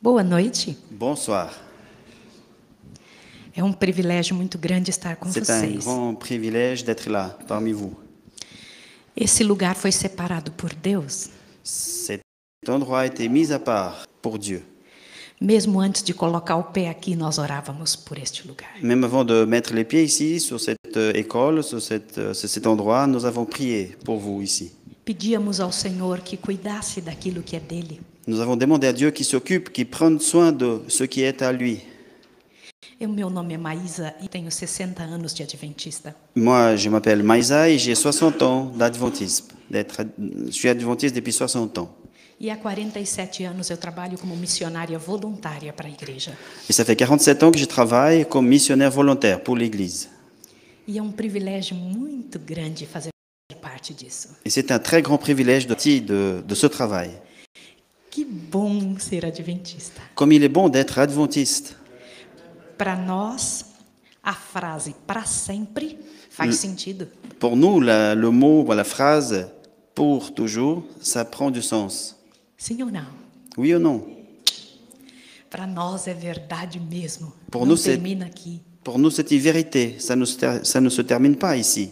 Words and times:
Boa 0.00 0.22
noite. 0.22 0.76
Bonsoir. 0.90 1.52
É 3.54 3.64
um 3.64 3.72
privilégio 3.72 4.36
muito 4.36 4.58
grande 4.58 4.90
estar 4.90 5.16
com 5.16 5.30
C'est 5.30 5.40
un 5.50 5.60
vocês. 5.60 5.84
grand 5.84 6.14
privilège 6.14 6.84
d'être 6.84 7.08
là 7.08 7.36
parmi 7.48 7.72
vous. 7.72 7.94
Esse 9.16 9.42
lugar 9.42 9.74
foi 9.74 9.90
separado 9.92 10.52
por 10.52 10.70
Deus, 10.74 11.30
Cet 11.64 12.20
endroit 12.68 13.00
a 13.00 13.06
été 13.06 13.28
mis 13.30 13.50
à 13.50 13.58
part 13.58 14.06
pour 14.20 14.38
Dieu. 14.38 14.62
mesmo 15.40 15.80
antes 15.80 16.02
de 16.02 16.12
colocar 16.12 16.56
o 16.56 16.64
pé 16.64 16.88
aqui, 16.88 17.16
nós 17.16 17.38
orávamos 17.38 17.96
por 17.96 18.18
este 18.18 18.46
lugar. 18.46 18.70
Même 18.82 19.04
avant 19.04 19.24
de 19.24 19.46
mettre 19.46 19.72
les 19.74 19.84
pieds 19.84 20.04
ici, 20.04 20.38
sur 20.38 20.60
cette 20.60 20.96
euh, 20.96 21.12
école, 21.14 21.62
sur, 21.64 21.80
cette, 21.80 22.18
euh, 22.18 22.34
sur 22.34 22.48
cet 22.48 22.66
endroit, 22.66 23.06
nous 23.06 23.24
avons 23.24 23.46
prié 23.46 23.96
pour 24.04 24.18
vous 24.18 24.42
ici. 24.42 24.72
Pedíamos 25.04 25.60
ao 25.60 25.72
Senhor 25.72 26.20
que 26.20 26.36
cuidasse 26.36 27.00
daquilo 27.00 27.42
que 27.42 27.56
é 27.56 27.60
dele. 27.60 28.00
Nous 28.26 28.40
avons 28.40 28.56
demandé 28.56 28.88
à 28.88 28.92
Dieu 28.92 29.12
qui 29.12 29.22
s'occupe, 29.22 29.72
qui 29.72 29.84
prenne 29.84 30.18
soin 30.18 30.50
de 30.50 30.82
ce 30.88 31.04
qui 31.04 31.22
est 31.22 31.42
à 31.42 31.52
lui. 31.52 31.80
Eu, 32.98 33.06
meu 33.06 33.28
nome 33.30 33.52
é 33.54 33.58
Maísa 33.58 34.14
e 34.22 34.28
tenho 34.28 34.50
60 34.50 35.02
anos 35.02 35.34
de 35.34 35.42
adventista. 35.42 36.14
Moi, 36.34 36.76
je 36.76 36.88
m'appelle 36.88 37.22
Maïsa 37.22 37.68
et 37.68 37.78
j'ai 37.78 37.94
60 37.94 38.42
ans 38.42 38.72
d'adventisme. 38.74 39.48
D'être, 39.70 40.02
je 40.46 40.50
suis 40.50 40.68
adventiste 40.68 41.14
depuis 41.14 41.32
60 41.32 41.78
ans. 41.78 41.88
E 42.40 42.50
há 42.50 42.56
47 42.56 43.44
anos 43.44 43.70
eu 43.70 43.76
trabalho 43.76 44.18
como 44.18 44.34
missionária 44.34 44.98
voluntária 44.98 45.72
para 45.72 45.88
a 45.88 45.90
igreja. 45.90 46.32
Et 46.68 46.72
ça 46.72 46.84
fait 46.84 46.96
47 46.96 47.42
ans 47.42 47.50
que 47.52 47.58
je 47.58 47.66
travaille 47.66 48.26
comme 48.26 48.48
missionnaire 48.48 48.90
volontaire 48.90 49.40
pour 49.42 49.56
l'Église. 49.56 50.08
E 50.88 50.98
é 50.98 51.02
um 51.02 51.12
privilégio 51.12 51.76
muito 51.76 52.38
grande 52.38 52.86
fazer 52.86 53.10
parte 53.60 53.94
disso. 53.94 54.30
Et 54.44 54.50
c'est 54.50 54.70
un 54.72 54.78
très 54.78 55.02
grand 55.02 55.18
privilège 55.18 55.66
de, 55.66 55.74
de, 56.00 56.42
de 56.46 56.54
ce 56.54 56.66
travail. 56.66 57.10
Que 58.16 58.24
bom 58.24 58.98
ser 58.98 59.26
adventista. 59.26 60.00
Comme 60.14 60.32
il 60.32 60.42
est 60.42 60.48
bon 60.48 60.70
d'être 60.70 60.98
adventiste. 60.98 61.76
Para 62.78 62.96
nós, 62.96 63.66
a 64.22 64.32
frase 64.32 64.94
para 65.06 65.26
sempre 65.26 65.98
faz 66.30 66.56
sentido. 66.56 67.06
Pour 67.38 67.56
nous, 67.56 67.78
la- 67.78 68.14
le 68.14 68.30
mot, 68.30 68.64
la 68.72 68.84
phrase 68.84 69.48
pour 69.94 70.32
toujours, 70.32 70.82
ça 71.02 71.26
prend 71.26 71.50
du 71.50 71.60
sens. 71.60 72.16
Sim 72.56 72.82
ou 72.82 72.90
não? 72.90 73.04
Oui 73.58 73.74
ou 73.74 73.80
non? 73.80 74.00
Para 75.50 75.66
nós 75.66 76.06
é 76.06 76.14
verdade 76.14 76.80
mesmo. 76.80 77.34
Por 77.50 77.60
Não 77.66 77.74
nós 77.74 77.86
é- 77.86 77.90
termina 77.96 78.24
aqui. 78.24 78.62
Pour 78.82 78.98
nous, 78.98 79.10
c'est 79.10 79.30
une 79.30 79.40
vérité. 79.40 79.96
Ça 80.00 80.16
ne, 80.16 80.24
se 80.24 80.38
ter- 80.38 80.64
ça 80.64 80.80
ne 80.80 80.88
se 80.88 81.02
termine 81.02 81.36
pas 81.36 81.54
ici. 81.58 81.90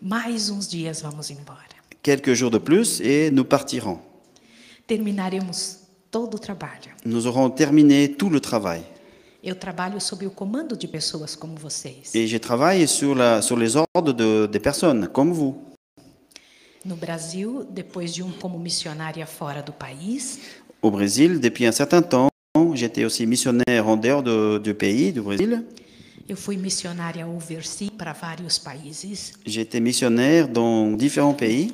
Mais 0.00 0.48
uns 0.50 0.66
dias 0.66 1.02
vamos 1.02 1.30
embora. 1.30 1.60
Quelques 2.02 2.32
jours 2.32 2.50
de 2.50 2.56
plus 2.58 3.00
et 3.02 3.30
nous 3.30 3.44
partirons. 3.44 3.98
Terminaremos 4.94 5.78
todo 6.10 6.34
o 6.34 6.38
trabalho. 6.40 6.90
Nous 7.04 7.24
aurons 7.24 7.48
terminé 7.48 8.08
tout 8.08 8.28
le 8.28 8.40
travail. 8.40 8.82
Eu 9.40 9.54
trabalho 9.54 10.00
sob 10.00 10.26
o 10.26 10.32
comando 10.32 10.76
de 10.76 10.88
pessoas 10.88 11.36
como 11.36 11.54
vocês. 11.54 12.12
Et 12.12 12.26
je 12.26 12.36
travaille 12.38 12.88
sur, 12.88 13.14
la, 13.14 13.40
sur 13.40 13.56
les 13.56 13.76
ordres 13.76 14.12
de, 14.12 14.48
des 14.50 14.58
personnes 14.58 15.06
comme 15.06 15.32
vous. 15.32 15.54
No 16.84 16.96
Brasil, 16.96 17.64
depois 17.70 18.10
de 18.10 18.20
um 18.24 18.32
como 18.32 18.58
missionária 18.58 19.26
fora 19.26 19.62
do 19.62 19.72
país, 19.72 20.40
Au 20.82 20.90
Brésil, 20.90 21.38
depuis 21.38 21.66
un 21.66 21.72
certain 21.72 22.02
temps, 22.02 22.28
j'étais 22.74 23.04
aussi 23.04 23.24
missionnaire 23.26 23.86
en 23.86 23.96
dehors 23.96 24.24
de- 24.24 24.58
du 24.58 24.74
pays, 24.74 25.12
du 25.12 25.20
Brésil. 25.20 25.62
eu 26.28 26.34
fui 26.36 26.56
missionária 26.56 27.26
overseas 27.28 27.90
para 27.96 28.12
vários 28.12 28.58
países. 28.58 29.34
J'étais 29.46 29.78
missionnaire 29.80 30.48
dans 30.48 30.90
différents 30.96 31.34
pays. 31.34 31.72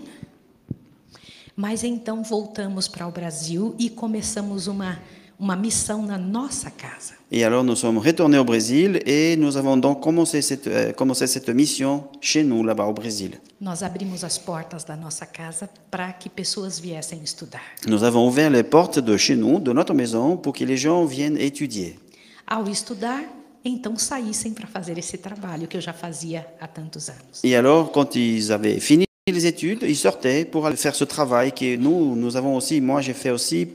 Mas 1.57 1.83
então 1.83 2.23
voltamos 2.23 2.87
para 2.87 3.09
o 3.09 3.11
Brasil 3.11 3.75
e 3.79 3.89
começamos 3.89 4.67
uma, 4.67 4.99
uma 5.39 5.57
missão 5.57 6.03
na 6.03 6.19
nossa 6.19 6.71
casa. 6.71 7.15
Et 7.33 7.43
alors 7.45 7.65
nous 7.65 7.77
sommes 7.77 7.99
retournés 7.99 8.39
au 8.39 8.45
Brésil 8.45 9.01
et 9.07 9.37
nous 9.37 9.57
avons 9.57 9.79
donc 9.79 10.01
commencé 10.01 10.43
cette, 10.43 10.67
euh, 10.67 10.93
commencé 10.93 11.27
cette 11.27 11.49
mission 11.49 12.05
chez 12.21 12.45
nous, 12.45 12.63
là-bas 12.63 12.85
au 12.85 12.93
Brésil. 12.93 13.41
Nós 13.59 13.83
abrimos 13.83 14.23
as 14.23 14.37
portas 14.37 14.85
da 14.85 14.97
nossa 14.97 15.25
casa 15.25 15.67
para 15.91 16.13
que 16.13 16.29
pessoas 16.29 16.79
viessem 16.79 17.23
estudar. 17.25 17.63
Nous 17.87 18.05
avons 18.05 18.27
ouvert 18.27 18.51
les 18.51 18.63
portes 18.63 18.99
de 18.99 19.17
chez 19.17 19.35
nous, 19.35 19.59
de 19.59 19.73
notre 19.73 19.95
maison, 19.95 20.37
pour 20.37 20.53
que 20.53 20.65
les 20.65 20.77
gens 20.77 21.07
viennent 21.07 21.39
étudier. 21.39 21.99
Ao 22.47 22.69
estudar, 22.69 23.25
então 23.65 23.97
saíssem 23.97 24.53
para 24.53 24.67
fazer 24.67 24.99
esse 24.99 25.17
trabalho 25.17 25.67
que 25.67 25.79
eu 25.79 25.81
já 25.81 25.95
fazia 25.95 26.47
há 26.61 26.67
tantos 26.69 27.09
anos. 27.09 27.43
Et 27.43 27.57
alors, 27.57 27.91
quand 27.93 28.15
ils 28.15 28.53
avaient 28.53 28.79
fini 28.79 29.06
les 29.33 29.47
études, 29.47 29.83
ils 29.83 29.97
sortaient 29.97 30.45
pour 30.45 30.67
aller 30.67 30.77
faire 30.77 30.95
ce 30.95 31.03
travail 31.05 31.53
que 31.53 31.77
nous, 31.77 32.15
nous 32.15 32.37
avons 32.37 32.55
aussi, 32.57 32.81
moi 32.81 33.01
j'ai 33.01 33.13
fait 33.13 33.31
aussi 33.31 33.69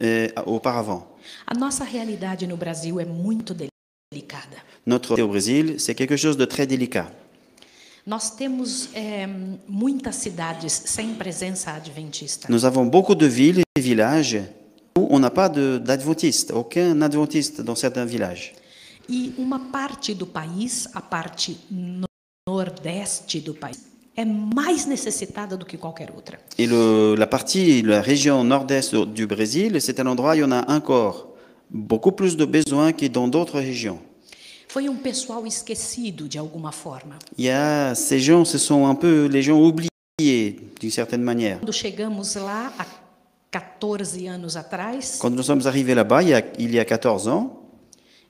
euh, 0.00 0.28
auparavant. 0.46 1.08
A 1.46 1.54
nossa 1.54 1.84
realidade 1.84 2.44
no 2.46 2.56
Brasil 2.56 3.00
é 3.00 3.04
muito 3.04 3.52
delicada. 3.54 4.58
Notre 4.86 5.20
au 5.20 5.28
Brésil, 5.28 5.76
c'est 5.78 5.94
quelque 5.96 6.16
chose 6.16 6.36
de 6.36 6.44
très 6.44 6.66
délicat. 6.68 7.10
Nós 8.06 8.30
temos 8.36 8.88
eh, 8.94 9.26
muitas 9.68 10.12
cidades 10.16 10.68
sem 10.70 11.14
presença 11.14 11.72
adventista. 11.72 12.48
Nous 12.48 12.64
avons 12.64 12.84
beaucoup 12.86 13.14
de 13.16 13.26
villes 13.26 13.62
et 13.76 13.80
villages 13.80 14.38
où 14.98 15.06
on 15.10 15.18
n'a 15.20 15.30
pas 15.30 15.48
d'adventistes, 15.48 16.52
aucun 16.52 17.00
adventiste 17.02 17.60
dans 17.60 17.76
certains 17.76 18.04
villages. 18.04 18.54
E 19.08 19.32
uma 19.36 19.58
parte 19.72 20.14
do 20.14 20.26
país, 20.26 20.88
a 20.94 21.00
parte 21.00 21.56
no- 21.70 22.06
nordeste 22.48 23.40
do 23.40 23.54
país, 23.54 23.78
é 24.16 24.24
mais 24.24 24.86
necessitada 24.86 25.56
do 25.56 25.64
que 25.64 25.76
qualquer 25.76 26.10
outra. 26.14 26.38
Et 26.58 26.66
le- 26.66 27.14
la 27.16 27.26
partie, 27.26 27.82
la 27.82 28.00
région 28.02 28.44
nord-est 28.44 28.94
du 29.06 29.26
Brésil, 29.26 29.80
c'est 29.80 29.98
un 30.00 30.06
endroit 30.06 30.32
où 30.32 30.34
il 30.34 30.40
y 30.40 30.44
en 30.44 30.52
a 30.52 30.70
encore 30.70 31.28
beaucoup 31.70 32.12
plus 32.12 32.36
de 32.36 32.44
besoins 32.44 32.92
que 32.92 33.06
dans 33.06 33.26
d'autres 33.28 33.58
régions. 33.58 33.98
Foi 34.68 34.82
um 34.88 34.96
pessoal 34.96 35.46
esquecido 35.46 36.26
de 36.26 36.38
alguma 36.38 36.72
forma. 36.72 37.16
Il 37.36 37.44
y 37.44 37.50
a 37.50 37.94
ces 37.94 38.20
gens, 38.20 38.44
ce 38.44 38.58
sont 38.58 38.86
un 38.86 38.94
peu 38.94 39.26
les 39.26 39.42
gens 39.42 39.58
oubliés 39.60 39.90
d'une 40.80 40.90
certaine 40.90 41.22
manière. 41.22 41.58
Quando 41.60 41.72
chegamos 41.72 42.34
lá 42.36 42.72
há 42.78 42.86
14 43.50 44.28
anos 44.28 44.56
atrás, 44.56 45.18
Quand 45.20 45.30
nous 45.30 45.42
sommes 45.42 45.66
arrivés 45.66 45.94
là-bas, 45.94 46.22
il 46.22 46.28
y 46.30 46.34
a, 46.34 46.42
il 46.58 46.72
y 46.74 46.78
a 46.78 46.84
14 46.86 47.28
ans, 47.28 47.61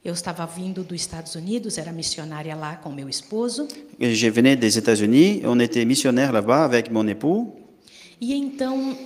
eu 0.05 0.13
estava 0.13 0.45
vindo 0.47 0.83
dos 0.83 1.01
Estados 1.01 1.35
Unidos, 1.35 1.79
era 1.79 1.93
missionária 1.93 2.57
lá 2.57 2.77
com 2.77 2.91
meu 2.91 3.09
esposo, 3.09 3.69
je 4.01 4.31
venais 4.31 4.57
des 4.57 4.77
États-Unis, 4.77 5.43
on 5.45 5.61
était 5.61 5.85
missionnaires 5.85 6.33
là-bas 6.33 6.65
avec 6.65 6.91
mon 6.91 7.07
époux, 7.07 7.55
e 8.21 8.35
então 8.35 8.97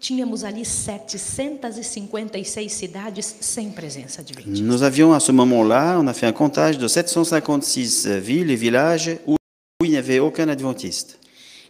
tínhamos 0.00 0.44
ali 0.44 0.64
756 0.64 2.72
cidades 2.72 3.36
sem 3.40 3.70
presença 3.70 4.22
adventista. 4.22 4.62
Nous 4.62 4.82
avions 4.82 5.12
à 5.12 5.20
ce 5.20 5.32
moment-là, 5.32 5.98
on 6.00 6.06
a 6.06 6.14
fait 6.14 6.26
un 6.26 6.32
comptage 6.32 6.78
de 6.78 6.88
756 6.88 8.06
villes 8.20 8.50
et 8.50 8.56
villages 8.56 9.18
où, 9.26 9.36
il 9.84 9.90
n'y 9.90 9.98
avait 9.98 10.20
aucun 10.20 10.48
adventiste. 10.48 11.18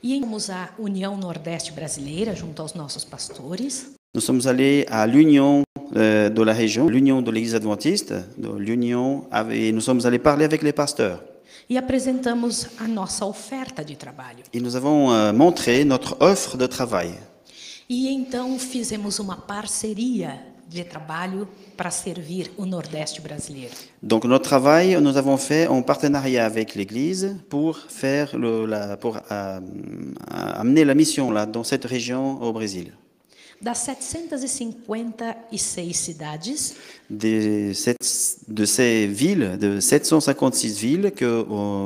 E 0.04 0.20
fomos 0.20 0.50
à 0.50 0.70
União 0.78 1.16
Nordeste 1.16 1.72
Brasileira, 1.72 2.34
junto 2.34 2.62
aos 2.62 2.74
nossos 2.74 3.04
pastores, 3.04 3.86
Nous 4.16 4.22
sommes 4.22 4.40
allés 4.46 4.86
à 4.88 5.06
l'union 5.06 5.62
euh, 5.94 6.30
de 6.30 6.42
la 6.42 6.54
région, 6.54 6.88
l'union 6.88 7.20
de 7.20 7.30
l'Église 7.30 7.54
adventiste, 7.54 8.14
l'union, 8.56 9.26
et 9.52 9.72
nous 9.72 9.82
sommes 9.82 10.00
allés 10.06 10.18
parler 10.18 10.46
avec 10.46 10.62
les 10.62 10.72
pasteurs. 10.72 11.20
e 11.68 11.76
apresentamos 11.76 12.66
a 12.78 12.88
nossa 12.88 13.26
oferta 13.26 13.84
de 13.84 13.94
trabalho. 13.94 14.42
Et 14.54 14.60
nous 14.60 14.74
avons 14.74 15.12
euh, 15.12 15.34
montré 15.34 15.84
notre 15.84 16.16
offre 16.20 16.56
de 16.56 16.66
travail. 16.66 17.10
E 17.90 18.08
então 18.08 18.58
fizemos 18.58 19.18
uma 19.18 19.36
parceria 19.36 20.40
de 20.66 20.82
trabalho 20.82 21.46
para 21.76 21.90
servir 21.90 22.50
o 22.56 22.64
Nordeste 22.64 23.20
brasileiro. 23.20 23.74
Donc 24.02 24.24
notre 24.24 24.48
travail, 24.48 24.98
nous 24.98 25.18
avons 25.18 25.36
fait 25.36 25.66
en 25.66 25.82
partenariat 25.82 26.46
avec 26.46 26.74
l'Église 26.74 27.36
pour 27.50 27.76
faire 27.76 28.34
le, 28.34 28.64
la, 28.64 28.96
pour 28.96 29.18
euh, 29.30 29.60
amener 30.30 30.86
la 30.86 30.94
mission 30.94 31.30
là 31.30 31.44
dans 31.44 31.64
cette 31.64 31.84
région 31.84 32.40
au 32.40 32.54
Brésil. 32.54 32.94
Das 33.62 33.78
756 33.78 35.94
cidades, 35.94 36.74
Des, 37.08 37.72
sept- 37.74 38.38
de 38.48 38.64
ces 38.66 39.06
villes, 39.06 39.56
de 39.58 39.80
756 39.80 40.78
villes 40.78 41.10
que, 41.12 41.42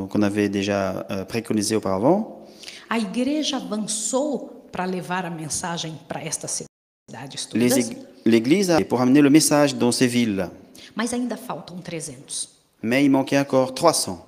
qu'on 0.06 0.22
avait 0.22 0.48
déjà 0.48 1.06
euh, 1.10 1.24
préconisées 1.24 1.76
auparavant, 1.76 2.44
a 2.88 2.98
igreja 2.98 3.58
avançou 3.58 4.50
para 4.72 4.84
levar 4.86 5.24
a 5.26 5.30
mensagem 5.30 5.92
para 6.08 6.24
estas 6.24 6.64
cidades 7.08 7.46
todas, 7.48 7.76
ég- 7.78 7.96
l'Église 8.24 8.72
pour 8.88 9.00
amener 9.00 9.20
le 9.22 9.30
message 9.30 9.76
dans 9.76 9.92
ces 9.92 10.08
villes. 10.08 10.48
mas 10.96 11.12
ainda 11.14 11.36
faltam 11.36 11.80
300. 11.80 12.48
Mais 12.82 13.04
il 13.04 13.10
manquait 13.10 13.38
encore 13.38 13.74
300. 13.74 14.26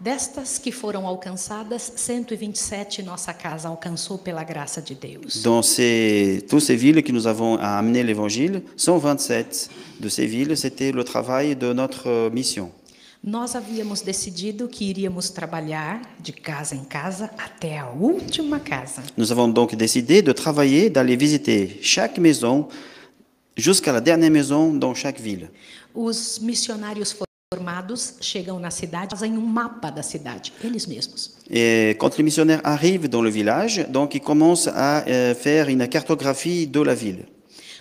Destas 0.00 0.58
que 0.58 0.72
foram 0.72 1.06
alcançadas, 1.06 1.92
127 1.94 3.02
nossa 3.02 3.34
casa 3.34 3.68
alcançou 3.68 4.16
pela 4.16 4.42
graça 4.42 4.80
de 4.80 4.94
Deus. 4.94 5.42
Dans 5.42 5.62
ces, 5.62 6.42
toutes 6.48 6.62
ces 6.62 6.74
villes 6.74 7.02
que 7.02 7.12
nous 7.12 7.26
avons 7.26 7.56
à 7.58 7.76
amener 7.76 8.02
l'Évangile, 8.02 8.62
127 8.78 9.68
de 10.00 10.08
ces 10.08 10.26
villes, 10.26 10.56
c'était 10.56 10.90
le 10.90 11.04
travail 11.04 11.54
de 11.54 11.74
notre 11.74 12.08
euh, 12.08 12.30
mission. 12.30 12.70
Nós 13.22 13.54
havíamos 13.54 14.00
decidido 14.00 14.66
que 14.66 14.82
iríamos 14.86 15.28
trabalhar 15.28 16.00
de 16.18 16.32
casa 16.32 16.74
em 16.74 16.84
casa 16.84 17.30
até 17.36 17.76
a 17.76 17.90
última 17.90 18.58
casa. 18.58 19.02
Nous 19.18 19.30
avons 19.30 19.48
donc 19.48 19.74
décidé 19.74 20.22
de 20.22 20.32
travailler, 20.32 20.88
d'aller 20.88 21.16
visiter 21.16 21.78
chaque 21.82 22.18
maison 22.18 22.68
jusqu'à 23.54 23.92
la 23.92 24.00
dernière 24.00 24.30
maison 24.30 24.72
dans 24.72 24.94
chaque 24.94 25.20
ville. 25.20 25.50
Os 25.94 26.40
missionários 26.40 27.12
formados 27.52 28.14
chegam 28.20 28.60
na 28.60 28.70
cidade, 28.70 29.10
fazem 29.10 29.36
um 29.36 29.40
mapa 29.40 29.90
da 29.90 30.04
cidade, 30.04 30.52
eles 30.62 30.86
mesmos. 30.86 31.34
Et 31.50 31.96
quand 31.98 32.16
les 32.16 32.22
missionnaires 32.22 32.60
arrivent 32.62 33.08
dans 33.08 33.22
le 33.22 33.28
village, 33.28 33.84
donc 33.88 34.14
ils 34.14 34.20
commencent 34.20 34.68
à 34.68 35.04
euh, 35.08 35.34
faire 35.34 35.68
une 35.68 35.88
cartographie 35.88 36.68
de 36.68 36.80
la 36.80 36.94
ville. 36.94 37.26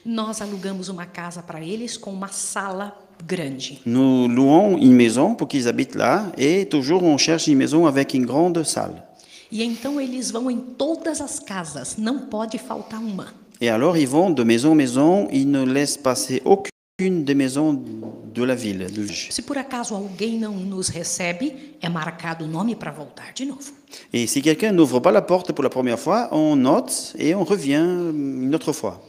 Nós 0.04 0.42
alugamos 0.42 0.90
uma 0.90 1.06
casa 1.06 1.44
para 1.44 1.64
eles 1.64 1.98
com 1.98 2.12
uma 2.12 2.30
sala 2.30 2.98
grande. 3.28 3.80
Nous 3.86 4.28
louons 4.28 4.76
une 4.80 4.94
maison 4.94 5.36
pour 5.36 5.48
qu'ils 5.48 5.68
habitent 5.68 5.94
là 5.94 6.32
et 6.36 6.66
toujours 6.66 7.04
on 7.04 7.20
cherche 7.20 7.46
une 7.46 7.58
maison 7.60 7.86
avec 7.86 8.16
une 8.16 8.26
grande 8.26 8.64
salle. 8.64 9.04
E 9.52 9.64
então 9.64 10.02
eles 10.02 10.32
vão 10.32 10.50
em 10.50 10.58
todas 10.58 11.22
as 11.22 11.40
casas, 11.40 11.96
não 11.96 12.22
pode 12.26 12.58
faltar 12.58 13.00
uma. 13.00 13.28
Et 13.62 13.70
alors 13.70 13.96
ils 13.96 14.10
vont 14.10 14.32
de 14.32 14.44
maison 14.44 14.72
en 14.72 14.76
maison, 14.76 15.28
ils 15.32 15.46
ne 15.46 15.64
laissent 15.64 15.98
passer 16.02 16.42
aucune 16.44 16.72
des 17.08 17.36
maisons 17.36 17.74
de 18.34 18.44
la 18.44 18.56
ville. 18.56 18.88
Se 19.32 19.42
por 19.42 19.58
acaso 19.58 19.96
alguém 19.96 20.38
não 20.38 20.54
nos 20.56 20.90
recebe, 20.90 21.76
é 21.82 21.88
marcado 21.88 22.46
o 22.46 22.48
nome 22.48 22.76
para 22.76 22.92
voltar 22.92 23.32
de 23.34 23.46
novo. 23.46 23.72
Et 24.14 24.28
si 24.28 24.42
quelqu'un 24.42 24.72
n'ouvre 24.72 25.00
pas 25.00 25.12
la 25.12 25.22
porte 25.22 25.54
pour 25.54 25.64
la 25.64 25.70
première 25.70 26.00
fois, 26.00 26.28
on 26.32 26.56
note 26.56 27.14
et 27.18 27.34
on 27.34 27.44
revient 27.44 28.12
une 28.14 28.54
autre 28.54 28.74
fois. 28.74 29.02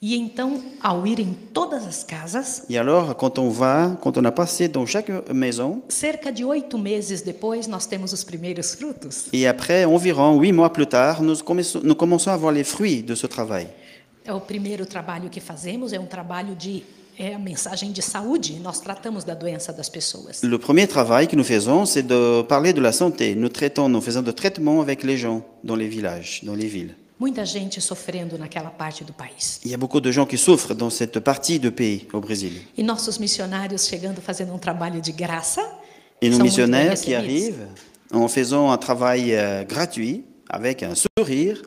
E 0.00 0.14
então, 0.14 0.62
ao 0.80 1.04
ir 1.08 1.18
em 1.18 1.34
todas 1.52 1.84
as 1.84 2.04
casas, 2.04 2.62
Et 2.70 2.78
alors 2.78 3.16
quand 3.16 3.36
on 3.40 3.50
va, 3.50 3.96
quand 4.00 4.16
on 4.16 4.24
a 4.24 4.30
passé 4.30 4.68
dans 4.68 4.86
chaque 4.86 5.10
maison, 5.34 5.82
cerca 5.88 6.30
de 6.30 6.44
oito 6.44 6.78
meses 6.78 7.22
depois, 7.22 7.66
nós 7.66 7.84
temos 7.86 8.12
os 8.12 8.22
primeiros 8.22 8.74
frutos. 8.76 9.26
et 9.32 9.46
après 9.48 9.84
environ 9.86 10.38
huit 10.38 10.52
mois 10.52 10.70
plus 10.72 10.86
tard, 10.86 11.20
nous 11.22 11.36
commençons, 11.42 11.80
nous 11.82 11.96
commençons 11.96 12.30
à 12.30 12.36
voir 12.36 12.52
les 12.52 12.62
fruits 12.64 13.02
de 13.02 13.14
ce 13.16 13.26
travail. 13.26 13.66
É 14.24 14.32
o 14.32 14.40
primeiro 14.40 14.84
trabalho 14.86 15.28
que 15.30 15.40
fazemos, 15.40 15.92
é 15.92 15.98
um 15.98 16.06
trabalho 16.06 16.54
de 16.54 16.84
é 17.18 17.34
a 17.34 17.38
mensagem 17.38 17.90
de 17.90 18.00
saúde. 18.00 18.58
Nós 18.62 18.78
tratamos 18.80 19.24
da 19.24 19.34
doença 19.34 19.72
das 19.72 19.88
pessoas. 19.88 20.42
Le 20.42 20.58
premier 20.58 20.86
travail 20.86 21.26
que 21.26 21.34
nous 21.36 21.44
faisons, 21.44 21.84
c'est 21.84 22.04
de 22.06 22.42
parler 22.42 22.72
de 22.72 22.80
la 22.80 22.92
santé. 22.92 23.34
Nous 23.34 23.48
traitons, 23.48 23.88
nous 23.88 24.00
faisons 24.00 24.22
de 24.22 24.30
traitements 24.30 24.80
avec 24.80 25.02
les 25.02 25.16
gens 25.18 25.42
dans 25.64 25.74
les 25.76 25.88
villages, 25.88 26.40
dans 26.44 26.54
les 26.54 26.68
villes. 26.68 26.94
Muita 27.20 27.44
gente 27.44 27.80
sofrendo 27.80 28.38
naquela 28.38 28.70
parte 28.70 29.02
do 29.02 29.12
país. 29.12 29.58
Il 29.64 29.72
y 29.72 29.74
a 29.74 29.76
beaucoup 29.76 30.00
de 30.00 30.12
gens 30.12 30.24
qui 30.24 30.38
souffrent 30.38 30.72
dans 30.76 30.88
cette 30.90 31.18
partie 31.18 31.58
du 31.58 31.72
pays, 31.72 32.06
au 32.12 32.20
Brésil. 32.20 32.52
E 32.76 32.82
nossos 32.84 33.18
missionários 33.18 33.88
chegando 33.88 34.20
fazendo 34.20 34.54
um 34.54 34.58
trabalho 34.58 35.00
de 35.00 35.10
graça. 35.10 35.60
Et 36.22 36.30
nos 36.30 36.38
missionnaires 36.38 36.94
qui 37.00 37.16
recebidos. 37.16 37.16
arrivent 37.16 37.66
en 38.12 38.28
faisant 38.28 38.70
un 38.70 38.78
travail 38.78 39.34
euh, 39.34 39.64
gratuit, 39.64 40.24
avec 40.48 40.84
un 40.84 40.94
sourire, 40.94 41.62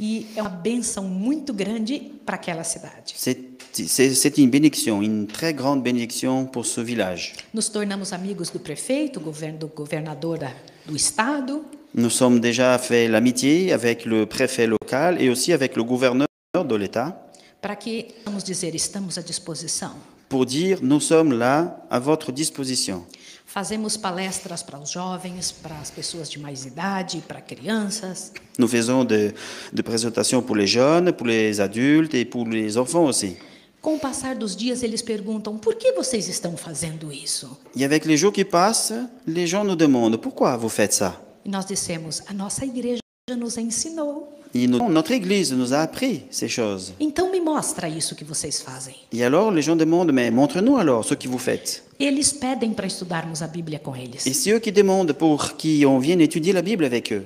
E 0.00 0.26
é 0.34 0.40
uma 0.42 0.50
benção 0.50 1.04
muito 1.04 1.52
grande 1.54 2.00
para 2.26 2.34
aquela 2.34 2.64
cidade. 2.64 3.14
c'est 3.14 3.51
c'est- 3.72 4.38
une 4.38 4.50
bénédiction, 4.50 5.02
une 5.02 5.26
très 5.26 5.54
grande 5.54 5.82
bénédiction 5.82 6.46
pour 6.46 6.66
ce 6.66 6.80
village. 6.80 7.34
Nos 7.54 7.62
tornamos 7.72 8.12
amigos 8.12 8.50
do 8.52 8.58
prefeito, 8.58 9.20
governo, 9.20 9.58
do 9.58 9.68
governador 9.74 10.38
da, 10.38 10.50
do 10.86 10.94
estado. 10.96 11.64
Nous 11.94 12.10
sommes 12.10 12.40
déjà 12.40 12.78
fait 12.78 13.08
l'amitié 13.08 13.72
avec 13.72 14.04
le 14.06 14.24
préfet 14.26 14.66
local 14.66 15.20
et 15.20 15.28
aussi 15.28 15.52
avec 15.52 15.76
le 15.76 15.84
gouverneur 15.84 16.26
de 16.54 16.74
l'État 16.76 17.28
para 17.60 17.76
que 17.76 18.06
vamos 18.24 18.42
dizer 18.44 18.74
estamos 18.74 19.18
à 19.18 19.22
disposição. 19.22 19.92
pour 20.28 20.46
dire 20.46 20.78
nous 20.82 21.00
sommes 21.00 21.32
là 21.38 21.76
à 21.90 21.98
votre 21.98 22.32
disposition. 22.32 23.04
Fazemos 23.46 23.98
palestras 23.98 24.62
para 24.62 24.78
os 24.80 24.90
jovens, 24.90 25.52
para 25.62 25.78
as 25.78 25.90
pessoas 25.90 26.30
de 26.30 26.38
mais 26.38 26.64
idade, 26.64 27.22
para 27.28 27.42
crianças. 27.42 28.32
Nous 28.58 28.66
faisons 28.68 29.04
des 29.04 29.34
des 29.72 29.82
présentations 29.82 30.40
pour 30.42 30.56
les 30.56 30.66
jeunes, 30.66 31.12
pour 31.12 31.26
les 31.26 31.60
adultes 31.60 32.14
et 32.14 32.24
pour 32.24 32.46
les 32.48 32.78
enfants 32.78 33.04
aussi. 33.04 33.36
Com 33.82 33.96
o 33.96 33.98
passar 33.98 34.36
dos 34.36 34.54
dias, 34.56 34.82
eles 34.84 35.02
perguntam: 35.02 35.58
por 35.58 35.74
que 35.74 35.92
vocês 35.92 36.28
estão 36.28 36.56
fazendo 36.56 37.12
isso? 37.12 37.58
Et 37.76 37.84
avec 37.84 38.06
les 38.06 38.16
jours 38.16 38.32
qui 38.32 38.44
passent, 38.44 38.94
les 39.26 39.46
gens 39.48 39.64
nous 39.64 39.74
demandent 39.76 40.16
pourquoi 40.18 40.56
vous 40.56 40.68
faites 40.70 40.94
ça. 40.94 41.20
E 41.44 41.48
nós 41.50 41.66
dissemos: 41.66 42.22
a 42.28 42.32
nossa 42.32 42.64
igreja 42.64 43.00
nos 43.36 43.58
ensinou. 43.58 44.28
Et 44.54 44.68
nous- 44.68 44.88
notre 44.90 45.12
Église 45.12 45.50
nous 45.52 45.72
a 45.72 45.82
appris 45.82 46.24
ces 46.30 46.46
choses. 46.48 46.92
Então 47.00 47.32
me 47.32 47.40
mostra 47.40 47.88
isso 47.88 48.14
que 48.14 48.22
vocês 48.24 48.60
fazem. 48.60 48.94
Et 49.10 49.24
alors 49.24 49.50
les 49.50 49.62
gens 49.62 49.74
demandent 49.76 50.12
mais 50.12 50.30
montre-nous 50.30 50.76
alors 50.76 51.04
ce 51.04 51.14
que 51.14 51.26
vous 51.26 51.38
faites. 51.38 51.82
Eles 51.98 52.32
pedem 52.32 52.72
para 52.74 52.86
estudarmos 52.86 53.42
a 53.42 53.46
Bíblia 53.48 53.78
com 53.80 53.96
Et 53.96 54.04
eles. 54.04 54.20
c'est 54.20 54.50
eux 54.52 54.58
qui 54.60 54.70
demandent 54.70 55.14
pour 55.14 55.54
qu'on 55.56 55.98
vienne 55.98 56.20
étudier 56.20 56.52
la 56.52 56.62
Bible 56.62 56.84
avec 56.84 57.10
eux. 57.12 57.24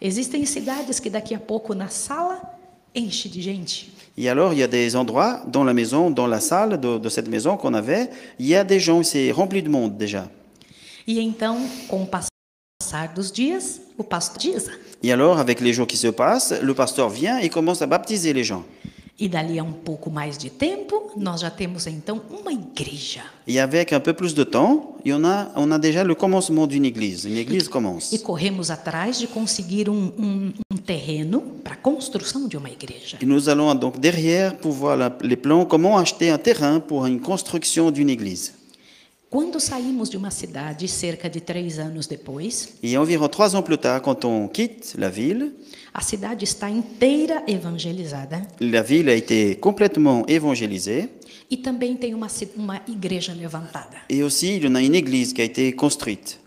Existem 0.00 0.46
cidades 0.46 0.98
que 1.00 1.10
daqui 1.10 1.34
a 1.34 1.40
pouco 1.40 1.74
na 1.74 1.88
sala 1.88 2.40
enche 2.96 3.28
de 3.28 3.42
gente. 3.42 3.90
Et 4.16 4.28
alors 4.28 4.52
il 4.52 4.60
y 4.60 4.62
a 4.62 4.68
des 4.68 4.96
endroits 4.96 5.42
dans 5.46 5.64
la 5.64 5.74
maison, 5.74 6.10
dans 6.10 6.26
la 6.26 6.40
salle 6.40 6.80
de, 6.80 6.98
de 6.98 7.08
cette 7.08 7.28
maison 7.28 7.56
qu'on 7.56 7.74
avait, 7.74 8.10
il 8.38 8.46
y 8.46 8.54
a 8.54 8.64
des 8.64 8.78
gens, 8.78 9.02
c'est 9.02 9.30
rempli 9.32 9.62
de 9.62 9.68
monde 9.68 9.96
déjà. 9.96 10.28
E 11.06 11.20
então, 11.20 11.68
com 11.86 12.02
o 12.02 12.06
passar 12.06 13.08
dos 13.14 13.30
dias, 13.30 13.80
o 13.98 14.02
pastor 14.02 14.38
diz. 14.38 14.70
Et 15.02 15.12
alors 15.12 15.38
avec 15.38 15.60
les 15.60 15.74
jours 15.74 15.86
qui 15.86 15.98
se 15.98 16.08
passent, 16.08 16.54
le 16.62 16.72
pasteur 16.72 17.10
vient 17.10 17.38
et 17.38 17.50
commence 17.50 17.82
à 17.82 17.86
baptiser 17.86 18.32
les 18.32 18.44
gens. 18.44 18.64
E 19.16 19.28
dali 19.28 19.60
a 19.60 19.62
um 19.62 19.72
pouco 19.72 20.10
mais 20.10 20.36
de 20.36 20.50
tempo, 20.50 21.12
nós 21.16 21.40
já 21.42 21.48
temos 21.50 21.86
então 21.86 22.20
uma 22.28 22.52
igreja. 22.52 23.22
Et 23.46 23.60
avec 23.60 23.92
un 23.94 24.00
peu 24.00 24.12
plus 24.12 24.34
de 24.34 24.42
temps, 24.44 24.96
y 25.04 25.12
en 25.12 25.24
a, 25.24 25.52
on 25.54 25.70
a 25.70 25.78
déjà 25.78 26.02
le 26.02 26.16
commencement 26.16 26.66
d'une 26.66 26.84
église. 26.84 27.24
Une 27.24 27.36
église 27.36 27.68
E 27.68 27.70
commence. 27.70 28.18
corremos 28.24 28.70
atrás 28.72 29.20
de 29.20 29.28
conseguir 29.28 29.88
um, 29.88 30.10
um- 30.18 30.52
um 30.72 30.76
terreno 30.76 31.40
para 31.62 31.74
a 31.74 31.76
construção 31.76 32.48
de 32.48 32.56
uma 32.56 32.68
igreja. 32.70 33.16
Et 33.22 33.24
nous 33.24 33.48
allons 33.48 33.72
donc 33.76 34.00
derrière 34.00 34.56
pour 34.56 34.72
voir 34.72 34.96
la- 34.96 35.16
les 35.22 35.36
plans, 35.36 35.64
comment 35.64 35.96
acheter 35.96 36.30
un 36.30 36.38
terrain 36.38 36.80
pour 36.80 37.06
une 37.06 37.20
construction 37.20 37.92
d'une 37.92 38.10
église. 38.10 38.52
Quando 39.30 39.58
saímos 39.60 40.10
de 40.10 40.16
uma 40.16 40.30
cidade, 40.30 40.86
cerca 40.88 41.28
de 41.28 41.40
três 41.40 41.78
anos 41.78 42.08
depois, 42.08 42.68
Et 42.82 42.96
environ 42.98 43.28
trois 43.28 43.54
ans 43.54 43.62
plus 43.62 43.78
tard, 43.78 44.00
quand 44.02 44.24
on 44.24 44.48
quitte 44.48 44.94
la 44.98 45.08
ville, 45.10 45.52
a 45.94 46.00
cidade 46.02 46.44
está 46.44 46.68
inteira 46.68 47.44
evangelizada 47.46 48.46
la 48.60 48.82
ville 48.82 49.08
a 49.10 49.14
été 49.14 49.54
complètement 49.56 50.24
évangélisée. 50.26 51.08
e 51.50 51.56
também 51.56 51.96
tem 51.96 52.14
uma, 52.14 52.26
uma 52.56 52.80
igreja 52.88 53.32
levantada. 53.32 53.98
Et 54.08 54.22
aussi, 54.22 54.56
il 54.56 54.64
y 54.64 54.66
en 54.66 54.74
a 54.74 54.82
une 54.82 54.94
église 54.94 55.32
qui 55.32 55.40
a 55.40 55.44
été 55.44 55.72
construite. 55.72 56.38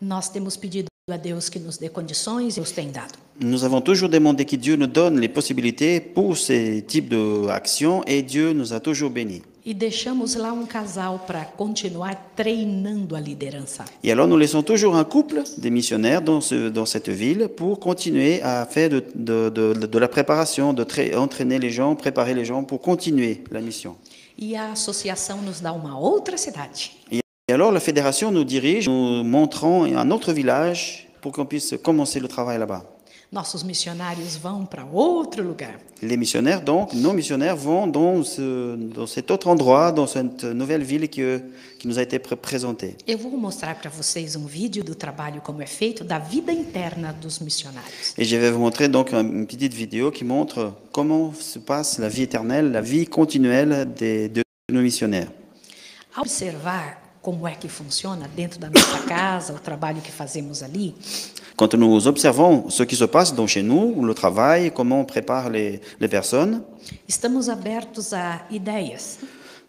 Nós 0.00 0.28
temos 0.28 0.56
pedido 0.56 0.86
a 1.10 1.16
Deus 1.16 1.48
que 1.48 1.58
nos 1.58 1.78
dê 1.78 1.88
condições 1.88 2.56
e 2.56 2.60
os 2.60 2.70
tem 2.70 2.90
dado. 2.90 3.14
Nous 3.40 3.64
avons 3.64 3.80
toujours 3.80 4.08
demandé 4.08 4.44
que 4.44 4.56
Dieu 4.56 4.76
nous 4.76 4.86
donne 4.86 5.18
les 5.18 5.28
possibilités 5.28 6.00
pour 6.00 6.36
ces 6.36 6.82
types 6.82 7.12
d'actions 7.46 8.02
et 8.06 8.22
Dieu 8.22 8.52
nous 8.52 8.72
a 8.72 8.80
toujours 8.80 9.10
bénis. 9.10 9.42
E 9.64 9.72
deixamos 9.72 10.34
lá 10.34 10.52
um 10.52 10.66
casal 10.66 11.20
para 11.24 11.44
continuar 11.44 12.32
treinando 12.34 13.14
a 13.14 13.20
liderança. 13.20 13.84
Et 14.02 14.10
alors, 14.10 14.26
nous 14.26 14.36
laissons 14.36 14.60
toujours 14.64 14.96
un 14.96 15.04
couple 15.04 15.44
de 15.56 15.68
missionnaires 15.70 16.20
dans, 16.20 16.40
ce- 16.40 16.68
dans 16.68 16.84
cette 16.84 17.08
ville 17.08 17.48
pour 17.48 17.78
continuer 17.78 18.42
à 18.42 18.66
faire 18.66 18.90
de, 18.90 19.04
de- 19.14 19.50
de- 19.50 19.86
de 19.86 19.98
la 20.00 20.08
préparation, 20.08 20.72
de 20.72 20.82
tra- 20.82 21.16
entraîner 21.16 21.60
les 21.60 21.70
gens, 21.70 21.94
préparer 21.94 22.34
les 22.34 22.44
gens 22.44 22.64
pour 22.64 22.80
continuer 22.80 23.44
la 23.52 23.60
mission. 23.60 23.94
E 24.36 24.56
a 24.56 24.72
associação 24.72 25.40
nos 25.42 25.60
dá 25.60 25.72
uma 25.72 25.96
outra 25.96 26.36
cidade. 26.36 26.90
Et 27.12 27.20
alors, 27.52 27.70
la 27.70 27.80
fédération 27.80 28.32
nous 28.32 28.44
dirige, 28.44 28.88
nous 28.88 29.22
montrons 29.22 29.84
un 29.84 30.10
autre 30.10 30.32
village 30.32 31.06
pour 31.20 31.30
qu'on 31.30 31.46
puisse 31.46 31.76
commencer 31.80 32.18
le 32.18 32.26
travail 32.26 32.58
là-bas. 32.58 32.82
Nossos 33.32 33.62
missionários 33.62 34.36
vão 34.36 34.66
para 34.66 34.84
outro 34.84 35.42
lugar. 35.42 35.80
Les 36.02 36.18
missionnaires, 36.18 36.60
donc, 36.60 36.92
nos 36.92 37.14
missionnaires 37.14 37.56
vont 37.56 37.86
dans, 37.86 38.22
ce- 38.22 38.76
dans 38.94 39.06
cet 39.06 39.30
autre 39.30 39.48
endroit, 39.48 39.90
dans 39.90 40.06
cette 40.06 40.44
nouvelle 40.44 40.82
ville 40.82 41.08
qui, 41.08 41.22
qui 41.78 41.88
nous 41.88 41.98
a 41.98 42.02
été 42.02 42.18
pré- 42.18 42.36
présentée. 42.36 42.94
Eu 43.08 43.16
vou 43.16 43.34
mostrar 43.38 43.74
para 43.80 43.88
vocês 43.88 44.36
um 44.36 44.44
vídeo 44.44 44.84
do 44.84 44.94
trabalho 44.94 45.40
como 45.40 45.62
é 45.62 45.66
feito, 45.66 46.04
da 46.04 46.18
vida 46.18 46.52
interna 46.52 47.10
dos 47.12 47.38
missionários. 47.38 48.12
Et 48.18 48.24
je 48.26 48.36
vais 48.36 48.50
vous 48.50 48.60
montrer 48.60 48.88
donc 48.90 49.14
un- 49.14 49.22
une 49.24 49.46
petite 49.46 49.72
vidéo 49.72 50.10
qui 50.12 50.24
montre 50.24 50.74
comment 50.92 51.32
se 51.32 51.58
passe 51.58 51.98
la 51.98 52.10
vie 52.10 52.24
éternelle, 52.24 52.70
la 52.70 52.82
vie 52.82 53.06
continuelle 53.06 53.88
des, 53.96 54.28
de 54.28 54.42
nos 54.70 54.82
missionnaires. 54.82 55.30
Ao 56.14 56.20
observar 56.22 57.00
como 57.22 57.46
é 57.46 57.54
que 57.54 57.68
funciona 57.68 58.28
dentro 58.34 58.58
da 58.58 58.68
nossa 58.68 58.98
casa, 59.06 59.52
o 59.54 59.58
trabalho 59.58 60.00
que 60.02 60.10
fazemos 60.10 60.62
ali, 60.62 60.94
Quand 61.54 61.74
nous 61.74 62.06
observons 62.06 62.70
ce 62.70 62.82
qui 62.84 62.96
se 62.96 63.04
passe 63.04 63.32
dans 63.34 63.46
chez 63.46 63.62
nous, 63.62 64.04
le 64.04 64.14
travail, 64.14 64.72
comment 64.72 65.00
on 65.00 65.04
prépare 65.04 65.50
les, 65.50 65.80
les 66.00 66.08
personnes, 66.08 66.62
estamos 67.06 67.48
abertos 67.48 68.12
a 68.12 68.44
ideias, 68.50 69.18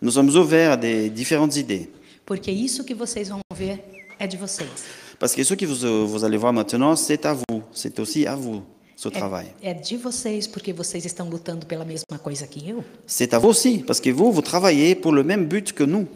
nous 0.02 0.12
sommes 0.12 0.30
ouverts 0.36 0.72
à 0.72 0.78
des 0.78 1.10
différentes 1.10 1.56
idées. 1.58 1.90
porque 2.26 2.50
isso 2.52 2.84
que 2.84 2.96
vocês 2.96 3.28
vão 3.30 3.42
ver 3.54 3.84
é 4.18 4.26
de 4.26 4.38
vocês. 4.38 4.70
Parce 5.20 5.36
que 5.36 5.44
ce 5.44 5.54
que 5.56 5.66
vous, 5.66 6.08
vous 6.08 6.24
allez 6.24 6.38
voir 6.38 6.54
maintenant, 6.54 6.96
c'est 6.96 7.26
à 7.26 7.34
vous, 7.34 7.62
c'est 7.74 8.00
aussi 8.00 8.26
à 8.26 8.36
vous 8.36 8.64
ce 8.96 9.10
travail. 9.10 9.48
É, 9.62 9.72
é 9.72 9.74
de 9.74 9.98
vocês, 9.98 10.48
porque 10.48 10.74
vocês 10.74 11.06
estão 11.06 11.30
lutando 11.30 11.66
pela 11.66 11.86
mesma 11.86 12.18
coisa 12.18 12.48
que 12.48 12.60
eu. 12.70 12.82
C'est 13.06 13.34
à 13.34 13.40
vous 13.40 13.50
aussi, 13.50 13.80
parce 13.80 14.00
que 14.00 14.10
vous, 14.10 14.32
vous 14.32 14.42
travaillez 14.42 14.96
pour 14.96 15.12
le 15.12 15.24
même 15.24 15.46
but 15.46 15.74
que 15.74 15.84
nous. 15.84 16.08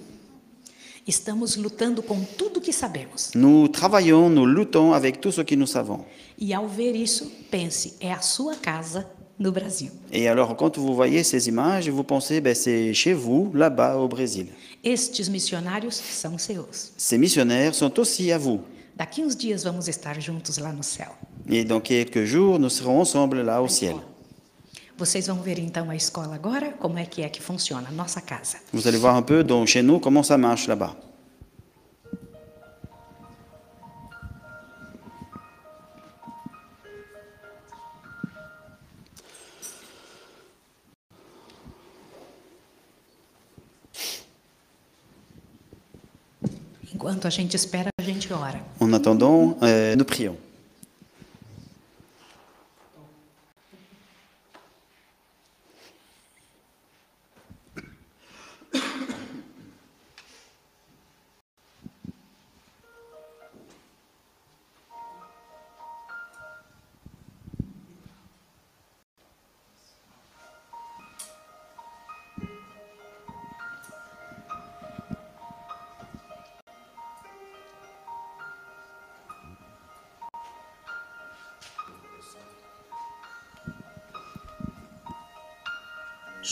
Estamos 1.08 1.56
lutando 1.56 2.04
com 2.04 2.22
tudo 2.38 2.60
que 2.60 2.74
sabemos. 2.74 3.32
Nous 3.34 3.70
travaillons, 3.70 4.30
nous 4.30 4.46
luttons 4.46 4.92
avec 4.92 5.22
tout 5.22 5.32
ce 5.32 5.42
que 5.42 5.56
nous 5.56 5.66
savons. 5.66 6.04
E 6.38 6.54
ao 6.54 6.68
ver 6.68 6.96
isso, 6.96 7.32
pense: 7.50 7.96
é 8.02 8.12
a 8.12 8.20
sua 8.20 8.56
casa 8.56 9.10
no 9.40 9.52
Brasil. 9.52 9.92
Et 10.12 10.28
alors, 10.28 10.56
quand 10.58 10.78
vous 10.78 10.94
voyez 10.94 11.24
ces 11.24 11.48
images, 11.48 11.90
vous 11.90 12.04
pensez, 12.04 12.42
ben, 12.42 12.54
c'est 12.54 12.94
chez 12.94 13.14
vous, 13.14 13.52
là-bas, 13.54 13.98
au 13.98 14.10
Brésil. 14.10 14.48
Estes 14.84 15.30
missionários 15.30 15.96
são 15.96 16.38
seus. 16.38 16.92
Ces 16.98 17.18
missionnaires 17.18 17.74
sont 17.74 17.98
aussi 18.00 18.32
à 18.34 18.38
vous. 18.38 18.60
Daqui 18.98 19.22
uns 19.22 19.36
dias 19.36 19.64
vamos 19.64 19.88
estar 19.88 20.20
juntos 20.20 20.58
lá 20.58 20.74
no 20.74 20.84
céu. 20.84 21.08
Et 21.50 21.64
dans 21.64 21.80
quelques 21.80 22.26
jours, 22.26 22.60
nous 22.60 22.70
serons 22.70 23.00
ensemble 23.00 23.44
là 23.44 23.62
au 23.62 23.70
ciel. 23.70 23.96
Vocês 24.98 25.28
vão 25.28 25.44
ver 25.44 25.60
então 25.60 25.92
a 25.92 25.96
escola 25.96 26.34
agora, 26.34 26.72
como 26.80 26.98
é 26.98 27.06
que 27.06 27.22
é 27.22 27.30
que 27.30 27.40
funciona, 27.40 27.88
a 27.88 27.92
nossa 27.92 28.20
casa. 28.20 28.58
Vous 28.74 28.88
allez 28.88 29.00
voir 29.00 29.16
un 29.16 29.22
peu 29.22 29.44
donc, 29.44 29.68
chez 29.68 29.84
nous 29.84 30.00
comment 30.00 30.24
ça 30.24 30.40
marche 30.40 30.68
là-bas. 30.68 30.96
Enquanto 46.96 47.28
a 47.28 47.30
gente 47.30 47.56
espera, 47.56 47.90
a 48.00 48.04
gente 48.04 48.34
ora. 48.34 48.60
En 48.80 48.92
attendant, 48.94 49.56
euh, 49.62 49.96
nous 49.96 50.06
prions. 50.06 50.47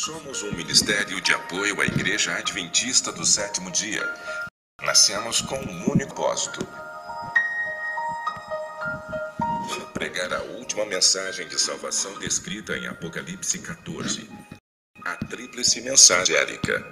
Somos 0.05 0.43
um 0.43 0.51
ministério 0.51 1.19
de 1.19 1.33
apoio 1.33 1.81
à 1.81 1.85
Igreja 1.87 2.35
Adventista 2.35 3.11
do 3.11 3.25
Sétimo 3.25 3.71
Dia. 3.71 4.03
Nascemos 4.83 5.41
com 5.41 5.55
um 5.55 5.91
único 5.91 6.13
propósito: 6.13 6.59
pregar 9.95 10.31
a 10.31 10.43
última 10.43 10.85
mensagem 10.85 11.47
de 11.47 11.59
salvação 11.59 12.19
descrita 12.19 12.77
em 12.77 12.85
Apocalipse 12.85 13.57
14. 13.57 14.29
A 15.03 15.15
tríplice 15.25 15.81
mensagem 15.81 16.35
angélica. 16.35 16.85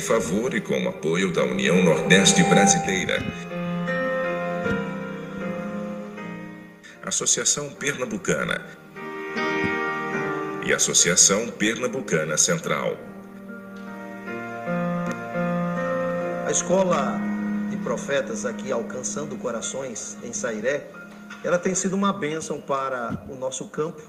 Em 0.00 0.02
favor 0.02 0.54
e 0.54 0.62
com 0.62 0.82
o 0.82 0.88
apoio 0.88 1.30
da 1.30 1.44
União 1.44 1.82
Nordeste 1.82 2.42
Brasileira. 2.44 3.22
Associação 7.04 7.68
Pernambucana 7.68 8.64
e 10.64 10.72
Associação 10.72 11.48
Pernambucana 11.48 12.38
Central. 12.38 12.96
A 16.46 16.50
escola 16.50 17.20
de 17.68 17.76
profetas 17.76 18.46
aqui 18.46 18.72
alcançando 18.72 19.36
corações 19.36 20.16
em 20.24 20.32
Sairé, 20.32 20.86
ela 21.44 21.58
tem 21.58 21.74
sido 21.74 21.92
uma 21.92 22.10
bênção 22.10 22.58
para 22.58 23.22
o 23.28 23.34
nosso 23.34 23.68
campo, 23.68 24.00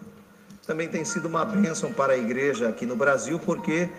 também 0.65 0.87
tem 0.87 1.03
sido 1.03 1.27
uma 1.27 1.43
bênção 1.43 1.91
para 1.91 2.13
a 2.13 2.17
igreja 2.17 2.69
aqui 2.69 2.85
no 2.85 2.95
Brasil, 2.95 3.37
porque 3.39 3.89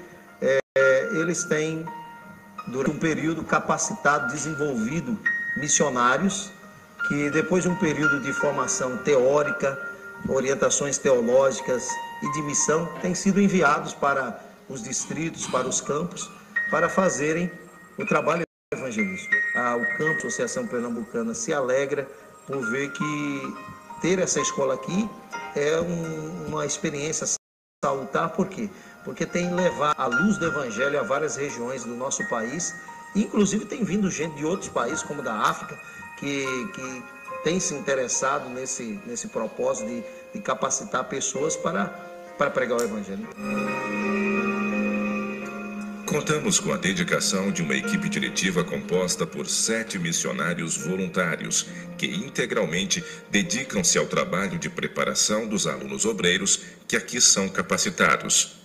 eles 1.23 1.45
têm, 1.45 1.87
durante 2.69 2.97
um 2.97 2.99
período, 2.99 3.43
capacitado, 3.45 4.33
desenvolvido 4.33 5.19
missionários 5.57 6.51
que, 7.09 7.31
depois 7.31 7.65
de 7.65 7.69
um 7.69 7.77
período 7.77 8.21
de 8.21 8.33
formação 8.33 8.99
teórica, 8.99 9.79
orientações 10.29 10.99
teológicas 10.99 11.89
e 12.23 12.33
de 12.33 12.43
missão, 12.43 12.87
têm 13.01 13.15
sido 13.15 13.41
enviados 13.41 13.93
para 13.95 14.41
os 14.69 14.83
distritos, 14.83 15.47
para 15.47 15.67
os 15.67 15.81
campos, 15.81 16.31
para 16.71 16.89
fazerem 16.89 17.51
o 17.99 18.07
trabalho 18.07 18.43
evangelístico. 18.73 19.35
O 19.55 19.99
campo 19.99 20.19
Associação 20.19 20.67
Pernambucana 20.67 21.35
se 21.35 21.53
alegra 21.53 22.09
por 22.47 22.65
ver 22.71 22.93
que 22.93 23.55
ter 24.01 24.19
essa 24.19 24.41
escola 24.41 24.75
aqui 24.75 25.09
é 25.55 25.81
um, 25.81 26.47
uma 26.49 26.65
experiência 26.65 27.27
salutar, 27.85 28.31
por 28.31 28.49
quê? 28.49 28.71
Porque 29.05 29.27
tem 29.27 29.55
levado 29.55 29.95
a 29.99 30.07
luz 30.07 30.39
do 30.39 30.47
evangelho 30.47 30.99
a 30.99 31.03
várias 31.03 31.37
regiões 31.37 31.85
do 31.85 31.95
nosso 31.95 32.27
país, 32.29 32.75
inclusive 33.15 33.65
tem 33.65 33.85
vindo 33.85 34.11
gente 34.11 34.37
de 34.37 34.45
outros 34.45 34.69
países, 34.69 35.03
como 35.03 35.23
da 35.23 35.35
África, 35.35 35.79
que, 36.19 36.47
que 36.75 37.03
tem 37.43 37.59
se 37.59 37.75
interessado 37.75 38.49
nesse, 38.49 39.01
nesse 39.05 39.29
propósito 39.29 39.89
de, 39.89 40.05
de 40.35 40.41
capacitar 40.41 41.05
pessoas 41.05 41.57
para, 41.57 41.87
para 42.39 42.51
pregar 42.51 42.79
o 42.79 42.83
evangelho. 42.83 43.29
Contamos 46.07 46.61
com 46.61 46.71
a 46.73 46.77
dedicação 46.77 47.51
de 47.51 47.63
uma 47.63 47.75
equipe 47.75 48.07
diretiva 48.07 48.63
composta 48.63 49.27
por 49.27 49.49
sete 49.49 49.99
missionários 49.99 50.77
voluntários 50.77 51.67
que 51.97 52.07
integralmente 52.07 53.03
dedicam-se 53.31 53.97
ao 53.97 54.07
trabalho 54.07 54.59
de 54.59 54.69
preparação 54.69 55.49
dos 55.49 55.67
alunos 55.67 56.05
obreiros 56.05 56.61
que 56.87 56.97
aqui 56.97 57.19
são 57.19 57.49
capacitados. 57.49 58.62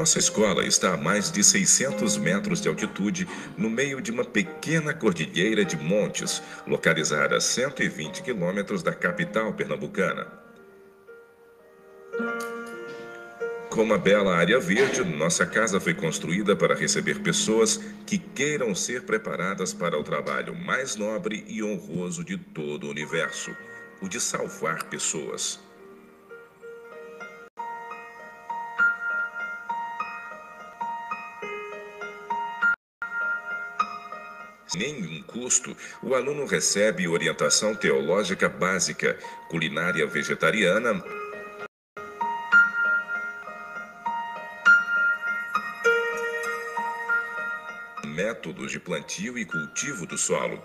Nossa 0.00 0.18
escola 0.18 0.64
está 0.64 0.94
a 0.94 0.96
mais 0.96 1.30
de 1.30 1.44
600 1.44 2.16
metros 2.16 2.58
de 2.62 2.70
altitude, 2.70 3.28
no 3.54 3.68
meio 3.68 4.00
de 4.00 4.10
uma 4.10 4.24
pequena 4.24 4.94
cordilheira 4.94 5.62
de 5.62 5.76
montes, 5.76 6.42
localizada 6.66 7.36
a 7.36 7.40
120 7.40 8.22
quilômetros 8.22 8.82
da 8.82 8.94
capital 8.94 9.52
pernambucana. 9.52 10.26
Com 13.68 13.82
uma 13.82 13.98
bela 13.98 14.34
área 14.34 14.58
verde, 14.58 15.04
nossa 15.04 15.44
casa 15.44 15.78
foi 15.78 15.92
construída 15.92 16.56
para 16.56 16.74
receber 16.74 17.20
pessoas 17.20 17.78
que 18.06 18.16
queiram 18.16 18.74
ser 18.74 19.02
preparadas 19.02 19.74
para 19.74 20.00
o 20.00 20.02
trabalho 20.02 20.54
mais 20.54 20.96
nobre 20.96 21.44
e 21.46 21.62
honroso 21.62 22.24
de 22.24 22.38
todo 22.38 22.86
o 22.86 22.90
universo 22.90 23.54
o 24.00 24.08
de 24.08 24.18
salvar 24.18 24.84
pessoas. 24.84 25.60
Nenhum 34.74 35.22
custo, 35.22 35.76
o 36.02 36.14
aluno 36.14 36.46
recebe 36.46 37.08
orientação 37.08 37.74
teológica 37.74 38.48
básica, 38.48 39.18
culinária 39.48 40.06
vegetariana, 40.06 41.02
métodos 48.06 48.70
de 48.70 48.78
plantio 48.78 49.38
e 49.38 49.44
cultivo 49.44 50.06
do 50.06 50.18
solo. 50.18 50.62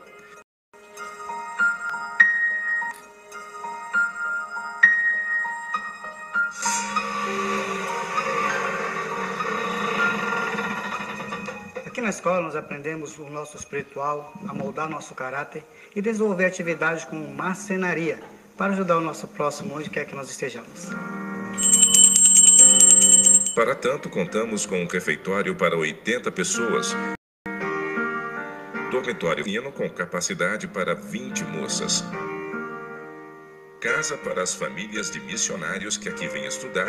Na 12.06 12.12
escola 12.12 12.40
nós 12.40 12.56
aprendemos 12.56 13.18
o 13.18 13.28
nosso 13.32 13.58
espiritual, 13.58 14.32
a 14.48 14.54
moldar 14.54 14.88
nosso 14.88 15.16
caráter 15.16 15.64
e 15.96 16.02
desenvolver 16.04 16.46
atividades 16.46 17.04
como 17.04 17.28
marcenaria 17.34 18.20
para 18.56 18.74
ajudar 18.74 18.98
o 18.98 19.02
nosso 19.02 19.28
próximo 19.28 19.76
onde 19.76 19.90
quer 19.90 20.06
que 20.06 20.14
nós 20.14 20.30
estejamos. 20.30 20.90
Para 23.56 23.74
tanto, 23.74 24.08
contamos 24.08 24.68
com 24.68 24.84
um 24.84 24.86
refeitório 24.86 25.56
para 25.56 25.76
80 25.76 26.32
pessoas, 26.32 26.96
dormitório 28.92 29.44
fino 29.44 29.72
com 29.72 29.90
capacidade 29.90 30.68
para 30.68 30.94
20 30.94 31.44
moças, 31.46 32.04
casa 33.82 34.16
para 34.18 34.44
as 34.44 34.54
famílias 34.54 35.10
de 35.10 35.20
missionários 35.22 35.98
que 35.98 36.08
aqui 36.08 36.28
vêm 36.28 36.46
estudar 36.46 36.88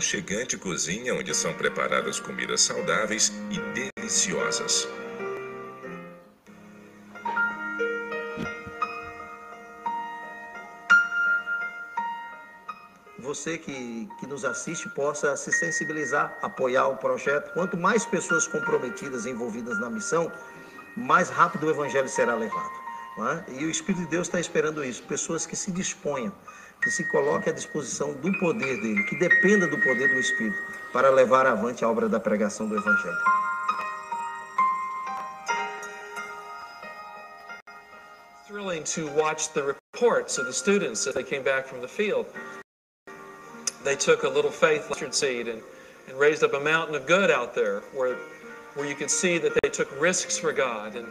aconchegante 0.00 0.56
cozinha 0.56 1.14
onde 1.14 1.34
são 1.34 1.52
preparadas 1.52 2.18
comidas 2.18 2.62
saudáveis 2.62 3.30
e 3.50 3.60
deliciosas. 3.94 4.88
Você 13.18 13.58
que, 13.58 14.08
que 14.18 14.26
nos 14.26 14.46
assiste 14.46 14.88
possa 14.94 15.36
se 15.36 15.52
sensibilizar, 15.52 16.38
apoiar 16.40 16.88
o 16.88 16.96
projeto. 16.96 17.52
Quanto 17.52 17.76
mais 17.76 18.06
pessoas 18.06 18.46
comprometidas, 18.46 19.26
envolvidas 19.26 19.78
na 19.78 19.90
missão, 19.90 20.32
mais 20.96 21.28
rápido 21.28 21.66
o 21.66 21.70
evangelho 21.70 22.08
será 22.08 22.34
levado. 22.34 22.72
é? 23.18 23.60
E 23.60 23.66
o 23.66 23.70
Espírito 23.70 24.04
de 24.04 24.08
Deus 24.08 24.28
está 24.28 24.40
esperando 24.40 24.82
isso. 24.82 25.02
Pessoas 25.02 25.44
que 25.44 25.54
se 25.54 25.70
disponham, 25.70 26.32
que 26.82 26.90
se 26.90 27.04
coloquem 27.04 27.52
à 27.52 27.54
disposição 27.54 28.14
do 28.14 28.32
poder 28.38 28.80
dele, 28.80 29.04
que 29.04 29.16
dependa 29.18 29.66
do 29.66 29.78
poder 29.78 30.08
do 30.08 30.18
Espírito 30.18 30.58
para 30.92 31.10
levar 31.10 31.46
avante 31.46 31.84
a 31.84 31.88
obra 31.88 32.08
da 32.08 32.18
pregação 32.18 32.68
do 32.68 32.76
evangelho. 32.76 33.18
thrilling 38.50 38.82
to 38.82 39.06
watch 39.12 39.52
the 39.52 39.62
reports 39.62 40.36
of 40.36 40.44
the 40.44 40.52
students 40.52 41.06
as 41.06 41.14
they 41.14 41.22
came 41.22 41.42
back 41.42 41.66
from 41.66 41.80
the 41.80 41.88
field. 41.88 42.26
They 43.84 43.94
took 43.94 44.24
a 44.24 44.28
little 44.28 44.50
faith 44.50 44.88
mustard 44.90 45.14
seed 45.14 45.46
and, 45.46 45.62
and 46.08 46.18
raised 46.18 46.42
up 46.42 46.52
a 46.54 46.60
mountain 46.60 46.96
of 46.96 47.06
good 47.06 47.30
out 47.30 47.54
there 47.54 47.80
where, 47.94 48.16
where 48.74 48.86
you 48.86 48.96
could 48.96 49.10
see 49.10 49.38
that 49.38 49.52
they 49.62 49.68
took 49.70 49.88
risks 50.00 50.36
for 50.36 50.52
God 50.52 50.96
and, 50.96 51.06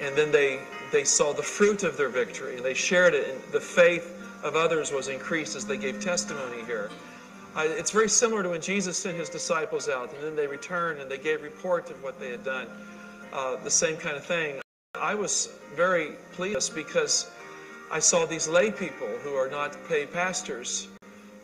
and 0.00 0.16
then 0.16 0.30
they, 0.30 0.60
they 0.92 1.02
saw 1.02 1.32
the 1.32 1.42
fruit 1.42 1.82
of 1.82 1.96
their 1.96 2.08
victory 2.08 2.56
and 2.56 2.64
they 2.64 2.72
shared 2.72 3.14
it 3.14 3.28
and 3.28 3.52
the 3.52 3.60
faith 3.60 4.15
of 4.46 4.54
others 4.56 4.92
was 4.92 5.08
increased 5.08 5.56
as 5.56 5.66
they 5.66 5.76
gave 5.76 6.00
testimony 6.00 6.62
here. 6.64 6.88
It's 7.56 7.90
very 7.90 8.08
similar 8.08 8.42
to 8.42 8.50
when 8.50 8.60
Jesus 8.60 8.96
sent 8.96 9.16
his 9.16 9.28
disciples 9.28 9.88
out 9.88 10.12
and 10.12 10.22
then 10.22 10.36
they 10.36 10.46
returned 10.46 11.00
and 11.00 11.10
they 11.10 11.18
gave 11.18 11.42
report 11.42 11.90
of 11.90 12.02
what 12.02 12.20
they 12.20 12.30
had 12.30 12.44
done. 12.44 12.68
Uh, 13.32 13.56
the 13.64 13.70
same 13.70 13.96
kind 13.96 14.16
of 14.16 14.24
thing. 14.24 14.60
I 14.94 15.14
was 15.14 15.50
very 15.74 16.12
pleased 16.32 16.74
because 16.74 17.30
I 17.90 17.98
saw 17.98 18.24
these 18.24 18.46
lay 18.46 18.70
people 18.70 19.08
who 19.22 19.34
are 19.34 19.48
not 19.48 19.76
paid 19.88 20.12
pastors 20.12 20.88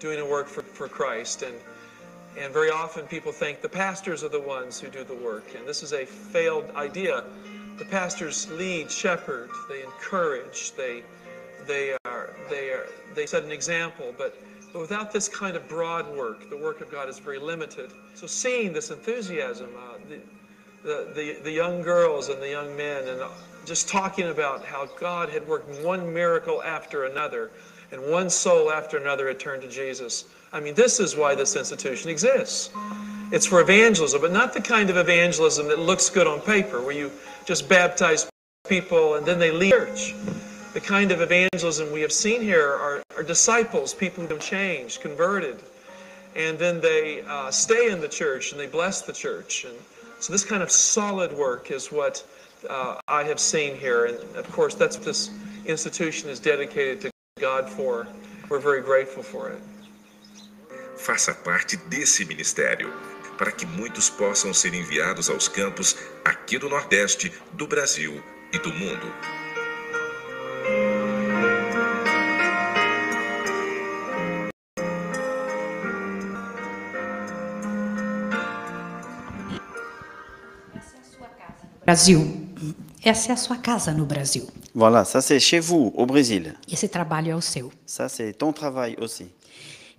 doing 0.00 0.20
a 0.20 0.26
work 0.26 0.48
for, 0.48 0.62
for 0.62 0.88
Christ. 0.88 1.42
And, 1.42 1.54
and 2.38 2.52
very 2.52 2.70
often 2.70 3.06
people 3.06 3.32
think 3.32 3.60
the 3.60 3.68
pastors 3.68 4.22
are 4.22 4.28
the 4.28 4.40
ones 4.40 4.80
who 4.80 4.88
do 4.88 5.04
the 5.04 5.14
work. 5.14 5.54
And 5.56 5.66
this 5.66 5.82
is 5.82 5.92
a 5.92 6.04
failed 6.04 6.70
idea. 6.76 7.24
The 7.78 7.84
pastors 7.86 8.50
lead, 8.50 8.90
shepherd, 8.90 9.50
they 9.68 9.82
encourage, 9.82 10.72
they, 10.72 11.02
they, 11.66 11.96
are, 12.04 12.30
they, 12.48 12.70
are, 12.70 12.86
they 13.14 13.26
set 13.26 13.44
an 13.44 13.52
example. 13.52 14.14
But, 14.16 14.36
but 14.72 14.80
without 14.80 15.12
this 15.12 15.28
kind 15.28 15.56
of 15.56 15.68
broad 15.68 16.06
work, 16.16 16.48
the 16.50 16.56
work 16.56 16.80
of 16.80 16.90
God 16.90 17.08
is 17.08 17.18
very 17.18 17.38
limited. 17.38 17.90
So 18.14 18.26
seeing 18.26 18.72
this 18.72 18.90
enthusiasm, 18.90 19.70
uh, 19.76 19.98
the, 20.08 20.20
the, 20.82 21.12
the, 21.14 21.40
the 21.44 21.52
young 21.52 21.82
girls 21.82 22.28
and 22.28 22.40
the 22.40 22.50
young 22.50 22.76
men, 22.76 23.06
and 23.08 23.20
just 23.64 23.88
talking 23.88 24.28
about 24.28 24.64
how 24.64 24.86
God 24.98 25.28
had 25.28 25.46
worked 25.46 25.84
one 25.84 26.12
miracle 26.12 26.62
after 26.62 27.04
another, 27.04 27.50
and 27.92 28.10
one 28.10 28.30
soul 28.30 28.72
after 28.72 28.96
another 28.96 29.28
had 29.28 29.38
turned 29.38 29.62
to 29.62 29.68
Jesus. 29.68 30.24
I 30.52 30.60
mean, 30.60 30.74
this 30.74 30.98
is 30.98 31.14
why 31.14 31.34
this 31.34 31.56
institution 31.56 32.10
exists. 32.10 32.70
It's 33.30 33.46
for 33.46 33.60
evangelism, 33.60 34.20
but 34.20 34.32
not 34.32 34.52
the 34.52 34.60
kind 34.60 34.90
of 34.90 34.96
evangelism 34.96 35.68
that 35.68 35.78
looks 35.78 36.10
good 36.10 36.26
on 36.26 36.40
paper, 36.40 36.82
where 36.82 36.92
you 36.92 37.10
just 37.44 37.68
baptize 37.68 38.28
people 38.68 39.14
and 39.14 39.26
then 39.26 39.38
they 39.38 39.50
leave 39.50 39.72
church. 39.72 40.14
The 40.72 40.80
kind 40.80 41.12
of 41.12 41.20
evangelism 41.20 41.92
we 41.92 42.00
have 42.00 42.12
seen 42.12 42.40
here 42.40 42.66
are, 42.66 43.02
are 43.14 43.22
disciples, 43.22 43.92
people 43.92 44.24
who 44.24 44.30
have 44.30 44.40
changed, 44.40 45.02
converted, 45.02 45.56
and 46.34 46.58
then 46.58 46.80
they 46.80 47.20
uh, 47.28 47.50
stay 47.50 47.90
in 47.90 48.00
the 48.00 48.08
church 48.08 48.52
and 48.52 48.60
they 48.60 48.66
bless 48.66 49.02
the 49.02 49.12
church. 49.12 49.66
And 49.66 49.74
so 50.18 50.32
this 50.32 50.46
kind 50.46 50.62
of 50.62 50.70
solid 50.70 51.30
work 51.30 51.70
is 51.70 51.92
what 51.92 52.24
uh, 52.70 52.96
I 53.06 53.22
have 53.24 53.38
seen 53.38 53.76
here, 53.76 54.06
and 54.06 54.18
of 54.36 54.50
course 54.50 54.74
that's 54.74 54.96
what 54.96 55.04
this 55.04 55.30
institution 55.66 56.30
is 56.30 56.40
dedicated 56.40 57.02
to 57.02 57.10
God 57.38 57.68
for. 57.68 58.06
We're 58.48 58.58
very 58.58 58.80
grateful 58.80 59.22
for 59.22 59.50
it. 59.50 59.60
Faça 60.96 61.34
parte 61.34 61.76
desse 61.90 62.24
ministério, 62.24 62.90
para 63.36 63.52
que 63.52 63.66
muitos 63.66 64.08
possam 64.08 64.54
ser 64.54 64.72
enviados 64.72 65.28
aos 65.28 65.48
campos 65.48 65.96
aqui 66.24 66.58
do 66.58 66.68
Nordeste, 66.70 67.30
do 67.54 67.66
Brasil 67.66 68.22
e 68.52 68.58
do 68.58 68.72
mundo. 68.72 69.41
Brasil. 81.84 82.48
Essa 83.04 83.30
é 83.30 83.32
a 83.32 83.36
sua 83.36 83.56
casa 83.56 83.92
no 83.92 84.04
Brasil. 84.04 84.46
Voilà, 84.74 85.04
ça 85.04 85.20
c'est 85.20 85.40
chez 85.40 85.60
vous, 85.60 85.92
au 85.96 86.06
Brésil. 86.06 86.54
Esse 86.70 86.88
trabalho 86.88 87.30
é 87.32 87.34
o 87.34 87.40
seu. 87.40 87.70
Ça 87.84 88.08
c'est 88.08 88.32
ton 88.32 88.52
travail 88.52 88.96
aussi. 89.00 89.26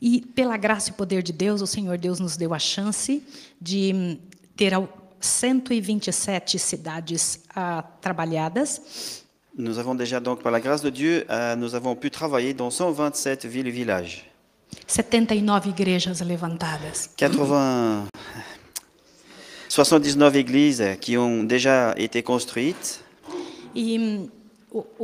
E 0.02 0.22
pela 0.36 0.58
graça 0.58 0.90
e 0.90 0.94
poder 0.94 1.22
de 1.24 1.32
Deus, 1.32 1.62
o 1.62 1.68
Senhor 1.68 1.98
Deus 1.98 2.20
nos 2.20 2.36
deu 2.38 2.54
a 2.54 2.60
chance 2.60 3.22
de 3.62 3.92
hum, 3.94 4.18
ter 4.56 4.74
ao- 4.74 4.90
127 5.22 6.60
cidades 6.60 7.40
ah, 7.56 7.82
trabalhadas 8.02 9.22
Nous 9.56 9.78
avons 9.80 9.96
déjà 9.96 10.20
donc, 10.20 10.42
par 10.42 10.52
la 10.52 10.60
grâce 10.60 10.82
de 10.82 10.90
Dieu, 10.90 11.26
euh, 11.30 11.56
nous 11.56 11.76
avons 11.76 11.96
pu 11.96 12.10
travailler 12.10 12.54
dans 12.56 12.70
127 12.72 13.46
villes 13.46 13.68
et 13.68 13.72
villages. 13.72 14.26
79 14.88 15.68
igrejas 15.68 16.22
levantadas. 16.26 17.08
80, 17.16 18.06
79 19.74 20.36
églises 20.36 20.84
qui 21.02 21.18
ont 21.18 21.44
déjà 21.44 21.96
été 21.98 22.22
construites 22.22 23.04
E 23.76 23.98
hum, 23.98 24.30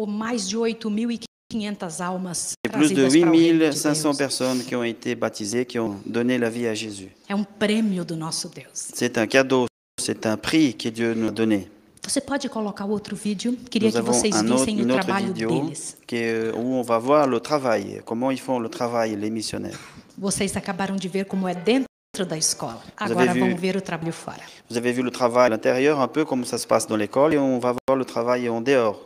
mais 0.08 0.38
de 0.46 0.56
8.500 0.56 2.04
almas 2.04 2.54
et 2.64 2.70
plus 2.70 2.94
de 2.94 3.02
trazidas 3.02 3.20
para 3.22 3.32
o 3.32 3.36
reino 3.36 3.58
de 3.58 3.66
8500 3.66 4.10
Deus. 4.12 4.18
personnes 4.20 4.64
qui 4.64 4.76
ont 4.76 4.84
été 4.84 5.16
baptisées, 5.16 5.66
qui 5.66 5.80
ont 5.80 5.96
donné 6.06 6.38
la 6.38 6.52
vie 6.52 6.68
à 6.68 6.76
Jésus. 6.76 7.10
É 7.28 7.34
um 7.34 7.44
prêmio 7.44 8.06
do 8.06 8.16
nosso 8.16 8.48
Deus. 8.48 8.92
C'est 8.94 9.18
un 9.18 9.26
cadeau, 9.26 9.66
c'est 10.00 10.28
un 10.28 10.38
prix 10.38 10.76
que 10.76 10.90
Dieu 10.90 11.16
nous 11.16 11.30
a 11.30 11.32
donné. 11.32 11.68
Você 12.08 12.22
pode 12.22 12.48
colocar 12.48 12.86
outro 12.86 13.16
vídeo? 13.16 13.56
Queria 13.72 13.92
que 13.92 14.02
vocês 14.02 14.36
un 14.36 14.52
autre, 14.52 14.66
vissem 14.66 14.82
o 14.84 14.88
trabalho 14.88 15.34
deles. 15.34 15.98
qui 16.06 16.18
est- 16.18 16.52
où 16.56 16.76
on 16.76 16.84
va 16.84 17.00
voir 17.00 17.26
le 17.28 17.40
travail, 17.40 18.02
comment 18.06 18.30
ils 18.30 18.40
font 18.40 18.60
le 18.60 18.70
travail, 18.70 19.16
les 19.16 19.32
missionnaires. 19.32 19.80
Vocês 20.16 20.56
acabaram 20.56 20.96
de 20.96 21.08
ver 21.08 21.26
como 21.26 21.48
é 21.48 21.56
dentro 21.56 21.89
da 22.26 22.38
escola. 22.38 22.82
Agora 22.98 23.34
vu- 23.34 23.40
vão 23.40 23.56
ver 23.56 23.76
o 23.78 23.82
trabalho 23.82 24.12
fora. 24.14 24.42
Vous 24.70 24.78
avez 24.78 24.92
vu 24.92 25.02
le 25.02 25.12
travail 25.12 25.48
à 25.48 25.50
l'intérieur, 25.50 26.00
un 26.00 26.08
peu 26.08 26.26
comme 26.26 26.46
ça 26.46 26.58
se 26.58 26.68
passe 26.68 26.88
dans 26.88 26.96
l'école, 26.98 27.34
et 27.34 27.38
on 27.38 27.60
va 27.60 27.74
voir 27.88 27.98
le 27.98 28.06
travail 28.06 28.48
en 28.50 28.62
dehors. 28.62 29.00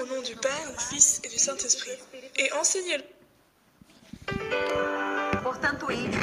Au 0.00 0.06
nom 0.06 0.22
du 0.22 0.36
Père, 0.36 0.72
du 0.76 0.84
Fils 0.84 1.20
et 1.24 1.28
du 1.28 1.38
Saint-Esprit. 1.38 1.90
Et 2.38 2.52
enseignez-le. 2.52 3.04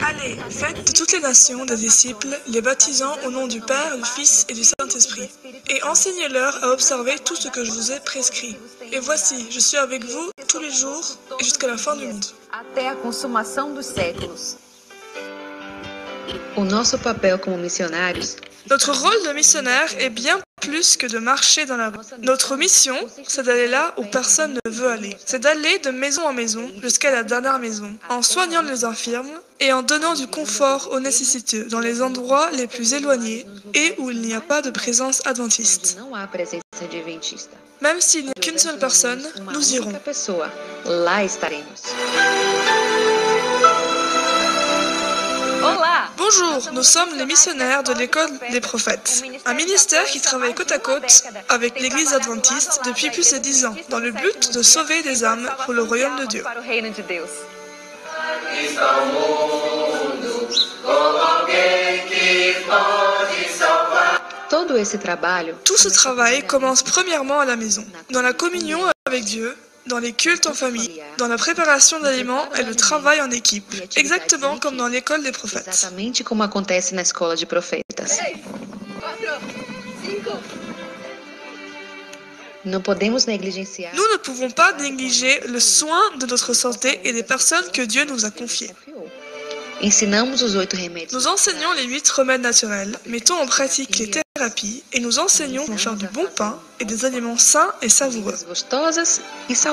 Allez, 0.08 0.38
faites 0.50 0.88
de 0.88 0.94
toutes 0.94 1.12
les 1.12 1.20
nations 1.20 1.66
des 1.66 1.76
disciples, 1.76 2.30
les 2.48 2.62
baptisant 2.62 3.14
au 3.26 3.32
nom 3.32 3.48
du 3.48 3.60
Père, 3.60 3.98
du 3.98 4.06
Fils 4.06 4.46
et 4.50 4.54
du 4.54 4.64
Saint-Esprit. 4.64 5.30
Et 5.70 5.84
enseignez-leur 5.84 6.64
à 6.64 6.70
observer 6.70 7.16
tout 7.26 7.36
ce 7.36 7.50
que 7.50 7.64
je 7.64 7.72
vous 7.72 7.92
ai 7.92 8.00
prescrit. 8.00 8.56
Et 8.92 9.00
voici, 9.00 9.48
je 9.52 9.60
suis 9.60 9.78
avec 9.78 10.06
vous 10.06 10.32
tous 10.48 10.60
les 10.60 10.72
jours 10.72 11.04
et 11.40 11.44
jusqu'à 11.44 11.68
la 11.68 11.78
fin 11.78 11.96
du 11.96 12.08
monde. 12.08 12.26
até 12.52 12.88
a 12.88 12.96
consumação 12.96 13.74
dos 13.74 13.86
séculos. 13.86 14.58
O 16.56 16.64
nosso 16.64 16.98
papel 16.98 17.40
como 17.40 17.58
missionários 17.58 18.38
Notre 18.70 18.92
rôle 18.92 19.28
de 19.28 19.34
missionnaire 19.34 19.90
est 20.00 20.10
bien 20.10 20.40
plus 20.62 20.98
que 20.98 21.08
de 21.08 21.20
marcher 21.20 21.66
dans 21.66 21.78
la 21.78 21.90
rue. 21.90 21.98
Notre 22.20 22.56
mission, 22.56 22.96
c'est 23.28 23.44
d'aller 23.44 23.68
là 23.68 23.94
où 23.98 24.04
personne 24.06 24.60
ne 24.66 24.72
veut 24.72 24.90
aller. 24.90 25.16
C'est 25.26 25.40
d'aller 25.40 25.80
de 25.80 25.92
maison 25.92 26.28
en 26.28 26.34
maison 26.34 26.70
jusqu'à 26.82 27.12
la 27.12 27.24
dernière 27.24 27.60
maison, 27.60 27.96
en 28.10 28.22
soignant 28.22 28.62
les 28.62 28.84
infirmes 28.84 29.30
et 29.60 29.72
en 29.72 29.84
donnant 29.84 30.14
du 30.16 30.28
confort 30.28 30.90
aux 30.92 31.00
nécessiteux 31.00 31.66
dans 31.66 31.80
les 31.80 32.02
endroits 32.02 32.50
les 32.52 32.68
plus 32.68 32.94
éloignés 32.94 33.46
et 33.74 33.96
où 33.98 34.12
il 34.12 34.22
n'y 34.22 34.34
a 34.34 34.42
pas 34.42 34.62
de 34.62 34.72
présence 34.72 35.26
adventiste. 35.26 35.98
Même 37.82 38.02
s'il 38.02 38.26
n'y 38.26 38.32
a 38.32 38.42
qu'une 38.42 38.58
seule 38.58 38.80
personne, 38.80 39.24
nous 39.54 39.74
irons. 39.74 39.94
Bonjour, 46.30 46.74
nous 46.74 46.84
sommes 46.84 47.18
les 47.18 47.26
missionnaires 47.26 47.84
de 47.84 47.94
l'école 47.94 48.30
des 48.52 48.60
prophètes, 48.60 49.24
un 49.46 49.54
ministère 49.54 50.04
qui 50.04 50.20
travaille 50.20 50.54
côte 50.54 50.74
à 50.74 50.78
côte 50.78 51.24
avec 51.48 51.80
l'église 51.80 52.14
adventiste 52.14 52.82
depuis 52.86 53.10
plus 53.12 53.32
de 53.32 53.38
dix 53.38 53.66
ans, 53.66 53.74
dans 53.88 54.00
le 54.00 54.12
but 54.12 54.54
de 54.54 54.62
sauver 54.62 55.02
des 55.04 55.24
âmes 55.24 55.50
pour 55.64 55.74
le 55.74 55.84
royaume 55.84 56.20
de 56.20 56.26
Dieu. 56.26 56.44
Tout 65.64 65.78
ce 65.78 65.88
travail 65.88 66.46
commence 66.46 66.84
premièrement 66.84 67.40
à 67.40 67.46
la 67.46 67.56
maison, 67.56 67.86
dans 68.10 68.22
la 68.22 68.34
communion 68.34 68.82
avec 69.06 69.24
Dieu, 69.24 69.56
dans 69.88 70.00
les 70.00 70.14
cultes 70.14 70.48
en 70.48 70.54
famille, 70.54 71.02
dans 71.18 71.28
la 71.28 71.38
préparation 71.38 72.00
d'aliments 72.00 72.48
et 72.56 72.64
le 72.64 72.76
travail 72.76 73.22
en 73.22 73.32
équipe, 73.32 73.74
exactement 73.96 74.58
comme 74.58 74.78
dans 74.78 74.88
l'école 74.88 75.24
des 75.24 75.32
prophètes. 75.32 75.70
acontece 76.48 76.92
na 76.94 77.02
escola 77.02 77.36
de 77.36 77.46
profetas. 77.46 78.20
Nous 82.66 82.72
ne 82.72 84.18
pouvons 84.18 84.52
pas 84.52 84.74
négliger 84.74 85.40
le 85.48 85.60
soin 85.60 86.02
de 86.20 86.26
notre 86.26 86.54
santé 86.54 87.00
et 87.04 87.14
des 87.14 87.24
personnes 87.24 87.70
que 87.72 87.82
Dieu 87.82 88.04
nous 88.06 88.26
a 88.26 88.32
confiées. 88.32 88.72
Nous 89.82 91.28
enseignons 91.28 91.74
les 91.74 91.84
huit 91.84 92.10
remèdes 92.10 92.42
naturels, 92.42 92.98
mettons 93.06 93.40
en 93.40 93.46
pratique 93.46 93.98
les 94.00 94.10
et 94.94 95.00
nous 95.00 95.20
enseignons 95.20 95.66
à 95.72 95.78
faire 95.78 95.96
du 95.96 96.08
bon 96.08 96.26
pain 96.36 96.60
et 96.80 96.86
des 96.86 97.06
aliments 97.06 97.38
sains 97.38 97.72
et 97.82 97.90
savoureux. 97.90 98.34
e 98.34 99.66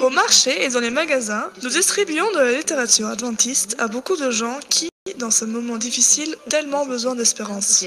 Au 0.00 0.10
marché 0.10 0.64
et 0.64 0.68
dans 0.68 0.80
les 0.80 0.90
magasins, 0.90 1.50
nous 1.62 1.68
distribuons 1.68 2.30
de 2.32 2.38
la 2.38 2.52
littérature 2.52 3.08
adventiste 3.08 3.76
à 3.78 3.88
beaucoup 3.88 4.16
de 4.16 4.30
gens 4.30 4.58
qui, 4.68 4.88
dans 5.18 5.30
ce 5.30 5.44
moment 5.44 5.76
difficile, 5.76 6.34
ont 6.46 6.50
tellement 6.50 6.86
besoin 6.86 7.14
d'espérance. 7.14 7.84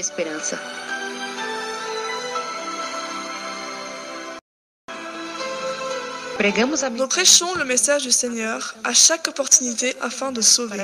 Nous 6.40 7.08
prêchons 7.08 7.54
le 7.54 7.64
message 7.64 8.02
du 8.02 8.10
Seigneur 8.10 8.74
à 8.84 8.92
chaque 8.92 9.28
opportunité 9.28 9.94
afin 10.00 10.32
de 10.32 10.40
sauver. 10.40 10.78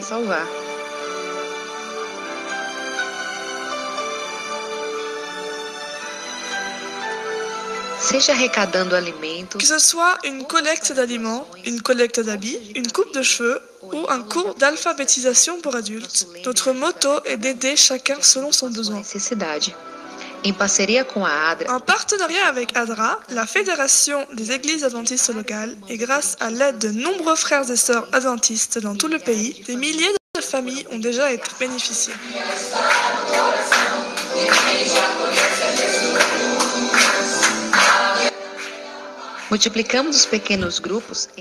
Que 9.59 9.65
ce 9.65 9.79
soit 9.79 10.19
une 10.25 10.45
collecte 10.45 10.93
d'aliments, 10.93 11.49
une 11.65 11.83
collecte 11.83 12.21
d'habits, 12.21 12.59
une 12.77 12.91
coupe 12.91 13.13
de 13.15 13.23
cheveux 13.23 13.61
ou 13.83 14.07
un 14.09 14.23
cours 14.23 14.55
d'alphabétisation 14.55 15.61
pour 15.61 15.75
adultes, 15.75 16.27
notre 16.45 16.73
motto 16.73 17.11
est 17.25 17.37
d'aider 17.37 17.77
chacun 17.77 18.17
selon 18.21 18.53
son 18.53 18.71
besoin. 18.71 19.03
Necessidade. 20.39 20.49
Em 20.49 20.53
parceria 20.53 21.05
com 21.05 21.25
a 21.25 21.51
ADRA, 21.51 21.75
En 21.75 21.81
partenariat 21.81 22.49
avec 22.49 22.77
ADRA, 22.77 23.19
la 23.31 23.47
Fédération 23.47 24.27
des 24.33 24.53
Églises 24.53 24.85
adventistes 24.85 25.35
locales, 25.35 25.77
et 25.89 25.97
grâce 25.97 26.37
à 26.41 26.51
l'aide 26.51 26.79
de 26.79 26.91
nombreux 26.91 27.37
frères 27.37 27.71
et 27.71 27.77
sœurs 27.77 28.09
adventistes 28.13 28.79
dans 28.79 28.95
tout 28.95 29.09
le 29.09 29.19
pays, 29.19 29.63
des 29.67 29.77
milliers 29.77 30.13
de 30.35 30.41
familles 30.41 30.87
ont 30.93 30.99
déjà 30.99 31.33
été 31.33 31.51
bénéficiées. 31.59 32.15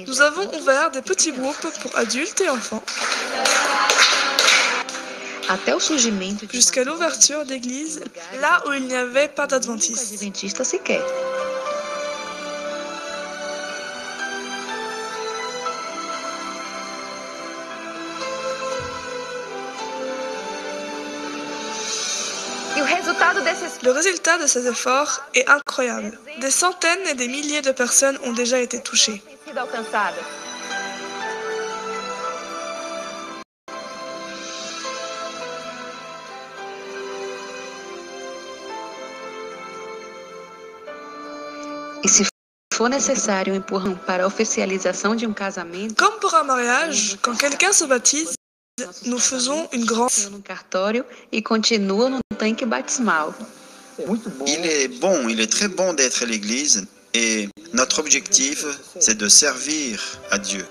Nous 0.07 0.21
avons 0.21 0.57
ouvert 0.57 0.91
des 0.91 1.01
petits 1.01 1.33
groupes 1.33 1.67
pour 1.81 1.97
adultes 1.97 2.41
et 2.41 2.49
enfants, 2.49 2.81
jusqu'à 6.51 6.83
l'ouverture 6.83 7.45
d'églises 7.45 8.01
là 8.41 8.61
où 8.67 8.73
il 8.73 8.83
n'y 8.87 8.95
avait 8.95 9.27
pas 9.27 9.47
d'adventistes. 9.47 10.21
E 10.21 10.29
Le 23.83 23.91
résultat 23.91 24.37
de 24.37 24.47
ces 24.47 24.67
efforts 24.67 25.21
est 25.33 25.47
incroyable. 25.49 26.17
Des 26.39 26.51
centaines 26.51 27.07
et 27.09 27.13
des 27.13 27.27
milliers 27.27 27.61
de 27.61 27.71
personnes 27.71 28.17
ont 28.23 28.33
déjà 28.33 28.59
été 28.59 28.81
touchées. 28.81 29.21
For 42.77 42.89
necessário 42.89 43.53
um 43.53 43.57
empurrão 43.57 43.95
para 43.95 44.23
a 44.23 44.27
oficialização 44.27 45.15
de 45.15 45.25
um 45.25 45.33
casamento, 45.33 45.95
Comme 45.95 46.19
pour 46.19 46.31
un 46.35 46.43
mariage, 46.43 47.17
quand 47.23 47.35
quelqu'un 47.35 47.73
se 47.73 47.85
baptise, 47.85 48.33
nous 49.03 49.17
faisons 49.17 49.67
une 49.73 49.83
grande... 49.83 50.29
no 50.29 50.39
cartório 50.43 51.03
e 51.31 51.41
continua 51.41 52.07
no 52.07 52.19
tanque 52.37 52.65
batismal. 52.67 53.33
Il 54.45 54.63
est 54.63 54.89
bon, 54.99 55.27
il 55.27 55.39
est 55.39 55.51
très 55.51 55.67
bon 55.67 55.95
d'être 55.95 56.21
à 56.21 56.27
l'église 56.27 56.85
et 57.15 57.49
notre 57.73 57.97
objectif, 57.97 58.63
c'est 58.99 59.17
de 59.17 59.27
servir 59.27 59.99
à 60.29 60.37
Dieu. 60.37 60.63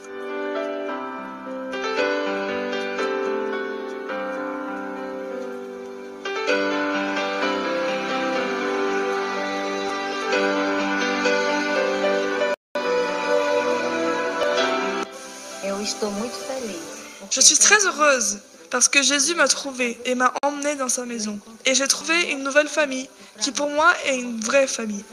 Je 17.30 17.40
suis 17.40 17.56
très 17.56 17.84
heureuse 17.86 18.38
parce 18.70 18.88
que 18.88 19.02
Jésus 19.02 19.34
m'a 19.34 19.48
trouvée 19.48 19.98
et 20.04 20.14
m'a 20.14 20.32
emmenée 20.42 20.74
dans 20.74 20.88
sa 20.88 21.04
maison. 21.04 21.38
Et 21.64 21.74
j'ai 21.74 21.86
trouvé 21.86 22.32
une 22.32 22.42
nouvelle 22.42 22.68
famille 22.68 23.08
qui 23.40 23.52
pour 23.52 23.70
moi 23.70 23.92
est 24.06 24.18
une 24.18 24.40
vraie 24.40 24.66
famille. 24.66 25.04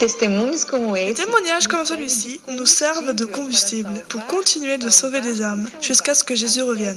Les 0.00 1.14
témoignages 1.14 1.66
comme 1.68 1.84
celui-ci 1.84 2.40
nous 2.48 2.64
servent 2.64 3.12
de 3.12 3.26
combustible 3.26 4.02
pour 4.08 4.24
continuer 4.26 4.78
de 4.78 4.88
sauver 4.88 5.20
des 5.20 5.42
âmes 5.42 5.68
jusqu'à 5.82 6.14
ce 6.14 6.24
que 6.24 6.34
Jésus 6.34 6.62
revienne. 6.62 6.96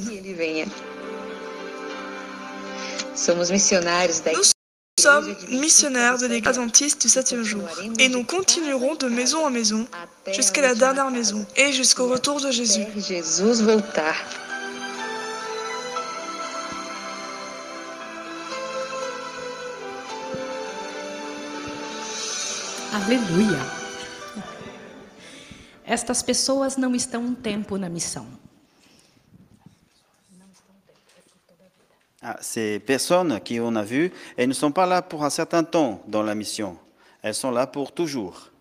Nous 3.16 3.26
sommes 5.02 5.36
missionnaires 5.50 6.18
de 6.18 6.28
l'Église 6.28 6.48
adventiste 6.48 7.02
du 7.02 7.10
septième 7.10 7.44
jour 7.44 7.68
et 8.00 8.08
nous 8.08 8.24
continuerons 8.24 8.96
de 8.96 9.08
maison 9.08 9.46
en 9.46 9.50
maison 9.50 9.86
jusqu'à 10.32 10.62
la 10.62 10.74
dernière 10.74 11.12
maison 11.12 11.46
et 11.58 11.74
jusqu'au 11.74 12.08
retour 12.08 12.40
de 12.40 12.52
Jésus. 12.52 12.86
Aleluia. 22.94 23.58
Estas 25.84 26.22
pessoas 26.22 26.78
não 26.78 26.94
estão 26.94 27.24
um 27.24 27.34
tempo 27.34 27.76
na 27.76 27.90
missão. 27.90 28.28
Ah, 32.22 32.38
ces 32.40 32.80
personnes 32.86 33.42
qui 33.44 33.60
on 33.60 33.76
a 33.76 33.82
vues, 33.82 34.12
elles 34.38 34.48
ne 34.48 34.54
sont 34.54 34.72
pas 34.72 34.86
là 34.86 35.02
pour 35.02 35.26
un 35.26 35.32
certain 35.32 35.64
temps 35.64 36.04
dans 36.08 36.22
la 36.22 36.36
mission. 36.36 36.78
Elles 37.24 37.34
sont 37.34 37.50
là 37.50 37.66
pour 37.66 37.92
toujours. 37.92 38.52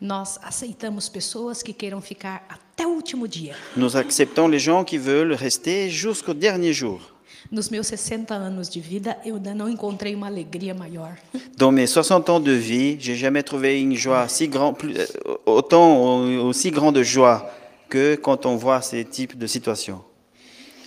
Nós 0.00 0.40
aceitamos 0.42 1.08
pessoas 1.08 1.62
que 1.62 1.72
queiram 1.72 2.02
ficar 2.02 2.42
até 2.48 2.84
o 2.84 2.90
último 2.90 3.28
dia. 3.28 3.54
Nous 3.76 3.96
acceptons 3.96 4.48
les 4.48 4.58
gens 4.58 4.84
qui 4.84 4.98
veulent 4.98 5.34
rester 5.34 5.88
jusqu'au 5.88 6.34
dernier 6.34 6.72
jour. 6.72 7.11
Nos 7.50 7.68
meus 7.70 7.86
60 7.88 8.34
anos 8.34 8.68
de 8.68 8.80
vida, 8.80 9.18
eu 9.24 9.36
ainda 9.36 9.54
não 9.54 9.68
encontrei 9.68 10.14
uma 10.14 10.26
alegria 10.28 10.74
maior. 10.74 11.16
Dans 11.56 11.72
mes 11.72 11.86
60 11.90 12.28
ans 12.30 12.40
de 12.40 12.52
vie, 12.52 12.96
j'ai 13.00 13.16
jamais 13.16 13.42
trouvé 13.42 13.80
une 13.80 13.94
joie 13.96 14.26
si 14.28 14.48
grande, 14.48 14.76
plus- 14.76 14.96
euh, 14.98 15.06
autant 15.46 16.20
aussi 16.44 16.70
grande 16.70 17.02
joie 17.02 17.50
que 17.88 18.14
quand 18.16 18.46
on 18.46 18.56
voit 18.56 18.80
ces 18.80 19.04
types 19.04 19.36
de 19.36 19.46
situations. 19.46 20.00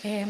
É, 0.04 0.26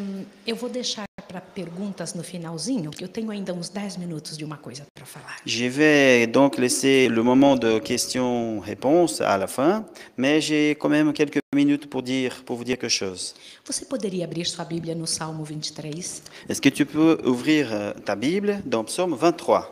eu 0.47 0.55
vou 0.55 0.69
deixar 0.69 1.03
para 1.35 1.41
perguntas 1.41 2.13
no 2.13 2.23
finalzinho, 2.23 2.91
que 2.91 3.03
eu 3.03 3.09
tenho 3.09 3.29
ainda 3.29 3.53
uns 3.53 3.67
10 3.67 3.97
minutos 3.97 4.37
de 4.37 4.45
uma 4.45 4.55
coisa 4.55 4.83
para 4.93 5.05
falar. 5.05 5.35
Je 5.45 5.67
vais 5.67 6.27
donc 6.27 6.57
laisser 6.57 7.09
le 7.09 7.23
moment 7.23 7.57
de 7.57 7.79
questions-réponses 7.79 9.19
à 9.19 9.37
la 9.37 9.47
fin, 9.47 9.83
mais 10.15 10.39
j'ai 10.39 10.75
quand 10.79 10.87
même 10.87 11.11
quelques 11.11 11.41
minutes 11.53 11.89
pour, 11.89 12.03
dire, 12.03 12.41
pour 12.45 12.55
vous 12.55 12.63
dire 12.63 12.77
quelque 12.77 12.89
chose. 12.89 13.35
Você 13.65 13.83
poderia 13.83 14.23
abrir 14.23 14.47
sua 14.47 14.63
Bíblia 14.63 14.95
no 14.95 15.05
Salmo 15.05 15.43
23? 15.43 16.21
Est-ce 16.47 16.61
que 16.61 16.69
tu 16.69 16.85
peux 16.85 17.19
ouvrir 17.25 17.67
euh, 17.73 17.91
ta 18.05 18.15
Bible 18.15 18.61
dans 18.65 18.85
Psaume 18.85 19.13
23 19.15 19.69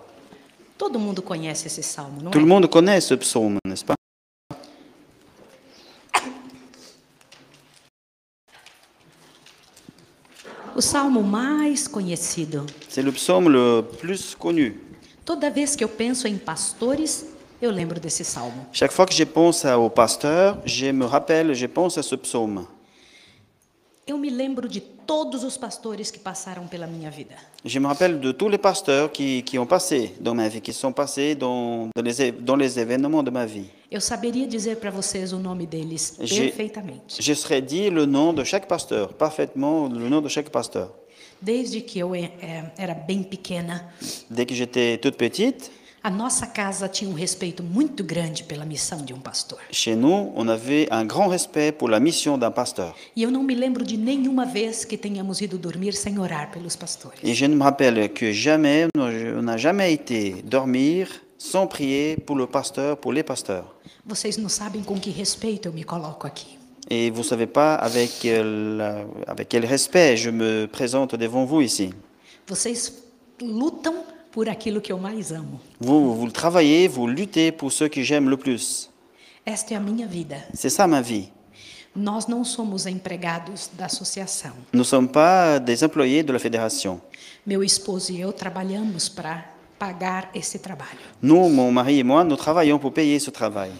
Todo 0.78 1.00
mundo 1.00 1.22
conhece 1.22 1.68
esse 1.68 1.82
salmo, 1.82 2.22
não 2.22 2.32
Tout 2.32 2.40
é? 2.40 2.42
le 2.42 2.48
monde 2.48 2.68
connaît 2.68 3.00
ce 3.00 3.14
psaume, 3.14 3.58
n'est-ce 3.66 3.86
pas 3.86 3.96
O 10.76 10.82
salmo 10.82 11.22
mais 11.22 11.88
conhecido. 11.88 12.66
C'est 12.90 13.04
le 13.04 13.12
psaume 13.12 13.48
le 13.48 13.84
plus 14.00 14.34
connu. 14.34 14.80
Toda 15.24 15.52
vez 15.52 15.76
que 15.78 15.84
eu 15.84 15.88
penso 15.88 16.28
em 16.28 16.38
pastores, 16.38 17.26
eu 17.62 17.70
lembro 17.70 18.00
desse 18.00 18.24
salmo. 18.24 18.66
Chaque 18.72 18.92
fois 18.92 19.06
que 19.06 19.14
je 19.14 19.24
pense 19.24 19.66
au 19.66 19.90
pasteur, 19.90 20.58
je 20.66 20.88
me 20.88 21.06
rappelle, 21.06 21.54
je 21.54 21.68
pense 21.68 21.98
à 22.00 22.02
ce 22.04 22.16
psaume. 22.16 22.66
Eu 24.06 24.18
me 24.18 24.30
lembro 24.30 24.68
de 24.68 24.82
todos 24.82 25.46
os 25.46 25.56
pastores 25.58 26.12
que 26.12 26.20
passaram 26.20 26.68
pela 26.68 26.86
minha 26.86 27.10
vida. 27.10 27.36
Je 27.64 27.80
me 27.80 27.88
rappelle 27.88 28.20
de 28.20 28.34
tous 28.34 28.50
les 28.50 28.58
pasteurs 28.58 29.10
qui, 29.10 29.44
qui 29.44 29.58
ont 29.58 29.66
passé 29.66 30.14
dans 30.20 30.36
ma 30.36 30.50
vie, 30.50 30.60
qui 30.60 30.74
sont 30.74 30.92
passés 30.92 31.36
dans, 31.36 31.88
dans 31.96 32.02
les, 32.02 32.32
dans 32.34 32.58
les 32.58 32.78
événements 32.78 33.24
de 33.24 33.32
ma 33.32 33.46
vie. 33.46 33.70
Eu 33.90 34.02
saberia 34.02 34.46
dizer 34.46 34.76
para 34.78 34.90
vocês 34.92 35.32
o 35.32 35.38
nome 35.40 35.66
deles 35.66 36.18
J'ai- 36.20 36.48
perfeitamente. 36.50 37.16
Je 37.22 37.34
serais 37.34 37.62
dit 37.62 37.90
le 37.90 38.06
nom 38.06 38.34
de 38.34 38.44
chaque 38.44 38.68
pasteur, 38.68 39.14
parfaitement 39.14 39.88
le 39.88 40.10
nom 40.10 40.20
de 40.20 40.28
chaque 40.28 40.50
pasteur. 40.50 40.90
Desde 41.42 41.82
que 41.86 42.00
eu 42.00 42.14
eh, 42.16 42.30
eh, 42.42 42.64
era 42.78 42.94
bem 42.96 43.24
pequena, 43.24 43.90
Dès 44.30 44.46
que 44.46 44.54
j'étais 44.56 44.98
toute 44.98 45.16
petite, 45.16 45.72
a 46.04 46.10
nossa 46.10 46.46
casa 46.46 46.90
tinha 46.90 47.10
um 47.10 47.14
respeito 47.14 47.64
muito 47.64 48.04
grande 48.04 48.44
pela 48.44 48.66
missão 48.66 49.04
de 49.06 49.14
um 49.14 49.20
pastor. 49.20 49.58
chez 49.72 49.96
nous, 49.96 50.34
on 50.36 50.50
avait 50.50 50.88
un 50.92 51.06
grand 51.06 51.30
respect 51.30 51.72
pour 51.78 51.88
la 51.90 52.00
mission 52.00 52.38
d'un 52.38 52.52
pasteur. 52.52 52.94
E 53.16 53.24
eu 53.24 53.32
não 53.32 53.42
me 53.42 53.56
lembro 53.56 53.84
de 53.86 53.96
nenhuma 53.98 54.46
vez 54.46 54.84
que 54.86 54.98
tenhamos 54.98 55.40
ido 55.42 55.58
dormir 55.58 55.94
sem 55.94 56.20
orar 56.20 56.52
pelos 56.52 56.76
pastores. 56.76 57.20
Et 57.24 57.34
je 57.34 57.46
ne 57.48 57.56
me 57.56 57.64
rappelle 57.64 58.12
que 58.14 58.34
jamais, 58.34 58.88
on 58.98 59.42
n'a 59.42 59.56
jamais 59.58 59.94
été 59.94 60.42
dormir 60.44 61.08
sans 61.38 61.68
prier 61.68 62.18
pour 62.18 62.36
le 62.36 62.48
pasteur, 62.48 62.98
pour 62.98 63.14
les 63.14 63.24
pasteurs. 63.24 63.74
Vocês 64.06 64.38
não 64.38 64.50
sabem 64.50 64.84
com 64.84 65.00
que 65.00 65.10
respeito 65.10 65.70
eu 65.70 65.72
me 65.74 65.84
coloco 65.86 66.28
aqui. 66.28 66.58
Et 66.90 67.10
vous 67.12 67.24
savez 67.24 67.48
pas 67.48 67.76
avec, 67.76 68.26
la- 68.26 69.06
avec 69.26 69.48
quel 69.48 69.66
respect 69.66 70.18
je 70.18 70.30
me 70.30 70.66
présente 70.68 71.16
devant 71.16 71.46
vous 71.46 71.62
ici. 71.62 71.92
Vocês 72.46 72.92
lutam 73.42 73.94
por 74.34 74.50
aquilo 74.50 74.82
que 74.82 74.92
eu 74.92 74.98
mais 74.98 75.32
amo. 75.32 75.60
Vous, 75.80 76.16
vous 76.16 76.32
travaillez, 76.32 76.88
vous 76.88 77.08
luttez 77.08 77.52
pour 77.52 77.72
ceux 77.72 77.88
que 77.88 78.02
j'aime 78.02 78.30
le 78.30 78.36
plus. 78.38 78.90
Esta 79.46 79.74
é 79.74 79.78
a 79.78 79.80
minha 79.80 80.08
vida. 80.08 80.38
C'est 80.54 80.70
ça 80.70 80.88
ma 80.88 81.02
vie. 81.02 81.30
Nós 81.96 82.26
não 82.28 82.44
somos 82.44 82.88
empregados 82.88 83.70
da 83.78 83.86
associação. 83.86 84.54
Nous 84.74 84.80
ne 84.80 84.84
sommes 84.84 85.08
pas 85.08 85.60
des 85.60 85.84
employés 85.84 86.24
de 86.24 86.32
la 86.34 86.40
fédération. 86.40 87.00
Meu 87.46 87.64
esposo 87.64 88.12
e 88.12 88.20
eu 88.22 88.34
trabalhamos 88.34 89.08
para 89.10 89.46
pagar 89.78 90.32
esse 90.34 90.58
trabalho. 90.58 90.98
Nous, 91.22 91.50
mon 91.50 91.72
mari 91.72 92.00
et 92.00 92.04
moi, 92.04 92.24
nous 92.24 92.36
travaillons 92.38 92.80
pour 92.80 92.92
payer 92.94 93.20
ce 93.20 93.30
travail. 93.30 93.72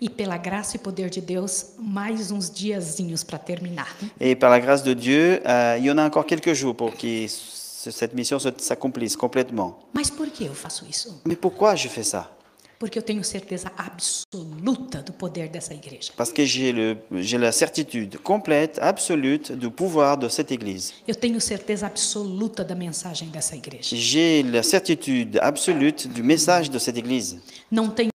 E 0.00 0.08
pela 0.08 0.36
graça 0.38 0.76
e 0.76 0.78
poder 0.78 1.10
de 1.10 1.20
Deus, 1.20 1.74
mais 1.78 2.30
uns 2.32 2.48
diazinhos 2.50 3.22
para 3.22 3.38
terminar. 3.38 3.88
Et 4.18 4.34
par 4.34 4.50
la 4.50 4.58
grâce 4.58 4.82
de 4.82 4.94
Dieu, 4.94 5.40
euh, 5.46 5.76
il 5.78 5.84
y 5.84 5.90
en 5.90 5.98
a 5.98 6.06
encore 6.06 6.24
quelques 6.26 6.54
jours 6.54 6.74
pour 6.74 6.96
que 6.96 7.28
ce- 7.28 7.61
cette 7.90 8.14
mission 8.14 8.38
se- 8.38 8.48
s'accomplisse 8.58 9.16
complètement. 9.16 9.78
Mas 9.92 10.10
por 10.10 10.28
que 10.28 10.44
eu 10.44 10.54
faço 10.54 10.84
isso? 10.88 11.20
Mais 11.24 11.36
pourquoi 11.36 11.74
je 11.76 11.88
fais 11.88 12.04
ça? 12.04 12.30
Porque 12.78 12.98
eu 12.98 13.02
tenho 13.02 13.22
certeza 13.22 13.70
absoluta 13.78 15.00
do 15.02 15.12
poder 15.12 15.48
dessa 15.48 15.72
igreja. 15.72 16.12
Parce 16.16 16.32
que 16.32 16.44
j'ai 16.44 17.38
la 17.38 17.52
certitude 17.52 18.18
complète, 18.18 18.78
absolue 18.80 19.38
du 19.38 19.70
pouvoir 19.70 20.16
de 20.18 20.28
cette 20.28 20.50
Église. 20.52 20.92
Eu 21.06 21.14
tenho 21.14 21.40
certeza 21.40 21.86
absoluta 21.86 22.64
da 22.64 22.74
mensagem 22.74 23.28
dessa 23.28 23.54
igreja. 23.54 23.94
J'ai 23.96 24.42
la 24.42 24.62
certitude 24.64 25.38
absolue 25.40 25.92
du 25.92 26.22
message 26.24 26.68
de 26.70 26.78
cette 26.80 26.98
Église. 26.98 27.40
Não 27.70 27.88
tenho 27.88 28.10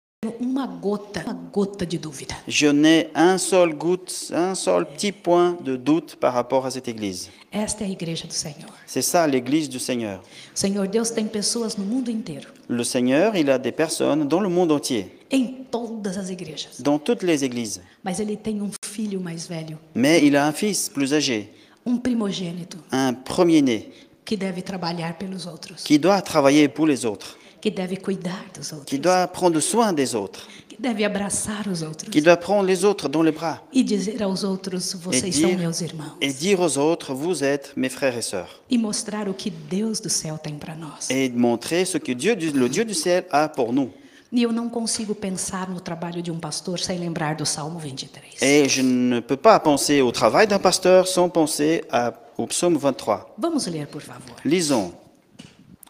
uma 0.58 0.66
gota, 0.66 1.22
uma 1.24 1.34
gota 1.34 1.86
de 1.86 1.98
dúvida. 1.98 2.34
Je 2.48 2.66
n'ai 2.72 3.10
un 3.14 3.38
seul 3.38 3.74
goutte, 3.74 4.12
un 4.32 4.54
seul 4.56 4.84
petit 4.86 5.12
point 5.12 5.56
de 5.62 5.76
doute 5.76 6.16
par 6.16 6.34
rapport 6.34 6.66
à 6.66 6.70
cette 6.70 6.88
Église. 6.88 7.30
Esta 7.50 7.84
é 7.84 7.86
a 7.86 7.90
igreja 7.90 8.26
do 8.26 8.34
Senhor. 8.34 8.68
C'est 8.86 9.00
ça 9.02 9.26
l'Église 9.26 9.68
du 9.70 9.78
Seigneur. 9.78 10.20
O 10.54 10.58
Senhor 10.58 10.86
Deus 10.88 11.10
tem 11.10 11.26
pessoas 11.26 11.76
no 11.76 11.84
mundo 11.84 12.10
inteiro, 12.10 12.46
Le 12.68 12.84
Seigneur, 12.84 13.36
il 13.36 13.48
a 13.50 13.58
des 13.58 13.72
personnes 13.72 14.26
dans 14.28 14.40
le 14.40 14.48
monde 14.50 14.70
entier, 14.72 15.16
em 15.30 15.64
todas 15.70 16.18
as 16.18 16.28
igrejas. 16.28 16.80
dans 16.82 16.98
toutes 16.98 17.22
les 17.22 17.44
églises. 17.44 17.80
Mas 18.04 18.18
ele 18.20 18.36
tem 18.36 18.60
um 18.60 18.70
filho 18.84 19.20
mais 19.20 19.46
velho, 19.46 19.78
Mais 19.94 20.22
il 20.22 20.36
a 20.36 20.46
un 20.46 20.52
fils 20.52 20.88
plus 20.90 21.14
âgé, 21.14 21.50
um 21.86 21.96
primogênito, 21.96 22.76
un 22.92 23.14
premier-né, 23.14 23.88
que 24.26 24.36
deve 24.36 24.60
trabalhar 24.60 25.16
pelos 25.16 25.46
outros, 25.46 25.82
qui 25.84 25.98
doit 25.98 26.20
travailler 26.20 26.68
pour 26.68 26.86
les 26.86 27.06
autres, 27.06 27.37
que 27.60 27.70
deve 27.70 27.96
cuidar 27.96 28.44
dos 28.56 28.72
outros, 28.72 28.86
qui 28.88 28.98
doit 28.98 29.26
prendre 29.28 29.60
soin 29.60 29.92
des 29.92 30.14
autres, 30.14 30.46
que 30.68 30.76
deve 30.80 31.04
abraçar 31.04 31.66
os 31.66 31.82
outros 31.82 32.08
qui 32.10 32.20
doit 32.20 32.36
prendre 32.36 32.64
les 32.66 32.84
autres 32.84 33.08
dans 33.08 33.22
les 33.24 33.32
bras 33.34 33.60
e 33.74 33.82
dizer 33.82 34.22
aos 34.22 34.44
outros: 34.44 34.94
et 35.12 35.32
são 35.32 35.48
dire, 35.48 35.58
meus 35.58 35.80
irmãos. 35.80 36.12
et 36.20 36.32
dire 36.32 36.60
aux 36.60 36.78
autres, 36.78 37.12
vous 37.14 37.42
êtes 37.42 37.72
mes 37.76 37.88
frères 37.90 38.16
et 38.16 38.22
sœurs, 38.22 38.60
E 38.70 38.78
mostrar 38.78 39.28
o 39.28 39.34
que 39.34 39.50
Deus 39.50 40.00
do 40.00 40.08
céu 40.08 40.38
tem 40.38 40.54
para 40.58 40.74
nós. 40.76 41.10
et 41.10 41.28
montrer 41.30 41.84
ce 41.84 41.98
que 41.98 42.14
Dieu, 42.14 42.36
du- 42.36 42.50
le 42.52 42.68
Dieu 42.68 42.84
du 42.84 42.94
ciel 42.94 43.24
a 43.30 43.48
pour 43.48 43.72
nous. 43.72 43.90
E 44.30 44.42
eu 44.42 44.52
não 44.52 44.68
consigo 44.68 45.14
pensar 45.14 45.70
no 45.70 45.80
trabalho 45.80 46.20
de 46.22 46.30
um 46.30 46.38
pastor 46.38 46.78
sem 46.78 46.98
lembrar 46.98 47.34
do 47.34 47.46
Salmo 47.46 47.78
23. 47.78 48.42
Et 48.42 48.68
je 48.68 48.82
ne 48.82 49.20
peux 49.20 49.38
pas 49.38 49.58
penser 49.58 50.02
au 50.02 50.12
travail 50.12 50.46
d'un 50.46 50.58
pasteur 50.58 51.08
sans 51.08 51.30
penser 51.30 51.82
à- 51.90 52.12
au 52.36 52.46
psaume 52.46 52.76
23. 52.76 53.34
Vamos 53.38 53.66
ler, 53.66 53.86
por 53.86 54.02
favor. 54.02 54.36
Lisons 54.44 54.92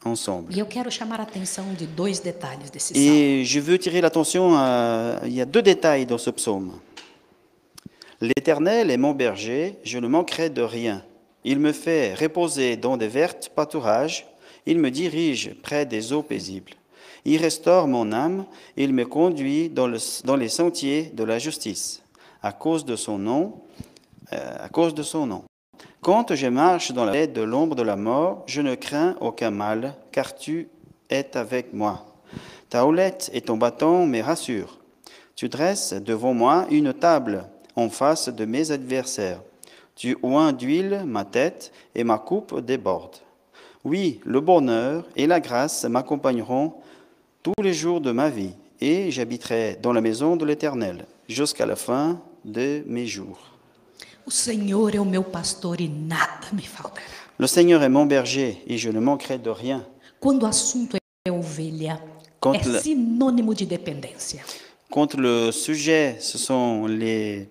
ensemble. 0.04 0.52
E 0.54 0.60
eu 0.60 0.66
quero 0.66 0.90
chamar 0.90 1.20
a 1.20 1.24
atenção 1.24 1.64
de 1.74 1.86
dois 1.86 2.20
detalhes 2.20 2.70
desse 2.70 2.94
salmo. 2.94 3.08
Et 3.14 3.44
je 3.44 3.60
veux 3.60 3.78
tirer 3.78 4.00
l'attention 4.00 4.54
à... 4.56 5.20
Il 5.24 5.32
y 5.34 5.40
a 5.40 5.44
deux 5.44 5.62
détails 5.62 6.06
dans 6.06 6.18
ce 6.18 6.30
psaume. 6.30 6.78
L'Éternel 8.20 8.90
est 8.90 8.96
mon 8.96 9.12
berger, 9.12 9.76
je 9.84 9.98
ne 9.98 10.08
manquerai 10.08 10.50
de 10.50 10.62
rien. 10.62 11.04
Il 11.44 11.60
me 11.60 11.72
fait 11.72 12.14
reposer 12.14 12.76
dans 12.76 12.96
des 12.96 13.06
vertes 13.08 13.50
pâturages, 13.54 14.26
il 14.66 14.78
me 14.78 14.90
dirige 14.90 15.54
près 15.62 15.86
des 15.86 16.12
eaux 16.12 16.22
paisibles. 16.22 16.72
Il 17.24 17.40
restaure 17.40 17.86
mon 17.86 18.12
âme, 18.12 18.44
il 18.76 18.92
me 18.92 19.04
conduit 19.04 19.68
dans, 19.68 19.86
le- 19.86 19.98
dans 20.24 20.36
les 20.36 20.48
sentiers 20.48 21.12
de 21.14 21.22
la 21.24 21.38
justice, 21.38 22.02
à 22.42 22.52
cause 22.52 22.84
de 22.84 22.96
son 22.96 23.18
nom, 23.18 23.60
euh, 24.32 24.56
à 24.60 24.68
cause 24.68 24.94
de 24.94 25.02
son 25.02 25.26
nom. 25.26 25.44
Quand 26.00 26.32
je 26.32 26.46
marche 26.46 26.92
dans 26.92 27.04
la 27.04 27.10
vallée 27.10 27.26
de 27.26 27.42
l'ombre 27.42 27.74
de 27.74 27.82
la 27.82 27.96
mort, 27.96 28.44
je 28.46 28.60
ne 28.60 28.76
crains 28.76 29.16
aucun 29.20 29.50
mal, 29.50 29.96
car 30.12 30.36
tu 30.36 30.68
es 31.10 31.36
avec 31.36 31.72
moi. 31.72 32.06
Ta 32.70 32.86
houlette 32.86 33.30
et 33.34 33.40
ton 33.40 33.56
bâton 33.56 34.06
me 34.06 34.22
rassurent. 34.22 34.78
Tu 35.34 35.48
dresses 35.48 35.92
devant 35.92 36.34
moi 36.34 36.66
une 36.70 36.94
table 36.94 37.46
en 37.74 37.88
face 37.88 38.28
de 38.28 38.44
mes 38.44 38.70
adversaires. 38.70 39.40
Tu 39.96 40.16
oins 40.22 40.52
d'huile 40.52 41.02
ma 41.04 41.24
tête 41.24 41.72
et 41.96 42.04
ma 42.04 42.18
coupe 42.18 42.60
déborde. 42.60 43.16
Oui, 43.84 44.20
le 44.24 44.40
bonheur 44.40 45.04
et 45.16 45.26
la 45.26 45.40
grâce 45.40 45.84
m'accompagneront 45.84 46.74
tous 47.42 47.60
les 47.60 47.74
jours 47.74 48.00
de 48.00 48.12
ma 48.12 48.28
vie, 48.30 48.54
et 48.80 49.10
j'habiterai 49.10 49.78
dans 49.82 49.92
la 49.92 50.00
maison 50.00 50.36
de 50.36 50.44
l'Éternel 50.44 51.06
jusqu'à 51.28 51.66
la 51.66 51.76
fin 51.76 52.20
de 52.44 52.84
mes 52.86 53.06
jours. 53.06 53.57
O 54.28 54.30
Senhor 54.30 54.94
é 54.94 55.00
o 55.00 55.06
meu 55.06 55.24
pastor 55.24 55.80
e 55.80 55.88
nada 55.88 56.48
me 56.52 56.60
faltará. 56.60 57.06
Le 57.38 57.46
Seigneur 57.48 57.82
est 57.82 57.88
mon 57.88 58.04
berger, 58.04 58.62
et 58.66 58.76
je 58.76 58.90
ne 58.90 59.00
manquerai 59.00 59.38
de 59.38 59.48
rien. 59.48 59.86
Quando 60.20 60.42
o 60.42 60.46
assunto 60.46 60.98
é 61.26 61.32
ovelha, 61.32 61.98
Quando 62.38 62.56
é 62.60 62.68
la- 62.68 62.80
sinônimo 62.82 63.54
de 63.54 63.64
dependência. 63.64 64.42
Contre 64.90 65.16
le 65.18 65.50
sujet, 65.50 66.18
ce 66.20 66.36
sont 66.36 66.84
les, 66.86 67.48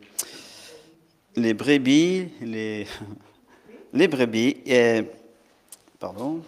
les 1.36 1.56
brebis, 1.56 2.30
les, 2.42 2.86
les 3.94 4.08
brebis, 4.08 4.58
et, 4.68 5.04
pardon, 6.00 6.42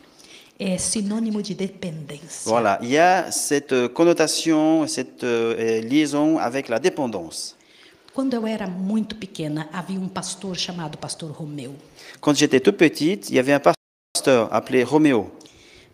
É 0.59 0.77
sinônimo 0.77 1.41
de 1.41 1.55
dependência. 1.55 2.45
voilà, 2.45 2.77
il 2.83 2.89
y 2.91 2.99
a 2.99 3.31
cette 3.31 3.87
connotation, 3.95 4.85
cette 4.85 5.23
euh, 5.23 5.81
liaison 5.81 6.37
avec 6.37 6.69
la 6.69 6.77
dépendance. 6.79 7.55
Quando 8.13 8.33
eu 8.33 8.47
era 8.47 8.67
muito 8.67 9.15
pequena, 9.15 9.69
havia 9.71 9.99
um 9.99 10.07
pastor 10.07 10.55
chamado 10.57 10.97
Pastor 10.97 11.31
Romeu. 11.31 11.73
Quand 12.19 12.35
j'étais 12.35 12.59
toute 12.59 12.77
petite, 12.77 13.29
il 13.29 13.35
y 13.35 13.39
avait 13.39 13.53
un 13.53 13.61
pasteur 13.61 14.53
appelé 14.53 14.83
Roméo. 14.83 15.31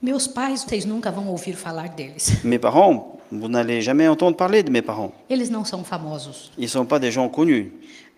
Meus 0.01 0.27
pais, 0.27 0.63
vocês 0.63 0.85
nunca 0.85 1.11
vão 1.11 1.29
ouvir 1.29 1.55
falar 1.55 1.89
deles. 1.89 2.39
Mes 2.43 2.59
parents, 2.59 3.19
vous 3.31 3.49
n'allez 3.49 3.81
jamais 3.81 4.07
entendre 4.07 4.37
parler 4.37 4.63
de 4.63 4.71
mes 4.71 4.81
parents. 4.81 5.11
Eles 5.29 5.49
não 5.49 5.65
são 5.65 5.83
famosos. 5.83 6.51
Ils 6.57 6.69
sont 6.69 6.85
pas 6.85 6.99
des 6.99 7.11
gens 7.11 7.29
connus. 7.29 7.71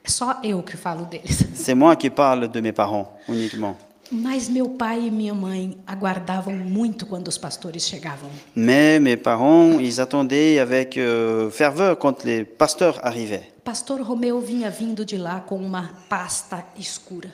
É 0.04 0.10
só 0.10 0.40
eu 0.44 0.62
que 0.62 0.78
falo 0.78 1.06
deles. 1.06 1.46
C'est 1.56 1.76
moi 1.76 1.96
qui 1.96 2.10
parle 2.10 2.50
de 2.50 2.62
mes 2.62 2.74
parents 2.74 3.08
uniquement. 3.28 3.76
Mas 4.12 4.48
meu 4.48 4.70
pai 4.70 5.08
e 5.08 5.12
minha 5.12 5.34
mãe 5.34 5.78
aguardavam 5.86 6.54
muito 6.54 7.06
quando 7.06 7.28
os 7.28 7.38
pastores 7.38 7.84
chegavam. 7.86 8.30
Mais 8.56 9.00
mes 9.02 9.18
parents, 9.18 9.80
ils 9.82 10.00
attendaient 10.00 10.60
avec 10.60 10.98
euh, 10.98 11.50
ferveur 11.52 11.98
quand 11.98 12.24
les 12.24 12.46
pasteurs 12.46 13.00
arrivaient. 13.04 13.52
Pastor 13.68 14.00
Romeu 14.02 14.40
vinha 14.40 14.70
vindo 14.70 15.04
de 15.04 15.18
lá 15.18 15.42
com 15.42 15.58
uma 15.58 15.92
pasta 16.08 16.66
escura. 16.80 17.30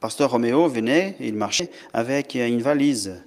Pasteur 0.00 0.28
Roméo 0.28 0.68
venait, 0.68 1.14
il 1.20 1.34
marchait 1.34 1.70
avec 1.92 2.34
une 2.34 2.60
valise 2.60 3.22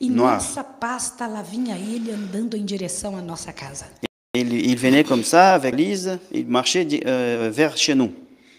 E 0.00 0.10
noire. 0.10 0.38
nessa 0.42 0.64
pasta 0.64 1.28
lá 1.28 1.40
vinha 1.40 1.76
ele 1.78 2.10
andando 2.10 2.56
em 2.56 2.64
direção 2.64 3.16
à 3.16 3.22
nossa 3.22 3.52
casa. 3.52 3.86
Il 4.34 4.76
venait 4.76 5.04
comme 5.04 5.22
ça 5.22 5.54
avec 5.54 5.70
valise, 5.72 6.18
il 6.32 6.48
marchait 6.48 6.84
euh, 7.06 7.52
vers 7.52 7.76
chez 7.76 7.94
nous. 7.94 8.12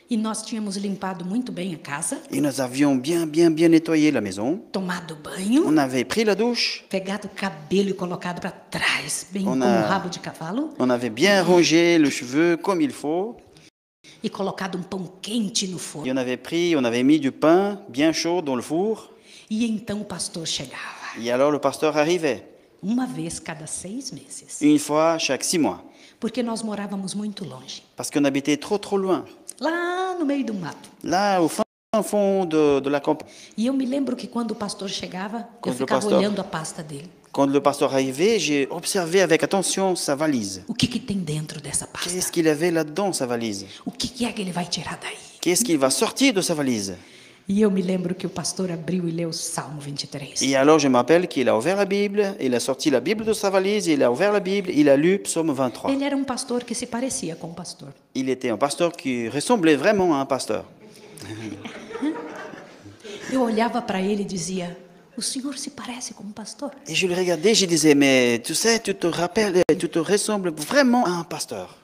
E 0.08 0.16
nós 0.18 0.44
tínhamos 0.44 0.76
limpado 0.78 1.26
muito 1.26 1.52
bem 1.52 1.74
a 1.74 1.78
casa, 1.80 2.22
Et 2.32 2.40
nous 2.40 2.62
avions 2.62 2.96
bien, 2.96 3.26
bien, 3.26 3.50
bien 3.50 3.70
nettoyé 3.70 4.12
la 4.12 4.22
maison. 4.22 4.58
tomado 4.72 5.16
banho, 5.16 5.66
On 5.68 5.76
avait 5.78 6.06
pris 6.06 6.24
la 6.24 6.36
douche, 6.36 6.84
pegado 6.90 7.26
o 7.28 7.30
cabelo 7.30 7.90
e 7.90 7.94
colocado 7.94 8.40
para 8.40 8.52
trás, 8.52 9.26
bem 9.32 9.48
On 9.48 9.52
como 9.52 9.64
a- 9.64 9.68
um 9.68 9.88
rabo 9.88 10.10
de 10.10 10.20
cavalo, 10.20 10.70
on 10.78 10.92
avait 10.92 11.10
bien 11.10 11.42
rangé 11.42 11.98
le 11.98 12.12
cheveu 12.12 12.56
comme 12.60 12.84
il 12.84 12.92
faut. 12.92 13.36
e 14.24 14.30
colocado 14.30 14.78
um 14.78 14.84
pão 14.84 15.12
quente 15.24 15.68
no 15.68 15.78
Et 15.78 15.80
forno. 15.80 16.12
on 16.14 16.18
avait 16.18 16.38
pris, 16.38 16.76
on 16.76 16.86
avait 16.86 17.04
mis 17.04 17.20
du 17.20 17.32
pain 17.32 17.80
bien 17.90 18.14
chaud 18.14 18.44
dans 18.44 18.56
le 18.56 18.62
four. 18.62 19.10
E 19.50 19.66
então 19.66 20.02
o 20.02 20.06
pastor 20.06 20.46
chegava, 20.46 21.18
Et 21.20 21.32
alors 21.32 21.52
le 21.52 21.58
pasteur 21.60 21.98
arrivait, 21.98 22.44
uma 22.84 23.08
vez 23.08 23.40
cada 23.40 23.66
seis 23.66 24.12
meses, 24.12 24.62
une 24.62 24.78
fois 24.78 25.18
chaque 25.18 25.44
six 25.44 25.58
mois. 25.58 25.84
porque 26.20 26.44
nós 26.44 26.62
morávamos 26.62 27.16
muito 27.16 27.44
longe, 27.44 27.82
Parce 27.96 28.12
qu'on 28.12 28.24
habitait 28.26 28.58
trop, 28.58 28.78
trop 28.78 28.98
loin. 28.98 29.26
Lá 29.60 30.16
no 30.20 30.26
meio 30.26 30.46
do 30.46 30.54
mato. 30.54 30.90
Là, 31.04 31.40
au 31.40 31.48
fin 31.50 31.64
fond 32.04 32.46
de, 32.46 32.90
la 32.90 33.00
campagne. 33.00 33.30
E 33.58 33.68
eu 33.68 33.74
me 33.74 33.86
lembro 33.86 34.16
que 34.16 34.28
quando 34.28 34.52
o 34.52 34.56
pastor 34.56 34.90
chegava, 34.90 35.40
eu 35.40 35.46
Quando 35.62 35.76
o 35.76 35.78
ficava 35.78 36.02
pastor- 36.02 36.18
olhando 36.20 36.40
a 36.40 36.44
pasta 36.44 36.84
dele. 36.84 37.10
Quand 37.32 37.48
le 37.52 37.60
pasteur 37.60 37.94
arrivait, 37.94 38.40
j'ai 38.40 38.66
observé 38.70 39.22
avec 39.22 39.44
attention 39.44 39.96
sa 39.96 40.16
valise. 40.16 40.64
O 40.68 40.74
que, 40.74 40.88
que 40.88 41.00
tem 41.00 41.18
dentro 41.18 41.60
dessa 41.60 41.86
pasta? 41.86 42.10
Qu'est-ce 42.10 42.32
qu'il 42.32 42.48
avait 42.48 42.72
là-dedans, 42.72 43.12
sa 43.14 43.26
valise 43.26 43.66
O 43.86 43.92
que, 43.92 44.08
que 44.08 44.26
é 44.26 44.32
que 44.32 44.42
ele 44.42 44.52
vai 44.52 44.66
tirar 44.66 44.98
daí? 45.02 45.18
Qu'est-ce 45.42 45.64
qu'il 45.64 45.78
va 45.78 45.90
sortir 45.90 46.34
de 46.34 46.42
sa 46.42 46.54
valise 46.54 46.96
E 47.48 47.62
eu 47.62 47.70
me 47.70 47.82
lembro 47.82 48.16
que 48.16 48.26
o 48.26 48.30
pastor 48.30 48.72
abriu 48.72 49.08
e 49.08 49.12
leu 49.12 49.30
o 49.30 49.34
Salmo 49.34 49.80
23. 49.80 50.42
Et 50.42 50.56
alors, 50.56 50.80
je 50.80 50.88
m'appelle 50.88 51.28
qu'il 51.28 51.48
a 51.48 51.56
ouvert 51.56 51.78
la 51.78 51.86
Bible, 51.86 52.36
il 52.40 52.56
a 52.56 52.60
sorti 52.60 52.90
la 52.90 53.00
Bible 53.00 53.24
de 53.24 53.34
sa 53.34 53.52
valise, 53.52 53.86
il 53.86 54.02
a 54.02 54.10
ouvert 54.10 54.32
la 54.32 54.40
Bible, 54.40 54.72
il 54.72 54.90
a 54.90 54.98
lu 54.98 55.20
Psaume 55.20 55.54
23. 55.54 55.94
Ele 55.94 56.04
era 56.04 56.16
um 56.16 56.24
pastor 56.24 56.64
que 56.64 56.74
se 56.74 56.88
parecia 56.88 57.36
com 57.36 57.48
o 57.48 57.54
pastor. 57.54 57.90
Il 58.16 58.30
était 58.30 58.50
un 58.50 58.58
pasteur 58.58 58.92
qui 58.92 59.30
ressemblait 59.30 59.76
vraiment 59.76 60.16
à 60.16 60.22
un 60.22 60.26
pasteur. 60.26 60.66
Eu 63.32 63.42
olhava 63.42 63.82
para 63.82 64.02
ele 64.02 64.24
e 64.24 64.26
dizia: 64.26 64.76
O 65.16 65.22
senhor 65.22 65.58
se 65.58 65.70
parece 65.70 66.14
com 66.14 66.24
um 66.24 66.32
pastor? 66.32 66.72
Et 66.88 66.96
je 66.96 67.08
le 67.08 67.14
regardais, 67.14 67.54
je 67.54 67.66
disais, 67.66 67.96
mais 67.96 68.40
tu 68.40 68.56
sais, 68.56 68.80
tu 68.80 68.94
te 68.94 69.08
rappelles, 69.08 69.64
tu 69.80 69.88
te 69.88 70.00
ressembles 70.00 70.52
vraiment 70.52 71.06
à 71.06 71.12
un 71.12 71.24
pasteur. 71.24 71.78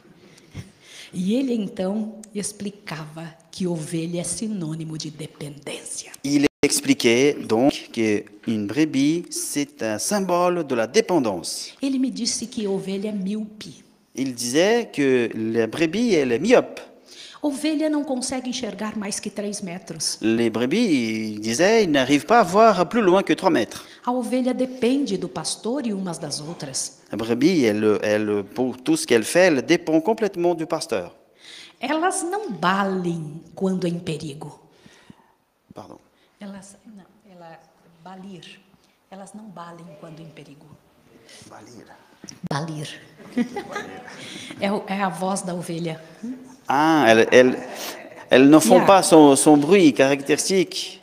E 1.14 1.36
ele 1.36 1.54
então 1.54 2.16
explicava 2.34 3.36
que 3.52 3.68
ovelha 3.68 4.22
é 4.22 4.24
sinônimo 4.24 4.98
de 4.98 5.10
dependência. 5.10 6.12
Il 6.24 6.46
expliquait 6.64 7.34
donc 7.34 7.90
qu'une 7.92 8.68
brebis, 8.68 9.26
c'est 9.30 9.84
un 9.84 10.00
symbole 10.00 10.64
de 10.64 10.76
la 10.76 10.88
dépendance. 10.88 11.74
Ele 11.82 12.00
me 12.00 12.10
disse 12.10 12.48
que 12.48 12.68
ovelha 12.68 13.10
é 13.10 13.12
míope. 13.12 13.84
Il 14.16 14.34
disait 14.34 14.90
que 14.92 15.30
la 15.34 15.68
brebis, 15.68 16.14
elle 16.14 16.34
est 16.34 16.40
myope. 16.40 16.80
Ovelha 17.42 17.90
não 17.90 18.04
consegue 18.04 18.50
enxergar 18.50 18.96
mais 18.96 19.20
que 19.20 19.30
3 19.30 19.62
metros. 19.62 20.20
Les 20.22 20.50
brebis, 20.52 21.34
il 21.34 21.40
disait, 21.40 21.88
n'arrivent 21.88 22.26
pas 22.28 22.40
à 22.40 22.44
voir 22.44 22.88
plus 22.88 23.02
loin 23.02 23.24
que 23.24 23.34
3 23.34 23.50
mètres. 23.50 23.84
A 24.06 24.12
ovelha 24.12 24.54
depende 24.54 25.18
do 25.18 25.28
pastor 25.28 25.88
e 25.88 25.92
umas 25.94 26.20
das 26.20 26.40
outras. 26.40 27.00
La 27.12 27.18
brebis, 27.18 27.66
elle, 27.66 28.00
elle, 28.04 28.44
pour 28.44 28.78
tout 28.78 28.96
ce 28.96 29.08
qu'elle 29.08 29.24
fait, 29.24 29.48
elle 29.48 29.62
dépend 29.66 30.00
complètement 30.02 30.54
du 30.54 30.68
pasteur. 30.68 31.16
Elas 31.80 32.22
não 32.22 32.52
balem 32.52 33.42
quando 33.56 33.88
em 33.88 33.98
perigo. 34.00 34.60
Pardon. 35.74 35.98
Elas, 36.40 36.78
não, 36.86 37.06
ela, 37.32 37.58
balir. 38.04 38.60
Elas 39.10 39.34
não 39.34 39.46
balem 39.46 39.86
quando 40.00 40.20
em 40.22 40.28
perigo. 40.30 40.68
Balir. 42.52 43.02
é, 44.62 44.72
o- 44.72 44.84
é 44.86 45.02
a 45.02 45.10
voz 45.10 45.42
da 45.42 45.56
ovelha. 45.56 46.00
Ah, 46.68 47.06
elles, 47.08 47.28
elles, 47.32 47.58
elles 48.30 48.50
ne 48.50 48.60
font 48.60 48.78
Yeah. 48.78 48.86
pas 48.86 49.04
son, 49.04 49.36
son 49.36 49.58
bruit 49.58 49.94
caractéristique. 49.94 51.02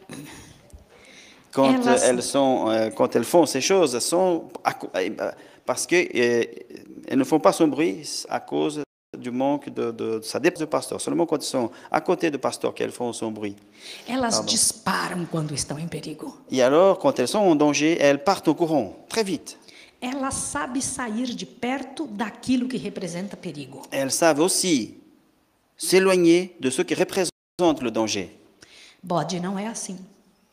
Quand 1.52 1.72
Elles- 1.74 1.88
euh, 1.88 1.96
elles, 2.04 2.22
sont, 2.22 2.68
euh, 2.68 2.90
quand 2.90 3.16
elles 3.16 3.24
font 3.24 3.46
ces 3.46 3.60
choses, 3.60 3.94
elles 3.94 4.00
sont 4.00 4.44
à 4.62 4.74
co- 4.74 4.88
euh, 4.94 5.30
parce 5.64 5.86
que 5.86 5.96
euh, 5.96 6.44
elles 7.08 7.18
ne 7.18 7.24
font 7.24 7.40
pas 7.40 7.52
son 7.52 7.68
bruit 7.68 8.02
à 8.28 8.38
cause 8.40 8.82
du 9.16 9.30
manque 9.30 9.70
de, 9.70 9.90
de, 9.90 10.20
ça 10.22 10.38
dépend 10.38 10.60
du 10.60 10.66
pasteur. 10.66 11.00
Seulement 11.00 11.26
quand 11.26 11.36
elles 11.36 11.42
sont 11.42 11.70
à 11.90 12.00
côté 12.00 12.30
du 12.30 12.38
pasteur 12.38 12.74
qu'elles 12.74 12.92
font 12.92 13.12
son 13.12 13.30
bruit. 13.32 13.56
Elas 14.06 14.38
bom. 14.38 14.44
disparam 14.44 15.26
quando 15.26 15.52
estão 15.54 15.78
em 15.78 15.88
perigo. 15.88 16.36
Et 16.50 16.62
alors, 16.62 16.98
quand 16.98 17.18
elles 17.18 17.26
sont 17.28 17.38
en 17.38 17.56
danger, 17.56 17.96
elles 17.98 18.22
partent 18.22 18.48
au 18.48 18.54
courant 18.54 18.94
très 19.08 19.24
vite. 19.24 19.58
Ela 20.00 20.30
sabe 20.30 20.80
sair 20.80 21.34
de 21.34 21.44
perto 21.44 22.06
daquilo 22.06 22.68
que 22.68 22.76
representa 22.76 23.36
perigo. 23.36 23.82
Elles 23.90 24.12
savent 24.12 24.40
aussi 24.40 24.94
s'éloigner 25.78 26.56
de 26.60 26.68
ce 26.70 26.82
qui 26.82 26.94
représente 26.94 27.30
le 27.82 27.90
danger. 27.90 28.30
Bode 29.02 29.40
não 29.40 29.58
é 29.58 29.66
assim. 29.66 29.96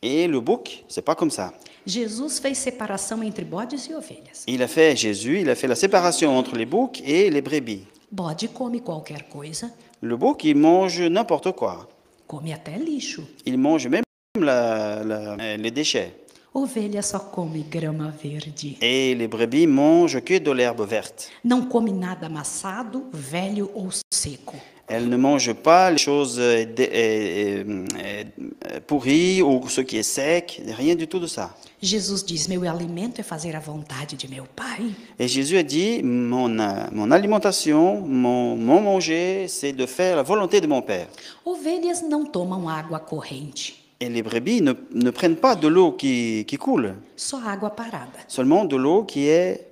Et 0.02 0.26
le 0.28 0.40
bouc, 0.40 0.84
c'est 0.88 1.02
pas 1.04 1.14
comme 1.16 1.30
ça. 1.30 1.52
Jesus 1.86 2.38
fez 2.40 2.54
separação 2.56 3.22
entre 3.22 3.44
bodes 3.44 3.86
e 3.88 3.94
ovelhas. 3.94 4.44
Il 4.46 4.62
a 4.62 4.68
fait 4.68 4.96
Jésus, 4.96 5.40
il 5.40 5.50
a 5.50 5.54
fait 5.54 5.66
la 5.68 5.74
séparation 5.74 6.36
entre 6.36 6.56
les 6.56 6.66
boucs 6.66 7.00
et 7.04 7.28
les 7.30 7.42
brebis. 7.42 7.84
Bode 8.10 8.48
come 8.54 8.80
qualquer 8.80 9.24
coisa, 9.28 9.68
Le 10.00 10.16
bouc, 10.16 10.44
il 10.44 10.56
mange 10.56 11.00
n'importe 11.00 11.52
quoi. 11.52 11.88
come 12.26 12.52
até 12.52 12.72
lixo. 12.78 13.22
Il 13.44 13.58
mange 13.58 13.88
même 13.88 14.02
la- 14.38 15.02
la- 15.02 15.36
euh, 15.40 15.56
les 15.56 15.70
déchets. 15.70 16.12
Ovelha 16.54 17.02
só 17.02 17.18
come 17.20 17.64
grama 17.68 18.12
verde. 18.22 18.76
Et 18.80 19.14
les 19.14 19.28
brebis 19.28 19.66
mangent 19.66 20.20
que 20.22 20.38
de 20.38 20.50
l'herbe 20.52 20.86
verte. 20.86 21.28
Não 21.44 21.66
come 21.68 21.90
nada 21.92 22.26
amassado, 22.26 23.06
velho 23.12 23.70
ou 23.74 23.90
seco. 24.12 24.56
Elles 24.88 25.08
ne 25.08 25.16
mangent 25.16 25.52
pas 25.52 25.90
les 25.90 25.98
choses 25.98 26.38
euh, 26.38 26.64
euh, 26.78 27.84
euh, 27.98 28.80
pourries 28.86 29.42
ou 29.42 29.68
ce 29.68 29.80
qui 29.80 29.96
est 29.96 30.04
sec, 30.04 30.62
rien 30.64 30.94
du 30.94 31.08
tout 31.08 31.18
de 31.18 31.26
ça. 31.26 31.56
Jesus 31.82 32.24
diz: 32.24 32.46
Meu 32.48 32.64
alimento 32.68 33.20
é 33.20 33.24
fazer 33.24 33.54
a 33.56 33.60
vontade 33.60 34.16
de 34.16 34.28
meu 34.28 34.44
Pai. 34.54 34.92
Et 35.18 35.28
Jésus 35.28 35.58
a 35.58 35.62
dit, 35.62 36.02
mon, 36.02 36.48
mon 36.92 37.10
alimentation, 37.10 38.00
mon, 38.00 38.56
mon 38.56 38.80
manger, 38.80 39.46
c'est 39.48 39.72
de 39.72 39.86
faire 39.86 40.16
la 40.16 40.22
volonté 40.22 40.60
de 40.60 40.66
mon 40.66 40.82
Père. 40.82 41.08
Ovelhas 41.44 42.02
não 42.02 42.24
tomam 42.24 42.68
água 42.68 43.00
corrente, 43.00 43.74
Et 44.00 44.08
les 44.08 44.22
brebis 44.22 44.60
ne, 44.62 44.72
ne 44.92 45.10
prennent 45.10 45.36
pas 45.36 45.56
de 45.56 45.68
l'eau 45.68 45.92
qui, 45.92 46.44
qui 46.46 46.56
coule, 46.56 46.94
só 47.16 47.38
água 47.44 47.70
parada. 47.70 48.20
seulement 48.28 48.64
de 48.64 48.76
l'eau 48.76 49.04
qui 49.04 49.26
est 49.26 49.66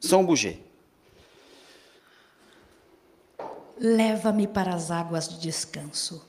sans 0.00 0.22
bouger. 0.24 0.65
Leva-me 3.80 4.46
para 4.46 4.74
as 4.74 4.90
águas 4.90 5.28
de 5.28 5.38
descanso. 5.40 6.22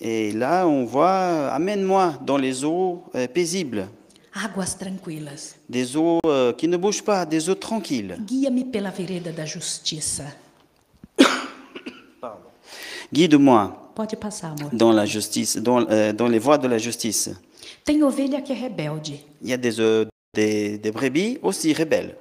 Et 0.00 0.32
là, 0.32 0.66
on 0.66 0.84
voit, 0.84 1.50
amène-moi 1.52 2.14
dans 2.24 2.36
les 2.36 2.64
eaux 2.64 3.04
euh, 3.14 3.26
paisibles, 3.28 3.88
Águas 4.34 4.76
tranquilas. 4.78 5.54
des 5.68 5.96
eaux 5.96 6.18
euh, 6.26 6.52
qui 6.52 6.66
ne 6.68 6.76
bougent 6.76 7.02
pas, 7.04 7.24
des 7.24 7.48
eaux 7.48 7.54
tranquilles. 7.54 8.16
Guia-me 8.20 8.64
pela 8.64 8.90
vereda 8.90 9.30
da 9.32 9.44
justiça. 9.44 10.24
Guide-moi 13.12 13.80
Pode 13.94 14.16
passar, 14.16 14.52
amor. 14.58 14.70
dans 14.72 14.92
la 14.92 15.06
justice, 15.06 15.56
dans, 15.56 15.86
euh, 15.88 16.12
dans 16.12 16.26
les 16.26 16.40
voies 16.40 16.58
de 16.58 16.66
la 16.66 16.78
justice. 16.78 17.30
Tem 17.84 18.02
ovelha 18.02 18.40
que 18.42 18.52
é 18.52 18.56
rebelde, 18.56 19.20
Il 19.42 19.48
y 19.50 19.52
a 19.52 19.56
des, 19.56 19.78
euh, 19.78 20.06
des, 20.34 20.78
des 20.78 20.90
brebis 20.90 21.38
aussi 21.42 21.72
rebelles. 21.72 22.16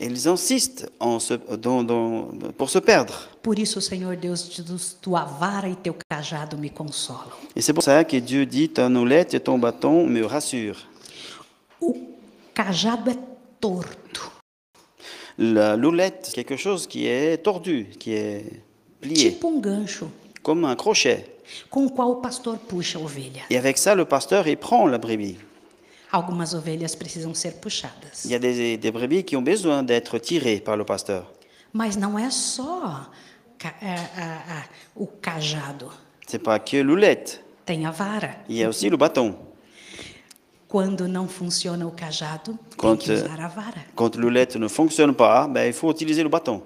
Ils 0.00 0.28
insistent 0.28 0.90
en 1.00 1.18
se- 1.18 1.34
dans- 1.56 1.82
dans- 1.84 2.28
pour 2.56 2.70
se 2.70 2.78
perdre. 2.78 3.28
Por 3.42 3.58
isso, 3.58 3.80
Senhor 3.80 4.16
Deus, 4.16 4.48
tu- 4.48 4.62
tua 5.00 5.24
vara 5.24 5.68
e 5.68 5.76
teu 5.76 5.94
cajado 6.10 6.56
me 6.56 6.68
consolam. 6.70 7.30
Et 7.54 7.60
c'est 7.60 7.72
pour 7.72 7.82
ça 7.82 8.04
que 8.04 8.16
Dieu 8.16 8.46
dit, 8.46 8.68
ton 8.68 8.94
oulette 8.96 9.34
et 9.34 9.40
ton 9.40 9.58
bâton 9.58 10.06
me 10.06 10.22
rassurent. 10.24 10.86
O 11.80 11.94
cajado 12.54 13.10
é 13.10 13.16
torto. 13.60 14.32
La 15.38 15.76
loulette, 15.76 16.32
quelque 16.34 16.56
chose 16.56 16.86
qui 16.86 17.06
est 17.06 17.36
tordu, 17.42 17.86
qui 17.98 18.12
est 18.14 18.44
plié, 19.00 19.32
Tipo 19.32 19.48
um 19.48 19.60
gancho 19.60 20.08
comme 20.42 20.64
un 20.64 20.74
crochet. 20.74 21.26
com 21.70 21.86
o 21.86 21.90
qual 21.90 22.10
o 22.10 22.16
pastor 22.16 22.56
puxa 22.58 22.98
a 22.98 23.02
ovelha. 23.02 23.42
Et 23.50 23.56
avec 23.58 23.76
ça, 23.78 23.94
le 23.94 24.04
pasteur, 24.06 24.48
il 24.48 24.56
prend 24.56 24.86
la 24.86 24.98
brebis. 24.98 25.36
Algumas 26.16 26.54
ovelhas 26.54 26.94
precisam 26.94 27.34
ser 27.34 27.52
puxadas. 27.60 28.24
Il 28.24 28.30
y 28.30 28.34
a 28.34 28.38
des, 28.38 28.78
des 28.78 28.90
brebis 28.90 29.22
qui 29.22 29.36
ont 29.36 29.42
besoin 29.44 29.82
d'être 29.82 30.18
tirées 30.18 30.60
par 30.60 30.76
le 30.76 30.84
pasteur. 30.84 31.24
Mas 31.74 31.94
não 31.96 32.18
é 32.18 32.30
só 32.30 33.10
ca- 33.58 33.74
é, 33.82 33.94
a- 34.16 34.60
a- 34.60 34.68
o 34.94 35.06
cajado. 35.06 35.90
C'est 36.26 36.42
pas 36.42 36.58
que 36.58 36.82
l'oulette. 36.82 37.40
tem 37.66 37.84
a 37.84 37.90
vara. 37.90 38.36
il 38.48 38.56
y 38.56 38.64
a 38.64 38.68
aussi 38.68 38.88
le 38.88 38.96
bâton. 38.96 39.34
Quando 40.68 41.06
não 41.06 41.28
funciona 41.28 41.86
o 41.86 41.90
cajado, 41.92 42.58
Quando- 42.76 42.98
tem 43.04 43.16
que 43.16 43.22
usar 43.24 43.40
a 43.40 43.48
vara. 43.48 43.84
Quand 43.94 44.16
l'oulette 44.16 44.56
ne 44.58 44.68
fonctionne 44.68 45.14
pas, 45.14 45.46
ben, 45.48 45.66
il 45.66 45.72
faut 45.74 45.90
utiliser 45.90 46.22
le 46.22 46.28
bâton. 46.28 46.62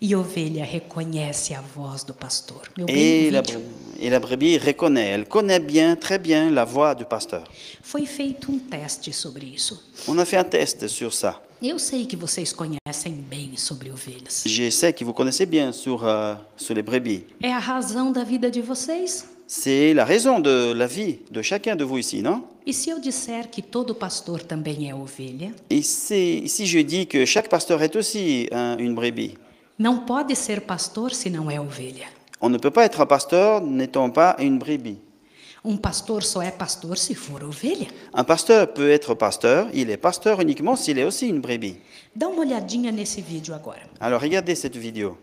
E 0.00 0.12
a 0.14 0.18
ovelha 0.18 0.64
reconhece 0.64 1.54
a 1.54 1.60
voz 1.60 2.04
do 2.04 2.14
pastor. 2.14 2.62
Meu 2.76 2.86
bem, 2.86 3.28
o 3.28 3.32
la, 3.32 3.40
vídeo 3.42 3.60
et 3.98 4.10
la 4.10 4.18
brebis 4.20 4.58
reconnaît, 4.58 5.08
elle 5.10 5.26
connaît 5.26 5.60
bien, 5.60 5.96
très 5.96 6.18
bien 6.18 6.50
la 6.50 6.64
voix 6.64 6.94
du 6.94 7.04
pasteur. 7.04 7.44
foi 7.82 8.04
feito 8.06 8.50
um 8.52 8.58
teste 8.58 9.12
sobre 9.12 9.44
isso. 9.44 9.82
On 10.06 10.18
a 10.18 10.24
fait 10.24 10.36
un 10.38 10.44
test 10.44 10.86
sur 10.88 11.12
ça. 11.12 11.40
Eu 11.60 11.78
sei 11.78 12.06
que 12.06 12.16
vocês 12.16 12.52
conhecem 12.52 13.12
bem 13.28 13.56
sobre 13.56 13.90
ovelhas. 13.90 14.44
Je 14.46 14.70
sais 14.70 14.92
que 14.92 15.04
vous 15.04 15.12
connaissez 15.12 15.44
bien 15.46 15.72
sur, 15.72 16.04
euh, 16.06 16.34
sur 16.56 16.74
les 16.74 16.82
brebis. 16.82 17.24
É 17.42 17.52
a 17.52 17.58
razão 17.58 18.12
da 18.12 18.22
vida 18.24 18.48
de 18.50 18.60
vocês? 18.60 19.24
C'est 19.50 19.94
la 19.94 20.04
raison 20.04 20.40
de 20.40 20.72
la 20.74 20.86
vie 20.86 21.20
de 21.30 21.40
chacun 21.42 21.74
de 21.74 21.82
vous 21.82 21.98
ici, 21.98 22.20
non? 22.22 22.44
E 22.66 22.72
se 22.72 22.90
eu 22.90 23.00
disser 23.00 23.48
que 23.50 23.62
todo 23.62 23.94
pastor 23.94 24.42
também 24.42 24.90
é 24.90 24.94
ovelha? 24.94 25.52
Et 25.70 25.82
si 25.82 26.46
je 26.66 26.78
dis 26.82 27.06
que 27.06 27.24
chaque 27.24 27.48
pasteur 27.48 27.82
est 27.82 27.96
aussi 27.96 28.46
un- 28.52 28.76
une 28.78 28.94
brebis, 28.94 29.34
Não 29.78 30.00
pode 30.04 30.34
ser 30.36 30.60
pastor 30.62 31.12
se 31.14 31.30
não 31.30 31.50
é 31.50 31.58
ovelha. 31.60 32.06
On 32.40 32.48
ne 32.48 32.58
peut 32.58 32.70
pas 32.70 32.84
être 32.84 33.00
un 33.00 33.06
pasteur 33.06 33.60
n'étant 33.60 34.10
pas 34.10 34.36
une 34.38 34.58
brebis. 34.58 34.98
Um 35.64 35.76
pastor 35.76 36.22
só 36.22 36.40
é 36.40 36.52
pastor 36.52 36.96
se 36.96 37.14
for 37.14 37.42
ovelha. 37.42 37.88
Un 38.14 38.24
pasteur 38.24 38.72
peut 38.72 38.90
être 38.90 39.14
pasteur, 39.14 39.68
il 39.74 39.90
est 39.90 39.96
pasteur 39.96 40.40
uniquement 40.40 40.76
s'il 40.76 40.98
est 40.98 41.04
aussi 41.04 41.28
une 41.28 41.40
brebis. 41.40 41.76
Dá 42.14 42.28
uma 42.28 42.42
olhadinha 42.42 42.92
nesse 42.92 43.20
vídeo 43.20 43.54
agora. 43.54 43.80
Alors 44.00 44.20
regardez 44.20 44.54
cette 44.54 44.76
vidéo. 44.76 45.18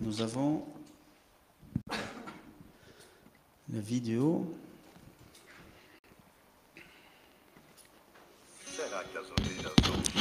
Nous 0.00 0.22
avons 0.22 0.62
la 3.72 3.80
vidéo. 3.80 4.46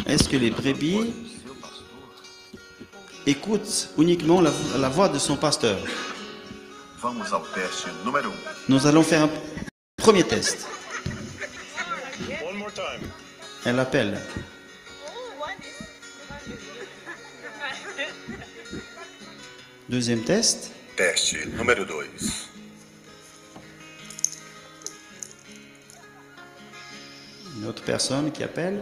Est-ce 0.07 0.27
que 0.27 0.35
les 0.35 0.49
brebis 0.49 1.13
écoutent 3.25 3.89
uniquement 3.97 4.41
la, 4.41 4.51
la 4.79 4.89
voix 4.89 5.09
de 5.09 5.19
son 5.19 5.35
pasteur 5.37 5.77
Vamos 7.03 7.33
ao 7.33 7.41
teste 7.53 7.87
número 8.05 8.29
1. 8.29 8.33
Nous 8.69 8.87
allons 8.87 9.03
faire 9.03 9.23
un 9.23 9.29
premier 9.97 10.23
test. 10.23 10.65
Elle 13.65 13.77
appelle. 13.77 14.17
Deuxième 19.89 20.23
test. 20.23 20.71
Teste 20.95 21.45
número 21.57 21.83
2. 21.83 21.93
Une 27.57 27.67
autre 27.67 27.83
personne 27.83 28.31
qui 28.31 28.43
appelle. 28.43 28.81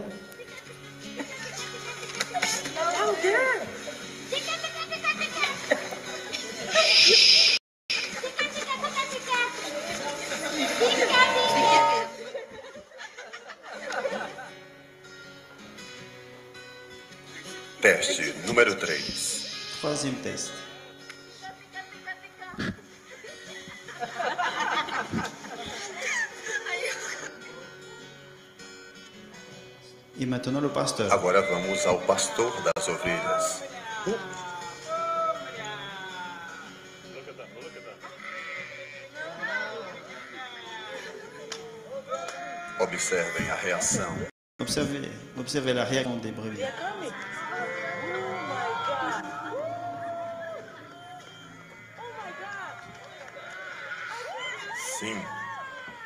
Teste 17.82 18.34
número 18.46 18.76
3. 18.76 18.94
Troisième 19.80 20.14
test. 20.22 20.52
Et 30.20 30.26
maintenant 30.26 30.60
le 30.60 30.68
pasteur. 30.68 31.12
Agora 31.12 31.40
vamos 31.42 31.84
ao 31.86 31.98
pastor 32.06 32.52
das 32.62 32.88
ovelhas. 32.88 33.62
Observem 42.82 43.48
a 43.48 43.54
reação. 43.54 44.12
Observez, 44.60 45.08
observez 45.38 45.72
la 45.72 45.84
réaction 45.84 46.16
des 46.18 46.32
brebis. 46.32 46.58
Sim, 54.98 55.16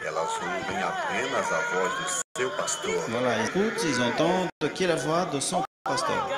elas 0.05 0.37
ouvem 0.37 0.83
apenas 0.83 1.51
a 1.51 1.61
voz 1.73 1.93
do 1.99 2.39
seu 2.39 2.51
pastor. 2.51 2.95
Voilà, 3.09 3.39
ils 3.39 3.49
écoutent, 3.49 3.83
ils 3.83 4.03
entendent 4.03 4.49
qui 4.75 4.85
est 4.85 4.89
la 4.89 4.97
voix 4.97 5.25
de 5.25 5.41
son 5.41 5.65
pasteur. 5.83 6.29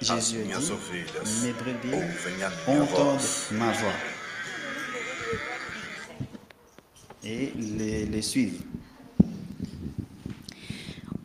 Jésus 0.00 0.38
a 0.54 0.58
dit, 0.58 0.72
mes 1.42 1.52
brebis 1.52 1.94
entendent 2.66 2.88
voz. 2.88 3.48
ma 3.52 3.72
voix 3.72 3.92
et 7.24 7.52
les, 7.56 8.06
les 8.06 8.22
suivent. 8.22 8.62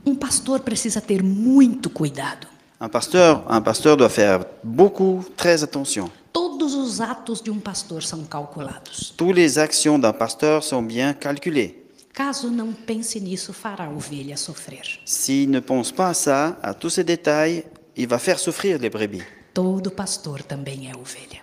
Um 0.05 0.15
pastor 0.15 0.59
precisa 0.59 0.99
ter 0.99 1.23
muito 1.23 1.89
cuidado. 1.89 2.47
Un 2.81 2.89
pasteur, 2.89 3.45
un 3.47 3.61
pasteur 3.61 3.95
doit 3.95 4.09
faire 4.09 4.45
beaucoup, 4.63 5.23
très 5.37 5.63
attention. 5.63 6.09
Todos 6.33 6.73
os 6.73 6.99
atos 6.99 7.41
de 7.41 7.49
um 7.49 7.59
pastor 7.59 8.03
são 8.03 8.25
calculados. 8.25 9.13
Toutes 9.15 9.35
les 9.35 9.57
actions 9.57 9.97
d'un 9.97 10.11
pasteur 10.11 10.63
sont 10.63 10.83
bien 10.83 11.13
calculées. 11.13 11.82
Caso 12.13 12.51
não 12.51 12.71
pense 12.71 13.19
nisso, 13.19 13.51
fará 13.51 13.85
a 13.85 13.89
ovelha 13.89 14.37
sofrer. 14.37 14.99
S'il 15.03 15.49
ne 15.49 15.59
pense 15.59 15.91
pas 15.91 16.09
à 16.09 16.13
ça, 16.13 16.59
à 16.61 16.75
tous 16.75 16.91
ces 16.91 17.03
détails, 17.03 17.65
il 17.97 18.07
va 18.07 18.19
faire 18.19 18.37
souffrir 18.37 18.77
les 18.77 18.91
brebis. 18.91 19.23
Todo 19.51 19.89
pastor 19.89 20.43
também 20.43 20.91
é 20.91 20.95
ovelha. 20.95 21.41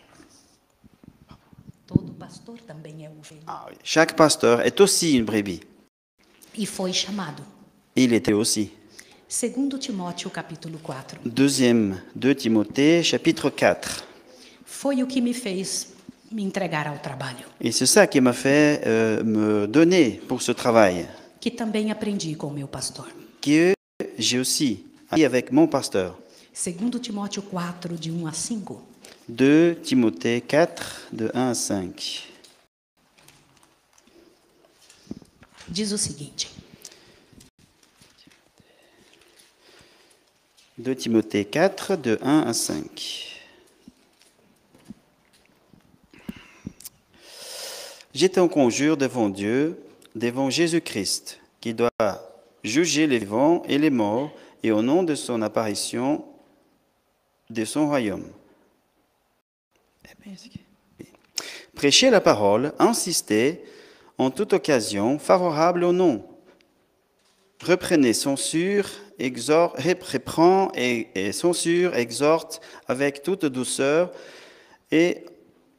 Todo 1.88 2.12
pastor 2.12 2.56
também 2.60 3.04
é 3.04 3.10
ovelha. 3.10 3.42
Chaque 3.82 4.14
pasteur 4.14 4.60
est 4.60 4.80
aussi 4.80 5.16
une 5.16 5.24
brebis. 5.24 5.60
E 6.56 6.64
foi 6.66 6.92
chamado. 6.92 7.42
Il 7.96 8.12
était 8.12 8.32
aussi. 8.32 8.70
Segundo 9.28 9.76
Timóteo 9.76 10.30
capítulo 10.30 10.78
4. 10.78 11.18
Deuxième, 11.24 12.00
2 12.14 12.34
Timothée, 12.36 13.02
chapitre 13.02 13.50
4. 13.50 14.04
Foi 14.64 15.02
o 15.02 15.06
que 15.08 15.20
me 15.20 15.32
fez 15.32 15.88
me 16.30 16.42
entregar 16.42 16.86
ao 16.86 16.98
trabalho, 16.98 17.46
Et 17.60 17.72
c'est 17.72 17.86
ça 17.86 18.06
qui 18.06 18.20
m'a 18.20 18.32
fait 18.32 18.82
euh, 18.86 19.22
me 19.24 19.66
donner 19.66 20.20
pour 20.28 20.42
ce 20.42 20.52
travail, 20.52 21.06
que 21.40 21.50
também 21.50 21.90
aprendi 21.90 22.34
com 22.36 22.52
meu 22.52 22.68
pastor. 22.68 23.06
que 23.40 23.74
j'ai 24.18 24.38
aussi 24.38 24.84
appris 25.08 25.24
avec 25.24 25.50
mon 25.52 25.66
pasteur. 25.66 26.16
Segundo 26.52 26.98
Timóteo 26.98 27.42
4 27.42 27.88
de 27.98 28.10
1 28.10 28.26
a 28.28 28.32
5. 28.32 28.78
2 29.28 29.76
Timothée 29.82 30.40
4, 30.40 31.08
de 31.12 31.30
1 31.32 31.50
à 31.50 31.54
5. 31.54 32.28
Diz 35.68 35.92
o 35.92 35.98
seguinte: 35.98 36.50
2 40.78 40.94
Timothée 40.96 41.44
4, 41.44 41.96
de 41.96 42.18
1 42.22 42.40
à 42.42 42.52
5. 42.52 43.29
J'étais 48.12 48.40
en 48.40 48.48
conjure 48.48 48.96
devant 48.96 49.28
Dieu, 49.28 49.80
devant 50.14 50.50
Jésus-Christ, 50.50 51.40
qui 51.60 51.74
doit 51.74 51.90
juger 52.64 53.06
les 53.06 53.18
vivants 53.18 53.62
et 53.68 53.78
les 53.78 53.90
morts, 53.90 54.32
et 54.62 54.72
au 54.72 54.82
nom 54.82 55.02
de 55.02 55.14
son 55.14 55.42
apparition, 55.42 56.24
de 57.48 57.64
son 57.64 57.86
royaume. 57.86 58.26
Prêcher 61.74 62.10
la 62.10 62.20
parole, 62.20 62.72
insister 62.78 63.62
en 64.18 64.30
toute 64.30 64.52
occasion 64.52 65.18
favorable 65.18 65.84
au 65.84 65.92
nom. 65.92 66.26
Reprenez, 67.62 68.12
censure, 68.12 68.88
exhorte, 69.18 69.78
censure, 71.32 71.94
exhorte 71.94 72.60
avec 72.88 73.22
toute 73.22 73.46
douceur 73.46 74.10
et 74.90 75.24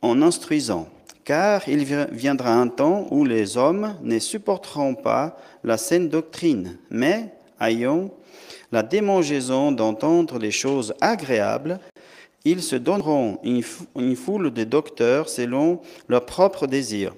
en 0.01 0.21
instruisant. 0.21 0.89
Car 1.23 1.67
il 1.67 1.83
vi- 1.85 2.07
viendra 2.11 2.53
un 2.53 2.67
temps 2.67 3.07
où 3.11 3.23
les 3.25 3.57
hommes 3.57 3.95
ne 4.01 4.17
supporteront 4.19 4.95
pas 4.95 5.37
la 5.63 5.77
saine 5.77 6.09
doctrine, 6.09 6.77
mais 6.89 7.33
ayant 7.59 8.09
la 8.71 8.81
démangeaison 8.83 9.71
d'entendre 9.71 10.39
les 10.39 10.51
choses 10.51 10.93
agréables 11.01 11.79
Ils 12.43 12.63
se 12.63 12.75
donneront 12.75 13.37
une, 13.43 13.61
fou- 13.61 13.85
une 13.95 14.15
foule 14.15 14.51
de 14.51 14.63
docteurs 14.63 15.29
selon 15.29 15.79
leurs 16.07 16.25
propres 16.25 16.65
désirs, 16.65 17.13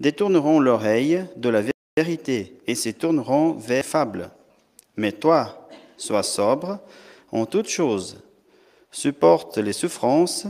détourneront 0.00 0.58
l'oreille 0.58 1.24
de 1.36 1.48
la 1.50 1.62
vérité 1.96 2.58
et 2.66 2.74
se 2.74 2.88
tourneront 2.88 3.52
vers 3.52 3.84
fables. 3.84 4.30
Mais 4.96 5.12
toi, 5.12 5.68
sois 5.96 6.24
sobre 6.24 6.80
en 7.30 7.46
toutes 7.46 7.68
choses, 7.68 8.18
supporte 8.90 9.58
les 9.58 9.72
souffrances, 9.72 10.46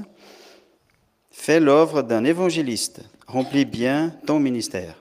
fais 1.34 1.60
l'œuvre 1.60 2.02
d'un 2.02 2.24
évangéliste, 2.24 3.00
remplis 3.26 3.64
bien 3.64 4.14
ton 4.26 4.38
ministère. 4.38 4.94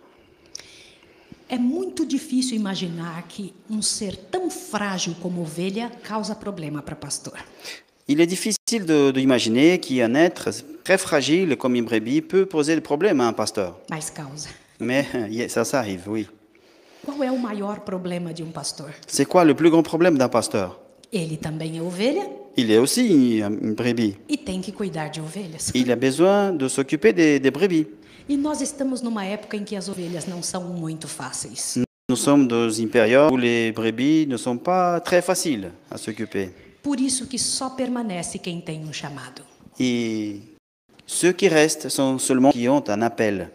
É 1.49 1.57
muito 1.57 2.03
difícil 2.05 2.57
imaginar 2.57 3.23
que 3.27 3.53
um 3.69 3.81
ser 3.81 4.15
tão 4.31 4.49
frágil 4.49 5.13
como 5.21 5.41
ovelha 5.41 5.91
causa 6.03 6.33
problema 6.33 6.81
para 6.81 6.95
pastor. 6.95 7.37
Il 8.07 8.19
est 8.19 8.25
difficile 8.29 8.85
de- 8.85 9.11
d'imaginer 9.11 9.77
qu'un 9.77 10.15
être 10.15 10.49
très 10.83 10.97
fragile 10.97 11.55
comme 11.55 11.75
une 11.75 11.85
brebis 11.85 12.21
peut 12.21 12.45
poser 12.47 12.75
des 12.75 12.81
problèmes 12.81 13.21
à 13.21 13.27
un 13.27 13.33
pasteur. 13.33 13.79
Mas 13.89 14.09
causa. 14.09 14.49
Mais 14.79 15.05
ça, 15.47 15.63
ça 15.63 15.79
arrive, 15.79 16.09
oui. 16.09 16.27
Qual 17.05 17.21
é 17.23 17.29
o 17.31 17.37
maior 17.37 17.81
problema 17.81 18.33
de 18.33 18.41
um 18.43 18.51
pastor? 18.51 18.89
C'est 19.07 19.25
quoi 19.25 19.43
le 19.45 19.53
plus 19.53 19.69
grand 19.69 19.83
problème 19.83 20.17
d'un 20.17 20.29
pasteur? 20.29 20.79
Ele 21.11 21.37
também 21.37 21.77
é 21.77 21.81
ovelha? 21.81 22.25
Il 22.55 22.69
est 22.71 22.77
aussi 22.77 23.39
une 23.39 23.73
brebis. 23.73 24.15
e 24.29 24.37
tem 24.37 24.61
que 24.61 24.71
cuidar 24.71 25.09
de 25.09 25.19
ovelhas. 25.19 25.71
Il 25.73 25.91
a 25.91 25.95
besoin 25.95 26.53
de 26.53 26.67
s'occuper 26.67 27.11
des, 27.13 27.39
des 27.39 27.51
brebis. 27.51 27.87
E 28.29 28.37
nós 28.37 28.61
estamos 28.61 29.01
numa 29.01 29.25
época 29.25 29.57
em 29.57 29.63
que 29.63 29.75
as 29.75 29.89
ovelhas 29.89 30.25
não 30.27 30.41
são 30.43 30.63
muito 30.63 31.07
fáceis. 31.07 31.77
Nous 32.09 32.19
sommes 32.19 32.47
dans 32.47 32.69
une 32.69 32.89
période 32.89 33.31
où 33.33 33.37
les 33.37 33.71
brebis 33.71 34.27
ne 34.27 34.37
sont 34.37 34.57
pas 34.57 34.99
très 34.99 35.21
faciles 35.21 35.71
à 35.89 35.97
s'occuper. 35.97 36.51
Por 36.83 36.99
isso 36.99 37.25
que 37.27 37.39
só 37.39 37.69
permanece 37.71 38.37
quem 38.37 38.61
tem 38.61 38.83
um 38.83 38.93
chamado. 38.93 39.41
Et 39.79 40.41
ceux 41.07 41.31
qui 41.33 41.47
restent 41.47 41.89
sont 41.89 42.19
seulement 42.19 42.51
qui 42.51 42.67
ont 42.69 42.83
un 42.87 43.01
appel. 43.01 43.49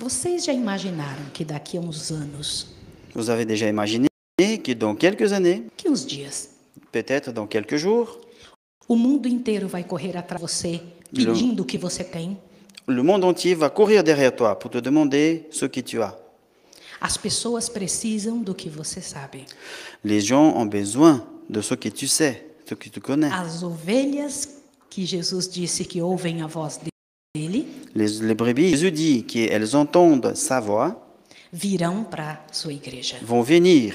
Vocês 0.00 0.44
já 0.44 0.52
imaginaram 0.52 1.24
que 1.32 1.44
daqui 1.44 1.76
a 1.76 1.80
uns 1.80 2.10
anos, 2.10 2.66
Vous 3.14 3.30
avez 3.30 3.44
déjà 3.44 3.68
imaginé 3.68 4.08
que 4.62 4.72
dans 4.74 4.94
quelques 4.94 5.32
années, 5.32 5.64
que 5.76 5.88
uns 5.88 6.06
dias, 6.06 6.50
peut-être 6.92 7.32
dans 7.32 7.46
quelques 7.46 7.76
jours, 7.76 8.18
o 8.88 8.96
mundo 8.96 9.28
inteiro 9.28 9.68
vai 9.68 9.84
correr 9.84 10.16
atrás 10.16 10.40
de 10.40 10.46
você 10.46 10.80
pedindo 11.14 11.62
o 11.62 11.64
que 11.66 11.78
você 11.78 12.04
tem? 12.04 12.36
le 12.86 13.02
monde 13.02 13.24
entier 13.24 13.54
va 13.54 13.68
courir 13.68 14.02
derrière 14.02 14.34
toi 14.34 14.54
pour 14.58 14.70
te 14.70 14.78
demander 14.80 15.46
ce 15.50 15.66
que 15.66 15.80
tu 15.82 16.00
as. 16.02 16.14
As 17.00 17.16
pessoas 17.18 17.68
precisam 17.68 18.42
do 18.42 18.54
que 18.54 18.68
você 18.68 19.00
sabe. 19.02 19.44
Les 20.02 20.20
gens 20.20 20.54
ont 20.56 20.66
besoin 20.66 21.22
de 21.48 21.60
ce 21.60 21.74
que 21.74 21.90
tu 21.90 22.08
sais, 22.08 22.46
ce 22.66 22.74
que 22.74 22.88
tu 22.88 23.00
connais. 23.00 23.30
As 23.30 23.62
ovelhas 23.62 24.48
que 24.90 25.04
Jesus 25.04 25.48
disse 25.48 25.84
que 25.86 26.00
ouvem 26.00 26.40
a 26.42 26.46
voz 26.46 26.80
dele 27.34 27.66
Les, 27.94 28.20
les 28.20 28.34
brebis, 28.34 28.70
Jésus 28.70 28.90
dit 28.90 29.22
qu'elles 29.22 29.76
entendent 29.76 30.34
sa 30.34 30.58
voix, 30.60 30.96
virão 31.52 32.04
para 32.04 32.42
sua 32.50 32.72
igreja. 32.72 33.16
vont 33.22 33.42
venir 33.42 33.94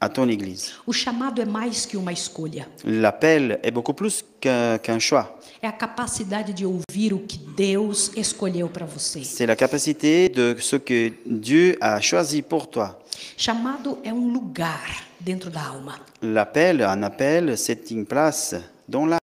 à 0.00 0.08
ton 0.08 0.28
église. 0.28 0.72
O 0.86 0.92
chamado 0.92 1.42
é 1.42 1.44
mais 1.44 1.84
que 1.84 1.96
uma 1.96 2.12
escolha. 2.12 2.66
L'appel 2.84 3.60
est 3.62 3.70
beaucoup 3.70 3.94
plus 3.94 4.24
qu'un 4.40 4.78
qu'un 4.78 4.98
choix. 4.98 5.38
É 5.62 5.68
a 5.68 5.72
capacidade 5.72 6.54
de 6.54 6.64
ouvir 6.64 7.12
o 7.12 7.18
que 7.18 7.36
Deus 7.36 8.10
escolheu 8.16 8.68
para 8.68 8.86
você. 8.86 9.22
C'est 9.22 9.46
la 9.46 9.56
capacité 9.56 10.30
de 10.30 10.56
ce 10.58 10.76
que 10.76 11.12
Dieu 11.26 11.76
a 11.80 12.00
choisi 12.00 12.40
pour 12.40 12.66
toi. 12.66 12.98
Chamado 13.36 13.98
é 14.02 14.12
um 14.12 14.32
lugar 14.32 15.04
dentro 15.20 15.50
da 15.50 15.60
alma, 15.60 16.00
L'appel, 16.22 16.82
un 16.82 17.02
appel, 17.02 17.58
c'est 17.58 17.90
une 17.90 18.06
place 18.06 18.56
dans 18.88 19.04
l'âme 19.06 19.20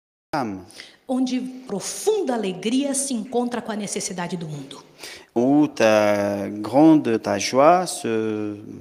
onde 1.12 1.40
profunda 1.66 2.34
alegria 2.34 2.94
se 2.94 3.12
encontra 3.12 3.60
com 3.60 3.72
a 3.72 3.76
necessidade 3.76 4.36
do 4.36 4.46
mundo. 4.46 4.80
Où 5.34 5.68
ta 5.68 6.48
grande, 6.48 7.20
ta 7.22 7.38
joie 7.38 7.84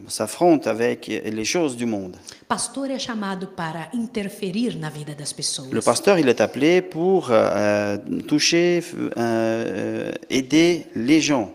s'affronte 0.07 0.67
avec 0.67 1.07
les 1.07 1.45
choses 1.45 1.77
du 1.77 1.85
monde. 1.85 2.17
Pastor 2.47 2.89
é 2.89 2.97
chamado 2.97 3.47
para 3.47 3.89
interferir 3.93 4.75
na 4.75 4.89
vida 4.89 5.13
das 5.13 5.31
pessoas. 5.31 5.69
Le 5.71 5.81
pasteur, 5.81 6.17
il 6.17 6.27
est 6.27 6.41
appelé 6.41 6.81
pour 6.81 7.27
euh, 7.29 7.97
toucher, 8.27 8.83
euh, 8.95 9.11
euh, 9.17 10.11
aider 10.31 10.87
les 10.95 11.21
gens. 11.21 11.51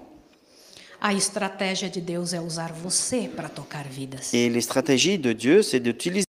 A 1.01 1.13
estratégia 1.13 1.91
de 1.91 2.01
Deus 2.01 2.33
é 2.33 2.41
usar 2.41 2.73
você 2.73 3.29
para 3.35 3.49
tocar 3.49 3.85
vidas. 3.89 4.33
Et 4.33 4.49
les 4.49 4.61
stratégies 4.61 5.19
de 5.19 5.33
Dieu, 5.33 5.63
c'est 5.63 5.81
d'utiliser 5.81 6.25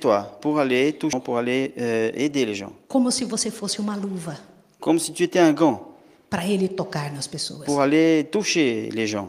toi 0.00 0.36
pour 0.40 0.58
aller 0.58 0.92
toucher, 0.94 1.20
pour 1.20 1.38
aller 1.38 1.72
euh, 1.78 2.10
aider 2.14 2.44
les 2.44 2.56
gens. 2.56 2.72
Como 2.88 3.10
se 3.12 3.24
você 3.24 3.50
fosse 3.52 3.78
uma 3.78 3.96
luva 3.96 4.36
Comme 4.80 4.98
si 4.98 5.12
tu 5.12 5.22
étais 5.22 5.38
un 5.38 5.52
gant 5.52 5.91
para 6.32 6.46
ele 6.46 6.66
tocar 6.66 7.12
nas 7.12 7.26
pessoas. 7.26 7.66
pour 7.66 7.82
aller 7.82 8.24
toucher 8.30 8.88
les 8.90 9.06
gens. 9.06 9.28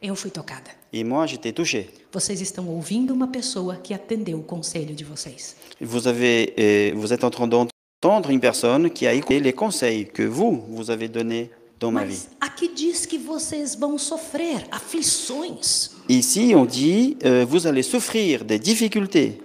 Eu 0.00 0.14
fui 0.14 0.30
tocada. 0.30 0.70
Et 0.92 1.02
moi, 1.02 1.26
j'étais 1.26 1.52
touché. 1.52 1.90
Vocês 2.12 2.40
estão 2.40 2.68
ouvindo 2.68 3.12
uma 3.12 3.26
pessoa 3.26 3.74
que 3.74 3.92
atendeu 3.92 4.38
o 4.38 4.42
conselho 4.44 4.94
de 4.94 5.04
vocês. 5.04 5.56
Vous, 5.80 6.06
avez, 6.06 6.54
euh, 6.56 6.92
vous 6.94 7.12
êtes 7.12 7.24
en 7.24 7.30
train 7.30 7.48
d'entendre 7.48 8.30
une 8.30 8.38
personne 8.38 8.88
qui 8.90 9.08
a 9.08 9.12
écouté 9.12 9.40
les 9.40 9.52
conseils 9.52 10.06
que 10.06 10.22
vous, 10.22 10.64
vous 10.68 10.92
avez 10.92 11.08
donnés 11.08 11.50
dans 11.80 11.90
ma 11.90 12.04
vie. 12.04 12.28
Aqui 12.40 12.70
diz 12.72 13.04
que 13.04 13.18
vocês 13.18 13.74
vão 13.76 13.98
sofrer 13.98 14.64
aflições. 14.70 15.90
Ici, 16.08 16.54
on 16.54 16.64
dit, 16.64 17.16
euh, 17.24 17.44
vous 17.44 17.66
allez 17.66 17.82
souffrir 17.82 18.44
des 18.44 18.60
difficultés. 18.60 19.40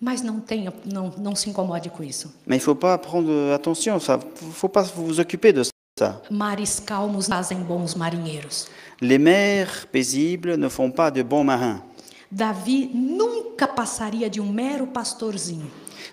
Mas 0.00 0.22
não 0.22 0.38
tenha, 0.38 0.72
não, 0.86 1.12
não 1.18 1.34
se 1.34 1.50
incomode 1.50 1.90
com 1.90 2.04
isso. 2.04 2.32
Mais 2.46 2.62
il 2.62 2.64
faut 2.64 2.78
pas 2.78 2.96
prendre 2.96 3.52
attention, 3.52 3.94
ne 3.96 4.52
faut 4.52 4.68
pas 4.68 4.82
vous 4.82 5.18
occuper 5.18 5.52
de 5.52 5.64
ça. 5.64 5.70
Mares 6.30 6.80
calmos 6.80 7.26
fazem 7.26 7.58
bons 7.58 7.94
marinheiros. 7.94 8.68
Les 9.00 9.18
mers 9.18 9.86
paisibles 9.92 10.56
ne 10.56 10.68
font 10.68 10.90
pas 10.90 11.10
de 11.10 11.22
bons 11.22 11.44
marins. 11.44 11.82
Davi 12.30 12.90
nunca 12.92 13.66
passaria 13.66 14.28
de 14.28 14.40
um 14.40 14.52
mero 14.52 14.86
pastorzinho 14.86 15.70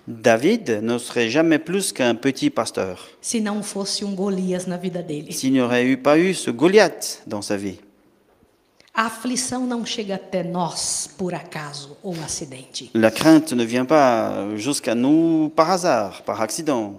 David 0.08 0.82
ne 0.82 0.98
serait 0.98 1.28
jamais 1.28 1.58
plus 1.58 1.92
qu'un 1.92 2.14
petit 2.14 2.48
pasteur 2.48 3.08
se 3.20 3.40
não 3.40 3.62
fosse 3.62 4.04
um 4.04 4.14
Golias 4.14 4.66
na 4.66 4.76
vida 4.76 5.02
dele. 5.02 5.32
s'il 5.32 5.52
n'y 5.52 5.60
aurait 5.60 5.84
eu, 5.84 5.96
pas 5.96 6.16
eu 6.16 6.32
ce 6.32 6.50
Goliath 6.50 7.22
dans 7.26 7.42
sa 7.42 7.56
vie. 7.56 7.80
A 8.94 9.06
aflição 9.06 9.66
não 9.66 9.84
chega 9.84 10.14
até 10.14 10.42
nós 10.42 11.10
por 11.18 11.34
acaso 11.34 11.98
ou 12.02 12.14
acidente. 12.24 12.90
La 12.94 13.10
crainte 13.10 13.52
ne 13.52 13.64
vient 13.64 13.84
pas 13.84 14.56
jusqu'à 14.56 14.94
nous 14.94 15.50
par 15.54 15.70
hasard, 15.70 16.22
par 16.22 16.40
accident. 16.40 16.94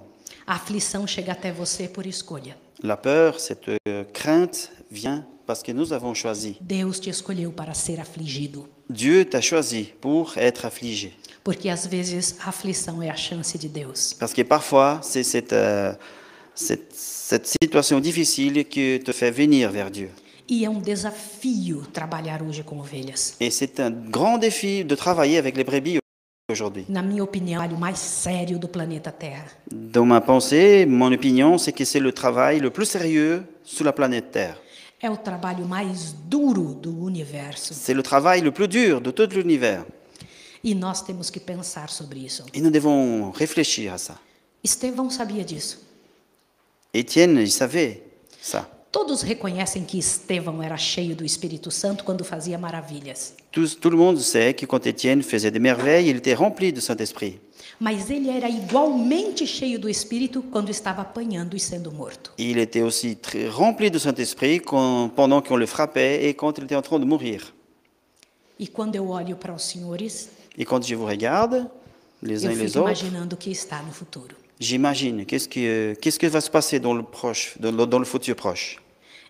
A 0.46 0.56
aflição 0.56 1.08
chega 1.08 1.32
até 1.32 1.52
você 1.52 1.88
por 1.88 2.06
escolha. 2.06 2.56
La 2.84 2.98
peur, 2.98 3.40
cette 3.40 3.70
euh, 3.88 4.04
crainte 4.14 4.72
vient 4.92 5.26
parce 5.46 5.64
que 5.64 5.72
nous 5.72 5.94
avons 5.94 6.14
choisi. 6.14 6.58
Deus 6.62 7.00
te 7.02 7.10
escolheu 7.10 7.50
para 7.50 7.74
ser 7.74 8.00
afligido, 8.00 8.68
Dieu 8.90 9.26
t'a 9.26 9.42
choisi 9.42 9.94
pour 10.00 10.38
être 10.38 10.66
affligé. 10.66 11.14
porque 11.44 11.70
às 11.70 11.88
vezes 11.88 12.36
a 12.44 12.50
aflição 12.50 13.02
é 13.02 13.10
a 13.10 13.16
chance 13.16 13.58
de 13.58 13.70
Deus. 13.70 14.14
Parce 14.20 14.34
que 14.34 14.44
parfois, 14.44 15.00
c'est 15.02 15.24
cette, 15.24 15.54
euh, 15.54 15.94
cette, 16.54 16.94
cette 16.94 17.48
situation 17.48 18.02
difficile 18.02 18.66
qui 18.66 19.00
te 19.00 19.14
fait 19.14 19.32
venir 19.32 19.72
vers 19.72 19.90
Dieu. 19.90 20.10
E 20.50 20.66
é 20.66 20.70
um 20.70 20.80
desafio 20.80 21.84
trabalhar 21.94 22.42
hoje 22.44 22.64
com 22.64 22.80
ovelhas. 22.80 23.36
Et 23.40 23.50
c'est 23.50 23.80
un 23.80 23.90
grand 23.92 24.38
défi 24.38 24.84
de 24.84 24.96
travailler 24.96 25.38
avec 25.38 25.56
les 25.56 25.64
brebis 25.64 26.00
aujourd'hui. 26.50 26.86
Na 26.88 27.02
minha 27.02 27.22
opinião, 27.22 27.62
é 27.62 27.68
o 27.68 27.78
mais 27.78 28.00
sério 28.00 28.58
do 28.58 28.70
planeta 28.70 29.12
Terra. 29.12 29.48
Dans 29.70 30.06
ma 30.06 30.22
pensée, 30.22 30.86
mon 30.86 31.12
opinion, 31.12 31.58
c'est 31.58 31.74
que 31.74 31.84
c'est 31.84 32.00
le 32.00 32.14
travail 32.14 32.62
le 32.62 32.70
plus 32.70 32.86
sérieux 32.86 33.44
sur 33.66 33.84
la 33.84 33.92
planète 33.92 34.32
Terre. 34.32 34.58
É 35.02 35.10
o 35.10 35.18
trabalho 35.18 35.66
mais 35.68 36.14
duro 36.14 36.74
do 36.74 37.06
universo. 37.06 37.74
C'est 37.74 37.94
le 37.94 38.02
travail 38.02 38.40
le 38.40 38.54
plus 38.54 38.70
dur 38.70 39.02
de 39.02 39.12
tout 39.12 39.28
l'univers. 39.34 39.86
E 40.64 40.74
nós 40.74 41.02
temos 41.02 41.30
que 41.30 41.42
pensar 41.42 41.90
sobre 41.90 42.20
isso. 42.26 42.46
Et 42.54 42.62
nous 42.62 42.72
devons 42.72 43.30
réfléchir 43.32 43.92
à 43.92 43.98
ça. 43.98 44.18
Estevão 44.64 45.10
sabia 45.10 45.44
disso. 45.44 45.80
Étienne, 46.94 47.42
il 47.42 47.52
savait 47.52 48.04
ça. 48.42 48.70
Todos 48.92 49.22
reconhecem 49.22 49.84
que 49.84 49.98
Estevão 50.00 50.64
era 50.64 50.78
cheio 50.78 51.16
do 51.16 51.26
Espírito 51.26 51.70
Santo 51.70 52.04
quando 52.04 52.24
fazia 52.24 52.58
maravilhas. 52.58 53.34
Tout, 53.52 53.76
tout 53.80 53.90
le 53.92 53.98
monde 53.98 54.20
sait 54.22 54.54
que 54.54 54.66
quand 54.66 54.86
Étienne 54.88 55.22
faisait 55.22 55.52
des 55.52 55.60
merveilles, 55.60 56.10
il 56.10 56.18
était 56.18 56.34
rempli 56.34 56.72
de 56.72 56.80
Saint-Esprit. 56.80 57.40
Mas 57.80 58.10
ele 58.10 58.30
era 58.30 58.50
igualmente 58.50 59.46
cheio 59.46 59.78
do 59.78 59.90
Espírito 59.90 60.42
quando 60.52 60.70
estava 60.72 61.02
apanhando 61.02 61.56
e 61.56 61.60
sendo 61.60 61.92
morto. 61.92 62.32
Il 62.38 62.58
était 62.58 62.82
aussi 62.82 63.16
très 63.16 63.48
rempli 63.50 63.90
de 63.92 64.00
Saint-Esprit 64.00 64.62
quand- 64.62 65.10
pendant 65.16 65.42
qu'on 65.42 65.58
le 65.58 65.68
frappait 65.68 66.26
et 66.28 66.34
quand 66.34 66.58
il 66.58 66.64
était 66.64 66.76
en 66.76 66.82
train 66.82 67.00
de 67.00 67.06
mourir. 67.06 67.54
E 68.60 68.68
quando 68.68 68.96
eu 68.96 69.08
olho 69.10 69.36
para 69.36 69.54
os 69.54 69.64
senhores, 69.64 70.30
Et 70.58 70.66
quand 70.66 70.82
je 70.82 70.96
vous 70.96 71.06
regarde, 71.06 71.68
les 72.24 72.46
uns 72.46 72.50
eu 72.50 72.54
et 72.54 72.56
les 72.56 72.68
fico 72.72 72.80
autres, 72.80 73.02
imaginando 73.04 73.36
o 73.36 73.38
que 73.38 73.52
está 73.52 73.84
no 73.84 73.92
futuro. 73.92 74.36
J'imagine 74.60 75.26
qu'est-ce 75.26 75.48
que, 75.48 75.94
qu'est-ce 76.02 76.20
que 76.20 76.28
va 76.28 76.42
se 76.42 76.50
passer 76.50 76.80
dans 76.80 76.94
le, 76.94 77.04
proche, 77.04 77.56
dans 77.60 77.72
le- 77.72 77.86
dans 77.86 78.00
le 78.00 78.06
futur 78.06 78.36
proche? 78.36 78.78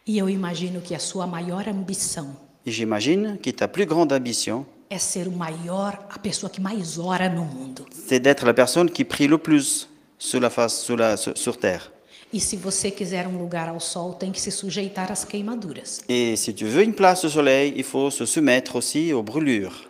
E 0.08 0.20
eu 0.20 0.30
imagino 0.30 0.80
que 0.82 0.96
a 0.96 1.00
sua 1.00 1.28
maior 1.28 1.68
ambição 1.68 2.28
Et 2.66 2.72
j'imagine 2.72 3.38
que 3.42 3.50
ta 3.52 3.68
plus 3.68 3.86
grande 3.86 4.14
ambition, 4.14 4.66
é 4.90 4.98
ser 4.98 5.28
o 5.28 5.32
maior, 5.32 5.98
a 6.10 6.18
pessoa 6.20 6.50
que 6.50 6.62
mais 6.62 6.98
ora 6.98 7.28
no 7.30 7.44
mundo. 7.44 7.86
c'est 8.08 8.20
d'être 8.22 8.46
la 8.46 8.54
personne 8.54 8.90
qui 8.90 9.04
prie 9.04 9.28
le 9.28 9.38
plus 9.38 9.90
sur 10.18 10.40
la 10.40 10.50
face, 10.50 10.82
sur, 10.82 10.96
la, 10.98 11.18
sur, 11.18 11.38
sur 11.38 11.58
terre. 11.58 11.92
E 12.34 12.40
se 12.42 12.58
você 12.58 12.92
quiser 12.92 13.26
um 13.28 13.38
lugar 13.38 13.70
ao 13.70 13.80
sol, 13.80 14.14
tem 14.16 14.32
que 14.34 14.40
se 14.42 14.52
sujeitar 14.52 15.10
às 15.12 15.24
queimaduras. 15.26 16.02
Et 16.10 16.36
si 16.38 16.54
tu 16.54 16.66
veux 16.66 16.84
une 16.84 16.94
place 16.94 17.24
au 17.26 17.30
soleil, 17.30 17.74
il 17.78 17.84
faut 17.86 18.10
se 18.12 18.26
soumettre 18.26 18.76
aussi 18.78 19.14
aux 19.14 19.24
brûlures. 19.24 19.87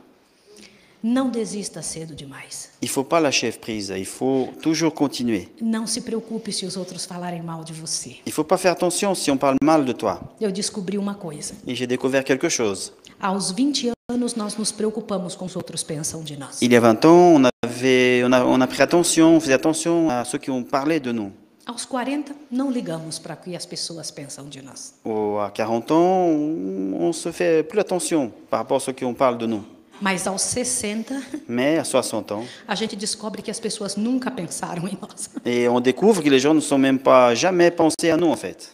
Não 1.04 1.30
desista 1.30 1.82
cedo 1.84 2.16
demais. 2.16 2.70
Il 2.82 2.90
faut 2.90 3.08
pas 3.08 3.20
lâcher 3.20 3.52
prise, 3.52 3.94
il 3.96 4.06
faut 4.06 4.50
toujours 4.62 4.92
continuer. 4.94 5.48
Não 5.62 5.86
se 5.86 6.02
preocupe 6.02 6.52
se 6.52 6.66
os 6.66 6.76
outros 6.76 7.06
falarem 7.06 7.42
mal 7.44 7.64
de 7.64 7.72
você. 7.72 8.18
Il 8.26 8.32
faut 8.32 8.44
pas 8.48 8.58
faire 8.58 8.72
attention 8.72 9.14
si 9.14 9.30
on 9.30 9.38
parle 9.38 9.58
mal 9.64 9.86
de 9.86 9.94
toi. 9.94 10.20
Eu 10.42 10.52
descobri 10.52 10.98
uma 10.98 11.14
coisa. 11.14 11.54
Et 11.68 11.76
j'ai 11.76 11.86
découvert 11.86 12.24
quelque 12.24 12.50
chose. 12.50 12.94
Aos 13.20 13.52
20 13.52 13.92
anos, 14.10 14.36
nós 14.36 14.58
nos 14.58 14.72
preocupamos 14.72 15.36
com 15.36 15.46
os 15.46 15.56
outros 15.56 15.84
pensam 15.84 16.24
de 16.24 16.36
nós. 16.36 16.62
Il 16.62 16.72
y 16.72 16.76
a 16.76 16.80
20 16.80 17.06
ans, 17.06 17.36
on, 17.36 17.44
avait, 17.64 18.24
on, 18.26 18.34
a, 18.34 18.44
on 18.44 18.60
a 18.62 18.68
pris 18.68 18.82
attention, 18.82 19.36
on 19.36 19.40
faisait 19.40 19.54
attention 19.54 20.10
à 20.10 20.26
ceux 20.26 20.40
qui 20.40 20.50
ont 20.50 20.64
parlé 20.64 21.00
de 21.00 21.12
nous. 21.12 21.32
Aos 21.68 21.86
40, 21.86 22.34
não 22.50 22.72
ligamos 22.72 23.20
para 23.20 23.34
o 23.36 23.38
que 23.38 23.56
as 23.56 23.66
pessoas 23.68 24.10
pensam 24.10 24.50
de 24.50 24.62
nós. 24.64 24.94
Ou 25.06 25.38
à 25.40 25.52
40 25.52 25.92
ans, 25.92 26.26
on, 26.28 26.98
on 27.08 27.14
se 27.14 27.32
fait 27.32 27.62
plus 27.64 27.80
attention 27.80 28.32
par 28.50 28.60
rapport 28.62 28.78
à 28.78 28.80
ceux 28.80 28.94
qui 28.94 29.06
on 29.06 29.14
parle 29.14 29.38
de 29.38 29.46
nous. 29.46 29.64
Mas 30.02 30.28
aos 30.28 30.42
60, 30.42 31.14
Mais 31.48 31.78
à 31.80 31.84
60 31.84 32.32
ans, 32.32 32.46
a 32.68 32.76
gente 32.76 32.96
descobre 32.96 33.42
que 33.42 33.50
as 33.52 33.60
pessoas 33.60 33.96
nunca 33.96 34.30
pensaram 34.30 34.88
em 34.88 34.98
nós. 35.02 35.30
et 35.46 35.68
on 35.68 35.80
découvre 35.80 36.22
que 36.22 36.30
les 36.30 36.40
gens 36.40 36.54
ne 36.54 36.60
sont 36.60 36.78
même 36.78 37.00
pas 37.00 37.34
jamais 37.36 37.72
pensés 37.72 38.12
à 38.12 38.18
nous 38.18 38.28
en 38.30 38.38
fait. 38.38 38.72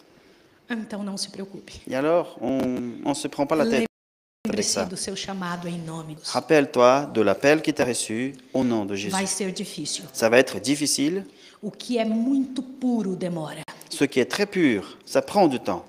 Então 0.70 1.02
não 1.02 1.16
se 1.16 1.28
preocupe. 1.30 1.70
Et 1.88 1.94
alors, 1.94 2.36
on 2.40 2.58
ne 3.08 3.14
se 3.14 3.28
prend 3.28 3.46
pas 3.46 3.56
la 3.56 3.64
tête 3.64 3.74
avec 3.74 3.88
Lembre-se 4.46 4.72
ça. 4.74 4.84
do 4.84 4.96
seu 4.96 5.14
chamado 5.16 5.68
em 5.68 5.78
nome 5.78 6.14
do 6.14 6.20
Senhor. 6.24 6.34
Rappelle-toi 6.34 7.10
de 7.12 7.20
l'appel 7.22 7.62
qui 7.62 7.72
t'a 7.72 7.84
reçu 7.84 8.34
au 8.52 8.64
nom 8.64 8.84
de 8.84 8.94
Jésus. 8.94 9.10
Vai 9.12 9.26
ser 9.26 9.52
difícil. 9.52 10.04
Ça 10.12 10.28
va 10.28 10.38
être 10.38 10.60
difficile. 10.60 11.24
O 11.62 11.70
que 11.70 11.98
é 11.98 12.04
muito 12.04 12.62
puro 12.62 13.14
demora. 13.16 13.62
Ce 13.90 14.04
qui 14.04 14.20
est 14.20 14.30
très 14.30 14.46
pur, 14.46 14.98
ça 15.06 15.22
prend 15.22 15.48
du 15.48 15.60
temps. 15.60 15.84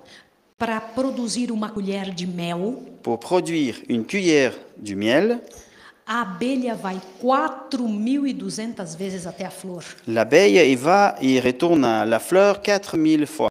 Para 0.58 0.80
produzir 0.80 1.52
uma 1.52 1.70
colher 1.70 2.14
de 2.14 2.26
mel, 2.26 2.78
Pour 3.04 3.20
produire 3.20 3.76
une 3.90 4.06
cuillère 4.06 4.54
du 4.78 4.96
miel, 4.96 5.42
a 6.08 6.22
abelha 6.22 6.76
vai 6.76 6.96
4.200 7.22 8.96
vezes 8.98 9.28
até 9.28 9.44
a 9.44 9.50
flor. 9.50 9.82
l'abeille 10.08 10.60
il 10.72 10.78
va, 10.78 11.16
il 11.22 11.42
retourne 11.42 11.84
à 11.84 12.06
la 12.06 12.20
fleur 12.20 12.62
4000 12.62 13.28
fois. 13.28 13.50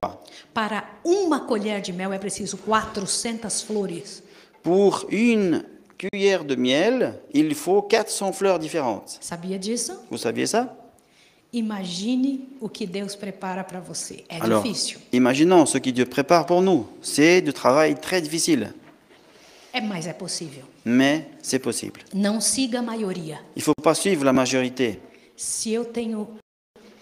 Para 0.55 0.83
uma 1.05 1.41
colher 1.41 1.83
de 1.83 1.93
mel 1.93 2.11
é 2.15 2.19
preciso 2.19 2.57
400 2.57 3.51
flores. 3.67 4.23
Pour 4.63 5.05
une 5.11 5.63
cuillère 5.99 6.43
de 6.45 6.57
miel, 6.57 7.21
il 7.35 7.55
faut 7.55 7.83
400 7.83 8.33
fleurs 8.33 8.59
différentes. 8.59 9.19
Sabia 9.21 9.59
disso? 9.59 9.93
Vous 10.11 10.17
saviez 10.17 10.47
ça 10.47 10.75
Imagine 11.55 12.49
o 12.61 12.69
que 12.69 12.85
Deus 12.87 13.15
prepara 13.15 13.63
para 13.63 13.79
você. 13.81 14.25
É 14.29 14.41
Alors, 14.41 14.63
difícil. 14.63 14.99
imaginons 15.13 15.67
ce 15.71 15.79
que 15.79 15.93
Dieu 15.93 16.05
prépare 16.05 16.45
pour 16.47 16.61
nous. 16.61 16.87
C'est 17.01 17.41
du 17.41 17.53
travail 17.53 17.95
très 17.95 18.21
difficile, 18.21 18.73
É, 19.73 19.81
mas 19.81 20.07
é 20.07 20.13
possível. 20.13 20.65
mais 20.85 21.23
c'est 21.43 21.61
possible. 21.63 22.01
Não 22.13 22.41
siga 22.41 22.81
a 22.81 22.83
maioria. 22.83 23.41
Il 23.57 23.61
ne 23.61 23.63
faut 23.63 23.81
pas 23.83 23.95
suivre 23.95 24.25
la 24.25 24.33
majorité. 24.33 24.99
Se 25.37 25.73
eu 25.73 25.85
tenho 25.85 26.29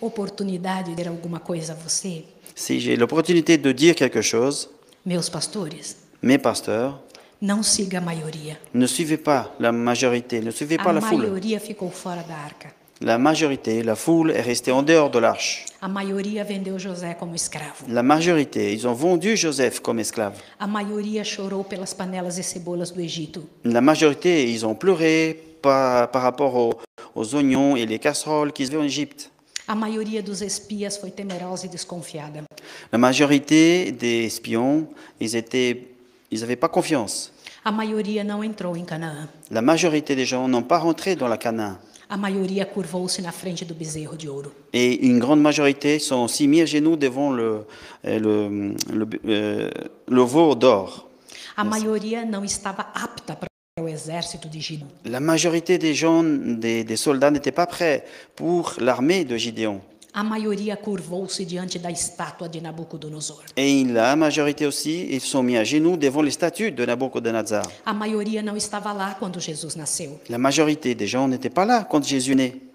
oportunidade 0.00 0.90
de 0.90 0.96
dizer 0.96 1.08
alguma 1.08 1.40
coisa 1.40 1.72
a 1.72 1.76
você, 1.76 2.24
Si 2.54 2.78
j'ai 2.80 2.96
l'opportunité 2.96 3.56
de 3.56 3.72
dire 3.72 3.94
quelque 3.94 4.20
chose, 4.20 4.68
meus 5.06 5.30
pastores, 5.30 5.96
mes 6.22 6.36
pasteurs, 6.38 6.98
não 7.40 7.62
siga 7.62 7.98
a 7.98 8.00
maioria. 8.02 8.58
ne 8.74 8.86
suivez 8.86 9.16
pas 9.16 9.50
la 9.58 9.72
majorité, 9.72 10.40
ne 10.42 10.50
suivez 10.50 10.76
pas 10.76 10.92
la 10.92 11.00
foule. 11.00 11.22
maioria 11.26 11.58
ficou 11.58 11.90
fora 11.90 12.22
da 12.22 12.36
arca. 12.36 12.74
La 13.04 13.18
majorité, 13.18 13.82
la 13.82 13.96
foule 13.96 14.30
est 14.30 14.40
restée 14.42 14.70
en 14.70 14.84
dehors 14.84 15.10
de 15.10 15.18
l'arche. 15.18 15.66
A 15.80 15.88
maioria 15.88 16.44
vendeu 16.44 16.78
José 16.78 17.16
como 17.18 17.34
escravo. 17.34 17.84
La 17.88 18.04
majorité, 18.04 18.72
ils 18.72 18.86
ont 18.86 18.92
vendu 18.92 19.36
Joseph 19.36 19.80
comme 19.80 19.98
esclave. 19.98 20.34
A 20.60 20.68
maioria 20.68 21.24
chorou 21.24 21.64
pelas 21.64 21.92
panelas 21.92 22.38
e 22.38 22.44
cebolas 22.44 22.92
do 22.92 23.00
Egito. 23.00 23.42
La 23.64 23.80
majorité, 23.80 24.48
ils 24.48 24.64
ont 24.64 24.76
pleuré 24.76 25.36
par, 25.60 26.12
par 26.12 26.22
rapport 26.22 26.54
aux, 26.54 26.74
aux 27.16 27.34
oignons 27.34 27.74
et 27.74 27.86
les 27.86 27.98
casseroles 27.98 28.52
qu'ils 28.52 28.68
avaient 28.68 28.76
en 28.76 28.84
Égypte. 28.84 29.30
A 29.66 29.74
maioria 29.74 30.22
dos 30.22 30.40
espias 30.40 30.96
foi 30.96 31.10
temerosa 31.10 31.66
e 31.66 31.68
desconfiada. 31.68 32.42
La 32.92 32.98
majorité 32.98 33.90
des 33.90 34.26
espions, 34.26 34.86
ils 35.18 35.34
étaient, 35.34 35.88
ils 36.30 36.38
n'avaient 36.38 36.54
pas 36.54 36.68
confiance. 36.68 37.32
A 37.64 37.72
maioria 37.72 38.22
não 38.22 38.44
entrou 38.44 38.76
em 38.76 38.84
Canaã. 38.84 39.28
La 39.50 39.60
majorité 39.60 40.14
des 40.14 40.24
gens 40.24 40.46
n'ont 40.46 40.62
pas 40.62 40.78
rentré 40.78 41.16
dans 41.16 41.28
la 41.28 41.36
Canaan. 41.36 41.78
A 42.12 42.16
maioria 42.18 42.66
curvou-se 42.66 43.22
na 43.22 43.32
frente 43.32 43.64
do 43.64 43.74
bezerro 43.74 44.14
de 44.18 44.28
ouro. 44.28 44.52
Et 44.74 45.06
une 45.06 45.18
grande 45.18 45.40
majorité 45.40 45.98
sont 45.98 46.16
aussi 46.16 46.46
mis 46.46 46.60
à 46.60 46.66
genoux 46.66 46.94
devant 46.94 47.32
le, 47.32 47.64
euh, 48.04 48.18
le, 48.18 48.74
le, 48.94 49.08
euh, 49.24 49.70
le 50.08 50.20
veau 50.22 50.54
d'or. 50.54 51.08
A 51.56 51.64
maioria 51.64 52.22
não 52.26 52.44
estava 52.44 52.82
apta 52.92 53.34
para 53.34 53.48
o 53.80 53.88
exército 53.88 54.46
de 54.46 54.60
Gideon. 54.60 54.88
La 55.06 55.20
majorité 55.20 55.78
des 55.78 55.94
gens, 55.94 56.22
des, 56.22 56.84
des 56.84 56.96
soldats 56.98 57.30
n'étaient 57.30 57.50
pas 57.50 57.66
prêts 57.66 58.04
pour 58.36 58.74
l'armée 58.78 59.24
de 59.24 59.38
Gideon. 59.38 59.80
A 60.14 60.22
maioria 60.22 60.76
curvou-se 60.76 61.42
diante 61.46 61.78
da 61.78 61.90
estátua 61.90 62.46
de 62.46 62.60
Nabucodonosor. 62.60 63.44
Et 63.56 63.82
la 63.84 64.14
majorité 64.14 64.66
aussi, 64.66 65.06
ils 65.10 65.22
sont 65.22 65.42
mis 65.42 65.56
à 65.56 65.64
genoux 65.64 65.96
devant 65.96 66.20
les 66.20 66.30
statues 66.30 66.70
de 66.70 66.84
Nabucodonosor. 66.84 67.62
A 67.86 67.94
maioria 67.94 68.42
não 68.42 68.54
estava 68.54 68.92
lá 68.92 69.16
quando 69.18 69.40
Jesus 69.40 69.74
nasceu. 69.74 70.20
La 70.28 70.36
majorité 70.36 70.94
des 70.94 71.06
gens 71.06 71.26
n'étaient 71.28 71.48
pas 71.54 71.64
là 71.64 71.84
quand 71.88 72.04
Jésus 72.04 72.34
naît. 72.34 72.71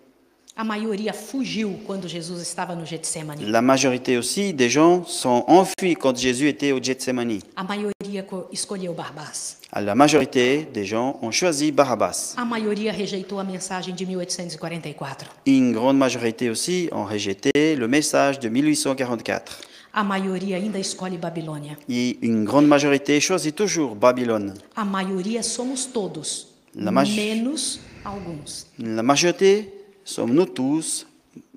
A 0.58 0.64
maioria 0.64 1.14
fugiu 1.14 1.80
quando 1.86 2.08
Jesus 2.08 2.42
estava 2.42 2.74
no 2.76 2.84
Getsemane. 2.84 3.46
La 3.46 3.62
majorité 3.62 4.18
aussi 4.18 4.54
des 4.54 4.72
gens 4.72 5.04
sont 5.06 5.44
enfuis 5.48 5.94
quand 5.96 6.18
Jésus 6.18 6.48
était 6.48 6.72
au 6.72 6.82
Gethsemane. 6.82 7.40
A 7.56 7.64
maioria 7.64 8.24
co- 8.24 8.48
escolheu 8.52 8.92
Barrabás. 8.92 9.58
La 9.72 9.94
majorité 9.94 10.68
des 10.74 10.84
gens 10.84 11.20
ont 11.22 11.30
choisi 11.32 11.72
Barabbas. 11.72 12.34
A 12.38 12.44
maioria 12.44 12.92
rejeitou 12.92 13.38
a 13.38 13.44
mensagem 13.44 13.94
de 13.96 14.04
1844. 14.04 15.28
Une 15.46 15.74
grande 15.74 15.98
majorité 15.98 16.50
aussi 16.50 16.90
ont 16.92 17.06
rejeté 17.06 17.76
le 17.76 17.88
message 17.88 18.40
de 18.40 18.50
1844. 18.50 19.60
A 19.94 20.04
maioria 20.04 20.58
ainda 20.58 20.80
escolhe 20.80 21.18
Babilônia. 21.20 21.74
Et 21.88 22.18
une 22.24 22.46
grande 22.46 22.66
majorité 22.68 23.20
choisit 23.20 23.56
toujours 23.56 23.96
Babylone. 23.96 24.56
A 24.76 24.84
maioria 24.84 25.44
somos 25.44 25.86
todos, 25.94 26.48
La 26.74 26.92
menos 26.92 27.80
alguns. 28.04 28.66
La 28.80 29.04
majorité 29.04 29.70
sommes 30.08 30.34
nous 30.34 30.46
tous, 30.46 31.06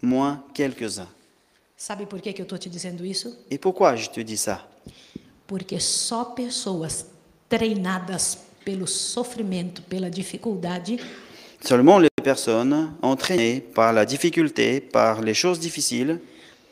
moins 0.03 0.42
quelques-uns? 0.53 1.09
Sabe 1.76 2.05
por 2.05 2.20
que, 2.20 2.32
que 2.32 2.42
eu 2.42 2.44
estou 2.44 2.59
te 2.59 2.68
dizendo 2.68 3.07
isso? 3.07 3.34
Et 3.51 3.57
pourquoi 3.59 3.96
je 3.96 4.11
te 4.11 4.20
dis 4.20 4.36
ça? 4.36 4.68
Porque 5.46 5.80
só 5.80 6.24
pessoas 6.24 7.07
treinadas 7.48 8.38
pelo 8.64 8.86
sofrimento, 8.86 9.82
pela 9.82 10.11
dificuldade, 10.11 10.98
Seulement 11.62 11.98
les 11.98 12.09
personnes 12.22 12.94
entraînées 13.03 13.61
par 13.61 13.92
la 13.92 14.05
difficulté, 14.07 14.80
par 14.80 15.20
les 15.20 15.34
choses 15.34 15.59
difficiles, 15.59 16.18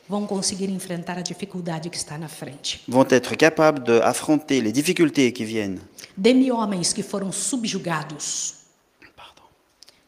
vão 0.08 0.26
conseguir 0.26 0.70
enfrentar 0.70 1.18
a 1.18 1.22
dificuldade 1.22 1.90
que 1.90 1.96
está 1.96 2.16
na 2.18 2.28
frente. 2.28 2.80
vont 2.88 3.06
être 3.10 3.34
capables 3.36 3.84
d'affronter 3.84 4.60
les 4.60 4.72
difficultés 4.72 5.32
qui 5.32 5.44
viennent. 5.44 5.80
Dê-me 6.16 6.50
homens 6.50 6.92
que 6.92 7.02
foram 7.02 7.30
subjugados. 7.32 8.57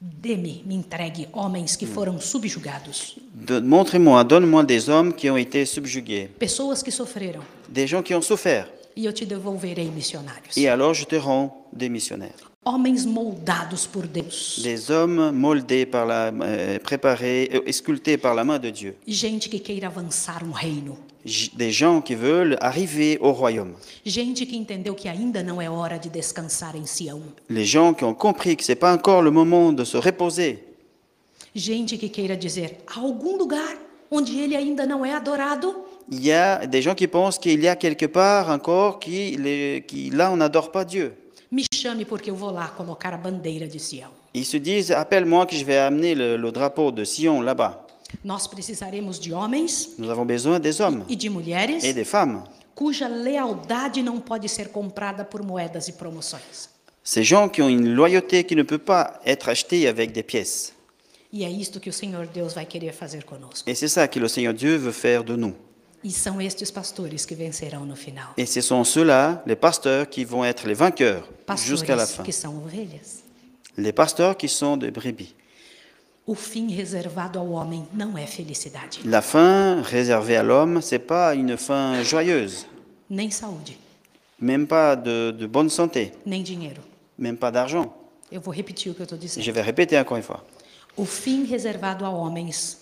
Dê-me, 0.00 0.62
me 0.64 0.76
entregue 0.76 1.28
homens 1.30 1.76
que 1.76 1.84
foram 1.84 2.18
subjugados. 2.18 3.16
Montrez-moi, 3.62 4.24
donne-moi 4.24 4.64
des 4.64 4.88
hommes 4.88 5.12
qui 5.12 5.28
ont 5.28 5.36
été 5.36 5.66
subjugués, 5.66 6.28
Pessoas 6.38 6.82
que 6.82 6.90
sofreram. 6.90 7.42
des 7.68 7.86
gens 7.86 8.02
qui 8.02 8.14
ont 8.14 8.22
souffert, 8.22 8.66
E 8.96 9.06
eu 9.06 9.12
te 9.12 9.26
devolverei 9.26 9.90
missionários. 9.90 10.56
et 10.56 10.68
alors 10.68 10.94
je 10.94 11.04
te 11.04 11.16
rends 11.16 11.66
des 11.70 11.90
missionnaires. 11.90 12.50
Homens 12.64 13.04
moldados 13.06 13.86
por 13.86 14.06
Deus. 14.06 14.60
Des 14.62 14.90
hommes 14.90 15.32
moldés 15.32 15.84
par 15.86 16.06
la, 16.06 16.28
euh, 16.28 16.78
préparés, 16.78 17.50
euh, 17.54 17.70
sculptés 17.72 18.16
par 18.16 18.34
la 18.34 18.44
main 18.44 18.58
de 18.58 18.70
Dieu. 18.70 18.96
Gente 19.06 19.48
que 19.50 19.58
queira 19.58 19.88
avançar 19.88 20.42
um 20.42 20.52
reino. 20.52 20.96
Des 21.24 21.70
gens 21.70 22.00
qui 22.00 22.14
veulent 22.14 22.56
arriver 22.60 23.18
au 23.20 23.32
royaume. 23.32 23.74
Gente 24.06 24.46
que 24.46 24.56
entendeu 24.56 24.94
que 24.94 25.06
ainda 25.08 25.42
não 25.42 25.60
é 25.60 25.68
hora 25.68 25.98
de 25.98 26.08
descansar 26.08 26.74
em 26.76 26.86
Sião. 26.86 27.20
Les 27.48 27.66
gens 27.66 27.92
qui 27.94 28.04
ont 28.04 28.14
compris 28.14 28.56
que 28.56 28.64
ce 28.64 28.72
n'est 28.72 28.78
pas 28.80 28.92
encore 28.94 29.22
le 29.22 29.30
moment 29.30 29.72
de 29.72 29.84
se 29.84 29.98
reposer. 29.98 30.64
Gente 31.54 31.98
que 31.98 32.08
queira 32.08 32.36
dizer, 32.36 32.78
há 32.86 33.00
algum 33.00 33.36
lugar 33.36 33.76
onde 34.10 34.38
ele 34.38 34.56
ainda 34.56 34.86
não 34.86 35.04
é 35.04 35.12
adorado? 35.12 35.84
Il 36.10 36.24
y 36.24 36.32
a 36.32 36.64
des 36.66 36.80
gens 36.82 36.94
qui 36.94 37.06
pensent 37.06 37.38
qu'il 37.38 37.60
y 37.62 37.68
a 37.68 37.76
quelque 37.76 38.06
part 38.06 38.48
encore 38.50 38.98
qui, 38.98 39.36
les- 39.36 39.84
qui 39.86 40.10
là, 40.10 40.32
on 40.32 40.36
n'adore 40.36 40.70
pas 40.72 40.84
Dieu. 40.84 41.12
Me 41.52 41.62
chame 41.74 42.04
porque 42.04 42.30
eu 42.30 42.34
vou 42.34 42.50
lá 42.52 42.68
colocar 42.76 43.12
a 43.12 43.16
bandeira 43.16 43.66
de 43.66 43.78
Sião. 43.78 44.10
Ils 44.32 44.44
se 44.46 44.56
disent, 44.58 44.92
appelle-moi 44.92 45.44
que 45.46 45.56
je 45.56 45.64
vais 45.64 45.76
amener 45.78 46.14
le, 46.14 46.36
le 46.36 46.52
drapeau 46.52 46.92
de 46.92 47.04
Sion 47.04 47.40
là-bas. 47.42 47.84
Nós 48.22 48.46
precisaremos 48.46 49.18
de 49.18 49.32
homens 49.32 49.90
Nous 49.98 50.10
avons 50.10 50.26
besoin 50.26 50.58
des 50.60 50.80
hommes 50.80 51.04
e 51.08 51.16
de 51.16 51.28
mulheres 51.30 51.82
et 51.84 51.92
des 51.94 52.04
femmes. 52.04 52.42
cuja 52.74 53.08
lealdade 53.08 54.02
não 54.02 54.20
pode 54.20 54.48
ser 54.48 54.68
comprada 54.68 55.24
por 55.24 55.42
moedas 55.42 55.88
e 55.88 55.92
promoções. 55.92 56.68
Ces 57.02 57.24
gens 57.24 57.48
qui 57.48 57.62
ont 57.62 57.68
une 57.68 57.94
loyauté 57.94 58.44
qui 58.44 58.54
ne 58.54 58.62
peut 58.62 58.78
pas 58.78 59.18
être 59.24 59.48
achetée 59.48 59.86
avec 59.88 60.12
des 60.12 60.22
pièces. 60.22 60.72
E 61.32 61.44
é 61.44 61.50
isto 61.50 61.78
que 61.80 61.88
o 61.88 61.92
Senhor 61.92 62.26
Deus 62.26 62.54
vai 62.54 62.66
querer 62.66 62.92
fazer 62.92 63.24
conosco. 63.24 63.68
Et 63.68 63.74
c'est 63.74 63.88
ça 63.88 64.06
que 64.08 64.18
le 64.18 64.28
Seigneur 64.28 64.52
Dieu 64.52 64.76
veut 64.76 64.92
faire 64.92 65.22
de 65.24 65.36
nous. 65.36 65.54
E 66.04 66.10
são 66.10 66.40
estes 66.40 66.70
pastores 66.70 67.24
que 67.26 67.34
vencerão 67.34 67.84
no 67.86 67.94
final. 67.94 68.32
Et 68.36 68.46
ce 68.46 68.60
sont 68.60 68.82
ceux-là, 68.84 69.42
les 69.46 69.56
pasteurs, 69.56 70.08
qui 70.08 70.24
vont 70.24 70.44
être 70.44 70.66
les 70.66 70.74
vainqueurs 70.74 71.28
jusqu'à 71.56 71.94
la 71.96 72.02
Pastores 72.04 72.16
fin. 72.16 72.22
que 72.24 72.32
são 72.32 72.56
ovelhas. 72.58 73.22
Les 73.78 73.92
pasteurs 73.92 74.36
qui 74.36 74.48
sont 74.48 74.76
des 74.76 74.90
brebis. 74.90 75.34
O 76.26 76.34
fim 76.34 76.68
reservado 76.70 77.38
ao 77.38 77.50
homem 77.50 77.86
não 77.92 78.16
é 78.16 78.26
felicidade, 78.26 79.00
La 79.04 79.20
fin 79.22 79.82
réservée 79.82 80.36
à 80.36 80.42
l'homme, 80.42 80.80
c'est 80.80 80.98
pas 81.04 81.34
une 81.34 81.56
fin 81.56 82.02
joyeuse, 82.04 82.66
nem 83.08 83.30
saúde, 83.30 83.72
même 84.40 84.66
pas 84.66 84.94
de, 84.96 85.32
de 85.32 85.46
bonne 85.46 85.70
santé, 85.70 86.12
nem 86.24 86.42
dinheiro. 86.42 86.82
même 87.18 87.36
pas 87.36 87.50
d'argent. 87.50 87.92
Eu 88.30 88.40
vou 88.40 88.52
repetir 88.54 88.92
o 88.92 88.94
que 88.94 89.00
eu 89.00 89.04
estou 89.04 89.18
dizendo. 89.18 89.42
Je 89.44 89.50
vais 89.50 89.62
répéter 89.62 89.98
encore 89.98 90.16
une 90.16 90.22
fois. 90.22 90.44
O 90.96 91.04
fim 91.04 91.44
reservado 91.44 92.04
a 92.04 92.10
homens 92.10 92.78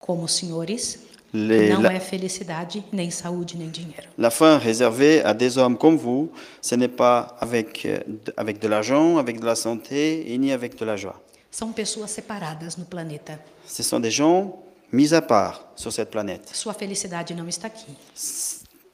como 0.00 0.26
senhores 0.26 0.98
Les- 1.32 1.70
não 1.70 1.82
la, 1.82 1.92
é 1.92 2.00
felicidade, 2.00 2.82
nem 2.90 3.10
saúde, 3.10 3.54
nem 3.56 3.68
dinheiro. 3.70 4.08
la 4.16 4.30
fin 4.30 4.58
réservée 4.58 5.22
à 5.22 5.34
des 5.34 5.56
hommes 5.58 5.76
comme 5.76 5.96
vous, 5.98 6.32
ce 6.62 6.74
n'est 6.74 6.88
pas 6.96 7.36
avec, 7.38 7.84
euh, 7.84 8.00
avec 8.36 8.58
de 8.58 8.66
l'argent, 8.66 9.18
avec 9.18 9.38
de 9.38 9.44
la 9.46 9.54
santé, 9.54 10.32
et 10.32 10.38
ni 10.38 10.50
avec 10.52 10.76
de 10.76 10.84
la 10.86 10.96
joie. 10.96 11.20
São 11.58 11.72
pessoas 11.72 12.12
separadas 12.12 12.76
no 12.76 12.84
planeta. 12.84 13.36
Ce 13.66 13.82
sont 13.82 13.98
des 13.98 14.12
gens 14.12 14.54
mis 14.92 15.12
à 15.12 15.20
part 15.20 15.60
sur 15.74 15.92
cette 15.92 16.08
planète. 16.08 16.54
Sua 16.54 16.72
felicidade 16.72 17.34
não 17.34 17.48
está 17.48 17.66
aqui. 17.66 17.96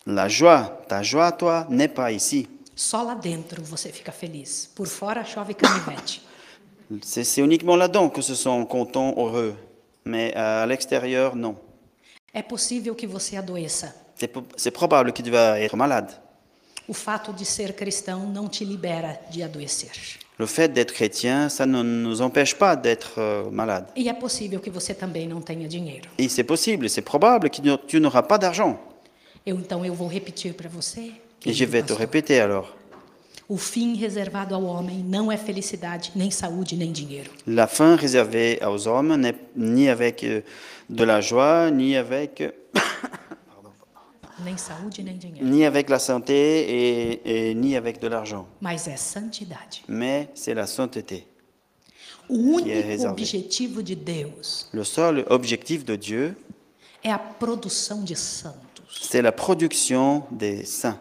La 0.06 0.28
joie, 0.28 0.64
ta 0.88 1.02
joie, 1.02 1.30
toi, 1.32 1.66
n'est 1.68 1.92
pas 1.92 2.10
ici. 2.10 2.48
Só 2.74 3.02
lá 3.02 3.14
dentro 3.14 3.62
você 3.62 3.92
fica 3.92 4.10
feliz. 4.10 4.70
Por 4.74 4.86
fora 4.86 5.22
chove 5.24 5.52
canivete. 5.52 6.22
C'est 7.02 7.42
uniquement 7.42 7.76
là-dedans 7.76 8.08
que 8.08 8.22
se 8.22 8.34
sont 8.34 8.64
contents, 8.64 9.12
heureux. 9.18 9.54
Mais 10.02 10.32
à 10.34 10.64
l'extérieur, 10.64 11.36
non. 11.36 11.56
É 12.32 12.42
possível 12.42 12.94
que 12.94 13.06
você 13.06 13.36
adoeça. 13.36 13.94
C'est 14.56 14.70
probable 14.70 15.12
que 15.12 15.22
tu 15.22 15.30
vas 15.30 15.60
être 15.60 15.76
malade. 15.76 16.18
O 16.88 16.94
fato 16.94 17.30
de 17.34 17.44
ser 17.44 17.74
cristão 17.74 18.26
não 18.26 18.48
te 18.48 18.64
libera 18.64 19.20
de 19.30 19.42
adoecer. 19.42 20.23
Le 20.38 20.46
fait 20.46 20.72
d'être 20.72 20.92
chrétien, 20.92 21.48
ça 21.48 21.64
ne 21.64 21.82
nous 21.82 22.20
empêche 22.20 22.56
pas 22.56 22.74
d'être 22.74 23.12
euh, 23.18 23.48
malade. 23.52 23.86
E 23.96 24.08
é 24.08 24.12
possível 24.12 24.58
que 24.60 24.68
você 24.70 24.92
também 24.92 25.28
não 25.28 25.40
tenha 25.40 25.68
dinheiro. 25.68 26.08
Et 26.18 26.28
c'est 26.28 26.42
possible, 26.44 26.88
c'est 26.90 27.02
probable 27.04 27.50
que 27.50 27.60
tu- 27.86 28.00
n'auras 28.00 28.22
pas 28.22 28.36
d'argent. 28.38 28.76
Eu 29.46 29.56
então 29.56 29.84
eu 29.84 29.94
vou 29.94 30.08
repetir 30.08 30.54
para 30.54 30.68
você. 30.68 31.12
Et 31.46 31.52
je 31.52 31.64
vais 31.64 31.82
te 31.84 31.92
répéter 31.92 32.40
alors. 32.40 32.74
O 33.48 33.56
fim 33.58 33.94
reservado 33.94 34.54
ao 34.54 34.64
homem 34.64 35.04
não 35.06 35.30
é 35.30 35.36
felicidade, 35.36 36.10
nem 36.16 36.30
saúde, 36.30 36.74
nem 36.76 36.90
dinheiro. 36.90 37.30
La 37.46 37.66
fin 37.68 37.94
réservée 37.94 38.58
aux 38.66 38.88
hommes 38.88 39.14
n'est 39.16 39.36
ni 39.54 39.88
avec 39.88 40.24
euh, 40.24 40.40
de 40.88 41.04
la 41.04 41.20
joie, 41.20 41.70
ni 41.70 41.94
avec, 41.94 42.42
Nem 44.42 44.56
saúde, 44.56 45.02
nem 45.02 45.16
dinheiro. 45.16 45.46
ni 45.46 45.64
avec 45.64 45.88
la 45.88 45.98
santé, 45.98 46.32
et, 46.34 47.50
et 47.50 47.54
ni 47.54 47.76
avec 47.76 48.00
de 48.00 48.08
l'argent. 48.08 48.46
Mas 48.60 48.88
é 48.88 48.96
santidade. 48.96 49.80
Mais 49.88 50.28
c'est 50.34 50.54
la 50.54 50.66
sainteté. 50.66 51.26
O 52.28 52.34
Que 52.34 52.40
é 52.72 52.78
único 52.78 52.88
reservé. 52.88 53.10
objetivo 53.10 53.82
de 53.82 53.94
Deus 53.94 54.66
Le 54.72 54.82
seul 54.84 55.24
objectif 55.28 55.84
de 55.84 55.96
Dieu, 55.96 56.34
é 57.02 57.10
a 57.12 57.18
produção 57.18 58.02
de 58.02 58.16
santos. 58.16 59.00
c'est 59.02 59.22
la 59.22 59.30
production 59.32 60.24
des 60.30 60.64
saints. 60.68 60.98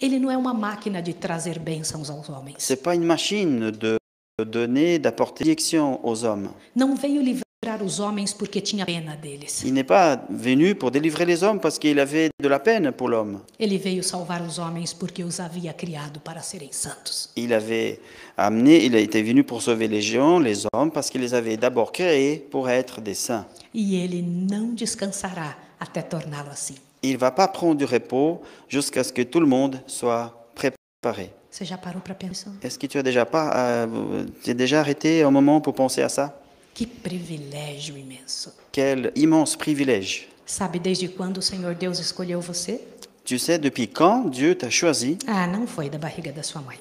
Ele 0.00 0.18
não 0.18 0.30
é 0.30 0.36
uma 0.36 0.52
máquina 0.52 1.00
de 1.00 1.14
trazer 1.14 1.58
bênçãos 1.58 2.10
aos 2.10 2.28
homens. 2.28 2.56
C'est 2.58 2.82
pas 2.82 2.94
une 2.94 3.04
machine 3.06 3.70
de 3.70 3.96
donner, 4.44 4.98
d'apporter 4.98 5.44
direction 5.44 5.98
aux 6.04 6.22
hommes. 6.24 6.50
Não 6.74 6.94
veio 6.96 7.22
livrar 7.22 7.45
Il 9.64 9.74
n'est 9.74 9.84
pas 9.84 10.24
venu 10.30 10.74
pour 10.74 10.90
délivrer 10.90 11.24
les 11.24 11.42
hommes 11.42 11.60
parce 11.60 11.78
qu'il 11.78 11.98
avait 11.98 12.28
de 12.40 12.48
la 12.48 12.60
peine 12.60 12.92
pour 12.92 13.08
l'homme. 13.08 13.40
Il 13.58 13.72
avait 17.52 18.00
amené, 18.36 18.84
il 18.84 18.94
été 18.94 19.22
venu 19.22 19.42
pour 19.42 19.62
sauver 19.62 19.88
les 19.88 20.02
gens, 20.02 20.38
les 20.38 20.66
hommes, 20.72 20.92
parce 20.92 21.10
qu'il 21.10 21.20
les 21.20 21.34
avait 21.34 21.56
d'abord 21.56 21.92
créés 21.92 22.36
pour 22.36 22.70
être 22.70 23.00
des 23.00 23.14
saints. 23.14 23.46
E 23.74 23.78
assim. 26.50 26.74
Il 27.02 27.12
ne 27.12 27.18
va 27.18 27.30
pas 27.30 27.48
prendre 27.48 27.74
du 27.74 27.84
repos 27.84 28.42
jusqu'à 28.68 29.02
ce 29.02 29.12
que 29.12 29.22
tout 29.22 29.40
le 29.40 29.46
monde 29.46 29.80
soit 29.86 30.48
préparé. 30.54 31.32
Est-ce 32.62 32.78
que 32.78 32.86
tu 32.86 32.98
as 32.98 33.02
déjà 33.02 33.24
pas, 33.24 33.56
euh, 33.56 34.26
as 34.46 34.54
déjà 34.54 34.80
arrêté 34.80 35.22
un 35.22 35.30
moment 35.30 35.60
pour 35.60 35.74
penser 35.74 36.02
à 36.02 36.08
ça? 36.08 36.38
Que 36.76 36.86
privilégio 36.86 37.96
imenso. 37.96 38.52
Quel 38.70 39.10
immense 39.16 39.56
privilège. 39.56 40.28
Sabe 40.44 40.78
desde 40.78 41.08
quando 41.08 41.38
o 41.38 41.42
Senhor 41.42 41.74
Deus 41.74 41.98
escolheu 41.98 42.38
você? 42.38 42.82
Tu 43.24 43.38
sais 43.38 43.58
depuis 43.58 43.86
quand 43.86 44.28
Dieu 44.28 44.54
t'a 44.54 44.68
choisi? 44.68 45.16
Ah, 45.26 45.46
não 45.46 45.66
foi 45.66 45.88
da 45.88 45.96
barriga 45.96 46.30
da 46.30 46.42
sua 46.42 46.60
mãe. 46.60 46.78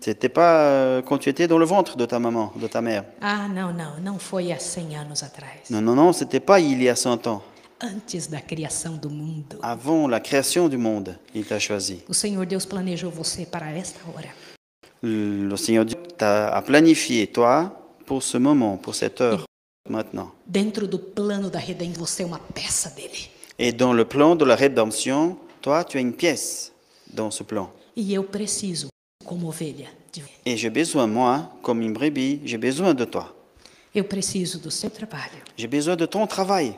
C'était 0.00 0.28
pas 0.28 0.68
euh, 0.68 1.02
quand 1.02 1.18
tu 1.18 1.28
étais 1.28 1.48
dans 1.48 1.58
le 1.58 1.64
ventre 1.66 1.96
de 1.96 2.06
ta 2.06 2.20
maman, 2.20 2.52
de 2.54 2.68
ta 2.68 2.80
mère. 2.80 3.06
Ah, 3.20 3.48
não, 3.48 3.72
não, 3.72 3.98
não 3.98 4.20
foi 4.20 4.52
há 4.52 4.58
100 4.60 4.94
anos 4.96 5.24
atrás. 5.24 5.68
Non, 5.68 5.80
non, 5.80 5.96
non, 5.96 6.12
c'était 6.12 6.38
pas 6.38 6.60
il 6.60 6.80
y 6.80 6.88
a 6.88 6.94
100 6.94 7.26
ans. 7.26 7.42
Antes 7.82 8.28
da 8.28 8.40
criação 8.40 8.96
do 8.96 9.10
mundo. 9.10 9.58
Avant 9.62 10.06
la 10.08 10.20
création 10.20 10.68
du 10.68 10.78
monde, 10.78 11.18
il 11.34 11.44
t'a 11.44 11.58
choisi. 11.58 12.04
O 12.08 12.14
Senhor 12.14 12.46
Deus 12.46 12.64
planejou 12.64 13.10
você 13.10 13.44
para 13.44 13.76
esta 13.76 13.98
hora. 14.14 14.32
Le 15.02 15.56
Seigneur 15.56 15.84
Dieu 15.84 15.98
t'a 16.16 16.50
a 16.50 16.62
planifié, 16.62 17.26
toi, 17.26 17.83
pour 18.06 18.22
ce 18.22 18.38
moment, 18.38 18.76
pour 18.76 18.94
cette 18.94 19.20
heure, 19.20 19.44
maintenant. 19.88 20.30
Dentro 20.46 20.86
do 20.86 20.98
plano 20.98 21.50
da 21.50 21.58
redenção, 21.58 22.04
você 22.04 22.22
é 22.22 22.26
uma 22.26 22.38
peça 22.38 22.90
dele. 22.90 23.28
Et 23.58 23.72
dans 23.72 23.92
le 23.92 24.04
plan 24.04 24.34
de 24.36 24.44
la 24.44 24.56
rédemption, 24.56 25.36
toi, 25.62 25.84
tu 25.84 25.96
as 25.96 26.00
une 26.00 26.12
pièce 26.12 26.72
dans 27.12 27.30
ce 27.30 27.42
plan. 27.44 27.70
E 27.96 28.14
eu 28.14 28.22
preciso, 28.24 28.88
como 29.24 29.48
ovelha, 29.48 29.88
de 30.12 30.22
Et 30.44 30.56
j'ai 30.56 30.70
besoin, 30.70 31.06
moi, 31.06 31.50
comme 31.62 31.80
une 31.82 31.92
brebis, 31.92 32.40
j'ai 32.44 32.58
besoin 32.58 32.94
de 32.94 33.04
toi. 33.04 33.32
Eu 33.94 34.04
preciso 34.04 34.58
do 34.58 34.70
seu 34.70 34.90
trabalho. 34.90 35.40
J'ai 35.56 35.68
besoin 35.68 35.94
de 35.96 36.06
ton 36.06 36.26
travail. 36.26 36.76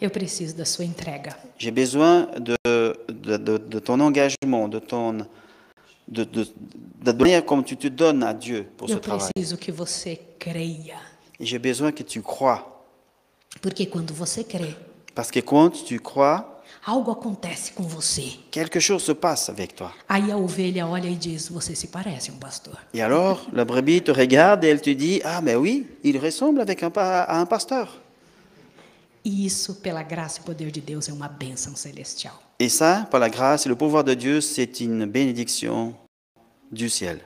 Eu 0.00 0.10
preciso 0.10 0.54
da 0.56 0.64
sua 0.64 0.84
entrega. 0.84 1.36
J'ai 1.58 1.70
besoin 1.72 2.26
de, 2.40 2.54
de, 3.12 3.36
de- 3.38 3.58
de 3.58 3.78
ton 3.80 3.98
engagement, 4.00 4.68
de 4.68 4.78
ton 4.78 5.26
de, 6.06 6.24
de, 6.24 6.46
la 7.04 7.12
manière 7.12 7.44
comme 7.44 7.64
tu 7.64 7.76
te 7.76 7.88
donnes 7.88 8.22
à 8.22 8.32
Dieu 8.34 8.66
pour 8.76 8.88
ce 8.88 8.94
Eu 8.94 9.00
travail. 9.00 9.30
preciso 9.34 9.56
que 9.56 9.72
você 9.72 10.20
creia. 10.38 10.96
Et 11.40 11.46
j'ai 11.46 11.58
besoin 11.58 11.92
que 11.92 12.02
tu 12.02 12.20
crois. 12.22 12.62
Porque 13.62 13.86
quando 13.86 14.12
você 14.14 14.44
crê, 14.44 14.74
Parce 15.14 15.30
que 15.30 15.40
quand 15.40 15.70
tu 15.84 15.98
crois, 16.00 16.44
algo 16.84 17.10
acontece 17.12 17.72
com 17.72 17.84
você. 17.84 18.36
quelque 18.50 18.80
chose 18.80 19.04
se 19.04 19.14
passe 19.14 19.48
avec 19.50 19.74
toi. 19.74 19.90
Aí 20.08 20.30
a 20.30 20.36
ovelha 20.36 20.86
olha 20.86 21.08
e 21.08 21.14
diz: 21.16 21.48
Você 21.48 21.74
se 21.74 21.86
parece 21.88 22.30
um 22.32 22.36
pastor. 22.38 22.76
Et 22.92 23.00
alors, 23.00 23.46
la 23.52 23.64
brebis 23.64 24.00
te 24.02 24.10
regarde 24.10 24.64
et 24.64 24.68
elle 24.70 24.80
te 24.80 24.90
dit, 24.90 25.20
ah 25.24 25.40
mais 25.40 25.56
oui, 25.56 25.86
il 26.02 26.18
ressemble 26.18 26.60
avec 26.60 26.82
un, 26.82 26.90
pa- 26.90 27.22
à 27.24 27.38
un 27.40 27.46
pasteur. 27.46 27.88
E 29.24 29.46
isso, 29.46 29.76
pela 29.76 30.02
graça 30.02 30.40
e 30.40 30.42
poder 30.44 30.70
de 30.70 30.80
Deus, 30.82 31.08
é 31.08 31.12
uma 31.12 31.28
bênção 31.28 31.74
celestial. 31.74 32.42
Et 32.60 32.68
ça, 32.68 33.06
par 33.10 33.20
la 33.20 33.30
grâce 33.30 33.66
et 33.66 33.68
le 33.68 33.74
pouvoir 33.74 34.04
de 34.04 34.14
Dieu, 34.14 34.40
c'est 34.40 34.80
une 34.80 35.06
bénédiction 35.06 35.94
du 36.70 36.88
ciel. 36.88 37.20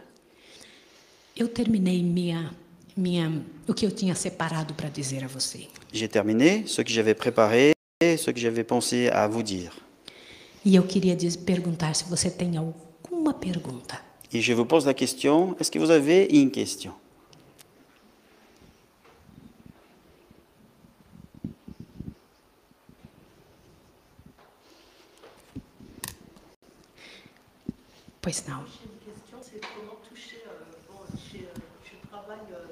Eu 1.36 1.48
terminei 1.48 2.02
minha, 2.02 2.50
minha, 2.96 3.30
o 3.68 3.72
que 3.74 3.86
eu 3.86 3.92
tinha 3.92 4.14
separado 4.16 4.74
para 4.74 4.88
dizer 4.88 5.22
a 5.22 5.28
você. 5.28 5.68
J'ai 5.92 6.08
terminé 6.08 6.64
ce 6.66 6.82
que 6.82 6.90
j'avais 6.90 7.14
préparé 7.14 7.74
et 8.00 8.16
ce 8.16 8.32
que 8.32 8.40
j'avais 8.40 8.64
pensé 8.64 9.08
à 9.08 9.28
vous 9.28 9.42
dire. 9.44 9.72
E 10.66 10.74
eu 10.76 10.82
queria 10.82 11.16
perguntar 11.46 11.94
se 11.94 12.04
você 12.04 12.28
tem 12.30 12.56
alguma 12.56 13.34
pergunta. 13.34 14.00
Et 14.32 14.40
je 14.42 14.52
vous 14.52 14.64
pose 14.66 14.84
la 14.84 14.94
question, 14.94 15.54
est-ce 15.60 15.70
que 15.70 15.78
vous 15.78 15.90
avez 15.90 16.26
une 16.30 16.50
question 16.50 16.92
Pois 28.17 28.17
não. 28.17 28.17
question, 28.17 28.17
c'est 28.17 28.17
comment 28.17 28.17
toucher. 28.17 28.17
euh, 28.17 28.17
bon, 28.17 28.17
chez, 31.16 31.48
euh, 31.48 31.60
je 31.84 32.08
travaille. 32.08 32.52
euh, 32.52 32.66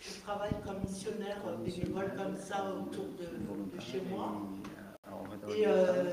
je 0.00 0.20
travaille 0.22 0.54
comme 0.64 0.80
missionnaire 0.88 1.38
euh, 1.46 1.56
bénévole 1.64 2.12
comme 2.16 2.36
ça 2.36 2.64
autour 2.80 3.04
de, 3.18 3.26
de 3.76 3.80
chez 3.80 4.02
moi. 4.10 4.32
Et 5.54 5.66
euh, 5.66 6.12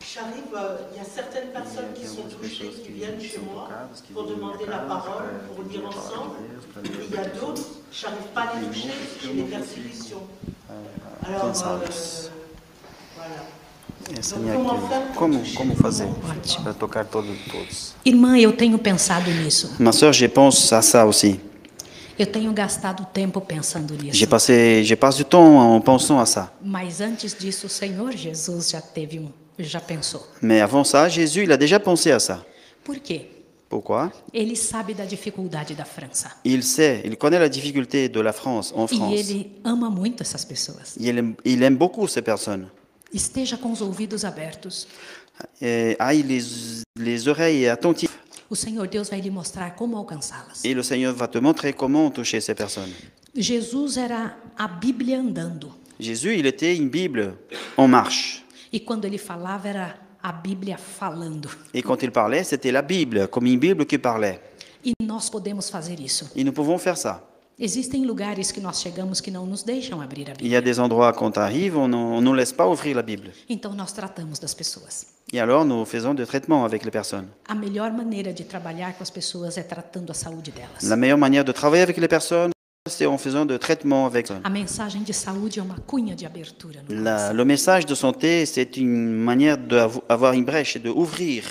j'arrive, 0.00 0.54
euh, 0.54 0.78
il 0.92 0.98
y 0.98 1.00
a 1.00 1.04
certaines 1.04 1.50
personnes 1.50 1.92
qui 1.94 2.06
sont 2.06 2.22
touchées, 2.28 2.70
qui 2.70 2.88
viennent 2.92 3.20
chez 3.20 3.38
moi 3.38 3.68
pour 4.12 4.26
demander 4.26 4.66
la 4.66 4.78
parole, 4.78 5.24
pour 5.48 5.64
lire 5.64 5.86
ensemble. 5.88 6.36
Et 6.84 6.88
il 7.08 7.14
y 7.14 7.18
a 7.18 7.24
d'autres, 7.26 7.62
je 7.92 8.06
n'arrive 8.06 8.28
pas 8.34 8.42
à 8.42 8.60
les 8.60 8.66
toucher, 8.68 8.90
j'ai 9.22 9.34
des 9.34 9.42
persécutions. 9.44 10.26
Alors, 11.26 11.44
euh, 11.46 11.86
voilà. 13.16 13.42
Essa 14.18 14.36
Donc, 14.36 14.44
minha 14.44 14.58
pour 14.58 15.14
Como, 15.16 15.42
como 15.54 15.74
fazer 15.76 16.08
para 16.62 16.72
tocar 16.74 17.04
todos, 17.06 17.36
todos? 17.50 17.94
Irmã, 18.04 18.38
eu 18.38 18.52
tenho 18.52 18.78
pensado 18.78 19.30
nisso. 19.30 19.74
Ma 19.78 19.92
soeur, 19.92 20.12
je 20.12 20.26
pense 20.28 20.72
à 20.74 20.82
ça 20.82 21.04
aussi. 21.04 21.40
Eu 22.18 22.26
tenho 22.26 22.52
gastado 22.52 23.04
tempo 23.12 23.40
pensando 23.40 23.94
J'ai 23.98 24.10
nisso. 24.10 24.26
passé, 24.28 24.82
je 24.84 24.94
passe 24.94 25.16
du 25.18 25.24
temps 25.24 25.58
en 25.58 25.80
pensant 25.80 26.18
à 26.18 26.24
ça. 26.26 26.52
Mas 26.62 27.00
antes 27.00 27.34
disso, 27.38 27.66
o 27.66 27.70
Senhor 27.70 28.12
Jesus 28.12 28.70
já 28.70 28.80
teve 28.80 29.18
um, 29.18 29.28
já 29.58 29.80
pensou. 29.80 30.26
Mais 30.40 30.62
avant 30.62 30.84
ça, 30.84 31.08
Jésus, 31.08 31.42
il 31.42 31.52
a 31.52 31.56
déjà 31.56 31.78
pensé 31.78 32.12
à 32.12 32.20
ça. 32.20 32.44
Por 32.84 32.98
quê? 33.00 33.26
Pourquoi 33.68 34.10
Ele 34.32 34.54
sabe 34.54 34.94
da 34.94 35.04
dificuldade 35.04 35.74
da 35.74 35.84
França. 35.84 36.30
Il 36.44 36.62
sait, 36.62 37.02
il 37.04 37.16
connaît 37.18 37.40
la 37.40 37.48
difficulté 37.48 38.08
de 38.08 38.20
la 38.20 38.32
France 38.32 38.72
en 38.74 38.84
E 38.84 38.88
France. 38.88 39.12
ele 39.12 39.50
ama 39.64 39.90
muito 39.90 40.22
essas 40.22 40.44
pessoas. 40.44 40.94
Il 40.98 41.18
aime, 41.18 41.34
il 41.44 41.60
aime 41.64 41.76
beaucoup 41.76 42.06
ces 42.06 42.22
personnes. 42.22 42.68
Esteja 43.12 43.56
com 43.56 43.72
os 43.72 43.80
ouvidos 43.80 44.24
abertos. 44.24 44.86
Et 45.60 45.96
aille 45.98 46.22
les, 46.22 46.82
les 46.96 47.26
oreilles 47.26 47.68
attentives. 47.68 48.14
O 48.48 48.54
Senhor 48.54 48.86
Deus 48.86 49.08
vai 49.08 49.20
lhe 49.20 49.30
mostrar 49.30 49.74
como 49.74 49.96
alcançá-las. 49.96 50.64
Et 50.64 50.72
le 50.74 50.82
Seigneur 50.82 51.14
va 51.14 51.26
te 51.26 51.38
montrer 51.38 51.72
comment 51.72 52.10
toucher 52.10 52.40
ces 52.40 52.54
personnes. 52.54 52.92
Jesus 53.34 53.96
era 53.96 54.38
a 54.56 54.68
Bíblia 54.68 55.18
andando. 55.18 55.74
Jésus, 55.98 56.36
il 56.38 56.46
était 56.46 56.76
une 56.76 56.88
Bible 56.88 57.36
en 57.76 57.88
marche. 57.88 58.44
E 58.72 58.80
quando 58.80 59.06
ele 59.06 59.18
falava, 59.18 59.68
era 59.68 59.98
a 60.22 60.32
Bíblia 60.32 60.78
falando. 60.78 61.48
Et 61.74 61.82
quand 61.82 62.02
il 62.02 62.12
parlait, 62.12 62.44
c'était 62.44 62.70
la 62.72 62.82
Bible, 62.82 63.28
comme 63.28 63.46
une 63.46 63.58
Bible 63.58 63.84
qui 63.84 63.98
parlait. 63.98 64.40
E 64.84 64.92
nós 65.02 65.28
podemos 65.28 65.68
fazer 65.68 65.98
isso. 66.00 66.30
Et 66.36 66.44
nous 66.44 66.52
pouvons 66.52 66.78
faire 66.78 66.96
ça. 66.96 67.22
Existem 67.58 68.04
lugares 68.04 68.52
que 68.52 68.60
nós 68.60 68.82
chegamos 68.82 69.18
que 69.18 69.30
não 69.30 69.46
nos 69.46 69.62
deixam 69.62 70.02
abrir 70.02 70.28
a 70.30 70.34
Il 70.40 70.48
y 70.48 70.56
a 70.56 70.60
des 70.60 70.78
endroits, 70.78 71.10
quand 71.14 71.38
on 71.38 71.40
arrive, 71.40 71.74
on 71.78 71.88
ne 71.88 72.20
nous 72.20 72.34
laisse 72.34 72.52
pas 72.52 72.66
ouvrir 72.66 72.94
la 72.94 73.02
Bible. 73.02 73.32
Então 73.48 73.72
nós 73.72 73.92
tratamos 73.94 74.38
das 74.38 74.52
pessoas. 74.52 75.06
Et 75.32 75.40
alors, 75.40 75.64
nous 75.64 75.86
faisons 75.86 76.12
des 76.14 76.26
traitements 76.26 76.66
avec 76.66 76.84
les 76.84 76.90
personnes. 76.90 77.28
A 77.48 77.54
melhor 77.54 77.90
maneira 77.92 78.30
de 78.34 78.44
trabalhar 78.44 78.92
com 78.92 79.02
as 79.02 79.08
pessoas 79.10 79.56
é 79.56 79.62
tratando 79.62 80.10
a 80.10 80.14
saúde 80.14 80.50
delas. 80.52 80.82
La 80.82 80.96
meilleure 80.96 81.16
manière 81.18 81.44
de 81.44 81.52
travailler 81.52 81.82
avec 81.82 81.96
les 81.96 82.08
personnes, 82.08 82.50
c'est 82.86 83.06
en 83.06 83.16
faisant 83.16 83.46
des 83.46 83.58
traitements 83.58 84.04
avec 84.04 84.30
elles. 84.30 84.42
A 84.44 84.50
mensagem 84.50 85.02
de 85.02 85.14
saúde 85.14 85.58
é 85.58 85.62
uma 85.62 85.78
cunha 85.86 86.14
de 86.14 86.26
abertura. 86.26 86.82
no 86.86 87.02
La- 87.02 87.32
le 87.32 87.44
message 87.46 87.86
de 87.86 87.94
santé, 87.94 88.44
c'est 88.44 88.76
une 88.76 89.16
manière 89.24 89.56
d'avoir 89.56 90.34
une 90.34 90.44
brèche, 90.44 90.76
de 90.76 90.90
ouvrir 90.90 91.44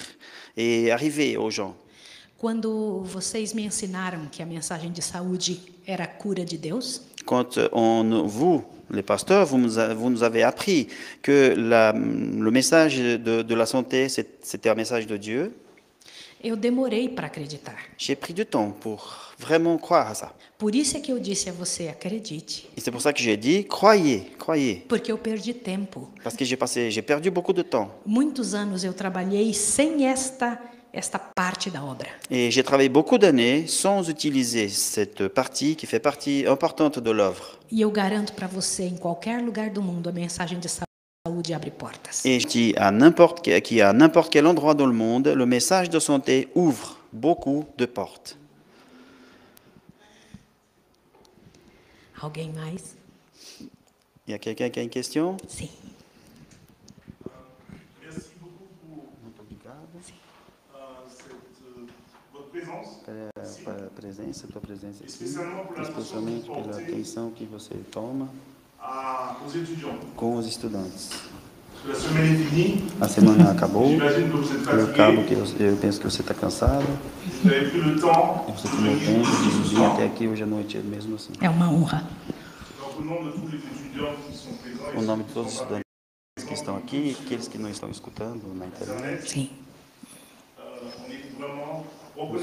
et 0.55 0.91
arriver 0.91 1.35
aux 1.35 1.49
gens. 1.49 1.75
Quand 7.25 7.59
on, 7.71 8.23
vous, 8.27 8.63
les 8.91 9.01
pasteurs, 9.01 9.45
vous 9.45 9.57
nous, 9.57 9.79
a- 9.79 9.93
vous 9.93 10.09
nous 10.09 10.23
avez 10.23 10.43
appris 10.43 10.87
que 11.21 11.53
la- 11.57 11.91
le 11.93 12.51
message 12.51 12.97
de, 12.97 13.41
de 13.41 13.55
la 13.55 13.65
santé, 13.65 14.07
c'était 14.09 14.69
un 14.69 14.75
message 14.75 15.07
de 15.07 15.17
Dieu, 15.17 15.53
eu 16.43 16.55
demorei 16.55 17.09
para 17.09 17.25
acreditar. 17.27 17.73
j'ai 17.97 18.15
pris 18.15 18.33
du 18.33 18.45
temps 18.45 18.69
pour 18.79 19.33
vraiment 19.39 19.77
croire 19.79 20.07
à 20.09 20.13
ça. 20.13 20.31
Por 20.59 20.73
isso 20.75 20.95
é 20.95 20.99
que 21.01 21.11
eu 21.11 21.19
disse 21.19 21.49
a 21.49 21.51
você, 21.51 21.87
acredite, 21.89 22.69
Et 22.77 22.81
c'est 22.81 22.91
pour 22.91 23.01
ça 23.01 23.11
que 23.11 23.19
j'ai 23.19 23.35
dit, 23.35 23.65
croyez, 23.65 24.31
croyez. 24.37 24.85
porque 24.87 25.11
eu 25.11 25.17
perdi 25.17 25.53
tempo. 25.55 26.07
Parce 26.23 26.35
que 26.35 26.45
j'ai 26.45 26.55
passé, 26.55 26.91
j'ai 26.91 27.01
perdu 27.01 27.31
beaucoup 27.31 27.51
de 27.53 27.63
temps. 27.63 27.89
Muitos 28.05 28.53
anos 28.53 28.83
eu 28.83 28.93
trabalhei 28.93 29.53
sem 29.53 30.05
esta 30.05 30.59
esta 30.95 31.19
parte 31.19 31.69
da 31.69 31.83
obra. 31.83 32.07
Et 32.31 32.49
j'ai 32.49 32.63
travaillé 32.63 32.89
beaucoup 32.89 33.17
d'années 33.17 33.67
sans 33.67 34.09
utiliser 34.09 34.69
cette 34.69 35.27
partie 35.27 35.75
qui 35.75 35.85
fait 35.85 35.99
partie 35.99 36.45
importante 36.47 36.99
de 36.99 37.11
l'œuvre. 37.11 37.59
E 37.71 37.81
eu 37.81 37.91
garanto 37.91 38.33
para 38.33 38.47
você, 38.47 38.83
em 38.83 38.95
qualquer 38.95 39.41
lugar 39.41 39.69
do 39.69 39.81
mundo, 39.81 40.09
a 40.09 40.11
mensagem 40.13 40.59
de 40.59 40.69
saúde 40.69 41.53
abre 41.53 41.71
portas. 41.71 42.25
Et 42.25 42.39
je 42.39 42.47
dis 42.47 42.73
à 42.77 42.91
n'importe 42.91 43.41
qui 43.61 43.81
à 43.81 43.91
n'importe 43.91 44.31
quel 44.31 44.47
endroit 44.47 44.73
dans 44.73 44.87
le 44.87 44.93
monde, 44.93 45.27
le 45.27 45.45
message 45.45 45.89
de 45.89 45.99
santé 45.99 46.47
ouvre 46.55 46.97
beaucoup 47.11 47.65
de 47.77 47.85
portes. 47.85 48.37
Alguém 52.21 52.51
mais? 52.55 52.95
Il 54.27 54.31
y 54.31 54.33
a 54.33 54.39
quelqu'un 54.39 54.69
qui 54.69 54.79
a 54.79 54.83
une 54.83 54.89
question? 54.89 55.37
Sim. 55.47 55.69
pela 63.05 63.29
a 63.67 63.89
presença, 63.91 64.47
a 64.47 64.51
tua 64.51 64.61
presença 64.61 65.03
aqui, 65.03 65.13
especialmente 65.13 66.47
pela 66.47 66.77
atenção 66.77 67.29
que 67.31 67.45
você 67.45 67.75
toma 67.91 68.29
com 70.15 70.37
os 70.37 70.47
estudantes. 70.47 71.11
A 72.99 73.07
semana 73.07 73.51
acabou. 73.51 73.91
Eu, 73.91 74.07
acabo 74.89 75.23
que 75.23 75.33
eu, 75.33 75.45
eu 75.59 75.77
penso 75.77 75.99
que 75.99 76.09
você 76.09 76.21
está 76.21 76.33
cansado. 76.33 76.83
Você 77.43 78.67
tomou 78.69 78.97
tempo 78.97 79.23
de 79.23 79.49
vir 79.69 79.85
até 79.85 80.05
aqui 80.05 80.27
hoje 80.27 80.41
à 80.41 80.47
noite, 80.47 80.77
é 80.77 80.81
mesmo 80.81 81.15
assim. 81.15 81.33
É 81.39 81.47
uma 81.49 81.69
honra. 81.69 82.09
O 82.97 83.01
nome 85.01 85.25
de 85.25 85.33
todos 85.33 85.53
os 85.53 85.59
estudantes 85.59 85.85
que 86.47 86.53
estão 86.53 86.77
aqui, 86.77 87.15
aqueles 87.23 87.47
que 87.47 87.59
não 87.59 87.69
estão 87.69 87.91
escutando 87.91 88.51
na 88.55 88.65
internet. 88.65 89.29
Sim 89.29 89.51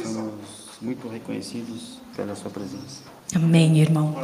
somos 0.07 0.69
muito 0.81 1.09
reconhecidos 1.09 1.99
pela 2.15 2.35
sua 2.35 2.51
presença. 2.51 3.03
Amém, 3.35 3.81
irmão. 3.81 4.15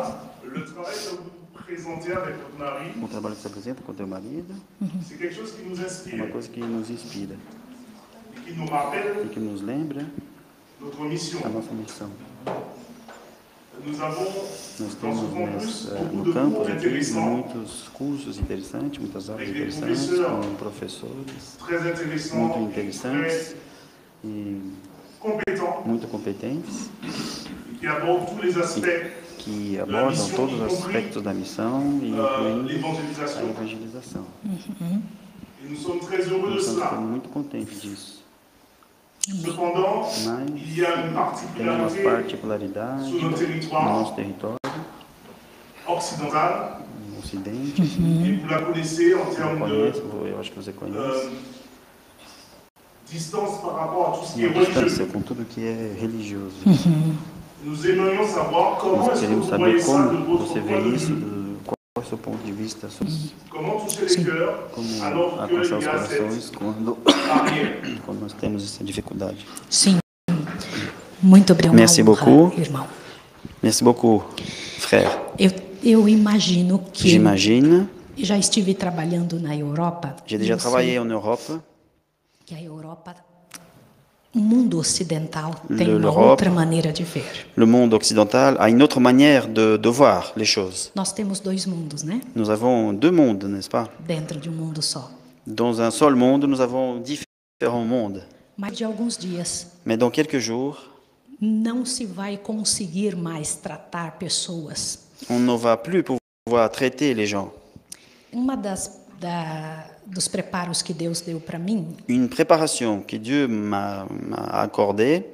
O 3.02 3.08
trabalho 3.08 3.34
que 3.34 3.42
você 3.42 3.48
apresenta 3.48 3.82
com 3.82 3.92
o 3.92 3.94
teu 3.94 4.06
marido 4.06 4.54
uhum. 4.80 5.00
é 6.10 6.14
uma 6.14 6.26
coisa 6.28 6.48
que 6.48 6.60
nos 6.60 6.90
inspira 6.90 7.36
e 8.46 9.28
que 9.28 9.40
nos 9.40 9.62
lembra 9.62 10.06
a 10.80 11.48
nossa 11.48 11.72
missão. 11.72 12.10
Nós 14.80 14.94
temos 14.94 15.88
eh, 15.92 16.10
no 16.12 16.32
campo 16.32 16.62
aqui 16.62 17.12
muitos 17.12 17.88
cursos 17.92 18.38
interessantes, 18.38 18.98
muitas 18.98 19.30
aulas 19.30 19.48
interessantes 19.48 20.08
com 20.08 20.54
professores 20.56 21.58
muito 22.32 22.58
interessantes. 22.58 23.54
E 24.24 24.72
muito 25.84 26.06
competentes 26.08 26.90
que, 28.74 28.80
que 29.38 29.78
abordam 29.78 30.28
todos 30.30 30.54
os 30.54 30.62
aspectos 30.62 31.22
da 31.22 31.32
missão 31.32 32.00
e 32.02 32.12
a 32.14 33.50
evangelização. 33.50 34.24
Uhum. 34.44 35.02
Nós 36.54 36.66
estamos 36.84 37.10
muito 37.10 37.28
contentes 37.28 37.80
disso. 37.82 38.18
Mas 40.24 40.50
tem 41.56 41.66
uma 41.68 41.90
particularidade 42.02 43.10
no 43.12 43.30
nosso 44.00 44.14
território 44.14 44.56
ocidental, 45.86 46.80
no 47.12 47.18
Ocidente, 47.18 47.82
uhum. 47.82 48.24
conhece, 49.58 50.02
eu 50.26 50.40
acho 50.40 50.50
que 50.52 50.56
você 50.56 50.72
conhece 50.72 51.30
distance 53.10 53.60
par 53.62 53.74
rapport 53.76 54.08
à 54.08 54.18
tout 54.18 54.26
ce 54.26 54.34
qui 54.34 54.44
est 54.44 54.48
a 54.48 54.52
distância 54.52 54.80
religieux. 54.80 55.06
com 55.12 55.20
tudo 55.22 55.44
que 55.44 55.60
é 55.64 55.96
religioso. 56.00 56.56
Nous 57.64 57.86
aimerions 57.86 58.26
savoir 58.28 58.78
comment 58.78 58.98
Nós 58.98 59.08
est-ce 59.12 59.20
que 59.22 59.26
queremos 59.26 59.44
vous 59.44 59.50
saber 59.50 59.64
voyez 59.64 59.80
ça 59.80 60.02
de 60.02 60.08
como 60.08 60.24
votre 60.38 60.46
você 60.46 60.60
point 60.60 60.80
vê 60.80 60.90
de 60.90 60.96
isso, 60.96 61.06
vue. 61.08 61.20
do- 61.20 61.56
qual 61.64 61.74
é 61.96 62.00
o 62.00 62.04
seu 62.08 62.18
ponto 62.18 62.38
de 62.44 62.52
vista, 62.52 62.86
les 64.00 64.16
cœurs 64.16 64.54
como 64.72 64.88
alcançar 65.02 65.78
os 65.78 65.86
a 65.86 65.90
corações 65.90 66.50
quando, 66.56 66.96
quando 68.06 68.20
nós 68.20 68.32
temos 68.34 68.62
essa 68.64 68.84
dificuldade. 68.84 69.44
Sim. 69.68 69.98
Muito 71.20 71.52
obrigado, 71.52 71.74
Merci 71.74 72.02
beaucoup. 72.02 72.52
irmão. 72.56 72.86
Merci 73.62 73.82
beaucoup, 73.82 74.22
frère. 74.78 75.10
Eu, 75.36 75.50
eu 75.82 76.08
imagino 76.08 76.78
que 76.92 77.08
J'imagine, 77.08 77.88
já 78.16 78.38
estive 78.38 78.72
trabalhando 78.74 79.40
na 79.40 79.56
Europa. 79.56 80.14
j'ai 80.26 80.36
e 80.36 80.38
déjà 80.38 80.54
eu 80.54 80.58
sei 80.60 80.70
travaillé 80.70 81.00
en 81.00 81.10
Europe. 81.10 81.42
Que 81.44 81.52
a 81.52 81.54
Europa, 81.54 81.67
Le- 85.68 85.84
uma 85.96 85.98
l'Europe. 85.98 86.30
outra 86.32 86.50
maneira 86.50 86.92
de 86.92 87.02
ver. 87.02 87.46
Le 87.56 87.66
monde 87.66 87.94
occidental 87.94 88.56
a 88.60 88.68
une 88.68 88.82
autre 88.82 89.00
manière 89.00 89.48
de, 89.48 89.76
de 89.76 89.88
voir 89.88 90.32
les 90.36 90.44
choses. 90.44 90.90
Nós 90.94 91.12
temos 91.12 91.40
dois 91.40 91.66
mundos, 91.66 92.04
né? 92.04 92.20
Nous 92.34 92.50
avons 92.50 92.92
deux 92.92 93.10
mondes, 93.10 93.44
n'est-ce 93.44 93.70
pas? 93.70 93.88
Dentro 94.06 94.38
de 94.38 94.48
um 94.48 94.52
mundo 94.52 94.82
só. 94.82 95.10
Dans 95.46 95.80
un 95.80 95.90
seul 95.90 96.14
monde, 96.14 96.44
nous 96.46 96.60
avons 96.60 97.00
différents 97.00 97.84
mondes. 97.86 98.22
Mas 98.56 98.72
de 98.76 98.84
alguns 98.84 99.16
dias 99.18 99.66
Mais 99.86 99.96
dans 99.96 100.10
quelques 100.10 100.38
jours, 100.38 100.76
não 101.40 101.84
se 101.86 102.04
vai 102.04 102.36
conseguir 102.36 103.16
mais 103.16 103.54
tratar 103.62 104.18
pessoas. 104.18 104.98
on 105.30 105.38
ne 105.40 105.56
va 105.56 105.76
plus 105.76 106.02
pouvoir 106.02 106.68
traiter 106.70 107.14
les 107.14 107.26
gens. 107.26 107.50
Uma 108.32 108.56
das 108.56 108.90
da, 109.20 109.84
dos 110.10 110.28
preparos 110.28 110.82
que 110.82 110.92
Deus 110.92 111.20
deu 111.20 111.40
para 111.40 111.58
mim, 111.58 111.94
Une 112.08 112.28
préparation 112.28 113.00
que 113.02 113.18
Dieu 113.18 113.46
m'a 113.48 114.06
accordée, 114.64 115.24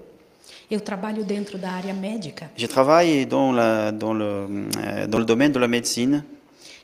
eu 0.70 0.80
trabalho 0.80 1.24
dentro 1.24 1.58
da 1.58 1.70
área 1.72 1.92
médica 1.94 2.50
j'ai 2.56 2.68
travaillé 2.68 3.26
dans, 3.26 3.52
la, 3.52 3.90
dans, 3.92 4.12
le, 4.14 4.46
euh, 4.78 5.06
dans 5.06 5.18
le 5.18 5.24
domaine 5.24 5.52
de 5.52 5.58
la 5.58 5.68
médecine. 5.68 6.24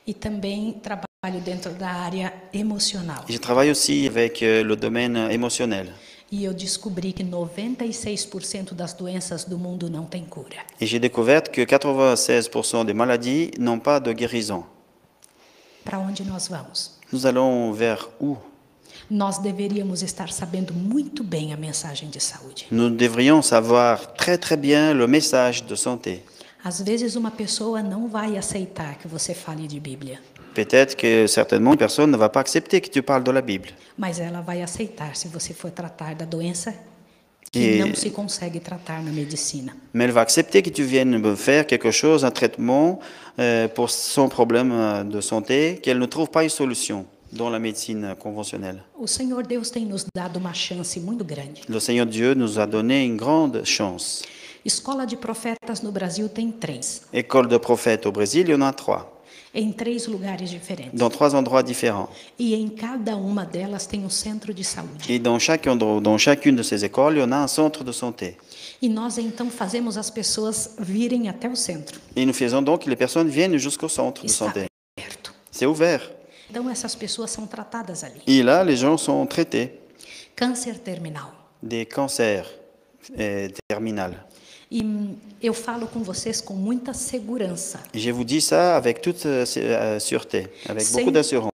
e 0.07 0.13
também 0.13 0.73
trabalho 0.81 1.39
dentro 1.43 1.71
da 1.73 1.89
área 1.89 2.33
emocional. 2.53 3.23
Je 3.29 3.37
travaille 3.37 3.69
aussi 3.69 4.07
avec 4.07 4.41
euh, 4.41 4.63
le 4.63 4.75
domaine 4.75 5.15
émotionnel. 5.31 5.89
E 6.31 6.45
eu 6.45 6.53
descobri 6.53 7.11
que 7.11 7.23
96% 7.23 8.73
das 8.73 8.93
doenças 8.93 9.43
do 9.43 9.57
mundo 9.57 9.89
não 9.89 10.05
têm 10.05 10.23
cura. 10.23 10.63
Et 10.79 10.87
j'ai 10.87 10.97
découvert 10.99 11.43
que 11.51 11.61
96% 11.65 12.85
des 12.85 12.93
maladies 12.93 13.51
n'ont 13.59 13.79
pas 13.79 13.99
de 13.99 14.13
guérison. 14.13 14.63
Para 15.83 15.99
onde 15.99 16.23
nós 16.23 16.47
vamos? 16.47 16.97
Nous 17.11 17.25
allons 17.25 17.71
vers 17.73 18.09
où 18.19 18.37
Nós 19.09 19.39
deveríamos 19.39 20.01
estar 20.03 20.31
sabendo 20.31 20.73
muito 20.73 21.21
bem 21.23 21.51
a 21.53 21.57
mensagem 21.57 22.09
de 22.09 22.19
saúde. 22.21 22.65
Nous 22.71 22.89
devrions 22.89 23.41
savoir 23.45 24.13
très 24.13 24.37
très 24.37 24.55
bien 24.57 24.93
le 24.93 25.05
message 25.07 25.61
de 25.63 25.75
santé. 25.75 26.23
Às 26.63 26.79
vezes 26.81 27.15
uma 27.15 27.31
pessoa 27.31 27.81
não 27.81 28.07
vai 28.07 28.37
aceitar 28.37 28.95
que 28.97 29.07
você 29.07 29.33
fale 29.33 29.67
de 29.67 29.79
Bíblia, 29.79 30.19
Peut-être 30.53 30.95
que 30.95 31.27
certainement 31.27 31.71
une 31.73 31.77
personne 31.77 32.11
ne 32.11 32.17
va 32.17 32.27
pas 32.29 32.41
accepter 32.41 32.81
que 32.81 32.89
tu 32.89 33.01
parles 33.01 33.23
de 33.23 33.31
la 33.31 33.41
Bible. 33.41 33.73
mas 33.97 34.19
ela 34.19 34.41
vai 34.41 34.61
aceitar 34.61 35.15
se 35.15 35.27
você 35.27 35.53
for 35.53 35.71
tratar 35.71 36.13
da 36.15 36.25
doença 36.25 36.73
que 37.51 37.79
não 37.79 37.93
se 37.93 38.09
consegue 38.09 38.59
tratar 38.59 39.03
na 39.03 39.11
medicina. 39.11 39.75
Mais 39.93 40.05
elle 40.05 40.13
va 40.13 40.21
accepter 40.21 40.61
que 40.61 40.69
tu 40.69 40.83
viennes 40.83 41.17
me 41.19 41.35
faire 41.35 41.67
quelque 41.67 41.91
chose, 41.91 42.23
un 42.23 42.31
traitement 42.31 42.99
euh, 43.39 43.67
pour 43.67 43.89
son 43.89 44.29
problème 44.29 44.71
euh, 44.71 45.03
de 45.03 45.19
santé, 45.19 45.79
qu'elle 45.83 45.99
ne 45.99 46.05
trouve 46.05 46.29
pas 46.29 46.43
une 46.43 46.49
solution 46.49 47.05
dans 47.33 47.49
la 47.49 47.59
médecine 47.59 48.15
conventionnelle. 48.17 48.81
O 48.97 49.05
Senhor 49.05 49.43
Deus 49.43 49.69
tem 49.69 49.85
nos 49.85 50.05
dado 50.15 50.39
uma 50.39 50.53
chance 50.53 50.97
muito 50.99 51.25
grande. 51.25 51.61
Le 51.67 51.79
Seigneur 51.79 52.05
Dieu 52.05 52.33
nous 52.33 52.57
a 52.57 52.65
donné 52.65 53.03
une 53.05 53.17
grande 53.17 53.63
chance. 53.65 54.23
Escola 54.63 55.05
de 55.05 55.17
profetas 55.17 55.81
no 55.83 55.91
Brasil 55.91 56.29
tem 56.29 56.51
três, 56.51 57.01
École 57.11 57.47
de 57.47 57.57
prophètes 57.57 58.05
au 58.05 58.11
Brésil, 58.11 58.45
il 58.47 58.51
y 58.51 58.55
en 58.55 58.61
a 58.61 58.71
trois, 58.71 59.20
em 59.53 59.71
três 59.71 60.07
lugares 60.07 60.49
diferentes. 60.49 60.93
dans 60.93 61.09
trois 61.09 61.33
endroits 61.35 61.63
différents. 61.63 62.09
E 62.39 62.55
em 62.55 62.69
cada 62.69 63.15
uma 63.17 63.45
delas 63.45 63.85
tem 63.85 64.03
um 64.05 64.09
centro 64.09 64.53
de 64.53 64.63
saúde. 64.63 65.09
Et 65.11 65.19
dans, 65.19 65.37
chaque 65.39 65.67
endroit- 65.67 65.99
dans 66.01 66.17
chacune 66.17 66.55
de 66.55 66.63
ces 66.63 66.83
écoles, 66.85 67.17
il 67.17 67.19
y 67.19 67.23
en 67.23 67.31
a 67.31 67.37
un 67.43 67.47
centre 67.47 67.83
de 67.83 67.91
santé. 67.91 68.37
E 68.81 68.87
nós 68.89 69.17
então 69.17 69.49
fazemos 69.49 69.97
as 69.97 70.09
pessoas 70.09 70.75
virem 70.79 71.27
até 71.29 71.47
o 71.49 71.55
centro. 71.55 71.99
Et 72.15 72.25
nous 72.25 72.33
faisons 72.33 72.61
donc 72.63 72.83
que 72.83 72.89
les 72.89 72.95
personnes 72.95 73.27
viennent 73.29 73.57
jusqu'au 73.57 73.89
centre 73.89 74.21
de 74.25 74.31
Está 74.31 74.45
santé. 74.45 74.65
aberto. 74.97 75.33
C'est 75.51 75.65
ouvert. 75.67 76.01
Então 76.49 76.69
essas 76.69 76.95
pessoas 76.95 77.29
são 77.31 77.45
tratadas 77.45 78.03
ali. 78.03 78.21
Et 78.27 78.41
là, 78.43 78.63
les 78.63 78.75
gens 78.77 78.97
sont 78.97 79.25
traités 79.27 79.79
Câncer 80.35 80.79
terminal. 80.79 81.31
des 81.61 81.85
cancers 81.85 82.45
euh, 83.19 83.49
terminaux. 83.69 84.15
E 84.71 85.17
eu 85.43 85.53
falo 85.53 85.85
com 85.85 86.01
vocês 86.01 86.39
com 86.39 86.53
muita 86.53 86.93
segurança, 86.93 87.79
Et 87.93 87.99
je 87.99 88.09
vous 88.11 88.23
dis 88.23 88.39
ça 88.39 88.77
avec 88.77 89.01
toute 89.01 89.25
euh, 89.25 89.45
euh, 89.57 89.99
sûreté, 89.99 90.47
avec 90.69 90.89
beaucoup 90.93 91.11
d'assurance, 91.11 91.51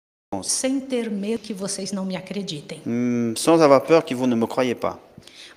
sem 0.43 0.80
ter 0.80 1.12
medo 1.12 1.39
que 1.39 1.53
vocês 1.53 1.91
não 1.91 2.05
me 2.05 2.16
acreditem. 2.16 2.80
Hum, 2.88 3.34
sans 3.36 3.62
avoir 3.62 3.84
peur 3.84 4.05
que 4.05 4.16
vous 4.16 4.28
ne 4.28 4.36
me 4.36 4.47
croyez 4.47 4.76
pas. 4.76 4.97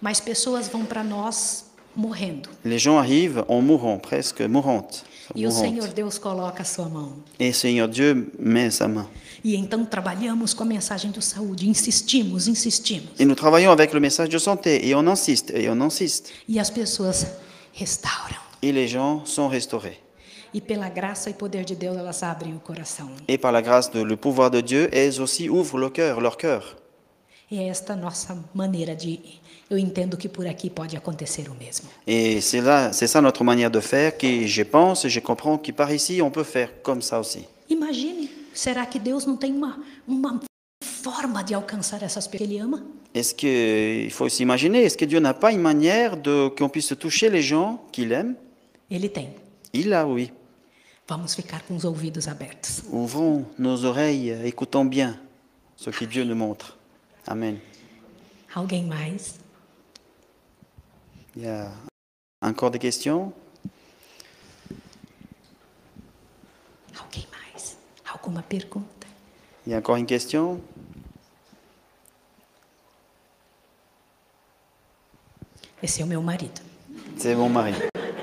Mas 0.03 0.21
pessoas 0.21 0.67
vão 0.69 0.85
para 0.85 1.05
nós 1.05 1.67
morrendo. 1.95 2.49
Les 2.65 2.81
gens 2.81 2.99
arrivent 2.99 3.45
en 3.47 3.61
mourant, 3.61 3.99
presque 4.01 4.43
mourantes. 4.49 5.05
E 5.37 5.47
o 5.47 5.51
mourantes. 5.51 5.61
Senhor 5.61 5.89
Deus 5.95 6.19
coloca 6.19 6.63
a 6.63 6.65
sua 6.65 6.89
mão. 6.89 7.13
Et 7.39 7.53
Seigneur 7.53 7.87
Dieu 7.89 8.33
met 8.37 8.73
sa 8.73 8.89
main. 8.89 9.07
E 9.45 9.55
então 9.57 9.85
trabalhamos 9.85 10.55
com 10.55 10.63
a 10.63 10.67
mensagem 10.67 11.11
de 11.11 11.23
saúde, 11.23 11.69
insistimos, 11.69 12.49
insistimos. 12.49 13.11
Et 13.21 13.27
nous 13.27 13.35
travaillons 13.35 13.71
avec 13.71 13.93
le 13.93 14.01
message 14.01 14.31
de 14.31 14.39
santé, 14.39 14.89
et 14.89 14.95
on 14.95 15.07
insiste, 15.07 15.51
et 15.51 15.69
on 15.69 15.79
insiste. 15.83 16.33
E 16.49 16.59
as 16.59 16.71
pessoas 16.71 17.27
restauram. 17.75 18.41
Et 18.63 18.73
les 18.73 18.89
gens 18.89 19.23
sont 19.27 19.47
restaurés. 19.47 20.01
E 20.55 20.63
pela 20.63 20.89
graça 20.89 21.29
e 21.29 21.35
poder 21.35 21.65
de 21.65 21.75
Deus, 21.75 21.95
elas 21.95 22.23
abrem 22.23 22.55
o 22.55 22.61
coração. 22.61 23.11
Et 23.29 23.37
par 23.37 23.53
la 23.53 23.61
grâce 23.61 23.91
de 23.91 24.03
le 24.03 24.17
pouvoir 24.17 24.51
de 24.51 24.63
Dieu, 24.63 24.89
elles 24.93 25.21
aussi 25.21 25.51
ouvrent 25.51 25.79
le 25.79 25.91
cœur, 25.91 26.23
leur 26.23 26.39
cœur. 26.39 26.77
E 27.51 27.59
é 27.59 27.69
esta 27.69 27.95
nossa 27.95 28.35
maneira 28.55 28.97
de. 28.97 29.21
Eu 29.71 29.79
entendo 29.79 30.17
que 30.17 30.29
por 30.29 30.47
aqui 30.47 30.71
pode 30.71 30.97
acontecer 30.97 31.51
o 31.51 31.55
mesmo. 31.55 31.89
Et 32.07 32.41
c'est 32.41 32.63
là, 32.63 32.93
c'est 32.93 33.07
ça 33.07 33.21
notre 33.21 33.45
manière 33.45 33.71
de 33.71 33.81
faire, 33.81 34.17
que 34.17 34.47
je 34.47 34.63
pense 34.63 35.07
je 35.07 35.21
comprends 35.21 35.59
que 35.59 35.71
par 35.73 35.93
ici, 35.93 36.23
on 36.23 36.31
peut 36.31 36.45
faire 36.45 36.83
comme 36.83 37.03
ça 37.03 37.21
aussi. 37.21 37.45
Imagine, 37.69 38.29
será 38.55 38.87
que 38.87 38.99
Deus 38.99 39.27
não 39.27 39.37
tem 39.37 39.53
uma, 39.53 39.83
uma 40.07 40.41
forma 40.83 41.43
de 41.43 41.53
alcançar 41.53 42.03
essas 42.03 42.27
pessoas 42.27 42.49
que 42.49 42.55
Ele 42.55 42.59
ama? 42.59 42.85
Est-ce 43.13 43.35
que, 43.35 44.03
il 44.07 44.11
faut 44.11 44.29
s'imaginer, 44.29 44.83
est-ce 44.83 44.97
que 44.97 45.05
Dieu 45.05 45.21
n'a 45.21 45.35
pas 45.35 45.53
une 45.53 45.61
manière 45.61 46.17
de, 46.17 46.49
qu'on 46.57 46.69
puisse 46.69 46.97
toucher 46.99 47.31
les 47.31 47.43
gens 47.43 47.85
qu'il 47.93 48.11
aime? 48.13 48.35
Ele 48.91 49.09
tem. 49.09 49.29
Il 49.73 49.93
a, 49.93 50.07
oui. 50.07 50.33
Vamos 51.07 51.35
ficar 51.35 51.63
com 51.63 51.77
os 51.77 51.85
ouvidos 51.85 52.27
abertos. 52.29 52.83
Ouvrons 52.91 53.45
nos 53.59 53.85
oreilles, 53.85 54.31
écoutons 54.47 54.87
bien 54.87 55.21
ce 55.77 55.91
que 55.91 56.07
Dieu 56.07 56.25
nous 56.25 56.35
montre. 56.35 56.79
Amen. 57.27 57.59
Alguém 58.55 58.85
mais? 58.85 59.35
Il 61.37 61.43
y 61.43 61.47
a 61.49 61.71
encore 62.41 62.71
des 62.71 62.79
questions 62.79 63.33
Alguém 66.97 67.27
mais? 67.33 67.77
Alguma 68.15 68.43
pergunta? 68.43 69.07
Il 69.67 69.73
y 69.73 69.75
a 69.75 69.79
encore 69.79 69.97
une 69.97 70.07
question 70.07 70.61
Esse 75.83 76.01
é 76.01 76.05
o 76.05 76.07
meu 76.07 76.23
marido. 76.23 76.61
C'est 77.19 77.35
mon 77.35 77.49
mari. 77.51 77.75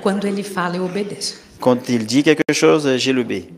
Quando 0.01 0.25
ele 0.25 0.43
fala, 0.43 0.77
eu 0.77 0.83
obedeço. 0.83 1.39
Quand 1.59 1.89
il 1.89 2.05
dit 2.07 2.23
quelque 2.23 2.53
chose, 2.53 2.97
j'ai 2.97 3.13
le 3.13 3.23
B. 3.23 3.49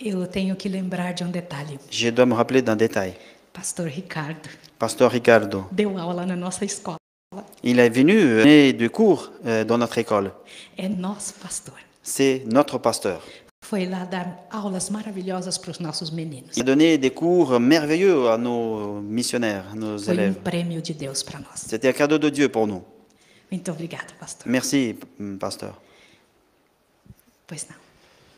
Eu 0.00 0.26
tenho 0.28 0.54
que 0.54 0.68
lembrar 0.68 1.12
de 1.14 1.24
um 1.24 1.30
detalhe. 1.30 1.78
Je 1.90 2.10
dois 2.10 2.26
me 2.26 2.34
rappeler 2.34 2.62
d'un 2.62 2.76
détail. 2.76 3.14
Pastor 3.52 3.86
Ricardo 3.86 4.48
Pasteur 4.78 5.10
Ricardo, 5.10 5.66
deu 5.72 5.98
aula 5.98 6.24
na 6.24 6.36
nossa 6.36 6.64
escola. 6.64 6.98
il 7.64 7.80
est 7.80 7.88
venu 7.90 8.16
euh, 8.16 8.38
donner 8.42 8.72
du 8.72 8.90
cours 8.90 9.32
euh, 9.44 9.64
dans 9.64 9.78
notre 9.78 9.98
école. 9.98 10.30
É 10.76 10.88
nosso 10.88 11.34
pastor. 11.42 11.74
C'est 12.02 12.44
notre 12.46 12.78
pasteur. 12.78 13.20
Foi 13.68 13.84
lá 13.86 14.04
dar 14.06 14.46
aulas 14.50 14.88
maravilhosas 14.88 15.58
para 15.58 15.70
os 15.72 15.78
nossos 15.78 16.10
meninos. 16.10 16.56
Il 16.56 16.62
a 16.62 16.64
donné 16.64 16.96
des 16.96 17.10
cours 17.10 17.60
merveilleux 17.60 18.30
à 18.30 18.38
nos 18.38 19.02
missionnaires, 19.02 19.66
à 19.72 19.74
nos 19.74 20.04
Foi 20.04 20.14
um 20.14 20.16
élèves. 20.16 20.38
prêmio 20.42 20.80
de 20.80 20.94
Deus 20.94 21.22
para 21.22 21.38
nós. 21.40 21.60
C'était 21.68 21.88
un 21.88 21.92
cadeau 21.92 22.18
de 22.18 22.30
Dieu 22.30 22.48
pour 22.48 22.66
nous. 22.66 22.82
Muito 23.50 23.70
obrigada, 23.70 24.14
pastor. 24.18 24.48
Merci, 24.50 24.94
p- 24.94 25.06
pasteur. 25.38 25.74
Pois 27.46 27.66
não. 27.68 27.76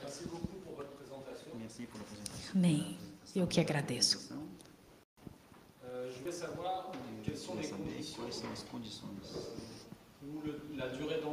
Merci 0.02 0.24
beaucoup 0.24 0.56
pour 0.64 0.74
votre 0.78 0.90
présentation. 0.98 1.50
Merci 1.60 1.82
pour 1.86 2.00
la 2.00 2.06
présentation. 2.06 2.52
Amém. 2.56 2.96
Eu 3.36 3.46
que 3.46 3.60
agradeço. 3.60 4.18
Euh, 5.84 6.10
je 6.12 6.18
voulais 6.18 6.32
savoir 6.32 6.90
quelles 7.24 7.36
sont 7.38 7.54
les 7.54 7.68
conditions 7.68 9.06
ou 10.26 10.40
le- 10.44 10.60
la 10.76 10.88
durée 10.88 11.20
d'engagement 11.22 11.29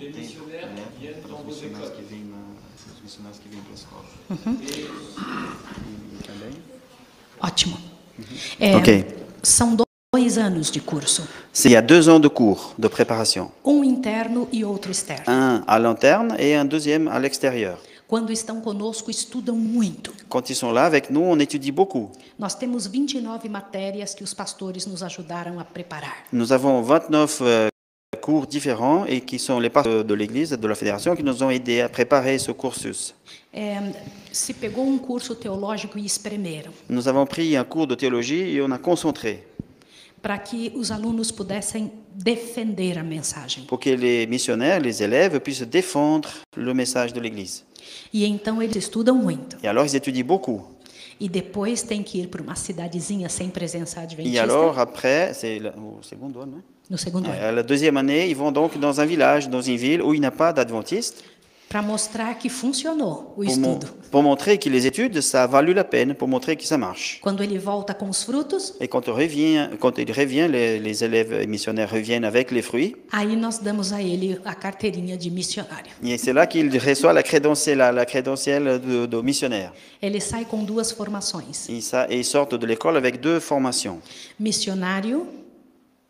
des 0.00 0.08
missionnaires 0.18 0.68
qui 0.96 1.00
viennent 1.02 1.22
dans 1.28 1.42
vos 1.44 1.52
écoles. 1.52 1.92
Ótimo. 7.40 7.76
É, 8.58 8.76
Ok. 8.76 9.06
São 9.42 9.74
dois 9.74 10.36
anos 10.38 10.70
de 10.70 10.80
curso, 10.80 11.22
C'est- 11.52 11.68
Il 11.68 11.72
y 11.72 11.76
a 11.76 11.80
deux 11.82 12.08
ans 12.08 12.20
de 12.20 12.28
cours 12.28 12.74
de 12.78 12.88
préparation. 12.88 13.50
um 13.64 13.82
interno 13.82 14.48
e 14.52 14.64
outro 14.64 14.90
externo. 14.90 15.24
Un 15.26 15.62
à 15.66 15.78
l'interne 15.78 16.34
et 16.38 16.54
un 16.54 16.64
deuxième 16.66 17.08
à 17.08 17.18
l'extérieur. 17.18 17.78
Quando 18.06 18.30
estão 18.32 18.60
conosco, 18.60 19.08
estudam 19.10 19.56
muito. 19.56 20.12
Quand 20.28 20.50
ils 20.50 20.56
sont 20.56 20.72
là 20.72 20.84
avec 20.84 21.10
nous, 21.10 21.22
on 21.22 21.38
étudie 21.38 21.70
beaucoup. 21.72 22.10
Nós 22.38 22.54
temos 22.56 22.86
29 22.86 23.48
matérias 23.48 24.14
que 24.14 24.24
os 24.24 24.34
pastores 24.34 24.84
nos 24.86 25.02
ajudaram 25.02 25.58
a 25.60 25.64
preparar. 25.64 26.16
Nous 26.32 26.52
avons 26.52 26.82
29 26.82 27.40
euh, 27.40 27.69
différents 28.46 29.04
et 29.06 29.20
qui 29.20 29.38
sont 29.38 29.58
les 29.58 29.70
pasteurs 29.70 30.04
de 30.04 30.14
l'Église, 30.14 30.50
de 30.50 30.68
la 30.68 30.74
Fédération, 30.74 31.16
qui 31.16 31.22
nous 31.22 31.42
ont 31.42 31.50
aidés 31.50 31.80
à 31.80 31.88
préparer 31.88 32.38
ce 32.38 32.52
cursus. 32.52 33.14
Pegou 34.60 34.82
um 34.82 35.00
e 35.00 36.70
Nous 36.88 37.08
avons 37.08 37.26
pris 37.26 37.56
un 37.56 37.64
cours 37.64 37.86
de 37.86 37.94
théologie 37.94 38.54
et 38.54 38.62
on 38.62 38.70
a 38.70 38.78
concentré 38.78 39.44
para 40.22 40.38
que 40.38 40.72
os 40.76 40.90
alunos 40.90 41.30
pudessem 41.30 41.90
defender 42.14 42.98
a 42.98 43.02
mensagem. 43.02 43.64
pour 43.66 43.80
que 43.80 43.90
les 43.90 44.26
missionnaires, 44.26 44.80
les 44.80 45.02
élèves 45.02 45.40
puissent 45.40 45.62
défendre 45.62 46.28
le 46.56 46.74
message 46.74 47.12
de 47.12 47.20
l'Église. 47.20 47.64
E 48.12 48.26
então 48.26 48.60
eles 48.62 48.76
estudam 48.76 49.16
muito. 49.16 49.56
Et 49.62 49.66
alors 49.66 49.86
ils 49.86 49.94
étudient 49.94 50.26
beaucoup. 50.26 50.62
E 51.20 51.28
depois 51.28 51.82
tem 51.82 52.02
que 52.02 52.18
ir 52.18 52.28
para 52.28 52.42
uma 52.42 52.54
cidadezinha 52.54 53.28
sem 53.28 53.50
presença 53.50 54.00
Et 54.00 54.04
adventista. 54.04 54.42
alors 54.42 54.78
après, 54.78 55.32
c'est 55.34 55.58
au 55.58 56.02
second 56.02 56.02
segundo 56.02 56.40
ano. 56.40 56.62
À 57.40 57.52
la 57.52 57.62
deuxième 57.62 57.96
année, 57.96 58.28
ils 58.28 58.36
vont 58.36 58.50
donc 58.52 58.78
dans 58.78 59.00
un 59.00 59.04
village, 59.06 59.48
dans 59.48 59.62
une 59.62 59.76
ville 59.76 60.02
où 60.02 60.12
il 60.14 60.20
n'y 60.20 60.26
a 60.26 60.30
pas 60.32 60.52
d'adventistes. 60.52 61.24
para 61.72 61.82
mostrar 61.82 62.36
que 62.36 62.48
funcionou 62.48 63.28
o 63.36 63.44
pour, 63.44 63.56
mon- 63.58 63.74
estudo. 63.78 63.86
pour 64.10 64.24
montrer 64.24 64.58
que 64.58 64.68
les 64.68 64.86
études, 64.88 65.20
ça 65.20 65.44
a 65.44 65.46
valu 65.46 65.72
la 65.72 65.84
peine, 65.84 66.14
pour 66.16 66.26
montrer 66.26 66.56
que 66.56 66.64
ça 66.64 66.76
marche. 66.76 67.20
Quando 67.22 67.44
ele 67.44 67.58
volta 67.60 67.94
com 67.94 68.08
os 68.08 68.24
frutos, 68.24 68.74
Et 68.80 68.88
quand, 68.88 69.08
on 69.08 69.14
revient, 69.14 69.68
quand 69.78 69.96
il 69.98 70.10
revient, 70.10 70.48
les, 70.50 70.80
les 70.80 71.04
élèves 71.04 71.46
missionnaires 71.46 71.88
reviennent 71.88 72.24
avec 72.24 72.50
les 72.50 72.60
fruits. 72.62 72.96
aí 73.12 73.36
nós 73.36 73.60
damos 73.62 73.92
a 73.92 74.02
ele 74.02 74.40
a 74.44 74.52
carteirinha 74.56 75.16
de 75.16 75.30
missionário. 75.30 75.92
Et 76.02 76.18
c'est 76.18 76.32
là 76.32 76.48
qu'il 76.48 76.76
reçoit 76.76 77.12
la 77.12 77.22
crédentielle, 77.22 77.78
la, 77.78 77.92
la 77.92 78.04
crédentielle 78.04 78.80
de, 78.80 79.06
de 79.06 79.20
missionnaire. 79.22 79.72
Ele 80.02 80.20
sai 80.20 80.44
com 80.46 80.64
duas 80.64 80.90
formações: 80.90 81.68
Et, 81.68 81.80
ça, 81.82 82.08
et 82.10 82.18
ils 82.18 82.24
sortent 82.24 82.56
de 82.56 82.66
l'école 82.66 82.96
avec 82.96 83.20
deux 83.20 83.38
formations. 83.38 84.00
missionário 84.40 85.24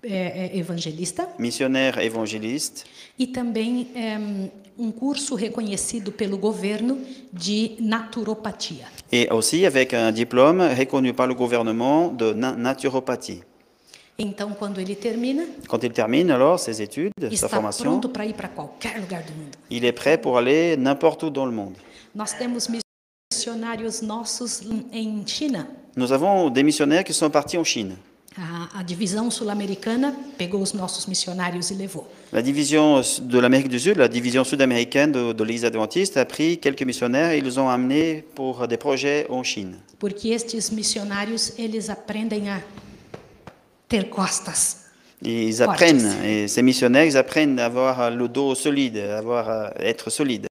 é, 0.02 0.56
evangelista 0.56 1.28
Missionnaire 1.38 1.98
évangéliste 2.02 2.84
e 3.18 3.26
também 3.26 3.88
um 4.78 4.90
curso 4.90 5.34
reconhecido 5.34 6.10
pelo 6.12 6.38
governo 6.38 6.98
de 7.32 7.76
naturopatia. 7.80 8.86
et 9.12 9.28
aussi 9.30 9.66
avec 9.66 9.92
un 9.94 10.12
diplôme 10.12 10.60
reconnu 10.76 11.12
par 11.12 11.26
le 11.26 11.34
gouvernement 11.34 12.08
de 12.08 12.32
na- 12.32 12.56
naturopathie. 12.56 13.42
Então, 14.18 14.52
quando 14.58 14.78
ele 14.80 14.94
termina, 14.94 15.44
Quand 15.66 15.82
il 15.82 15.92
termine 15.92 16.30
alors 16.30 16.58
ses 16.60 16.80
études, 16.82 17.12
sa 17.34 17.48
formation, 17.48 17.84
pronto 17.84 18.08
para 18.10 18.26
ir 18.26 18.34
para 18.34 18.48
qualquer 18.48 18.98
lugar 19.00 19.22
do 19.24 19.32
mundo. 19.32 19.56
il 19.70 19.82
est 19.84 19.92
prêt 19.92 20.18
pour 20.18 20.36
aller 20.36 20.76
n'importe 20.76 21.22
où 21.22 21.30
dans 21.30 21.46
le 21.46 21.52
monde. 21.52 21.74
Nós 22.14 22.32
temos 22.34 22.68
missionários 23.32 24.02
nossos 24.02 24.62
em 24.92 25.24
China. 25.26 25.66
Nous 25.96 26.12
avons 26.12 26.50
des 26.50 26.62
missionnaires 26.62 27.02
qui 27.04 27.12
sont 27.14 27.30
partis 27.30 27.56
en 27.58 27.64
Chine. 27.64 27.96
A, 28.38 28.78
a 28.78 28.82
divisão 28.84 29.28
sul-americana 29.28 30.14
pegou 30.38 30.62
os 30.62 30.72
nossos 30.72 31.06
missionários 31.06 31.70
e 31.72 31.74
levou. 31.74 32.06
La 32.32 32.40
division 32.40 33.00
de 33.22 33.38
l'Amérique 33.40 33.68
du 33.68 33.80
Sud, 33.80 33.98
la 33.98 34.06
division 34.06 34.44
sud-américaine 34.44 35.10
de, 35.10 35.32
de 35.32 35.44
l'Église 35.44 35.64
adventiste, 35.64 36.16
a 36.16 36.24
pris 36.24 36.56
quelques 36.58 36.84
missionnaires 36.84 37.32
et 37.32 37.38
ils 37.38 37.44
les 37.44 37.58
ont 37.58 37.68
amenés 37.68 38.24
pour 38.36 38.68
des 38.68 38.76
projets 38.76 39.26
en 39.30 39.42
Chine. 39.42 39.78
Porque 39.98 40.32
estes 40.32 40.70
missionários, 40.70 41.54
eles 41.58 41.90
aprendem 41.90 42.48
a 42.48 42.60
ter 43.88 44.08
costas. 44.08 44.76
Et 45.24 45.48
ils 45.48 45.56
Fortes. 45.56 45.70
apprennent, 45.70 46.24
et 46.24 46.46
ces 46.46 46.62
missionnaires, 46.62 47.04
ils 47.04 47.16
apprennent 47.16 47.58
à 47.58 47.66
avoir 47.66 48.12
le 48.12 48.28
dos 48.28 48.54
solide, 48.54 48.98
à 48.98 49.18
avoir, 49.18 49.48
à 49.50 49.72
être 49.80 50.08
solide. 50.08 50.46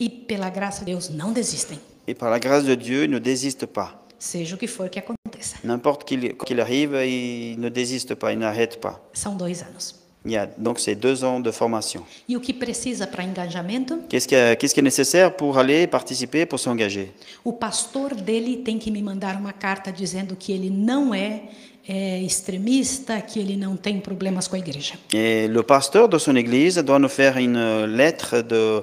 E, 0.00 0.08
pela 0.08 0.48
graça 0.50 0.84
de 0.84 0.92
Deus, 0.92 1.10
não 1.10 1.32
desistem. 1.34 1.78
Et 2.08 2.14
par 2.14 2.30
la 2.30 2.40
grâce 2.40 2.64
de 2.64 2.74
Dieu, 2.74 3.04
ils 3.04 3.10
ne 3.10 3.18
désistent 3.18 3.66
pas. 3.66 4.03
Seja 4.24 4.54
o 4.54 4.58
que 4.58 4.66
for 4.66 4.88
que 4.88 4.98
aconteça. 4.98 5.56
N'importe 5.62 6.04
qu'il 6.04 6.34
qu'il 6.46 6.58
arrive, 6.58 6.94
ils 7.06 7.58
ne 7.60 7.68
désistent 7.68 8.14
pas, 8.14 8.32
ils 8.32 8.38
n'arrêtent 8.38 8.80
pas. 8.80 8.98
São 9.12 9.36
dois 9.36 9.62
anos. 9.62 9.96
Il 10.24 10.32
y 10.32 10.36
a 10.38 10.46
donc 10.56 10.78
ces 10.80 10.94
deux 10.94 11.22
ans 11.24 11.40
de 11.40 11.50
formation. 11.50 12.02
E 12.26 12.34
o 12.34 12.40
que 12.40 12.54
precisa 12.54 13.06
para 13.06 13.22
engajamento? 13.22 13.98
Qu'est-ce 14.08 14.26
qui, 14.26 14.34
est- 14.34 14.56
qu'est-ce 14.56 14.72
qui 14.72 14.80
est 14.80 14.82
nécessaire 14.82 15.36
pour 15.36 15.58
aller 15.58 15.86
participer, 15.86 16.46
pour 16.46 16.58
s'engager 16.58 17.12
O 17.44 17.52
pastor 17.52 18.14
dele 18.14 18.56
tem 18.64 18.78
que 18.78 18.90
me 18.90 19.02
mandar 19.02 19.36
uma 19.36 19.52
carta 19.52 19.92
dizendo 19.92 20.34
que 20.34 20.52
ele 20.52 20.70
não 20.70 21.12
é, 21.14 21.42
é 21.86 22.22
extremista, 22.22 23.20
que 23.20 23.38
ele 23.38 23.58
não 23.58 23.76
tem 23.76 24.00
problemas 24.00 24.48
com 24.48 24.56
a 24.56 24.58
igreja. 24.58 24.94
Et 25.12 25.46
le 25.48 25.62
pasteur 25.62 26.08
de 26.08 26.18
son 26.18 26.34
église 26.36 26.76
doit 26.82 26.98
nous 26.98 27.10
faire 27.10 27.36
une 27.36 27.84
lettre 27.94 28.40
de, 28.40 28.82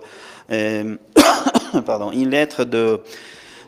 euh, 0.51 0.95
pardon, 1.83 2.11
une 2.11 2.29
lettre 2.29 2.63
de, 2.63 2.99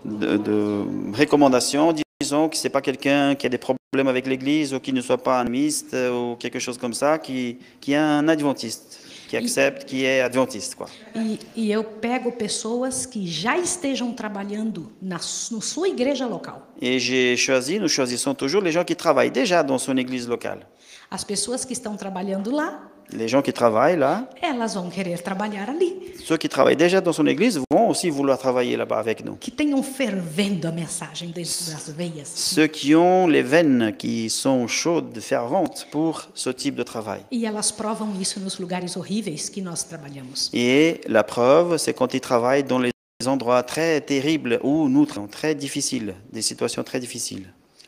de, 0.06 0.38
de 0.38 0.84
recommandation, 1.18 1.94
disons 2.22 2.50
que 2.50 2.56
c'est 2.58 2.70
pas 2.70 2.82
quelqu'un 2.82 3.36
qui 3.36 3.46
a 3.46 3.50
des 3.50 3.58
problèmes 3.58 4.08
avec 4.08 4.28
l'église 4.28 4.74
ou 4.74 4.80
qui 4.80 4.94
ne 4.94 5.02
soit 5.02 5.18
pas 5.22 5.40
animiste 5.40 5.96
ou 5.96 6.36
quelque 6.38 6.60
chose 6.60 6.78
comme 6.78 6.94
ça, 6.94 7.18
qui, 7.20 7.58
qui 7.80 7.94
est 7.94 7.98
un 7.98 8.28
adventiste, 8.28 9.00
qui 9.30 9.38
accepte, 9.38 9.86
qui 9.86 10.04
est 10.06 10.22
adventiste, 10.22 10.76
quoi. 10.76 10.88
E, 11.16 11.38
e 11.56 11.72
eu 11.74 11.84
pego 12.02 12.32
pessoas 12.32 13.06
que 13.06 13.26
já 13.26 13.58
estejam 13.58 14.14
trabalhando 14.14 14.92
na 15.02 15.20
su- 15.20 15.62
sua 15.62 15.88
igreja 15.90 16.28
local. 16.28 16.62
Et 16.82 17.00
j'ai 17.00 17.36
choisi, 17.38 17.80
nous 17.80 17.88
choisissons 17.90 18.34
toujours 18.36 18.62
les 18.62 18.72
gens 18.72 18.84
qui 18.84 18.96
travaillent 18.96 19.32
déjà 19.32 19.64
dans 19.64 19.78
son 19.78 19.98
église 19.98 20.28
locale. 20.28 20.66
As 21.12 21.24
pessoas 21.24 21.64
que 21.66 21.74
estão 21.74 21.96
trabalhando 21.96 22.52
lá, 22.52 22.80
Les 23.12 23.28
gens 23.28 23.42
qui 23.44 23.52
travaillent 23.52 23.98
là, 24.00 24.28
elas 24.42 24.74
vão 24.76 24.90
querer 24.90 25.22
trabalhar 25.22 25.70
ali. 25.70 26.03
Ceux 26.26 26.38
qui 26.38 26.48
travaillent 26.48 26.78
déjà 26.78 27.02
dans 27.02 27.14
son 27.14 27.28
église 27.28 27.60
vont 27.70 27.90
aussi 27.90 28.10
vouloir 28.10 28.38
travailler 28.38 28.78
là-bas 28.78 28.98
avec 28.98 29.24
nous. 29.26 29.36
Que 29.36 29.52
tenham 29.52 29.84
fervendo 29.84 30.68
a 30.68 30.72
mensagem 30.72 31.32
dentro 31.32 31.72
das 31.72 31.90
veias. 31.96 32.32
Ceux 32.36 32.68
qui 32.68 32.96
ont 32.96 33.28
les 33.28 33.42
veines 33.44 33.94
qui 33.98 34.30
sont 34.30 34.68
chaudes, 34.68 35.20
ferventes 35.20 35.88
pour 35.92 36.30
ce 36.34 36.50
type 36.50 36.76
de 36.76 36.84
travail. 36.84 37.22
E 37.32 37.46
elas 37.46 37.72
provam 37.72 38.10
isso 38.22 38.40
nos 38.40 38.58
lugares 38.60 38.96
horríveis 38.96 39.50
que 39.50 39.62
nós 39.62 39.84
trabalhamos. 39.84 40.50
Et 40.54 41.02
la 41.08 41.24
preuve, 41.24 41.78
c'est 41.78 41.94
quand 41.94 42.14
ils 42.14 42.22
travaillent 42.22 42.64
dans 42.64 42.80
les 42.80 42.92
endroits 43.26 43.64
très 43.64 44.02
terribles 44.02 44.60
où 44.64 44.88
nous 44.90 45.06
travaillons, 45.06 45.30
très 45.32 45.56
difficiles, 45.56 46.14
des 46.32 46.42
situations 46.42 46.84
très 46.84 47.00
difficiles. 47.00 47.48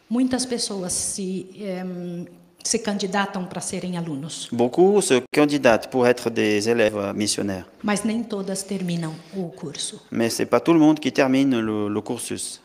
Muitas 0.10 0.46
pessoas 0.46 0.90
se, 0.90 1.46
em, 1.62 2.26
se 2.66 2.80
candidatam 2.80 3.46
para 3.46 3.62
serem 3.62 3.96
alunos, 3.96 4.48
Beaucoup 4.52 5.02
se 5.02 5.22
candidatent 5.32 5.88
pour 5.90 6.08
être 6.08 6.30
des 6.32 6.68
élèves 6.68 7.14
missionnaires, 7.14 7.66
mas 7.84 8.04
nem 8.04 8.24
todas 8.24 8.64
terminam 8.64 9.14
o 9.36 9.50
curso. 9.50 10.02
mais 10.12 10.30
c'est 10.34 10.48
pas 10.48 10.60
tout 10.60 10.74
le 10.74 10.80
monde 10.80 11.00
qui 11.00 11.12
termine 11.12 11.60
le, 11.60 11.88
le 11.88 12.02
cursus. 12.02 12.60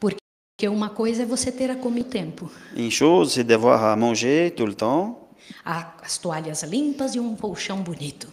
Porque 0.00 0.68
uma 0.68 0.90
coisa 0.90 1.22
é 1.22 1.26
você 1.26 1.52
ter 1.52 1.70
a 1.70 1.76
comer 1.76 2.04
tempo, 2.04 2.50
Une 2.74 2.90
chose, 2.90 3.34
c'est 3.34 3.44
d'avoir 3.44 3.84
à 3.84 3.94
manger 3.96 4.50
tout 4.56 4.66
le 4.66 4.74
temps, 4.74 5.28
as 5.64 6.18
toalhas 6.18 6.62
limpas 6.64 7.14
e 7.14 7.20
um 7.20 7.36
colchão 7.36 7.82
bonito. 7.82 8.26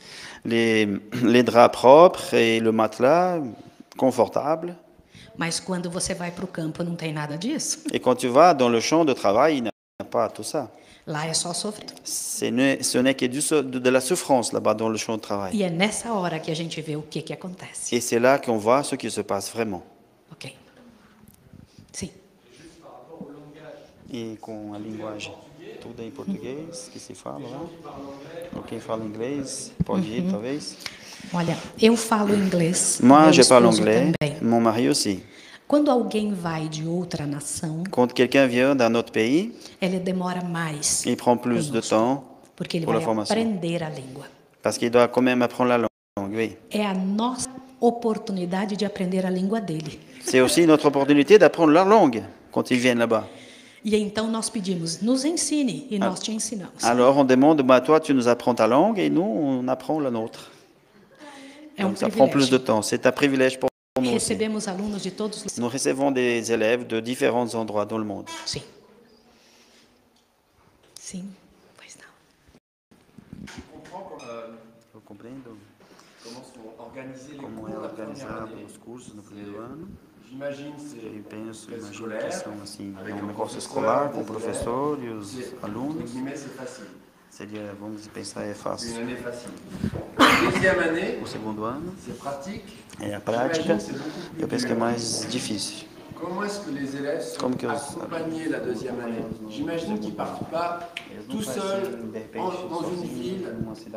les, 0.44 0.88
les 1.24 1.44
draps 1.44 1.80
propres 1.80 2.34
et 2.34 2.60
le 2.60 2.72
matelas 2.72 3.42
confortable. 3.98 4.76
Mas 5.38 5.60
quando 5.60 5.90
você 5.90 6.14
vai 6.16 6.32
para 6.32 6.46
o 6.46 6.48
campo 6.48 6.84
não 6.84 6.96
tem 6.96 7.14
nada 7.14 7.38
disso. 7.38 7.80
Et 7.94 8.00
quand 8.00 8.16
tu 8.16 8.28
vas 8.30 8.54
dans 8.56 8.70
le 8.70 8.80
champ 8.82 9.06
de 9.06 9.14
travail, 9.14 9.58
il 9.58 9.64
n'y 9.64 9.70
a 10.02 10.06
pas 10.06 10.28
tout 10.30 10.44
ça. 10.44 10.70
Lá 11.06 11.28
é 11.28 11.34
só. 11.34 11.52
Ce 11.54 12.46
n'est 12.46 12.82
ce 12.82 12.98
n'est 12.98 13.14
que 13.14 13.26
de, 13.26 13.62
de 13.80 13.90
la 13.90 14.00
souffrance 14.00 14.54
là-bas 14.54 14.74
dans 14.74 14.88
le 14.88 14.98
champ 14.98 15.18
de 15.18 15.22
travail. 15.22 15.54
E 15.54 15.64
é 15.64 15.70
nessa 15.70 16.14
hora 16.14 16.40
que 16.40 16.50
a 16.50 16.56
gente 16.56 16.82
vê 16.82 16.96
o 16.96 17.02
que, 17.02 17.22
que 17.22 17.34
acontece. 17.34 17.94
Et 17.94 18.00
c'est 18.00 18.20
là 18.20 18.40
qu'on 18.40 18.58
voit 18.58 18.84
ce 18.84 18.96
qui 18.96 19.12
se 19.12 19.22
passe 19.22 19.50
vraiment. 19.52 19.84
Ok. 20.32 20.56
Sim. 21.92 22.10
E 24.10 24.38
com 24.40 24.74
a 24.74 24.78
linguagem, 24.78 25.34
tudo 25.82 26.02
é 26.02 26.06
em 26.06 26.12
português 26.12 26.90
que 26.92 27.00
se 27.00 27.14
fala 27.14 27.50
lá. 27.50 27.62
Ou 28.56 28.64
quem 28.64 28.80
fala 28.80 29.04
inglês, 29.04 29.74
pode 29.84 30.08
ir 30.08 30.32
talvez. 30.32 30.78
Olha, 31.34 31.58
eu 31.82 31.98
falo 31.98 32.34
inglês. 32.34 33.00
Moi, 33.02 33.32
je 33.34 33.44
parle 33.44 33.68
anglais, 33.68 34.14
também. 34.20 34.38
mon 34.42 34.62
mari 34.62 34.88
aussi. 34.88 35.24
Quando 35.68 35.90
alguém 35.90 36.34
vai 36.34 36.68
de 36.68 36.86
outra 36.86 37.26
nação, 37.26 37.84
Quand 37.90 38.08
quelqu'un 38.14 38.48
vient 38.48 38.76
d'un 38.76 38.94
autre 38.96 39.12
pays, 39.12 39.52
ele 39.82 40.00
demora 40.00 40.42
mais, 40.44 41.04
il 41.06 41.16
prend 41.16 41.38
plus 41.38 41.72
de 41.72 41.82
temps 41.82 42.24
porque 42.56 42.78
ele 42.78 42.86
pour 42.86 42.94
la 42.94 43.00
vai 43.00 43.06
formation. 43.06 43.34
aprender 43.34 43.82
a 43.84 43.90
língua. 43.90 44.26
Parce 44.62 44.78
qu'il 44.78 44.92
doit 44.92 45.08
quand 45.08 45.22
même 45.24 45.42
apprendre 45.42 45.70
la 45.70 45.78
langue, 45.78 46.36
oui. 46.36 46.58
É 46.72 46.86
a 46.86 46.94
nossa 46.94 47.50
oportunidade 47.82 48.76
de 48.78 48.86
aprender 48.86 49.26
a 49.26 49.30
língua 49.30 49.60
dele. 49.60 50.00
C'est 50.24 50.42
aussi 50.42 50.66
notre 50.66 50.86
opportunité 50.88 51.38
d'apprendre 51.40 51.72
leur 51.72 51.86
langue 51.86 52.24
quand 52.52 52.70
ils 52.72 52.78
viennent 52.80 53.00
là-bas. 53.00 53.26
E 53.86 53.98
então 53.98 54.30
nós 54.32 54.50
pedimos, 54.50 55.02
nos 55.02 55.26
ensine, 55.26 55.88
e 55.92 55.98
nós 56.00 56.20
te 56.22 56.32
ensinamos. 56.32 56.84
Alors 56.84 57.18
on 57.18 57.26
demande, 57.26 57.62
bah, 57.64 57.82
toi 57.82 58.00
tu 58.00 58.14
nous 58.14 58.28
apprends 58.30 58.56
ta 58.56 58.66
langue 58.68 59.00
et 59.00 59.10
nous 59.10 59.22
on 59.24 59.68
apprend 59.68 60.00
la 60.00 60.10
nôtre. 60.12 60.52
É 61.78 61.84
um 61.86 61.90
Donc 61.90 61.98
ça 61.98 62.08
prend 62.10 62.28
plus 62.30 62.50
de 62.50 62.58
temps. 62.58 62.82
C'est 62.82 63.06
un 63.08 63.12
privilège 63.12 63.60
pour 63.60 63.70
nous. 64.02 64.12
Recebemos 64.14 64.68
alunos 64.68 65.04
de 65.04 65.12
todos 65.12 65.46
os 65.46 65.58
Nous 65.58 65.70
recevons 65.70 66.12
des 66.12 66.52
élèves 66.52 66.88
de 66.88 67.00
différents 67.00 67.54
endroits 67.54 67.86
dans 67.86 68.00
le 68.00 68.04
monde. 68.06 68.28
Sim. 68.46 68.64
Sim, 71.00 71.26
pois 71.78 71.96
não. 71.98 72.12
comme, 73.92 74.24
euh, 74.28 74.56
Eu 74.96 75.02
compreendo 75.02 75.58
comment 76.24 76.44
sont 76.44 76.74
organisés 76.84 77.34
les 77.34 77.38
como 77.38 77.62
cours 77.62 77.70
é 77.70 77.74
première 77.74 77.92
organizado 77.92 78.54
année. 78.54 78.66
os 78.66 78.78
cursos 78.78 79.14
no 79.14 79.22
primeiro 79.22 79.60
ano. 79.60 79.88
J'imagine 80.28 80.74
c'est 80.80 80.98
Eu 81.06 81.24
penso, 81.30 81.68
classe 81.68 81.84
imagino 81.84 82.18
que 82.18 82.32
são 82.32 82.54
assim, 82.64 82.96
avec 82.98 83.12
é 83.12 83.16
um 83.16 83.28
negócio 83.28 83.60
escolar 83.60 84.12
com 84.12 84.22
o 84.22 84.26
professor 84.26 84.98
e 85.04 85.10
os 85.10 85.28
C'est- 85.34 85.56
alunos. 85.62 85.98
entre 85.98 86.14
guillemets, 86.14 86.36
c'est 86.40 86.56
facile. 86.56 86.88
Seria, 87.36 87.74
vamos 87.80 88.06
pensar, 88.14 88.44
é 88.44 88.54
C'est 88.54 88.62
fácil. 88.62 88.92
une 88.92 88.98
année 89.02 89.16
facile. 89.16 89.50
La 90.20 90.52
deuxième 90.52 90.80
année, 90.80 91.20
O 91.20 91.26
segundo 91.26 91.64
ano 91.66 91.92
c'est 92.06 92.16
pratique. 92.20 92.64
é 93.02 93.16
a 93.16 93.20
prática. 93.20 93.76
J'imagine 93.76 93.80
c'est 93.80 93.94
beaucoup 93.94 94.20
plus 94.36 94.44
Eu 94.44 94.48
penso 94.48 94.66
que 94.68 94.72
é 94.72 94.76
dur. 94.76 94.86
mais 94.86 95.28
difícil. 95.30 95.88
Comment 96.16 96.44
est-ce 96.44 96.60
que 96.62 96.70
les 96.70 96.96
élèves 96.96 97.22
sont 97.24 97.40
Comme 97.40 97.56
que- 97.58 97.66
accompagnés 97.66 98.48
la 98.50 98.60
deuxième 98.60 99.00
année? 99.02 99.26
J'imagine 99.50 100.00
qu'ils 100.00 100.14
partent 100.14 100.48
pas 100.52 100.94
tout 101.28 101.42
seuls 101.42 101.98
en- 102.38 102.68
dans 102.70 102.90
une 102.92 103.04
ville 103.04 103.48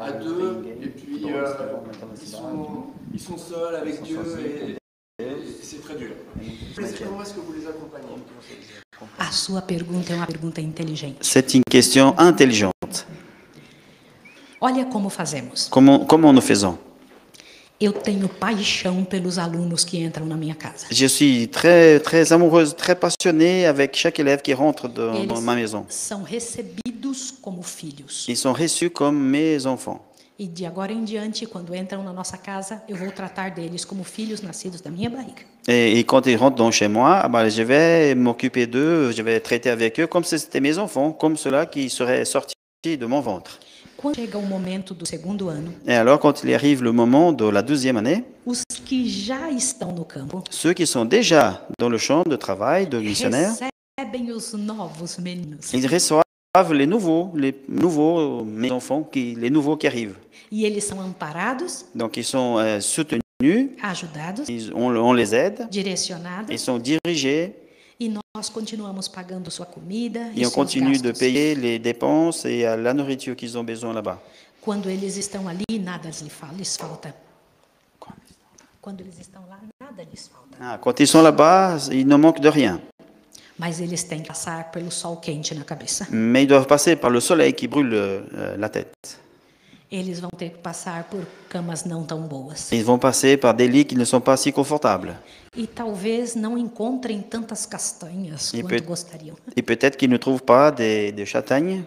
à 0.01 0.13
deux 0.13 0.65
et 0.83 0.89
puis 0.89 1.23
euh, 1.31 1.45
ils, 2.23 2.27
sont, 2.29 2.87
ils 3.13 3.21
sont 3.21 3.37
seuls 3.37 3.77
avec 3.77 4.03
Dieu 4.03 4.19
et, 4.41 5.23
et 5.23 5.27
c'est 5.63 5.83
très 5.83 5.95
dur. 5.97 6.13
Mais 6.41 6.87
c'est 6.89 7.05
comment 7.05 7.21
est-ce 7.23 7.35
que 7.35 7.41
vous 7.41 7.53
les 7.53 7.67
accompagnez? 7.67 8.17
A 9.19 9.31
sua 9.31 9.61
pergunta 9.61 10.15
é 10.15 10.17
uma 10.17 10.27
pergunta 10.27 10.61
inteligente. 10.63 11.19
C'est 11.21 11.53
une 11.55 11.63
question 11.71 12.15
intelligente. 12.19 12.73
Olha 14.67 14.85
como 14.85 15.09
fazemos. 15.09 15.69
Comment, 15.71 16.05
comment 16.07 16.33
nous 16.33 16.45
faisons 16.45 16.77
Eu 17.81 17.93
tenho 17.93 18.29
paixão 18.29 19.05
pelos 19.05 19.39
alunos 19.39 19.85
que 19.85 19.97
entram 19.99 20.27
na 20.27 20.35
minha 20.37 20.57
casa. 20.57 20.87
Je 20.91 21.07
suis 21.07 21.47
très, 21.47 22.01
très 22.01 22.33
amoureuse, 22.33 22.75
très 22.75 22.97
passionnée 22.97 23.65
avec 23.65 23.95
chaque 23.97 24.19
élève 24.19 24.43
qui 24.43 24.53
rentre 24.55 24.89
dans, 24.89 25.15
Eles 25.15 25.29
dans 25.29 25.41
ma 25.41 25.55
maison. 25.55 25.85
são 25.89 26.25
recebidos 26.25 27.31
como 27.41 27.63
filhos. 27.63 28.27
Ils 28.27 28.37
sont 28.37 28.53
reçus 28.53 28.91
comme 28.91 29.17
mes 29.17 29.67
enfants. 29.67 30.01
E 30.37 30.49
de 30.49 30.67
agora 30.67 30.93
em 30.93 31.05
diante, 31.05 31.47
quando 31.47 31.73
entram 31.73 32.03
na 32.03 32.13
nossa 32.13 32.37
casa, 32.37 32.83
eu 32.89 32.97
vou 32.97 33.13
tratar 33.13 33.51
deles 33.51 33.85
como 33.85 34.03
filhos 34.03 34.43
nascidos 34.43 34.81
da 34.81 34.91
minha 34.91 35.09
barriga. 35.09 35.45
Et, 35.69 35.97
et 36.01 36.03
quand 36.05 36.27
ils 36.27 36.37
rentrent 36.37 36.57
dans 36.57 36.73
chez 36.73 36.89
moi, 36.89 37.21
ah 37.23 37.29
bah, 37.29 37.49
je 37.49 37.63
vais 37.63 38.17
m'occuper 38.17 38.67
d'eux, 38.67 39.13
je 39.13 39.23
vais 39.23 39.39
traiter 39.39 39.71
avec 39.71 40.01
eux 40.01 40.09
comme 40.09 40.25
si 40.25 40.37
c'était 40.41 40.61
mes 40.61 40.77
enfants, 40.79 41.13
comme 41.13 41.37
ceux-là 41.37 41.67
qui 41.67 41.89
seraient 41.89 42.25
sortis 42.25 42.57
de 42.85 43.07
mon 43.07 43.21
ventre. 43.21 43.61
Quando 43.97 44.17
chega 44.17 44.37
o 44.39 44.43
momento 44.47 44.95
do 44.95 45.07
segundo 45.07 45.49
ano, 45.49 45.73
Et 45.87 45.95
alors, 45.95 46.19
quand 46.21 46.43
il 46.45 46.53
arrive 46.55 46.83
le 46.83 46.93
moment 46.93 47.33
de 47.33 47.47
la 47.51 47.63
deuxième 47.63 47.97
année, 47.97 48.25
os 48.45 48.63
que 48.85 49.09
já 49.09 49.51
estão 49.51 49.93
no 49.93 50.05
campo 50.05 50.45
ceux 50.51 50.75
qui 50.75 50.87
sont 50.87 51.05
déjà 51.07 51.67
dans 51.79 51.89
le 51.89 51.99
champ 51.99 52.23
de 52.29 52.37
travail 52.37 52.87
de 52.87 52.99
missionnaire, 52.99 53.53
recebem 53.99 54.31
os 54.33 54.53
novos 54.55 55.19
meninos. 55.19 55.73
ils 55.73 55.87
reçoivent 55.87 56.23
les 56.73 56.87
nouveaux, 56.87 57.33
les 57.35 57.55
nouveaux, 57.69 58.45
mes 58.45 58.71
enfants, 58.71 59.03
qui, 59.03 59.35
les 59.35 59.51
nouveaux 59.51 59.77
qui 59.77 59.87
arrivent. 59.87 60.17
E 60.53 60.65
eles 60.65 60.85
são 60.85 61.01
amparados, 61.01 61.87
Donc, 61.95 62.17
ils 62.17 62.25
sont 62.25 62.59
euh, 62.59 62.81
soutenus, 62.81 63.71
ajudados, 63.83 64.45
ils- 64.49 64.73
on, 64.75 64.95
on 64.95 65.13
les 65.15 65.35
aide, 65.35 65.67
direcionados, 65.71 66.51
ils 66.51 66.59
sont 66.59 66.79
dirigés 66.79 67.55
nós 68.01 68.49
continuamos 68.51 69.09
pagando 69.09 69.51
sua 69.51 69.65
comida 69.67 70.31
et 70.37 70.47
on 70.47 70.51
continue 70.51 70.99
de 70.99 71.13
payer 71.13 71.55
les 71.55 71.79
dépenses 71.79 72.45
et 72.45 72.63
la 72.77 72.93
nourriture 72.93 73.35
qu'ils 73.35 73.57
ont 73.57 73.65
besoin 73.65 73.93
là-bas. 73.95 74.19
Quando 74.61 74.91
eles 74.91 75.17
estão 75.17 75.49
ali, 75.49 75.79
nada 75.79 76.09
lhes 76.09 76.29
fa- 76.29 76.53
lhes 76.57 76.77
falta. 76.77 77.15
Quando 78.83 79.01
eles 79.01 79.19
estão 79.19 79.43
lá, 79.49 79.59
nada 79.81 80.03
lhes 80.05 80.29
falta. 80.29 80.57
Ah, 80.61 80.79
quand 80.79 81.01
ils 81.01 81.09
sont 81.09 81.23
là-bas, 81.23 81.89
ils 81.91 82.07
ne 82.07 82.17
manquent 82.17 82.41
de 82.41 82.49
rien. 82.51 82.81
Mas 83.59 83.81
eles 83.81 84.05
têm 84.05 84.21
que 84.21 84.29
passar 84.29 84.71
pelo 84.71 84.91
sol 84.91 85.17
quente 85.21 85.55
na 85.55 85.65
cabeça. 85.65 86.07
Mais 86.11 86.43
ils 86.45 86.47
doivent 86.47 86.67
passer 86.67 86.95
par 86.97 87.11
le 87.11 87.21
soleil 87.21 87.55
qui 87.55 87.67
brûle 87.67 87.91
euh, 87.95 88.57
la 88.59 88.69
tête. 88.69 88.93
Eles 89.91 90.19
vão 90.19 90.31
ter 90.31 90.51
que 90.51 90.59
passar 90.59 91.05
por 91.05 91.25
camas 91.49 91.85
não 91.85 92.03
tão 92.03 92.23
boas. 92.23 92.73
Ils 92.73 92.85
vont 92.85 92.99
passer 92.99 93.37
par 93.37 93.55
des 93.55 93.69
lits 93.69 93.85
qui 93.85 93.95
ne 93.95 94.05
sont 94.05 94.21
pas 94.21 94.37
si 94.37 94.51
confortables. 94.51 95.15
E 95.57 95.67
talvez 95.67 96.35
não 96.35 96.59
encontrem 96.59 97.23
tantas 97.23 97.65
castanhas 97.65 98.53
E 98.53 98.63
quanto 98.63 98.83
gostariam. 98.83 99.37
Et 99.57 99.63
peut-être 99.63 99.97
qu'ils 99.97 100.11
ne 100.11 100.19
trouvent 100.19 100.43
pas 100.43 100.71
des, 100.73 101.13
des 101.13 101.25
châtaignes, 101.25 101.85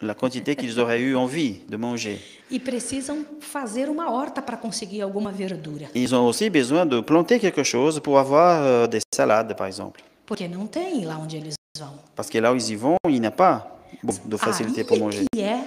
la 0.00 0.14
quantité 0.14 0.56
qu'ils 0.56 0.80
auraient 0.80 1.00
eu 1.00 1.14
envie 1.16 1.60
de 1.68 1.76
manger. 1.76 2.20
E 2.50 2.58
precisam 2.58 3.24
fazer 3.40 3.88
uma 3.88 4.10
horta 4.10 4.42
para 4.42 4.56
conseguir 4.56 5.02
alguma 5.02 5.30
verdura. 5.30 5.86
Ils 5.94 6.12
ont 6.12 6.26
aussi 6.26 6.50
besoin 6.50 6.84
de 6.84 7.00
planter 7.00 7.38
quelque 7.38 7.62
chose 7.62 8.00
pour 8.00 8.18
avoir 8.18 8.62
euh, 8.62 8.86
des 8.88 9.00
salades, 9.14 9.54
par 9.56 9.68
exemple. 9.68 10.02
Porque 10.26 10.48
não 10.48 10.66
tem 10.66 11.04
lá 11.04 11.18
onde 11.18 11.36
eles 11.36 11.54
vão. 11.78 11.94
Parce 12.16 12.28
que 12.28 12.38
là 12.38 12.52
où 12.52 12.56
ils 12.56 12.70
y 12.70 12.74
vont, 12.74 12.96
il 13.08 13.20
n'y 13.20 13.26
a 13.26 13.30
pas 13.30 13.78
de 14.02 14.36
facilité 14.36 14.82
pour 14.82 14.98
manger. 14.98 15.24
E 15.34 15.40
é 15.40 15.62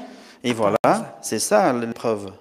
Et 0.46 0.54
voilà, 0.54 1.18
c'est 1.22 1.40
ça 1.40 1.74
l'épreuve. 1.74 2.32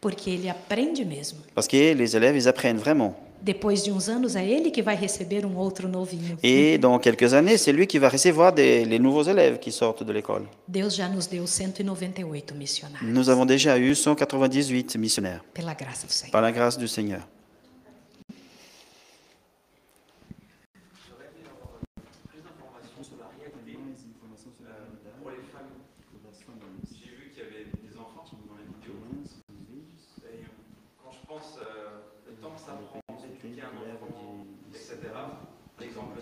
porque 0.00 0.28
ele 0.30 0.48
aprende 0.48 1.04
mesmo. 1.04 1.38
Parce 1.54 1.66
que 1.66 1.94
les 1.94 2.14
élèves, 2.16 2.36
ils 2.36 2.46
apprennent 2.46 2.76
vraiment. 2.78 3.14
Depois 3.42 3.74
de 3.82 3.90
uns 3.92 4.08
anos, 4.08 4.34
é 4.34 4.44
ele 4.44 4.70
que 4.70 4.82
vai 4.82 4.96
receber 4.96 5.44
um 5.46 5.56
outro 5.58 5.88
novinho. 5.88 6.36
Et 6.42 6.78
dans 6.78 6.98
quelques 6.98 7.32
années, 7.34 7.56
c'est 7.58 7.72
lui 7.72 7.86
qui 7.86 7.98
va 7.98 8.08
recevoir 8.08 8.52
des- 8.52 8.84
les 8.84 8.98
nouveaux 8.98 9.22
élèves 9.22 9.58
qui 9.58 9.70
sortent 9.72 10.02
de 10.04 10.12
l'école. 10.12 10.46
Deus 10.68 10.90
já 10.96 11.08
nos 11.08 11.26
deu 11.28 11.46
198 11.46 12.52
missionários, 12.54 13.08
Nous 13.12 13.28
avons 13.28 13.44
déjà 13.46 13.78
eu 13.78 13.94
198 13.94 14.96
missionnaires, 14.96 15.42
pela 15.54 15.74
graça 15.74 16.06
do 16.06 16.12
Senhor. 16.12 16.30
par 16.32 16.42
la 16.42 16.50
grâce 16.52 16.76
du 16.78 16.88
Seigneur. 16.88 17.20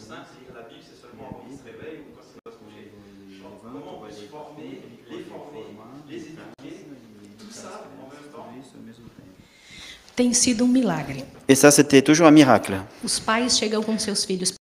Simple, 0.05 0.27
c'est 0.29 0.41
lire 0.45 0.55
la 0.55 0.69
Bible, 0.69 0.85
c'est 0.85 1.01
seulement 1.01 1.27
avant 1.31 1.43
qu'il 1.49 1.57
se 1.57 1.65
réveille 1.65 2.05
ou 2.05 2.13
quand 2.15 2.25
il 2.29 2.41
va 2.45 2.51
se 2.53 2.59
coucher. 2.61 2.85
Comment 3.63 3.81
on 3.97 4.05
peut 4.05 4.13
se 4.13 4.25
former, 4.29 4.71
les 5.11 5.25
former, 5.25 5.65
les 6.09 6.17
éduquer, 6.17 6.75
tout 7.39 7.51
ça 7.51 7.89
en 8.01 8.09
même 8.13 8.29
temps 8.33 8.49
Tem 10.15 10.33
sido 10.33 10.65
um 10.65 10.69
milagre. 10.71 11.25
Et 11.49 11.57
ça, 11.57 11.71
c'était 11.73 12.01
toujours 12.03 12.27
un 12.29 12.31
miracle. 12.31 12.81
Os 13.03 13.19
pais 13.19 13.49
chegam 13.49 13.83
com 13.83 13.99
seus 13.99 14.25
filhos 14.25 14.55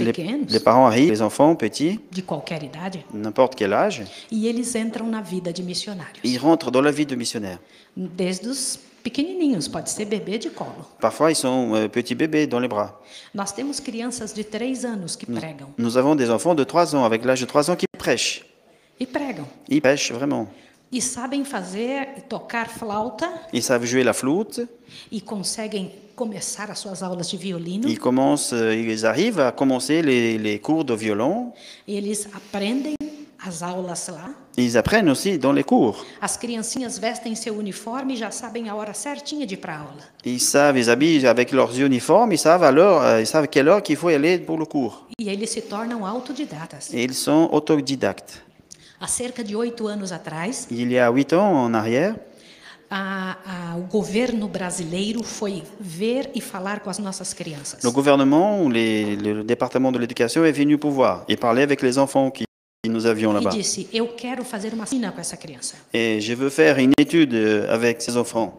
Les, 0.00 0.12
pequenos, 0.12 0.46
les 0.48 0.60
parents 0.60 0.86
arrivent, 0.86 1.10
les 1.10 1.20
enfants 1.20 1.54
petits, 1.56 2.00
de 2.12 2.22
qualquer 2.22 2.62
idade, 2.64 3.00
n'importe 3.12 3.54
quel 3.54 3.74
âge, 3.74 4.04
e 4.32 4.46
eles 4.46 4.74
entram 4.74 5.06
na 5.06 5.20
vida 5.20 5.52
de 5.52 5.62
missionário. 5.62 6.20
ils 6.24 6.38
rentrent 6.38 6.70
dans 6.70 6.80
la 6.80 6.90
vie 6.90 7.04
de 7.04 7.16
missionnaire. 7.16 7.58
Desde 7.96 8.48
os 8.48 8.78
pequenininhos, 9.02 9.68
pode 9.68 9.88
ser 9.90 10.04
bebê 10.04 10.38
de 10.38 10.48
colo. 10.50 10.84
Parfois, 11.00 11.30
ils 11.30 11.36
sont 11.36 11.74
euh, 11.74 11.88
petits 11.88 12.14
bébés 12.14 12.46
dans 12.46 12.60
les 12.60 12.68
bras. 12.68 13.00
Nós 13.34 13.52
temos 13.52 13.80
crianças 13.80 14.32
de 14.32 14.42
três 14.42 14.84
anos 14.84 15.16
que 15.16 15.26
pregam. 15.26 15.68
nous 15.78 15.96
avons 15.96 16.14
des 16.14 16.30
enfants 16.30 16.54
de 16.54 16.64
3 16.64 16.94
ans, 16.94 17.04
avec 17.04 17.24
l'âge 17.24 17.40
de 17.40 17.46
3 17.46 17.70
ans, 17.70 17.76
qui 17.76 17.86
prêchent. 17.98 18.44
E 19.00 19.06
pregam. 19.06 19.46
Ils 19.68 19.80
prêchent 19.80 20.12
vraiment. 20.12 20.46
E 20.92 21.00
sabem 21.00 21.44
fazer, 21.44 22.24
tocar 22.28 22.68
flauta 22.68 23.28
Ils 23.52 23.62
savent 23.62 23.84
jouer 23.86 24.02
la 24.02 24.12
flûte. 24.12 24.66
e 25.12 25.20
conseguem 25.20 25.90
começar 26.16 26.68
as 26.70 26.80
suas 26.80 27.00
aulas 27.02 27.30
de 27.30 27.36
violino. 27.36 27.88
Ils, 27.88 27.98
commencent, 27.98 28.52
euh, 28.52 28.74
ils 28.74 29.06
arrivent 29.06 29.38
à 29.40 29.52
commencer 29.52 30.02
les, 30.02 30.36
les 30.36 30.58
cours 30.58 30.84
de 30.84 30.92
violon. 30.94 31.52
Eles 31.86 32.26
aprendem 32.34 32.96
as 33.46 33.62
aulas 33.62 34.08
lá. 34.08 34.30
Ils 34.56 34.76
apprennent 34.76 35.08
aussi 35.08 35.38
dans 35.38 35.52
les 35.52 35.64
cours. 35.64 36.04
As 36.20 36.36
criancinhas 36.36 36.98
vestem 36.98 37.34
seu 37.34 37.56
uniforme 37.58 38.14
e 38.14 38.16
já 38.16 38.30
sabem 38.30 38.68
a 38.68 38.74
hora 38.74 38.92
certinha 38.92 39.46
de 39.46 39.54
ir 39.54 39.58
para 39.58 39.74
a 39.76 39.78
aula. 39.80 40.02
Ils 40.24 40.40
savent, 40.40 40.76
ils 40.78 40.90
habillent 40.90 41.26
avec 41.26 41.52
leurs 41.52 41.76
uniformes, 41.78 42.32
ils 42.32 42.38
savent 42.38 42.64
à 42.64 42.70
l'heure, 42.70 43.02
euh, 43.02 43.20
ils 43.20 43.26
savent 43.26 43.48
quelle 43.48 43.68
heure 43.68 43.82
qu'il 43.82 43.96
faut 43.96 44.08
aller 44.08 44.38
pour 44.38 44.58
le 44.58 44.66
cours. 44.66 45.06
E 45.20 45.28
eles 45.28 45.46
se 45.48 45.60
tornam 45.62 46.02
autodidatas. 46.02 46.90
Et 46.92 47.02
ils 47.04 47.14
sont 47.14 47.48
autodidactes. 47.52 48.42
Há 49.00 49.06
cerca 49.06 49.42
de 49.42 49.56
oito 49.56 49.88
anos 49.88 50.12
atrás, 50.12 50.66
Il 50.70 50.92
y 50.92 50.98
a 50.98 51.08
huit 51.10 51.32
ans 51.32 51.64
en 51.64 51.72
arrière, 51.72 52.16
a, 52.90 53.36
a, 53.46 53.76
o 53.78 53.82
governo 53.82 54.46
brasileiro 54.48 55.22
foi 55.22 55.62
ver 55.80 56.28
e 56.34 56.40
falar 56.40 56.80
com 56.80 56.90
as 56.90 56.98
nossas 56.98 57.32
crianças. 57.32 57.82
le 57.82 57.90
gouvernement, 57.92 58.60
ou 58.62 58.68
les- 58.68 59.16
le 59.16 59.42
département 59.44 59.90
de 59.92 59.98
l'éducation 59.98 60.44
est 60.44 60.52
venu 60.52 60.76
pour 60.76 60.90
voir 60.90 61.24
et 61.28 61.36
parler 61.36 61.62
avec 61.62 61.80
les 61.82 61.96
enfants 61.98 62.30
qui, 62.30 62.44
nous 62.88 63.04
avions 63.04 63.30
E 63.32 63.34
là-bas. 63.34 63.50
disse: 63.54 63.88
Eu 63.92 64.08
quero 64.08 64.42
fazer 64.42 64.72
uma 64.72 64.86
cena 64.86 65.12
com 65.12 65.20
essa 65.20 65.36
criança. 65.36 65.74
Et 65.92 66.18
je 66.20 66.32
veux 66.34 66.48
faire 66.48 66.78
une 66.78 66.92
étude 66.98 67.34
euh, 67.34 67.66
avec 67.72 68.00
ces 68.00 68.16
enfants. 68.16 68.58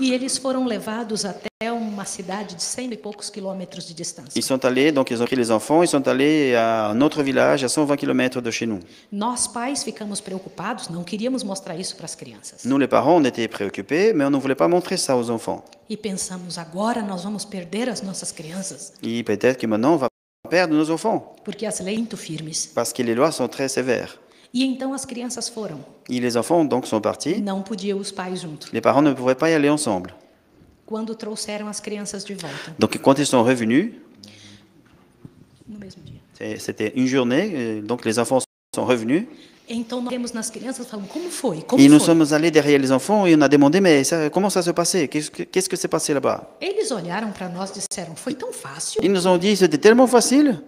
E, 0.00 0.04
e 0.08 0.12
eles 0.12 0.36
foram 0.36 0.66
levados 0.66 1.24
até 1.24 1.48
uma 1.72 2.04
cidade 2.04 2.54
de 2.56 2.62
cento 2.62 2.92
e 2.92 2.96
poucos 2.98 3.30
quilômetros 3.30 3.86
de 3.86 3.94
distância. 3.94 4.38
Ils 4.38 4.44
sont 4.44 4.62
allés, 4.66 4.92
donc 4.92 5.10
ils 5.10 5.22
ont 5.22 5.24
pris 5.24 5.36
les 5.36 5.50
enfants, 5.50 5.82
ils 5.82 5.88
sont 5.88 6.06
allés 6.06 6.54
à 6.54 6.88
un 6.90 7.00
autre 7.00 7.22
village 7.22 7.64
à 7.64 7.68
120 7.70 7.96
km 7.96 8.42
de 8.42 8.50
chez 8.50 8.66
nous. 8.66 8.80
Nós, 9.10 9.46
pais, 9.48 9.82
ficamos 9.82 10.20
preocupados, 10.20 10.90
não 10.90 11.02
queríamos 11.02 11.42
mostrar 11.42 11.74
isso 11.80 11.96
para 11.96 12.04
as 12.04 12.14
crianças. 12.14 12.64
Nous, 12.66 12.76
les 12.78 12.86
parents, 12.88 13.16
on 13.16 13.24
était 13.24 13.48
préoccupés, 13.48 14.12
mais 14.12 14.26
on 14.26 14.30
ne 14.30 14.36
voulait 14.36 14.54
pas 14.54 14.68
montrer 14.68 14.98
ça 14.98 15.16
aux 15.16 15.30
enfants. 15.30 15.64
E 15.88 15.96
pensamos: 15.96 16.58
agora 16.58 17.00
nós 17.02 17.24
vamos 17.24 17.46
perder 17.46 17.88
as 17.88 18.02
nossas 18.02 18.30
crianças, 18.30 18.92
Et 19.02 19.22
peut-être 19.22 19.56
que 19.58 19.66
maintenant, 19.66 19.94
on 19.94 19.96
va 19.96 20.08
perdre 20.48 20.74
nos 20.76 20.90
enfants, 20.90 21.34
porque 21.44 21.66
as 21.66 21.80
leis 21.80 21.96
muito 21.98 22.16
firmes. 22.16 22.66
parce 22.74 22.92
que 22.92 23.02
les 23.02 23.14
lois 23.14 23.32
sont 23.32 23.48
très 23.48 23.68
sévères. 23.68 24.18
E 24.52 24.62
então 24.64 24.92
as 24.92 25.04
crianças 25.04 25.48
foram. 25.48 25.80
Et 26.08 26.20
les 26.20 26.36
enfants, 26.36 26.64
donc, 26.64 26.86
sont 26.86 27.00
partis. 27.00 27.40
Não 27.40 27.62
podiam 27.62 27.98
os 27.98 28.12
pais 28.12 28.40
junto. 28.40 28.68
Les 28.72 28.80
parents 28.80 29.02
ne 29.02 29.12
pouvaient 29.12 29.34
pas 29.34 29.50
y 29.50 29.54
aller 29.54 29.68
ensemble. 29.70 30.14
Quando 30.86 31.14
trouxeram 31.14 31.66
as 31.66 31.80
crianças 31.80 32.24
de 32.24 32.34
volta, 32.34 32.72
Donc, 32.78 32.96
quand 32.98 33.18
ils 33.18 33.26
sont 33.26 33.42
revenus, 33.42 33.92
no 35.66 35.78
mesmo 35.78 36.02
dia. 36.04 36.20
c'est- 36.34 36.58
c'était 36.58 36.92
une 36.94 37.06
journée, 37.06 37.80
donc 37.82 38.04
les 38.04 38.18
enfants 38.18 38.38
sont 38.74 38.84
revenus. 38.84 39.24
Então 39.68 40.00
nós 40.02 40.10
temos 40.10 40.32
nas 40.32 40.50
crianças 40.50 40.86
falando 40.86 41.08
como 41.08 41.30
foi, 41.30 41.62
como 41.62 41.82
nous 41.82 41.98
foi. 42.04 42.06
sommes 42.14 42.32
allés 42.34 42.50
derrière 42.50 42.78
les 42.78 42.90
enfants 42.92 43.26
et 43.26 43.34
on 43.34 43.40
a 43.40 43.48
demandé, 43.48 43.80
mais 43.80 44.04
ça- 44.04 44.28
comment 44.28 44.50
ça 44.50 44.62
se 44.62 44.70
passait 44.72 45.08
Qu'est-ce 45.08 45.30
que 45.30 45.42
qu'est-ce 45.44 45.68
que 45.70 45.76
s'est 45.76 45.88
passé 45.88 46.12
là-bas 46.12 46.44
Eles 46.60 46.90
olharam 46.90 47.32
para 47.32 47.48
nós 47.48 47.70
e 47.70 47.80
disseram: 47.80 48.14
foi 48.14 48.34
tão 48.34 48.52
fácil. 48.52 49.00
Ils 49.02 49.10
nous 49.10 49.26
ont 49.26 49.38
dit, 49.38 49.56
c'était 49.56 49.78
tellement 49.78 50.06
facile. 50.06 50.60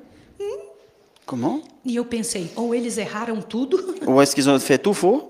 Comment 1.27 1.61
E 1.85 1.97
eu 1.97 2.05
pensei: 2.05 2.51
ou 2.57 2.75
eles 2.75 2.97
erraram 2.99 3.43
tudo, 3.43 3.77
Ou 4.07 4.23
est-ce 4.23 4.35
qu'ils 4.35 4.49
ont 4.49 4.59
fait 4.61 4.79
tout 4.79 4.95
faux 4.95 5.25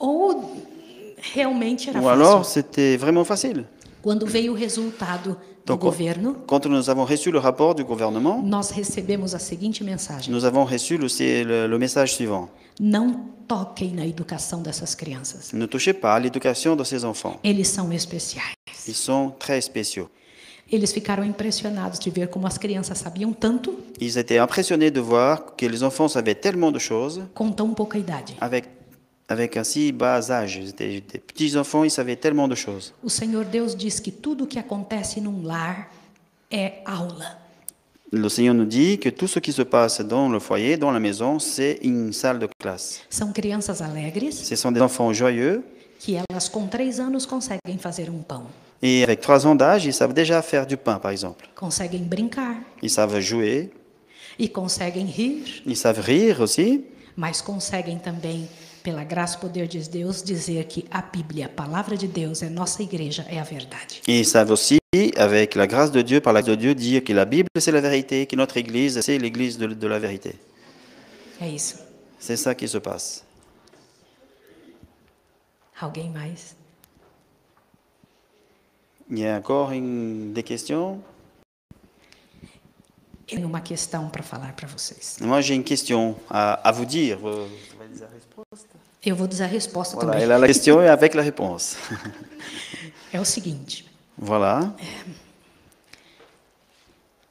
ou 0.00 0.52
realmente 1.34 1.88
era 1.88 1.98
Ou 1.98 2.02
fácil. 2.04 2.22
alors 2.22 2.44
c'était 2.44 2.96
vraiment 2.96 3.24
facile. 3.24 3.64
Quando 4.02 4.26
veio 4.26 4.52
o 4.52 4.54
resultado 4.54 5.36
do 5.57 5.57
Donc, 5.76 5.94
quand- 6.46 6.66
nous 6.66 6.88
avons 6.90 7.04
reçu 7.04 7.30
le 7.30 7.38
rapport 7.38 7.74
du 7.74 7.84
gouvernement, 7.84 8.42
nós 8.42 8.70
recebemos 8.70 9.34
a 9.34 9.38
seguinte 9.38 9.82
mensagem: 9.82 10.32
nous 10.32 10.44
avons 10.44 10.64
reçu 10.64 10.96
le, 10.98 11.06
le- 11.44 11.66
le 11.68 11.78
message 11.78 12.14
suivant. 12.14 12.48
não 12.80 13.26
toquem 13.48 13.92
na 13.94 14.06
educação 14.06 14.62
dessas 14.62 14.94
crianças. 14.94 15.52
Ne 15.52 15.66
touchez 15.66 15.92
pas 15.94 16.14
à 16.14 16.18
l'éducation 16.20 16.76
de 16.76 16.84
ces 16.84 17.04
enfants. 17.04 17.38
Eles 17.42 17.68
são 17.68 17.92
especiais. 17.92 18.52
Ils 18.86 18.94
sont 18.96 19.32
très 19.38 19.60
spéciaux. 19.60 20.08
Eles 20.70 20.92
ficaram 20.92 21.24
impressionados 21.24 21.98
de 21.98 22.10
ver 22.10 22.28
como 22.28 22.46
as 22.46 22.58
crianças 22.58 22.98
sabiam 22.98 23.32
tanto 23.32 23.72
Ils 24.00 24.18
étaient 24.18 24.38
impressionnés 24.38 24.90
de 24.90 25.00
voir 25.00 25.56
que 25.56 25.66
les 25.66 25.82
enfants 25.82 26.08
savaient 26.08 26.34
tellement 26.34 26.70
de 26.70 26.78
choses 26.78 27.22
com 27.34 27.50
tão 27.50 27.72
pouca 27.72 27.96
idade. 27.98 28.34
avec, 28.38 28.68
avec 29.28 29.56
un 29.56 29.64
si 29.64 29.92
bas 29.92 30.30
âge. 30.30 30.60
Des 30.76 31.00
petits 31.00 31.56
enfants, 31.56 31.84
ils 31.84 31.90
savaient 31.90 32.16
tellement 32.16 32.48
de 32.48 32.54
choses. 32.54 32.92
O 33.02 33.08
Senhor 33.08 33.44
Deus 33.44 33.74
diz 33.76 34.00
que 34.00 34.10
tudo 34.10 34.46
que 34.46 34.58
acontece 34.58 35.20
num 35.20 35.42
lar 35.44 35.88
é 36.50 36.82
aula. 36.84 37.38
Le 38.10 38.28
Seigneur 38.30 38.54
nous 38.54 38.64
dit 38.64 38.98
que 38.98 39.10
tout 39.10 39.26
ce 39.28 39.38
qui 39.38 39.52
se 39.52 39.60
passe 39.60 40.00
dans 40.00 40.30
le 40.30 40.38
foyer, 40.38 40.78
dans 40.78 40.90
la 40.90 40.98
maison, 40.98 41.38
c'est 41.38 41.78
une 41.82 42.10
salle 42.14 42.38
de 42.38 42.48
classe. 42.58 43.02
São 43.10 43.32
crianças 43.32 43.82
alegres 43.82 44.32
Ce 44.32 44.56
sont 44.56 44.72
des 44.72 44.80
enfants 44.80 45.12
joyeux 45.12 45.62
que 46.00 46.14
elas 46.14 46.48
com 46.48 46.66
três 46.66 47.00
anos 47.00 47.26
conseguem 47.26 47.76
fazer 47.78 48.08
um 48.08 48.22
pão, 48.22 48.46
et 48.80 49.02
avec 49.02 49.20
trois 49.20 49.46
ans 49.46 49.54
d'âge, 49.54 49.84
ils 49.84 49.92
savent 49.92 50.14
déjà 50.14 50.40
faire 50.40 50.66
du 50.66 50.76
pain, 50.76 50.98
par 50.98 51.10
exemple. 51.10 51.48
conseguem 51.54 52.02
brincar 52.02 52.54
Ils 52.82 52.88
savent 52.88 53.20
jouer, 53.20 53.70
e 54.40 54.48
conseguem 54.48 55.04
rir, 55.04 55.62
ils 55.66 55.76
savent 55.76 56.00
rire 56.00 56.40
aussi, 56.40 56.84
mas 57.16 57.42
conseguem 57.42 57.98
também, 57.98 58.48
pela 58.88 59.04
graça 59.04 59.36
e 59.36 59.40
poder 59.40 59.66
de 59.68 59.86
Deus, 59.86 60.22
dizer 60.22 60.64
que 60.64 60.86
a 60.90 61.02
Bíblia, 61.02 61.44
a 61.44 61.48
palavra 61.50 61.94
de 61.94 62.08
Deus, 62.08 62.42
é 62.42 62.48
nossa 62.48 62.82
igreja, 62.82 63.22
é 63.28 63.38
a 63.38 63.44
verdade. 63.44 64.00
ils 64.08 64.24
savent 64.26 64.50
aussi, 64.50 64.78
avec 65.18 65.54
la 65.56 65.66
grâce 65.66 65.90
de 65.92 66.00
Dieu, 66.02 66.20
par 66.22 66.32
la 66.32 66.40
grâce 66.40 66.56
de 66.56 66.60
Dieu, 66.62 66.74
dire 66.74 67.04
que 67.04 67.12
la 67.12 67.26
Bible, 67.26 67.48
c'est 67.58 67.70
la 67.70 67.82
vérité, 67.82 68.24
que 68.26 68.34
notre 68.34 68.56
Église, 68.56 68.98
c'est 69.02 69.18
l'Église 69.18 69.58
de, 69.58 69.66
de 69.66 69.86
la 69.86 69.98
vérité. 69.98 70.36
É 71.38 71.48
isso. 71.50 71.76
C'est 72.18 72.36
ça 72.38 72.54
qui 72.54 72.66
se 72.66 72.78
passe. 72.78 73.24
Alguém 75.80 76.10
mais? 76.10 76.56
Il 79.10 79.18
y 79.18 79.26
a 79.26 79.36
encore 79.36 79.70
une- 79.72 80.32
des 80.32 80.42
questions 80.42 80.98
tenho 83.26 83.46
uma 83.46 83.60
questão 83.60 84.08
para 84.08 84.22
falar 84.22 84.54
para 84.56 84.66
vocês. 84.66 85.18
Moi, 85.20 85.42
j'ai 85.42 85.54
une 85.54 85.62
question 85.62 86.16
à, 86.30 86.54
à 86.66 86.72
vous 86.72 86.86
dire. 86.86 87.18
Vous- 87.18 87.46
dire 87.92 88.00
la 88.00 88.06
réponse 88.08 88.66
Eu 89.04 89.14
vou 89.14 89.26
dizer 89.28 89.44
a 89.44 89.46
resposta 89.46 89.94
Voilà, 89.94 90.12
também. 90.12 90.24
elle 90.24 90.32
a 90.32 90.84
et 90.84 90.88
avec 90.88 91.14
la 91.14 91.22
réponse. 91.22 91.76
É 93.12 93.18
o 93.18 93.24
seguinte: 93.24 93.86
voilà. 94.18 94.74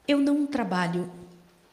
eu 0.08 0.18
não 0.18 0.46
trabalho 0.46 1.08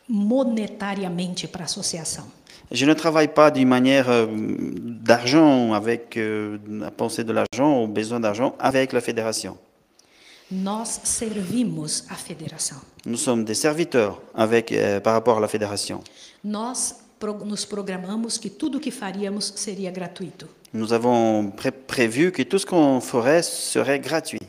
monetariamente 0.07 1.47
para 1.47 1.63
a 1.63 1.65
associação. 1.65 2.25
Je 2.71 2.85
ne 2.85 2.93
travaille 2.93 3.27
pas 3.27 3.49
d'une 3.51 3.67
manière 3.67 4.09
euh, 4.09 4.27
d'argent, 4.29 5.73
avec 5.73 6.17
euh, 6.17 6.57
la 6.67 6.91
pensée 6.91 7.23
de 7.23 7.31
l'argent, 7.31 7.83
ou 7.83 7.87
besoin 7.87 8.19
d'argent, 8.19 8.55
avec 8.59 8.91
la 8.91 9.01
fédération. 9.01 9.57
Nós 10.51 10.99
servimos 11.03 12.05
a 12.09 12.15
federação. 12.15 12.77
Nous 13.05 13.17
sommes 13.17 13.43
des 13.45 13.55
serviteurs 13.55 14.19
avec, 14.35 14.71
euh, 14.71 14.99
par 14.99 15.13
rapport 15.13 15.37
à 15.37 15.39
la 15.39 15.47
fédération. 15.47 16.01
Nós 16.43 16.95
nos 17.45 17.65
programamos 17.65 18.37
que 18.37 18.49
tudo 18.49 18.77
o 18.77 18.81
que 18.81 18.91
faríamos 18.91 19.53
seria 19.55 19.91
gratuito. 19.91 20.47
Nous 20.73 20.91
avons 20.91 21.51
pré- 21.51 21.71
prévu 21.71 22.31
que 22.31 22.43
tout 22.43 22.59
ce 22.59 22.65
qu'on 22.65 22.99
ferait 22.99 23.43
serait 23.43 23.99
gratuit. 23.99 24.41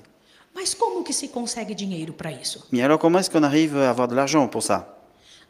Mas 0.54 0.74
como 0.74 1.04
que 1.04 1.12
se 1.12 1.28
consegue 1.28 1.74
dinheiro 1.74 2.12
para 2.12 2.32
isso? 2.32 2.64
Mais 2.72 2.82
alors, 2.82 2.98
comment 2.98 3.18
est-ce 3.20 3.30
qu'on 3.30 3.42
arrive 3.44 3.76
à 3.76 3.90
avoir 3.90 4.08
de 4.08 4.14
l'argent 4.14 4.48
pour 4.48 4.62
ça 4.62 4.92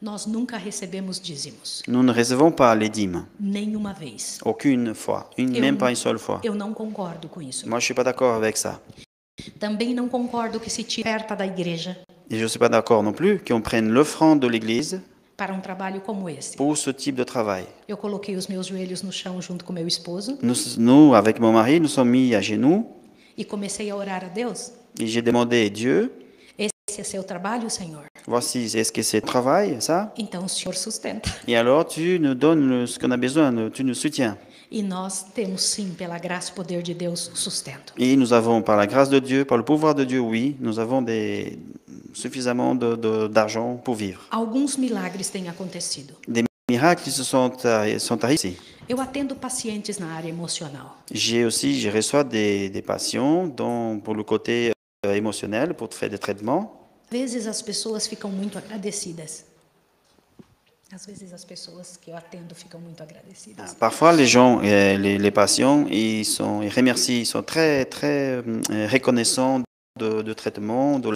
Nós 0.02 0.26
nunca 0.26 0.58
recebemos 0.58 1.22
dízimos, 1.22 1.82
Nous 1.88 2.02
ne 2.02 2.12
recevons 2.12 2.52
pas 2.52 2.74
les 2.74 2.90
dîmes, 2.90 3.24
nenhuma 3.40 3.94
vez. 3.94 4.38
aucune 4.44 4.94
fois, 4.94 5.30
une, 5.38 5.56
Eu- 5.56 5.60
même 5.60 5.78
pas 5.78 5.88
une 5.90 5.96
seule 5.96 6.18
fois. 6.18 6.40
Eu 6.44 6.54
não 6.54 6.74
concordo 6.74 7.28
com 7.28 7.40
isso. 7.40 7.66
Moi, 7.66 7.80
je 7.80 7.84
suis 7.86 7.94
pas 7.94 8.04
d'accord 8.04 8.34
avec 8.34 8.58
ça. 8.58 8.78
Também 9.58 9.94
não 9.94 10.06
concordo 10.08 10.60
que 10.60 10.68
se 10.68 10.82
tire 10.82 11.04
perto 11.04 11.34
da 11.36 11.46
igreja 11.46 11.96
Et 12.30 12.38
je 12.38 12.46
suis 12.46 12.58
pas 12.58 12.68
d'accord 12.68 13.02
non 13.02 13.12
plus 13.12 13.38
qu'on 13.38 13.60
prenne 13.62 13.88
l'offrande 13.88 14.40
de 14.40 14.48
l'Église 14.48 15.00
para 15.36 15.52
um 15.52 15.60
trabalho 15.60 16.00
como 16.00 16.28
esse. 16.28 16.56
pour 16.56 16.76
ce 16.76 16.92
type 16.92 17.16
de 17.18 17.24
travail. 17.24 17.66
Eu 17.88 17.96
coloquei 17.96 18.36
os 18.36 18.46
meus 18.48 18.66
joelhos 18.66 19.02
no 19.02 19.12
chão 19.12 19.40
junto 19.42 19.64
com 19.64 19.72
meu 19.72 19.86
esposo 19.86 20.38
Nous, 20.42 20.76
nous, 20.78 21.14
avec 21.14 21.38
mon 21.40 21.52
mari, 21.52 21.78
nous 21.80 21.90
sommes 21.92 22.10
mis 22.10 22.34
à 22.34 22.40
genoux 22.40 22.86
e 23.36 23.44
comecei 23.44 23.90
a 23.90 23.96
orar 23.96 24.24
a 24.24 24.28
Deus. 24.28 24.72
et 24.98 25.06
j'ai 25.06 25.22
demandé 25.22 25.66
à 25.66 25.68
Dieu, 25.68 26.10
Esse 26.88 27.00
é 27.00 27.04
seu 27.04 27.22
trabalho, 27.24 27.68
Senhor? 27.68 28.04
voici, 28.26 28.60
est-ce 28.74 28.90
que 28.92 29.02
c'est 29.02 29.20
travail, 29.20 29.76
ça 29.82 30.12
Então 30.16 30.44
o 30.44 30.48
Senhor 30.48 30.74
sustenta. 30.74 31.28
Et 31.46 31.54
alors, 31.56 31.84
tu 31.84 32.18
nous 32.18 32.34
donnes 32.34 32.86
ce 32.86 32.98
qu'on 32.98 33.10
a 33.10 33.16
besoin, 33.18 33.52
tu 33.70 33.82
nous 33.84 33.94
soutiens. 33.94 34.38
E 34.70 34.82
nós 34.82 35.22
temos 35.34 35.62
sim, 35.62 35.94
pela 35.96 36.18
graça 36.18 36.50
e 36.50 36.54
poder 36.54 36.82
de 36.82 36.94
Deus, 36.94 37.30
sustento. 37.34 37.92
Et 37.98 38.16
nous 38.16 38.32
avons, 38.32 38.62
par 38.62 38.76
la 38.76 38.86
grâce 38.86 39.08
de 39.10 39.18
Dieu, 39.20 39.44
par 39.44 39.58
le 39.58 39.64
pouvoir 39.64 39.94
de 39.94 40.04
Dieu, 40.04 40.20
oui, 40.20 40.56
nous 40.60 40.78
avons 40.78 41.02
des, 41.02 41.58
suffisamment 42.16 42.74
de- 42.74 42.96
de- 42.96 43.28
d'argent 43.28 43.76
pour 43.84 43.94
vivre. 43.94 44.20
Alguns 44.30 44.76
milagres 44.78 45.28
têm 45.30 45.48
acontecido. 45.48 46.14
Des 46.26 46.44
miracles 46.70 47.10
se 47.10 47.22
sont, 47.24 47.50
arri- 47.64 47.98
sont 48.00 48.22
arrivés. 48.24 48.56
Eu 48.88 49.00
atendo 49.00 49.34
pacientes 49.36 49.98
na 49.98 50.14
área 50.16 50.28
emocional. 50.30 50.86
J'ai 51.12 51.44
aussi, 51.44 51.78
je 51.80 51.90
reçois 51.90 52.24
des, 52.24 52.70
des 52.70 52.82
patients 52.82 53.46
dont, 53.46 54.00
pour 54.00 54.14
le 54.14 54.22
côté 54.24 54.72
euh, 55.04 55.14
émotionnel, 55.14 55.74
pour 55.74 55.92
faire 55.92 56.08
des 56.10 56.18
traitements. 56.18 56.72
Às 57.10 57.16
vezes 57.18 57.46
as 57.46 57.62
pessoas 57.62 58.06
ficam 58.06 58.30
muito 58.32 58.56
agradecidas. 58.58 59.44
Às 60.92 61.04
vezes 61.04 61.32
as 61.32 61.44
pessoas 61.44 61.96
que 62.00 62.10
eu 62.12 62.14
atendo 62.16 62.54
ficam 62.54 62.80
muito 62.80 63.02
agradecidas. 63.02 63.74
Parfois, 63.74 64.12
les 64.12 64.26
gens, 64.26 64.60
euh, 64.62 64.96
les, 64.96 65.18
les 65.18 65.30
patients, 65.32 65.84
ils, 65.90 66.24
sont, 66.24 66.62
ils 66.62 66.70
remercient, 66.72 67.20
ils 67.22 67.26
sont 67.26 67.42
très, 67.42 67.84
très 67.86 68.40
euh, 68.46 68.88
reconnaissants 68.90 69.62
de, 69.96 70.22
de 70.22 70.32
traitement, 70.34 70.98
de 70.98 71.10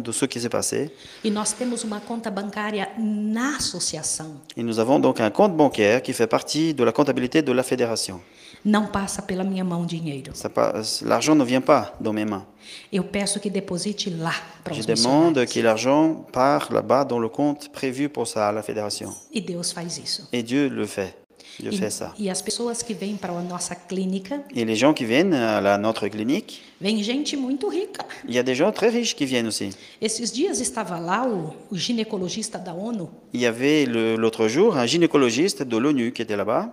de 0.00 0.12
ce 0.12 0.24
qui 0.26 0.40
s'est 0.40 0.48
passé. 0.50 0.90
E 1.24 1.30
nós 1.30 1.52
temos 1.52 1.82
uma 1.84 2.00
conta 2.00 2.30
bancária 2.30 2.88
na 2.98 3.56
associação. 3.56 4.36
Et 4.56 4.62
nous 4.62 4.78
avons 4.78 4.98
donc 5.00 5.20
un 5.20 5.30
compte 5.30 5.56
bancaire 5.56 6.02
qui 6.02 6.12
fait 6.12 6.26
partie 6.26 6.74
de 6.74 6.84
la 6.84 6.92
comptabilité 6.92 7.42
de 7.42 7.52
la 7.52 7.62
fédération. 7.62 8.20
Não 8.64 8.86
passa 8.86 9.22
pela 9.22 9.44
minha 9.44 9.64
mão 9.64 9.86
dinheiro. 9.86 10.32
Ça 10.34 10.48
passe- 10.48 11.02
L'argent 11.04 11.34
ne 11.36 11.44
vient 11.44 11.60
pas 11.60 11.94
dans 12.00 12.12
mes 12.12 12.24
mains. 12.24 12.44
Eu 12.92 13.04
peço 13.04 13.38
que 13.38 13.48
deposite 13.48 14.10
lá 14.10 14.34
para 14.64 14.74
Je 14.74 14.80
os 14.80 14.86
demande 14.86 15.38
missionários. 15.40 15.52
que 15.52 15.60
l'argent 15.62 16.26
part 16.32 16.72
là-bas 16.72 17.04
dans 17.04 17.20
le 17.20 17.28
compte 17.28 17.68
prévu 17.70 18.08
pour 18.08 18.26
ça 18.26 18.48
à 18.48 18.52
la 18.52 18.62
fédération. 18.62 19.14
E 19.34 19.40
Deus 19.40 19.72
faz 19.72 19.98
isso. 19.98 20.28
Et 20.32 20.42
Dieu 20.42 20.68
le 20.68 20.86
fait. 20.86 21.14
Dieu 21.58 21.70
E, 21.72 21.76
fait 21.78 21.90
ça. 21.90 22.12
e 22.18 22.28
as 22.28 22.42
pessoas 22.42 22.82
que 22.82 22.92
vêm 22.92 23.16
para 23.16 23.32
a 23.32 23.40
nossa 23.42 23.74
clínica, 23.74 24.42
Et 24.54 24.64
les 24.64 24.76
gens 24.76 24.92
qui 24.92 25.04
viennent 25.04 25.32
à 25.34 25.60
la, 25.60 25.78
notre 25.78 26.06
clinique, 26.08 26.62
vem 26.80 27.02
gente 27.02 27.36
muito 27.36 27.68
rica. 27.68 28.04
il 28.28 28.34
y 28.34 28.38
a 28.38 28.42
des 28.42 28.54
gens 28.54 28.70
très 28.72 28.88
riches 28.90 29.14
qui 29.14 29.24
viennent 29.26 29.46
aussi. 29.48 29.70
Esses 30.00 30.32
dias 30.32 30.60
estava 30.60 30.98
lá 30.98 31.26
o, 31.26 31.54
o 31.70 31.76
ginecologista 31.76 32.58
da 32.58 32.74
ONU 32.74 33.08
Il 33.32 33.40
y 33.40 33.46
avait 33.46 33.86
l'autre 33.86 34.48
jour 34.48 34.76
un 34.76 34.86
gynécologiste 34.86 35.62
de 35.64 35.76
l'ONU 35.78 36.12
qui 36.12 36.22
était 36.22 36.36
là-bas. 36.36 36.68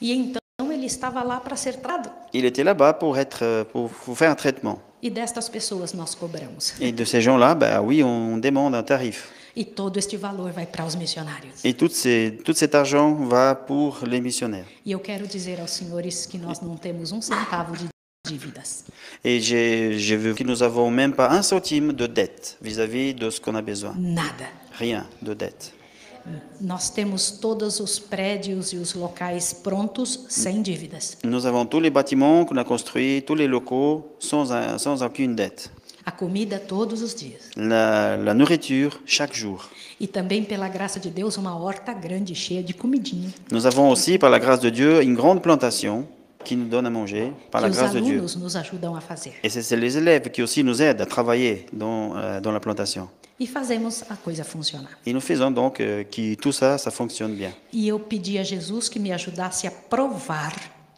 e 0.00 0.12
então 0.12 0.40
ele 0.72 0.86
estava 0.86 1.22
lá 1.22 1.38
para 1.40 1.54
ser 1.56 1.76
tratado. 1.76 2.10
Il 2.34 2.44
était 2.44 2.64
là-bas 2.64 2.94
pour, 2.94 3.16
être, 3.18 3.42
euh, 3.42 3.64
pour, 3.64 3.88
pour 3.90 4.16
faire 4.18 4.30
un 4.30 4.34
traitement. 4.34 4.78
E 5.02 5.10
destas 5.10 5.48
pessoas 5.48 5.92
nós 5.94 6.14
cobramos. 6.14 6.74
Et 6.80 6.92
de 6.92 7.04
ces 7.04 7.20
gens-là, 7.20 7.54
ben 7.54 7.80
oui, 7.80 8.02
on 8.02 8.36
demande 8.38 8.74
un 8.74 8.82
tarif. 8.82 9.30
E 9.54 9.64
todo 9.64 9.98
este 9.98 10.16
valor 10.16 10.50
vai 10.52 10.66
para 10.66 10.84
os 10.86 10.94
missionários. 10.94 11.62
Et 11.64 11.74
tout, 11.76 11.90
ces, 11.92 12.38
tout 12.44 12.54
cet 12.56 12.74
argent 12.74 13.14
va 13.28 13.54
pour 13.54 13.98
les 14.06 14.20
missionnaires. 14.20 14.66
E 14.84 14.92
eu 14.92 14.98
quero 15.00 15.26
dizer 15.26 15.60
aos 15.60 15.70
senhores 15.72 16.26
que 16.26 16.38
nós 16.38 16.60
não 16.60 16.76
temos 16.76 17.12
um 17.12 17.20
centavo 17.20 17.76
de 17.76 17.88
dívidas. 18.26 18.84
Et 19.22 19.40
j'ai 19.40 19.98
j'ai 19.98 20.16
vu 20.16 20.34
que 20.34 20.42
nous 20.44 20.56
n'avons 20.60 20.90
même 20.90 21.12
pas 21.12 21.28
un 21.30 21.42
centime 21.42 21.92
de 21.92 22.06
dette 22.06 22.56
vis-à-vis 22.62 23.12
de 23.14 23.28
ce 23.30 23.40
qu'on 23.40 23.54
a 23.54 23.60
besoin. 23.62 23.94
Nada. 23.98 24.46
Rien 24.78 25.06
de 25.20 25.34
dette. 25.34 25.72
Nós 26.60 26.88
temos 26.88 27.32
todos 27.32 27.80
os 27.80 27.98
prédios 27.98 28.72
e 28.72 28.76
os 28.76 28.94
locais 28.94 29.52
prontos 29.52 30.24
sem 30.28 30.62
dívidas. 30.62 31.16
Nous 31.24 31.44
avons 31.46 31.66
tous 31.66 31.80
les 31.80 31.90
bâtiments 31.90 32.44
qu'on 32.46 32.56
a 32.58 32.64
construits, 32.64 33.22
tous 33.26 33.34
les 33.34 33.48
locaux, 33.48 34.14
sans, 34.20 34.52
un- 34.52 34.78
sans 34.78 35.02
aucune 35.02 35.34
dette. 35.34 35.70
A 36.04 36.10
comida 36.10 36.58
todos 36.58 37.00
os 37.00 37.14
dias. 37.14 37.50
La, 37.56 38.16
la 38.16 38.34
nourriture 38.34 39.00
chaque 39.06 39.36
jour. 39.38 39.68
E 40.00 40.06
também, 40.06 40.42
pela 40.42 40.68
graça 40.68 40.98
de 40.98 41.10
Deus, 41.10 41.36
uma 41.36 41.56
horta 41.56 41.92
grande, 41.92 42.34
cheia 42.34 42.62
de 42.62 42.74
comidinha. 42.74 43.30
Nous 43.50 43.66
avons 43.66 43.88
aussi, 43.90 44.18
par 44.18 44.30
la 44.30 44.40
grâce 44.40 44.60
de 44.60 44.70
Dieu, 44.70 45.02
une 45.02 45.14
grande 45.14 45.40
plantation 45.40 46.06
qui 46.44 46.56
nous 46.56 46.66
donne 46.66 46.86
à 46.86 46.90
manger, 46.90 47.32
par 47.50 47.62
que 47.62 47.68
la 47.68 47.72
grâce 47.72 47.92
de 47.92 48.00
Dieu. 48.00 48.14
alunos 48.18 48.36
nos 48.36 48.56
ajudam 48.56 48.96
a 48.96 49.00
fazer. 49.00 49.34
Et 49.44 49.48
c'est 49.48 49.62
c'est 49.62 49.76
les 49.76 49.96
élèves 49.96 50.28
qui 50.30 50.42
aussi 50.42 50.64
nous 50.64 50.82
aident 50.82 51.00
à 51.00 51.06
travailler 51.06 51.66
dans, 51.72 52.16
euh, 52.16 52.40
dans 52.40 52.50
la 52.50 52.58
plantation. 52.58 53.08
E 53.40 53.46
fazemos 53.46 54.02
a 54.10 54.16
coisa 54.16 54.44
funcionar. 54.44 54.90
Et 55.06 55.12
nous 55.12 55.20
faisons 55.20 55.50
donc 55.50 55.80
euh, 55.80 56.04
que 56.04 56.34
tout 56.34 56.52
ça, 56.52 56.78
ça 56.78 56.90
fonctionne 56.90 57.34
bien. 57.34 57.52
E 57.72 57.88
eu 57.88 57.98
pedi 57.98 58.38
a 58.38 58.42
Jesus 58.42 58.88
que 58.88 58.98
me 58.98 59.12
ajudasse 59.12 59.64
a 59.66 59.70
provar 59.70 60.52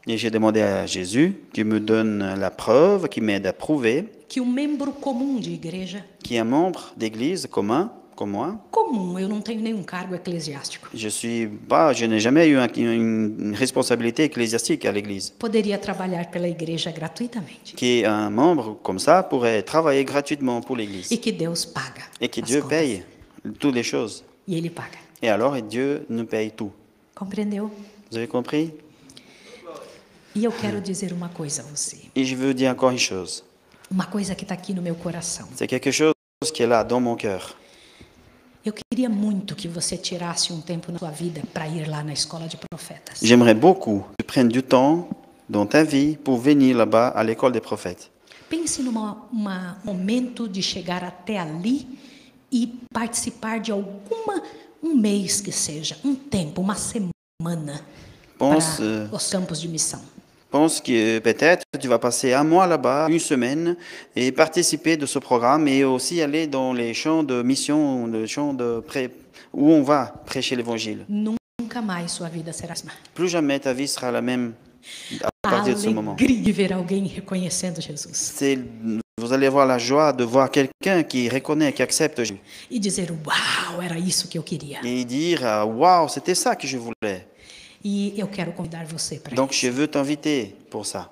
Et 0.07 0.19
j'ai 0.19 0.31
demandé 0.31 0.61
à 0.61 0.85
Jésus 0.85 1.35
qui 1.53 1.65
me 1.65 1.81
donne 1.81 2.35
la 2.39 2.51
preuve, 2.51 3.09
qui 3.09 3.23
m'aide 3.23 3.47
à 3.47 3.55
prouver 3.55 4.07
que 4.35 4.41
um 4.41 4.47
membro 4.47 4.91
comum 4.93 5.39
de 5.39 5.51
igreja, 5.53 6.05
qu'il 6.21 6.35
y 6.35 6.39
a 6.41 6.43
un 6.43 6.45
membre 6.45 6.93
d'église 6.97 7.47
commun, 7.47 7.89
comme 8.17 8.33
moi, 8.33 8.59
comum, 8.73 9.17
eu 9.21 9.29
não 9.29 9.41
tenho 9.41 9.61
nenhum 9.61 9.85
cargo 9.85 10.13
eclesiástico, 10.17 10.89
je 10.93 11.09
suis 11.09 11.47
pas, 11.69 11.93
je 11.93 12.05
n'ai 12.07 12.19
jamais 12.19 12.49
eu 12.49 12.57
un- 12.59 12.67
une, 12.77 13.39
une 13.51 13.55
responsabilité 13.55 14.25
ecclésiastique 14.25 14.85
à 14.87 14.91
l'église. 14.93 15.31
poderia 15.39 15.79
trabalhar 15.79 16.31
pela 16.33 16.49
igreja 16.49 16.91
gratuitamente 16.91 17.75
Qui 17.77 18.05
un 18.05 18.29
membre 18.31 18.77
comme 18.83 18.99
ça 18.99 19.23
pourrait 19.23 19.63
travailler 19.63 20.05
gratuitement 20.05 20.61
pour 20.63 20.77
l'église 20.77 21.13
e 21.13 21.17
que 21.19 21.31
Deus 21.31 21.65
paga 21.73 22.03
et 22.21 22.29
que 22.29 22.41
Dieu 22.41 22.61
paye 22.69 23.05
toutes 23.61 23.75
les 23.77 23.85
choses. 23.85 24.25
e 24.49 24.55
Ele 24.57 24.71
paga. 24.71 24.99
Et 25.23 25.29
alors 25.29 25.55
Dieu 25.63 26.05
nous 26.09 26.27
paye 26.27 26.51
tout. 26.51 26.73
Compreendeu? 27.15 27.71
Vous 28.11 28.17
avez 28.17 28.27
compris? 28.27 28.73
E 30.37 30.45
eu 30.45 30.51
quero 30.51 30.81
dizer 30.81 31.13
uma 31.13 31.29
coisa 31.29 31.63
a 31.63 31.65
você, 31.65 31.99
Et 32.17 32.25
je 32.25 32.35
veux 32.35 32.53
dire 32.53 32.69
encore 32.71 32.91
une 32.91 32.99
chose. 32.99 33.45
Uma 33.95 34.07
coisa 34.07 34.35
que 34.35 34.43
está 34.43 34.55
aqui 34.55 34.75
no 34.75 34.83
meu 34.83 34.97
coração. 34.97 35.47
C'est 35.55 35.69
quelque 35.69 35.93
chose 35.93 36.15
qui 36.53 36.63
est 36.63 36.67
là 36.67 36.83
dans 36.83 37.01
mon 37.01 37.17
cœur. 37.17 37.57
Eu 38.67 38.73
queria 38.73 39.09
muito 39.09 39.55
que 39.55 39.69
você 39.69 39.97
tirasse 39.97 40.53
um 40.53 40.61
tempo 40.61 40.91
na 40.91 40.99
sua 40.99 41.11
vida 41.11 41.43
para 41.53 41.69
ir 41.69 41.87
lá 41.87 42.03
na 42.03 42.13
escola 42.13 42.49
de 42.49 42.57
profetas. 42.57 43.21
J'aimerais 43.23 43.55
beaucoup 43.55 44.01
que 44.19 44.25
tu 44.25 44.25
prennes 44.25 44.49
du 44.49 44.63
temps 44.63 45.09
dans 45.49 45.67
ta 45.67 45.85
vie 45.85 46.17
pour 46.17 46.39
venir 46.39 46.77
là-bas 46.77 47.09
à 47.09 47.23
l'école 47.23 47.53
des 47.53 47.61
prophètes. 47.61 48.11
Pense 48.51 48.81
num 48.81 48.95
momento 49.85 50.49
de 50.49 50.63
chegar 50.63 51.05
até 51.05 51.39
ali 51.39 51.87
e 52.51 52.67
participar 52.93 53.61
de 53.61 53.71
alguma 53.71 54.43
um 54.83 54.95
mês 54.95 55.41
que 55.41 55.53
seja, 55.53 55.97
um 56.05 56.15
tempo, 56.15 56.61
uma 56.61 56.75
semana 56.75 57.81
Pense, 58.39 58.77
para 58.77 58.85
euh, 58.85 59.09
os 59.13 59.31
campos 59.31 59.61
de 59.61 59.69
missão. 59.69 60.14
Pense 60.55 60.81
que 60.81 61.19
peut-être 61.19 61.65
tu 61.81 61.89
vas 61.89 61.99
passer 61.99 62.33
un 62.33 62.45
mois 62.45 62.69
là-bas, 62.69 63.09
une 63.11 63.19
semaine, 63.19 63.77
et 64.15 64.31
participer 64.31 64.97
de 64.97 65.05
ce 65.05 65.19
programme 65.19 65.67
et 65.67 65.83
aussi 65.83 66.23
aller 66.23 66.47
dans 66.47 66.73
les 66.73 66.95
champs 66.95 67.25
de 67.25 67.43
mission, 67.43 68.07
les 68.07 68.29
champs 68.29 68.55
de 68.55 68.79
pré- 68.79 69.11
où 69.53 69.73
on 69.73 69.83
va 69.83 70.15
prêcher 70.25 70.55
l'évangile. 70.55 71.07
Plus 73.15 73.29
jamais 73.29 73.59
ta 73.59 73.73
vie 73.73 73.89
sera 73.89 74.13
la 74.13 74.23
même 74.23 74.53
à 75.23 75.29
partir 75.43 75.75
de 75.75 75.81
ce 75.81 75.89
moment. 75.89 76.15
C'est, 78.13 78.57
vous 79.21 79.33
allez 79.33 79.47
avoir 79.47 79.67
la 79.67 79.79
joie 79.79 80.13
de 80.13 80.23
voir 80.23 80.49
quelqu'un 80.53 81.03
qui 81.03 81.29
reconnaît, 81.29 81.73
qui 81.73 81.83
accepte 81.83 82.19
Jésus. 82.23 82.39
e 84.85 84.87
et 84.87 85.05
dire 85.05 85.41
ah, 85.45 85.67
Waouh, 85.67 86.09
c'était 86.09 86.37
ça 86.37 86.55
que 86.55 86.69
je 86.69 86.77
voulais. 86.79 87.27
E 87.85 88.19
eu 88.19 88.27
quero 88.29 88.53
convidar 88.53 88.87
você 88.87 89.19
para 89.19 89.35
Donc 89.37 89.53
je 89.53 89.69
veux 89.69 89.87
t'inviter 89.87 90.57
pour 90.71 90.87
ça. 90.87 91.11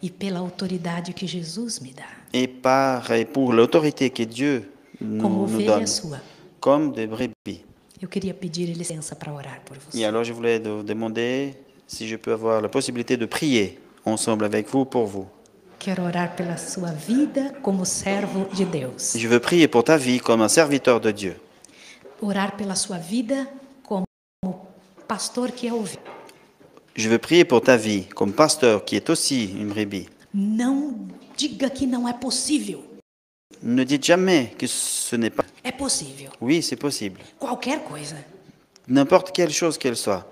E 0.00 0.08
pela 0.10 0.38
autoridade 0.40 1.12
que 1.12 1.26
Jesus 1.26 1.80
me 1.80 1.92
dá, 1.92 2.06
Et 2.32 2.46
par 2.46 3.10
et 3.12 3.24
pour 3.24 3.52
l'autorité 3.52 4.10
que 4.10 4.22
Dieu 4.24 4.70
nous, 5.00 5.20
como 5.20 5.46
nous 5.48 5.62
donne, 5.62 5.86
sua, 5.86 6.20
comme 6.60 6.92
des 6.92 7.06
brebis. 7.08 7.64
eu 8.00 8.06
queria 8.08 8.34
pedir 8.34 8.66
licença 8.76 9.16
para 9.16 9.32
orar 9.32 9.60
por 9.64 9.76
você. 9.78 9.98
Et 9.98 10.04
alors 10.04 10.22
je 10.24 10.32
voulais 10.32 10.60
te 10.60 10.82
demander 10.84 11.54
si 11.86 12.06
je 12.06 12.16
peux 12.16 12.32
avoir 12.32 12.60
la 12.60 12.68
possibilité 12.68 13.16
de 13.16 13.26
prier 13.26 13.80
ensemble 14.04 14.44
avec 14.44 14.68
vous 14.68 14.84
pour 14.84 15.06
vous. 15.06 15.26
Quero 15.80 16.04
orar 16.04 16.36
pela 16.36 16.56
sua 16.56 16.92
vida 16.92 17.52
como 17.62 17.84
servo 17.84 18.46
de 18.54 18.64
Deus. 18.64 19.16
Je 19.16 19.26
veux 19.26 19.40
prier 19.40 19.66
pour 19.68 19.82
ta 19.84 19.96
vie 19.96 20.18
comme 20.20 20.42
un 20.42 20.48
serviteur 20.48 21.00
de 21.00 21.10
Dieu. 21.10 21.36
Orar 22.22 22.56
pela 22.56 22.74
sua 22.76 22.98
vida 22.98 23.46
como 23.46 23.63
pastor 25.06 25.50
que 25.52 25.66
é 25.66 25.72
ovelha. 25.72 26.00
Je 26.96 27.08
veux 27.08 27.18
prier 27.18 27.44
pour 27.44 27.60
ta 27.60 27.76
vie 27.76 28.04
comme 28.14 28.32
pasteur 28.32 28.84
qui 28.84 28.96
est 28.96 29.10
aussi 29.10 29.46
une 29.46 29.68
brebis. 29.68 30.08
Não 30.32 31.08
diga 31.36 31.70
que 31.70 31.86
não 31.86 32.08
é 32.08 32.12
possível. 32.12 32.84
Ne 33.62 33.84
dites 33.84 34.06
jamais 34.06 34.52
que 34.58 34.66
ce 34.66 35.16
n'est 35.16 35.30
pas. 35.34 35.44
É 35.62 35.72
possível. 35.72 36.30
Oui, 36.40 36.62
c'est 36.62 36.76
possible. 36.76 37.20
Qualquer 37.38 37.80
coisa. 37.80 38.16
N'importe 38.86 39.32
quelle 39.32 39.52
chose 39.52 39.78
qu'elle 39.78 39.96
soit. 39.96 40.24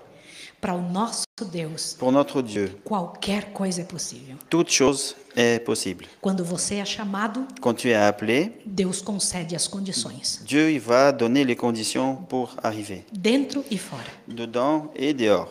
Para 0.61 0.73
o 0.75 0.81
nosso 0.81 1.22
Deus, 1.45 1.95
Pour 1.97 2.11
notre 2.11 2.41
Dieu, 2.41 2.75
qualquer 2.83 3.51
coisa 3.53 3.81
é 3.81 3.83
possível. 3.85 4.35
toute 4.49 4.71
chose 4.71 5.15
est 5.35 5.59
possible. 5.63 6.05
Quando 6.21 6.43
você 6.43 6.75
é 6.75 6.85
chamado, 6.85 7.45
Quand 7.61 7.73
tu 7.73 7.87
es 7.87 7.95
appelé, 7.95 8.51
Deus 8.65 9.01
concede 9.01 9.55
as 9.55 9.67
condições, 9.67 10.41
Dieu 10.45 10.69
il 10.71 10.79
va 10.79 11.11
donner 11.11 11.43
les 11.45 11.55
conditions 11.55 12.15
pour 12.29 12.55
arriver, 12.63 13.03
dentro 13.11 13.63
e 13.71 13.77
fora. 13.77 14.03
dedans 14.27 14.89
et 14.95 15.13
dehors. 15.13 15.49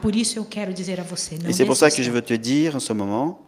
Por 0.00 0.14
isso 0.14 0.38
eu 0.38 0.44
quero 0.44 0.72
dizer 0.72 1.00
a 1.00 1.02
você, 1.02 1.36
não 1.38 1.50
Et 1.50 1.52
c'est 1.52 1.64
pour 1.66 1.76
ça 1.76 1.90
que 1.90 1.96
je 2.02 2.08
desista. 2.10 2.12
veux 2.14 2.22
te 2.22 2.34
dire 2.34 2.76
en 2.76 2.80
ce 2.80 2.92
moment, 2.92 3.38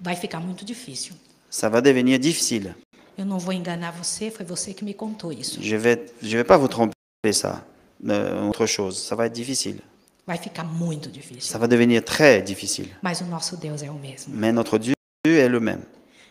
Vai 0.00 0.14
ficar 0.16 0.40
muito 0.40 0.64
difícil. 0.64 1.12
ça 1.50 1.68
va 1.68 1.80
devenir 1.80 2.18
difficile. 2.18 2.74
Eu 3.18 3.24
não 3.26 3.38
vou 3.38 3.52
enganar 3.52 3.90
você, 3.92 4.30
foi 4.30 4.46
você 4.46 4.72
que 4.72 4.84
me 4.84 4.94
contou 4.94 5.32
isso. 5.32 5.58
Je 5.60 5.76
vais, 5.76 6.06
je 6.22 6.36
vais 6.36 6.44
pas 6.44 6.56
vous 6.56 6.68
tromper 6.68 6.94
ça, 7.32 7.64
euh, 8.08 8.48
autre 8.48 8.64
chose. 8.64 8.96
Ça 8.96 9.16
va 9.16 9.26
être 9.26 9.32
difficile. 9.32 9.80
Vai 10.28 10.36
ficar 10.36 10.64
muito 10.64 11.08
difícil. 11.10 11.50
Ça 11.50 11.58
va 11.58 11.66
devenir 11.66 12.02
très 12.04 12.42
difficile. 12.42 12.94
Mas 13.02 13.20
o 13.22 13.24
nosso 13.24 13.56
Deus 13.56 13.82
é 13.82 13.90
o 13.90 13.94
mesmo. 13.98 14.34
Mais 14.36 14.52
notre 14.52 14.78
Dieu 14.78 14.94
est 15.24 15.48
le 15.48 15.58
même. 15.58 15.80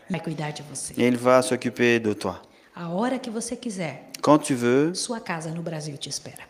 Vai 0.10 0.22
cuidar 0.22 0.53
de 0.53 0.61
você. 0.61 0.94
Et 0.98 1.07
il 1.07 1.18
va 1.18 1.41
s'occuper 1.41 1.99
de 1.99 2.14
toi. 2.14 2.40
A 2.76 2.90
hora 2.90 3.18
que 3.18 3.32
você 3.32 3.57
quiser, 3.57 4.03
Quand 4.22 4.38
tu 4.38 4.53
veux, 4.53 4.94
sua 4.94 5.19
casa 5.19 5.49
no 5.49 5.64
Brasil 5.64 5.98
te 5.98 6.10
espera. 6.10 6.44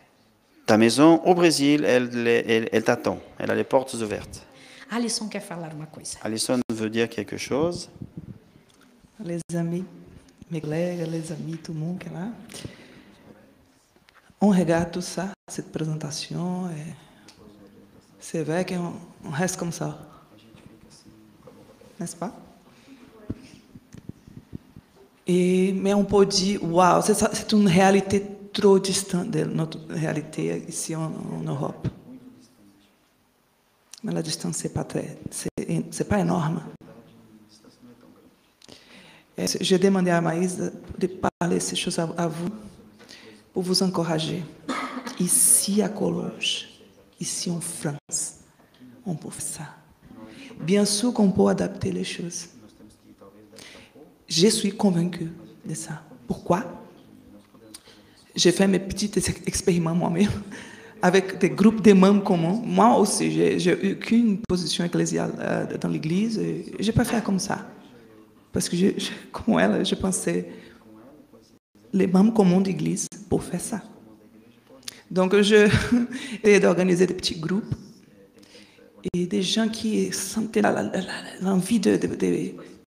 ta 0.66 0.76
maison 0.76 1.22
au 1.24 1.34
Brésil, 1.34 1.84
elle, 1.86 2.10
elle, 2.46 2.68
elle 2.70 2.84
t'attend. 2.84 3.18
Elle 3.38 3.50
a 3.50 3.54
les 3.54 3.64
portes 3.64 3.94
ouvertes. 3.94 4.42
Alisson 4.90 5.28
quer 5.28 5.40
falar 5.40 5.72
uma 5.74 5.86
coisa. 5.86 6.18
Alison 6.22 6.60
veut 6.70 6.90
dire 6.90 7.08
quelque 7.08 7.38
chose. 7.38 7.88
les 9.24 9.40
amis, 9.56 9.84
mes 10.50 10.60
collègues, 10.60 11.06
les 11.10 11.32
amis, 11.32 11.56
tout 11.56 11.72
le 11.72 11.78
monde 11.80 11.98
qui 11.98 12.08
est 12.08 12.12
là. 12.12 12.28
On 14.40 14.50
regarde 14.50 14.90
tout 14.92 15.00
ça, 15.02 15.30
cette 15.48 15.72
présentation, 15.72 16.68
et 16.70 16.94
c'est 18.30 18.42
vrai 18.42 18.66
qu'on 18.66 18.92
on 19.24 19.30
reste 19.30 19.56
comme 19.56 19.72
ça. 19.72 19.98
N'est-ce 21.98 22.14
pas? 22.14 22.30
Et, 25.26 25.72
mais 25.72 25.94
on 25.94 26.04
peut 26.04 26.26
dire, 26.26 26.62
waouh, 26.62 27.02
c'est 27.02 27.52
une 27.52 27.66
réalité 27.66 28.22
trop 28.52 28.78
distante 28.78 29.30
de 29.30 29.44
notre 29.44 29.78
réalité 29.88 30.62
ici 30.68 30.94
en, 30.94 31.04
en 31.06 31.42
Europe. 31.42 31.88
Mais 34.04 34.12
la 34.12 34.20
distance, 34.20 34.62
très, 34.88 35.18
c'est 35.30 35.48
c'est 35.90 36.08
pas 36.08 36.20
énorme. 36.20 36.62
J'ai 39.38 39.78
demandé 39.78 40.10
à 40.10 40.20
Maïs 40.20 40.58
de, 40.98 41.06
parler 41.06 41.60
ces 41.60 41.76
choses 41.76 41.98
à, 41.98 42.02
à 42.16 42.26
vous 42.26 42.48
pour 43.54 43.62
vous 43.62 43.82
encourager. 43.82 44.42
Ici 45.18 45.80
à 45.80 45.88
Cologe, 45.88 46.67
ici 47.20 47.50
en 47.50 47.60
France, 47.60 48.36
on 49.04 49.14
peut 49.14 49.30
faire 49.30 49.42
ça. 49.42 49.74
Bien 50.60 50.84
sûr 50.84 51.12
qu'on 51.12 51.30
peut 51.30 51.46
adapter 51.46 51.92
les 51.92 52.04
choses. 52.04 52.46
Je 54.28 54.48
suis 54.48 54.72
convaincue 54.72 55.30
de 55.64 55.74
ça. 55.74 56.02
Pourquoi? 56.26 56.64
J'ai 58.34 58.52
fait 58.52 58.66
mes 58.68 58.78
petits 58.78 59.10
ex- 59.16 59.40
expériments 59.46 59.94
moi-même 59.94 60.30
avec 61.02 61.38
des 61.38 61.50
groupes 61.50 61.80
de 61.82 61.92
membres 61.92 62.22
communs. 62.22 62.60
Moi 62.64 62.96
aussi, 62.98 63.30
j'ai 63.32 63.58
j'ai 63.58 63.86
eu 63.90 63.96
qu'une 63.98 64.38
position 64.48 64.84
ecclésiale 64.84 65.32
euh, 65.38 65.78
dans 65.78 65.88
l'Église 65.88 66.38
n'ai 66.38 66.92
pas 66.92 67.04
fait 67.04 67.22
comme 67.22 67.38
ça. 67.38 67.66
Parce 68.52 68.68
que, 68.68 68.76
comme 69.32 69.58
elle, 69.58 69.84
je 69.86 69.94
pensais 69.94 70.48
les 71.92 72.06
membres 72.06 72.34
communs 72.34 72.60
d'Église 72.60 73.06
pour 73.28 73.42
faire 73.42 73.60
ça. 73.60 73.82
Donc, 75.10 75.34
je 75.40 75.68
d'organiser 76.60 77.06
des 77.06 77.14
petits 77.14 77.38
groupes 77.38 77.74
et 79.14 79.26
des 79.26 79.42
gens 79.42 79.68
qui 79.68 80.12
sentaient 80.12 80.62
l'envie 81.40 81.80
de, 81.80 81.96
de- 81.96 82.06
de 82.14 82.50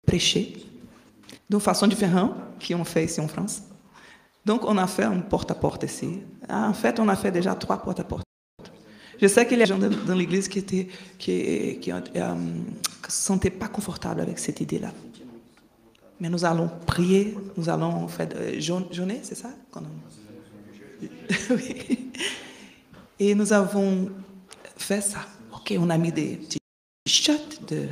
prêcher 0.05 0.57
d'une 1.49 1.59
façon 1.59 1.87
différente 1.87 2.33
qu'on 2.65 2.83
fait 2.83 3.05
ici 3.05 3.19
en 3.19 3.27
France. 3.27 3.61
Donc, 4.45 4.63
on 4.65 4.77
a 4.77 4.87
fait 4.87 5.03
un 5.03 5.19
porte-à-porte 5.19 5.83
ici. 5.83 6.19
En 6.49 6.73
fait, 6.73 6.99
on 6.99 7.07
a 7.09 7.15
fait 7.15 7.31
déjà 7.31 7.53
trois 7.55 7.77
porte-à-porte. 7.77 8.23
Je 9.21 9.27
sais 9.27 9.45
qu'il 9.45 9.59
y 9.59 9.61
a 9.61 9.65
des 9.65 9.69
gens 9.69 9.77
dans, 10.07 10.15
l'église 10.15 10.47
qui 10.47 10.63
qui, 10.63 10.87
qui 11.17 11.91
euh, 11.91 11.99
qui 13.05 13.11
se 13.11 13.21
sentaient 13.21 13.49
pas 13.49 13.67
confortables 13.67 14.21
avec 14.21 14.39
cette 14.39 14.61
idée-là. 14.61 14.93
Mais 16.21 16.29
nous 16.29 16.43
allons 16.45 16.69
prier, 16.85 17.35
nous 17.57 17.67
allons 17.69 18.07
faire 18.07 18.29
de 18.29 18.59
jeûne- 18.59 18.87
jeûner, 18.91 19.19
c'est 19.23 19.35
ça? 19.35 19.49
Oui. 21.49 21.98
Et 23.19 23.35
nous 23.35 23.51
avons 23.51 24.09
fait 24.77 25.01
ça. 25.01 25.19
Ok, 25.53 25.73
on 25.77 25.89
a 25.89 25.97
mis 25.97 26.11
des 26.11 26.37
petits 26.37 26.59
shots 27.07 27.33
de, 27.67 27.87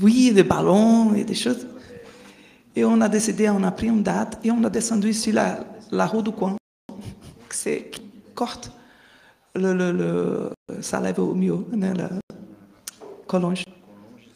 oui, 0.00 0.32
des 0.32 0.42
ballons 0.42 1.14
et 1.14 1.24
des 1.24 1.34
choses. 1.34 1.66
Et 2.76 2.84
on 2.84 3.00
a 3.00 3.08
décidé, 3.08 3.48
on 3.48 3.62
a 3.64 3.70
pris 3.72 3.88
une 3.88 4.02
date 4.02 4.38
et 4.44 4.50
on 4.50 4.62
a 4.64 4.70
descendu 4.70 5.08
ici 5.10 5.32
la, 5.32 5.64
la 5.90 6.06
du 6.06 6.30
coin, 6.30 6.56
qui 7.90 8.02
corte 8.34 8.70
le, 9.54 9.72
le, 9.72 9.92
le, 9.92 10.82
ça 10.82 11.00
au 11.18 11.34
mieux, 11.34 11.64
la- 11.94 12.10
Collonges. 13.26 13.64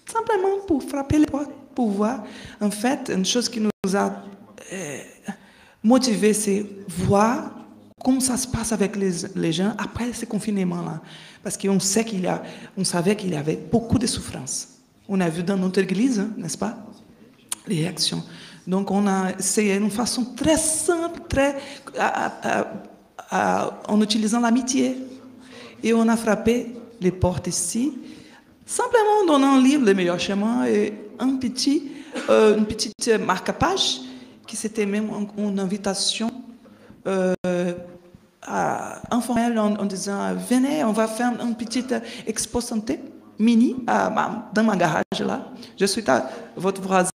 Simplement 0.06 0.58
pour 0.66 0.82
frapper 0.82 1.18
les 1.18 1.26
portes, 1.26 1.50
pour 1.74 1.90
voir. 1.90 2.24
En 2.60 2.70
fait, 2.70 3.10
une 3.14 3.24
chose 3.24 3.48
qui 3.48 3.60
nous 3.60 3.70
a 3.94 4.22
euh, 4.72 4.98
motivés, 5.82 6.34
c'est 6.34 6.66
voir 6.88 7.52
comment 8.04 8.20
ça 8.20 8.36
se 8.36 8.46
passe 8.46 8.72
avec 8.72 8.96
les, 8.96 9.52
gens 9.52 9.74
après 9.78 10.12
ce 10.12 10.24
confinement-là. 10.24 11.00
Parce 11.42 11.56
qu'on 11.56 11.80
sait 11.80 12.04
qu'il 12.04 12.20
y 12.22 12.26
a, 12.26 12.42
on 12.76 12.84
savait 12.84 13.16
qu'il 13.16 13.30
y 13.30 13.36
avait 13.36 13.56
beaucoup 13.70 13.98
de 13.98 14.06
souffrances. 14.06 14.68
On 15.08 15.20
a 15.20 15.28
vu 15.28 15.42
dans 15.42 15.56
notre 15.56 15.80
église, 15.80 16.20
hein, 16.20 16.30
n'est-ce 16.36 16.58
pas, 16.58 16.76
les 17.66 17.80
réactions. 17.80 18.22
Donc, 18.66 18.90
on 18.90 19.06
a 19.06 19.32
essayé 19.38 19.76
d'une 19.78 19.90
façon 19.90 20.24
très 20.36 20.56
simple, 20.56 21.20
très, 21.28 21.56
en 23.88 24.00
utilisant 24.00 24.40
l'amitié. 24.40 24.96
Et 25.82 25.92
on 25.92 26.06
a 26.08 26.16
frappé 26.16 26.72
les 27.00 27.10
portes 27.10 27.48
ici, 27.48 27.92
simplement 28.64 29.22
en 29.22 29.26
donnant 29.26 29.54
un 29.54 29.62
livre, 29.62 29.84
Le 29.84 29.94
meilleur 29.94 30.20
chemin, 30.20 30.64
et 30.66 30.92
euh, 32.30 32.56
une 32.56 32.66
petite 32.66 33.10
marque-page, 33.26 34.00
qui 34.46 34.56
c'était 34.56 34.86
même 34.86 35.08
un- 35.10 35.42
une 35.42 35.58
invitation 35.58 36.30
euh, 37.08 37.34
informelle 39.10 39.58
en, 39.58 39.84
disant 39.84 40.34
Venez, 40.34 40.84
on 40.84 40.92
va 40.92 41.06
faire 41.06 41.32
une 41.40 41.54
petite 41.54 41.94
expo 42.26 42.60
santé 42.60 43.00
mini 43.38 43.76
dans 43.86 44.64
ma 44.64 44.76
garage 44.76 45.20
là. 45.20 45.46
Je 45.78 45.86
suis 45.86 46.08
à 46.08 46.28
votre 46.56 46.80
voisin, 46.80 47.10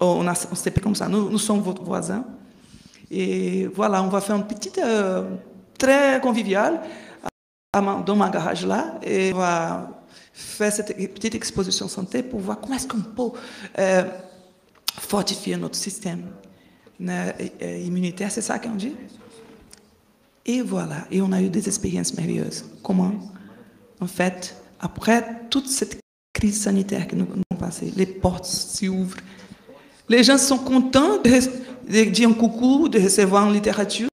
on, 0.00 0.26
a, 0.26 0.32
on 0.32 0.80
comme 0.80 0.94
ça, 0.94 1.08
nous, 1.08 1.38
sommes 1.38 1.60
votre 1.60 1.82
voisin. 1.82 2.24
Et 3.10 3.66
voilà, 3.68 4.02
on 4.02 4.08
va 4.08 4.20
faire 4.20 4.36
une 4.36 4.46
petite, 4.46 4.78
euh, 4.78 5.24
très 5.78 6.20
conviviale 6.20 6.80
dans 7.72 8.16
ma 8.16 8.28
garage 8.28 8.66
là, 8.66 8.98
et 9.02 9.32
on 9.32 9.38
va 9.38 10.02
faire 10.32 10.72
cette 10.72 10.96
petite 10.96 11.34
exposition 11.34 11.86
santé 11.86 12.22
pour 12.22 12.40
voir 12.40 12.60
comment 12.60 12.74
est-ce 12.74 12.88
qu'on 12.88 13.00
peut 13.00 13.38
euh, 13.78 14.04
fortifier 14.86 15.56
notre 15.56 15.76
système 15.76 16.26
euh, 17.00 17.32
immunitaire, 17.84 18.30
c'est 18.30 18.42
ça 18.42 18.58
qu'on 18.58 18.74
dit? 18.74 18.94
Et 20.48 20.62
voilà, 20.62 21.06
et 21.10 21.20
on 21.20 21.30
a 21.30 21.42
eu 21.42 21.50
des 21.50 21.68
expériences 21.68 22.14
merveilleuses. 22.14 22.64
Comment 22.82 23.12
En 24.00 24.06
fait, 24.06 24.56
après 24.80 25.42
toute 25.50 25.68
cette 25.68 26.00
crise 26.32 26.62
sanitaire 26.62 27.06
que 27.06 27.14
nous 27.14 27.26
avons 27.26 27.60
passée, 27.60 27.92
les 27.94 28.06
portes 28.06 28.46
s'ouvrent. 28.46 29.18
Les 30.08 30.24
gens 30.24 30.38
sont 30.38 30.56
contents 30.56 31.18
de, 31.22 32.04
dire 32.04 32.30
un 32.30 32.32
coucou, 32.32 32.88
de 32.88 32.98
recevoir 32.98 33.46
une 33.46 33.52
littérature. 33.52 34.08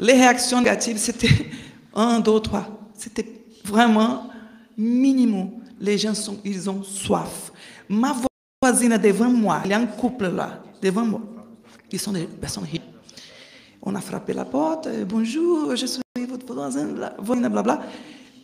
Les 0.00 0.14
réactions 0.14 0.58
négatives, 0.58 0.98
c'était 0.98 1.46
un, 1.94 2.18
deux, 2.18 2.40
trois. 2.40 2.66
C'était 2.94 3.26
vraiment 3.64 4.30
minimum. 4.76 5.50
Les 5.80 5.96
gens 5.96 6.14
sont, 6.14 6.40
ils 6.44 6.68
ont 6.68 6.82
soif. 6.82 7.52
Ma 7.88 8.16
voisine 8.60 8.98
devant 8.98 9.30
moi, 9.30 9.60
il 9.64 9.70
y 9.70 9.74
a 9.74 9.78
un 9.78 9.86
couple 9.86 10.26
là, 10.26 10.60
devant 10.82 11.04
moi. 11.04 11.20
Ils 11.92 12.00
sont 12.00 12.10
des 12.10 12.24
personnes 12.24 12.64
riches. 12.64 12.82
On 13.90 13.94
a 13.94 14.02
frappé 14.02 14.34
la 14.34 14.44
porte, 14.44 14.86
euh, 14.86 15.06
bonjour, 15.06 15.74
je 15.74 15.86
suis 15.86 16.02
votre 16.28 16.52
voisin, 16.52 16.88
bla- 16.88 17.14
voisine, 17.18 17.48
blabla. 17.48 17.80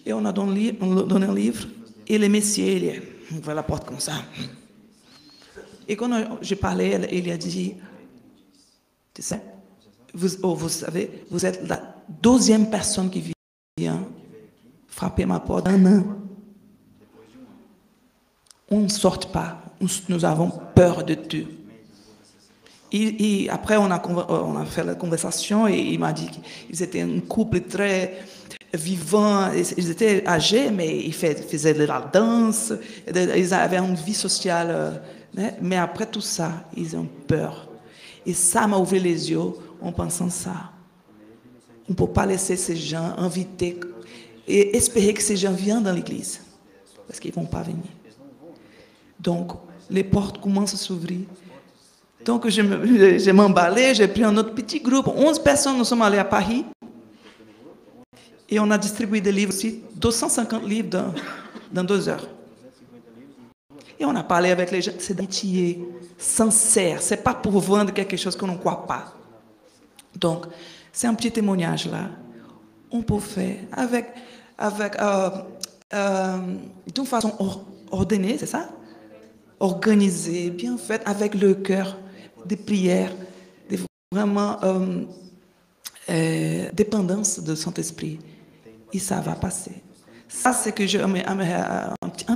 Et 0.06 0.10
on 0.14 0.24
a 0.24 0.32
donné, 0.32 0.74
un 0.80 1.34
livre. 1.34 1.66
Et 2.06 2.16
le 2.16 2.30
monsieur, 2.30 2.64
il 2.64 3.02
ouvert 3.36 3.54
la 3.54 3.62
porte 3.62 3.84
comme 3.86 4.00
ça. 4.00 4.12
Et 5.86 5.96
quand 5.96 6.08
j'ai 6.40 6.56
parlé, 6.56 6.98
il 7.12 7.30
a 7.30 7.36
dit, 7.36 7.74
tu 9.12 9.20
sais, 9.20 9.42
vous, 10.14 10.28
oh, 10.44 10.54
vous 10.54 10.70
savez, 10.70 11.26
vous 11.30 11.44
êtes 11.44 11.68
la 11.68 11.94
deuxième 12.22 12.70
personne 12.70 13.10
qui 13.10 13.34
vient 13.76 14.02
frapper 14.88 15.26
ma 15.26 15.40
porte 15.40 15.68
un 15.68 15.84
an. 15.98 16.04
On 18.70 18.80
ne 18.80 18.88
sort 18.88 19.30
pas, 19.30 19.62
nous, 20.08 20.24
avons 20.24 20.50
peur 20.74 21.04
de 21.04 21.14
tout. 21.16 21.46
Et, 22.96 23.48
après, 23.50 23.76
on 23.76 23.90
a, 23.90 23.98
conver- 23.98 24.26
on 24.28 24.56
a 24.56 24.64
fait 24.64 24.84
la 24.84 24.94
conversation 24.94 25.66
et 25.66 25.76
il 25.78 25.98
m'a 25.98 26.12
dit 26.12 26.28
qu'ils 26.28 26.80
étaient 26.80 27.00
un 27.02 27.18
couple 27.20 27.60
très 27.62 28.18
vivant. 28.72 29.50
Ils 29.52 29.90
étaient 29.90 30.24
âgés, 30.26 30.70
mais 30.70 31.00
ils 31.00 31.12
fais- 31.12 31.34
faisaient 31.34 31.74
de 31.74 31.84
la 31.84 32.00
danse. 32.12 32.72
Ils 33.12 33.52
avaient 33.52 33.78
une 33.78 33.96
vie 33.96 34.14
sociale. 34.14 34.68
euh? 34.70 35.50
Mais 35.60 35.76
après 35.76 36.06
tout 36.06 36.20
ça, 36.20 36.52
ils 36.76 36.96
ont 36.96 37.08
peur. 37.26 37.68
Et 38.24 38.32
ça 38.32 38.66
m'a 38.68 38.78
ouvert 38.78 39.02
les 39.02 39.28
yeux 39.30 39.40
en 39.82 39.90
pensant 39.90 40.30
ça. 40.30 40.70
On 41.88 41.92
ne 41.92 41.96
peut 41.96 42.06
pas 42.06 42.24
laisser 42.24 42.56
ces 42.56 42.76
gens 42.76 43.12
invités 43.18 43.78
et 44.46 44.76
espérer 44.76 45.12
que 45.12 45.22
ces 45.22 45.36
gens 45.36 45.52
viennent 45.52 45.82
dans 45.82 45.92
l'église. 45.92 46.40
Parce 47.08 47.18
qu'ils 47.18 47.32
ne 47.32 47.34
vont 47.42 47.46
pas 47.46 47.62
venir. 47.62 47.82
Donc, 49.18 49.52
les 49.90 50.04
portes 50.04 50.40
commencent 50.40 50.74
à 50.74 50.76
s'ouvrir. 50.78 51.20
Donc, 52.24 52.48
je 52.48 52.62
je 53.18 53.30
m'emballais, 53.30 53.94
j'ai 53.94 54.08
pris 54.08 54.24
un 54.24 54.36
autre 54.36 54.54
petit 54.54 54.80
groupe. 54.80 55.08
11 55.08 55.38
personnes, 55.40 55.76
nous 55.76 55.84
sommes 55.84 56.02
allés 56.02 56.18
à 56.18 56.24
Paris. 56.24 56.64
Et 58.48 58.58
on 58.60 58.70
a 58.70 58.78
distribué 58.78 59.20
des 59.20 59.32
livres 59.32 59.52
aussi, 59.52 59.82
250 59.96 60.64
livres 60.64 61.12
dans, 61.72 61.84
deux 61.84 62.08
heures. 62.08 62.28
Et 63.98 64.04
on 64.04 64.14
a 64.14 64.22
parlé 64.22 64.50
avec 64.50 64.70
les 64.70 64.82
gens. 64.82 64.92
C'est 64.98 65.14
d'amitié 65.14 65.84
sincère. 66.18 67.00
C'est 67.00 67.22
pas 67.22 67.34
pour 67.34 67.58
vendre 67.60 67.92
quelque 67.92 68.16
chose 68.16 68.36
qu'on 68.36 68.48
ne 68.48 68.56
croit 68.56 68.86
pas. 68.86 69.14
Donc, 70.14 70.46
c'est 70.92 71.06
un 71.06 71.14
petit 71.14 71.32
témoignage 71.32 71.86
là. 71.90 72.10
On 72.90 73.02
peut 73.02 73.18
faire 73.18 73.56
avec, 73.72 74.06
avec 74.56 75.00
euh, 75.00 75.30
euh, 75.92 76.38
d'une 76.94 77.06
façon 77.06 77.34
or- 77.38 77.64
ordonnée, 77.90 78.36
c'est 78.38 78.46
ça? 78.46 78.68
Organisée, 79.58 80.50
bien 80.50 80.76
faite, 80.76 81.02
avec 81.04 81.34
le 81.34 81.54
cœur, 81.54 81.98
des 82.46 82.56
prières, 82.56 83.12
des 83.68 83.78
vraiment 84.12 84.62
euh, 84.62 85.02
euh, 86.10 86.68
dépendance 86.72 87.40
de 87.40 87.54
Saint-Esprit. 87.54 88.18
Et 88.92 88.98
ça 88.98 89.20
va 89.20 89.32
passer. 89.34 89.72
Ça, 90.28 90.52
c'est 90.52 90.72
que 90.72 90.86
je 90.86 90.98
un, 91.24 91.36
petit- 92.10 92.26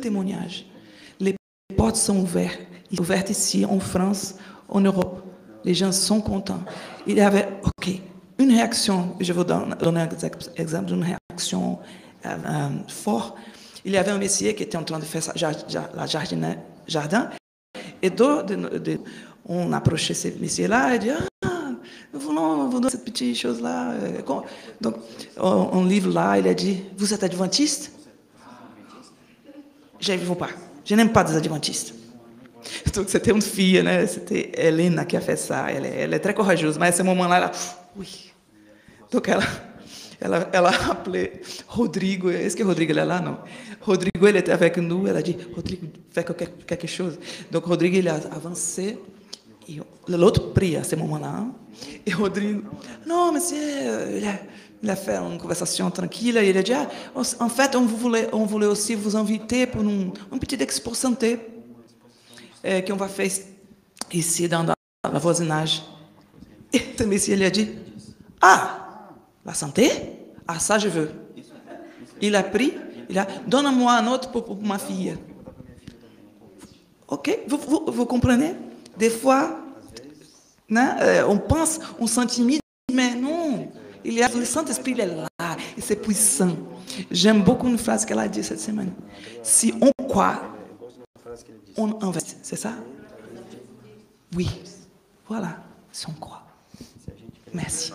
témoignage. 0.00 0.66
Les 1.20 1.34
portes 1.76 1.96
sont 1.96 2.18
ouvertes, 2.18 2.60
ouvertes 2.98 3.30
ici, 3.30 3.64
en 3.64 3.80
France, 3.80 4.34
en 4.68 4.80
Europe. 4.80 5.22
Les 5.64 5.74
gens 5.74 5.92
sont 5.92 6.20
contents. 6.20 6.62
Il 7.06 7.16
y 7.16 7.20
avait, 7.20 7.48
OK, 7.64 7.90
une 8.38 8.50
réaction, 8.52 9.16
je 9.20 9.32
vais 9.32 9.38
vous 9.38 9.44
donner 9.44 10.00
un 10.00 10.06
ex- 10.24 10.50
exemple 10.56 10.86
d'une 10.86 11.02
réaction 11.04 11.78
euh, 12.26 12.68
forte. 12.88 13.36
Il 13.84 13.92
y 13.92 13.96
avait 13.96 14.10
un 14.10 14.18
monsieur 14.18 14.52
qui 14.52 14.62
était 14.62 14.76
en 14.76 14.84
train 14.84 14.98
de 14.98 15.04
faire 15.04 15.22
sa 15.22 15.32
la 15.94 16.06
jardin, 16.06 16.56
jardin 16.86 17.30
et 18.02 18.10
de- 18.42 18.78
de- 18.78 19.00
on 19.48 19.72
approchait 19.72 20.14
ce 20.14 20.28
monsieur-là 20.28 20.94
et 20.94 20.98
dit 20.98 21.10
Ah, 21.42 21.70
nous 22.12 22.20
voulons 22.20 22.68
vous 22.68 22.80
donner 22.80 22.90
cette 22.90 23.04
petite 23.04 23.36
chose-là. 23.36 23.94
Donc, 24.80 24.96
on, 25.38 25.84
livre 25.84 26.12
là, 26.12 26.38
il 26.38 26.46
a 26.46 26.54
dit 26.54 26.82
Vous 26.96 27.12
êtes 27.12 27.24
adventiste 27.24 27.92
Je 29.98 30.12
ne 30.12 30.34
pas. 30.34 30.50
Je 30.84 30.94
n'aime 30.94 31.12
pas 31.12 31.24
des 31.24 31.34
adventistes. 31.34 31.94
Donc, 32.94 33.08
c'était 33.08 33.30
une 33.30 33.42
fille, 33.42 33.82
né? 33.82 34.06
C'était 34.06 34.52
Helena 34.54 35.04
qui 35.04 35.16
a 35.16 35.20
fait 35.20 35.36
ça. 35.36 35.66
Elle, 35.70 35.86
elle 35.86 36.14
est 36.14 36.18
très 36.18 36.34
courageuse, 36.34 36.78
mas 36.78 36.88
esse 36.88 37.02
moment-là, 37.02 37.38
ela, 37.38 37.52
oui. 37.96 38.32
Donc, 39.10 39.28
ela, 39.28 39.44
ela, 40.20 40.48
ela 40.52 40.68
a 40.68 40.90
appelé 40.90 41.40
Rodrigo. 41.68 42.28
Est-ce 42.28 42.56
que 42.56 42.64
Rodrigo 42.64 42.92
ele 42.92 42.98
est 42.98 43.06
là? 43.06 43.20
Non. 43.20 43.38
Rodrigo, 43.80 44.26
ele 44.26 44.38
était 44.38 44.52
avec 44.52 44.76
nous. 44.76 45.06
Elle 45.06 45.16
a 45.16 45.22
dit 45.22 45.36
Rodrigo, 45.54 45.86
fais 46.10 46.24
quelque 46.24 46.86
chose. 46.86 47.18
Donc, 47.50 47.64
Rodrigo, 47.64 47.96
il 47.96 48.08
a 48.08 48.16
avancé. 48.32 48.98
Et 49.68 49.78
l'autre 50.08 50.52
prie 50.52 50.76
à 50.76 50.82
ce 50.82 50.96
moment-là. 50.96 51.44
Et 52.06 52.12
Rodrigo, 52.14 52.62
non, 53.06 53.32
monsieur, 53.32 53.58
il 54.82 54.88
a, 54.88 54.96
fait 54.96 55.16
une 55.16 55.38
conversation 55.38 55.90
tranquille. 55.90 56.38
Et 56.38 56.48
il 56.48 56.56
a 56.56 56.62
dit 56.62 56.72
ah, 56.72 56.88
en 57.14 57.48
fait, 57.48 57.76
on 57.76 57.82
voulait, 57.84 58.66
aussi 58.66 58.94
vous 58.94 59.14
inviter 59.14 59.66
pour 59.66 59.82
une, 59.82 60.10
une 60.32 60.38
petite 60.38 60.62
expo 60.62 60.94
santé 60.94 61.38
é, 62.62 62.82
que 62.82 62.92
on 62.92 62.96
va 62.96 63.08
faire 63.08 63.30
ici 64.12 64.48
dans, 64.48 64.64
dans 64.64 64.74
la 65.12 65.18
voisinage. 65.18 65.82
Et 66.72 66.80
ce 66.98 67.04
monsieur 67.04 67.34
il 67.34 67.42
a 67.44 67.50
dit, 67.50 67.68
ah, 68.40 69.10
la 69.44 69.54
santé? 69.54 69.90
Ah, 70.46 70.58
ça 70.58 70.78
je 70.78 70.88
veux. 70.88 71.10
Il 72.20 72.34
a 72.34 72.42
pris, 72.42 72.72
il 73.08 73.18
a, 73.18 73.26
donne-moi 73.46 73.92
un 73.92 74.06
autre 74.08 74.30
pour, 74.30 74.56
ma 74.62 74.78
fille. 74.78 75.14
Ok, 77.06 77.38
vous 77.46 78.06
comprenez? 78.06 78.54
Des 78.98 79.10
fois, 79.10 79.58
né, 80.68 80.80
euh, 81.00 81.24
on 81.28 81.38
pense, 81.38 81.78
on 81.98 82.06
s'intimide, 82.06 82.60
mais 82.92 83.14
non. 83.14 83.68
Il 84.04 84.14
y 84.14 84.22
a, 84.22 84.28
le 84.28 84.44
Saint-Esprit 84.44 84.92
il 84.92 85.00
est 85.00 85.06
là, 85.06 85.28
et 85.76 85.80
c'est 85.80 85.96
puissant. 85.96 86.56
J'aime 87.10 87.42
beaucoup 87.42 87.68
une 87.68 87.78
phrase 87.78 88.04
qu'elle 88.04 88.18
a 88.18 88.28
dit 88.28 88.42
cette 88.42 88.60
semaine. 88.60 88.92
Si 89.42 89.74
on 89.80 89.92
croit, 90.04 90.42
on 91.76 92.02
investit, 92.02 92.36
c'est 92.42 92.56
ça? 92.56 92.72
Oui. 94.34 94.48
Voilà, 95.28 95.56
si 95.92 96.06
on 96.08 96.12
croit. 96.12 96.42
Merci. 97.52 97.92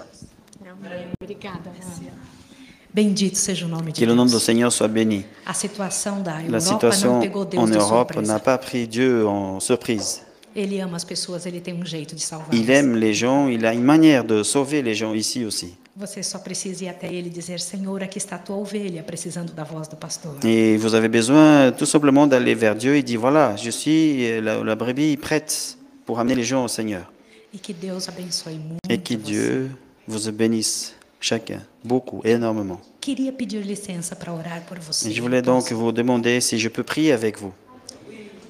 Bendito 2.94 3.38
seja 3.38 3.66
o 3.66 3.70
nome 3.70 3.92
de 3.92 4.00
Que 4.00 4.06
le 4.06 4.14
nom 4.14 4.26
du 4.28 4.40
Seigneur 4.40 4.72
soit 4.72 4.88
béni. 4.88 5.26
A 5.48 5.54
situação 5.54 6.22
da 6.22 6.34
La 6.34 6.60
Europa 6.60 6.60
situation 6.60 7.14
não 7.14 7.22
pegou 7.22 7.44
Deus 7.44 7.60
en 7.60 7.66
de 7.66 7.76
Europe 7.76 8.16
n'a 8.22 8.40
pas 8.40 8.60
pris 8.60 8.88
Dieu 8.88 9.28
en 9.28 9.60
surprise. 9.60 10.22
Ele 10.56 10.80
ama 10.80 10.98
as 10.98 11.04
pessoas, 11.04 11.46
ele 11.46 11.60
tem 11.60 11.74
um 11.74 11.86
jeito 11.86 12.16
de 12.16 12.22
salvar. 12.22 12.54
Il 12.54 12.70
aime 12.70 12.96
les 12.96 13.14
gens, 13.14 13.50
il 13.50 13.66
a 13.66 13.74
une 13.74 13.84
manière 13.84 14.24
de 14.24 14.44
sauver 14.44 14.82
les 14.82 14.96
gens 14.96 15.14
ici 15.14 15.46
aussi. 15.46 15.78
Você 15.96 16.24
só 16.24 16.40
precisa 16.40 16.86
ir 16.86 16.90
até 16.90 17.08
ele 17.08 17.28
e 17.28 17.30
dizer: 17.30 17.60
Senhor, 17.60 18.02
aqui 18.02 18.18
está 18.18 18.36
a 18.36 18.40
tua 18.40 18.56
ovelha, 18.56 19.04
precisando 19.04 19.54
da 19.54 19.64
voz 19.64 19.88
do 19.88 19.96
pastor. 19.96 20.36
Et 20.44 20.78
vous 20.78 20.96
avez 20.96 21.08
besoin 21.08 21.72
tout 21.72 21.86
simplement 21.86 22.26
d'aller 22.26 22.56
vers 22.56 22.76
Dieu 22.76 22.96
et 22.96 23.04
dire 23.04 23.20
voilà, 23.20 23.56
je 23.56 23.70
suis 23.70 24.42
la, 24.42 24.64
la 24.64 24.76
brebis 24.76 25.18
prête 25.18 25.78
pour 26.06 26.20
amener 26.20 26.36
les 26.36 26.44
gens 26.44 26.64
au 26.64 26.68
Seigneur. 26.68 27.12
E 27.54 27.60
que 27.60 27.74
Deus 27.74 28.10
abençoe 28.10 28.58
muito. 28.58 28.80
Et 28.90 28.98
que 28.98 29.14
Dieu 29.14 29.70
vous 30.08 30.32
bénisse 30.32 30.96
chacun, 31.20 31.62
beaucoup, 31.84 32.22
énormément. 32.26 32.82
Et 33.08 35.12
je 35.12 35.22
voulais 35.22 35.42
donc 35.42 35.72
vous 35.72 35.92
demander 35.92 36.42
si 36.42 36.58
je 36.58 36.70
peux 36.70 36.84
prier 36.84 37.12
avec 37.12 37.38
vous 37.38 37.54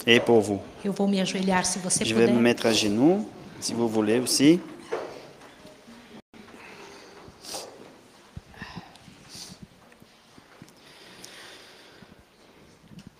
et 0.06 0.20
pour 0.20 0.42
vous. 0.42 0.60
Eu 0.84 0.92
vou 0.92 1.08
me 1.08 1.20
ajoelhar 1.20 1.66
se 1.66 1.80
você 1.80 2.04
Je 2.06 2.14
vais 2.14 2.26
puder. 2.26 2.36
me 2.38 2.42
mettre 2.42 2.66
à 2.66 2.74
genoux, 2.74 3.28
si 3.60 3.74
vous 3.74 3.88
voulez 3.88 4.20
aussi. 4.20 4.60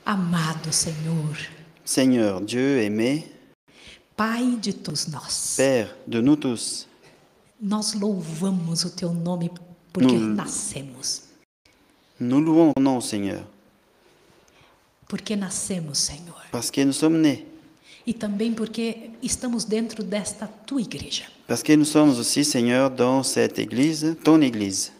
Amado 0.05 0.72
Senhor, 0.72 1.38
Seigneur, 1.85 2.41
Dieu 2.41 2.81
aimé, 2.81 3.31
Pai 4.15 4.57
de 4.61 4.72
todos 4.73 5.07
nós, 5.07 5.55
Père 5.57 5.95
de 6.05 6.19
nous 6.22 6.35
tous, 6.35 6.88
nós 7.61 7.93
louvamos 7.93 8.84
o 8.84 8.89
teu 8.91 9.11
nome 9.14 9.49
porque 9.91 10.11
Nous- 10.14 10.35
nascemos. 10.35 11.23
nous 12.19 12.41
louons 12.41 12.73
ton 12.73 12.81
nom, 12.81 13.01
Seigneur, 13.01 13.43
Porque 15.14 15.35
nascemos, 15.35 15.99
Senhor. 15.99 16.41
parce 16.52 16.72
que 16.72 16.84
nous 16.84 16.94
sommes 16.98 17.22
nés, 17.22 17.44
E 18.07 18.14
também 18.15 18.52
porque 18.52 19.11
estamos 19.22 19.64
dentro 19.64 20.03
desta 20.03 20.48
tua 20.65 20.81
igreja. 20.81 21.26
parce 21.48 21.61
que 21.61 21.76
nous 21.77 21.85
sommes 21.88 22.18
aussi, 22.18 22.44
Seigneur, 22.44 22.90
dans 22.90 23.22
cette 23.22 23.60
église, 23.60 24.18
ton 24.23 24.41
église. 24.41 24.91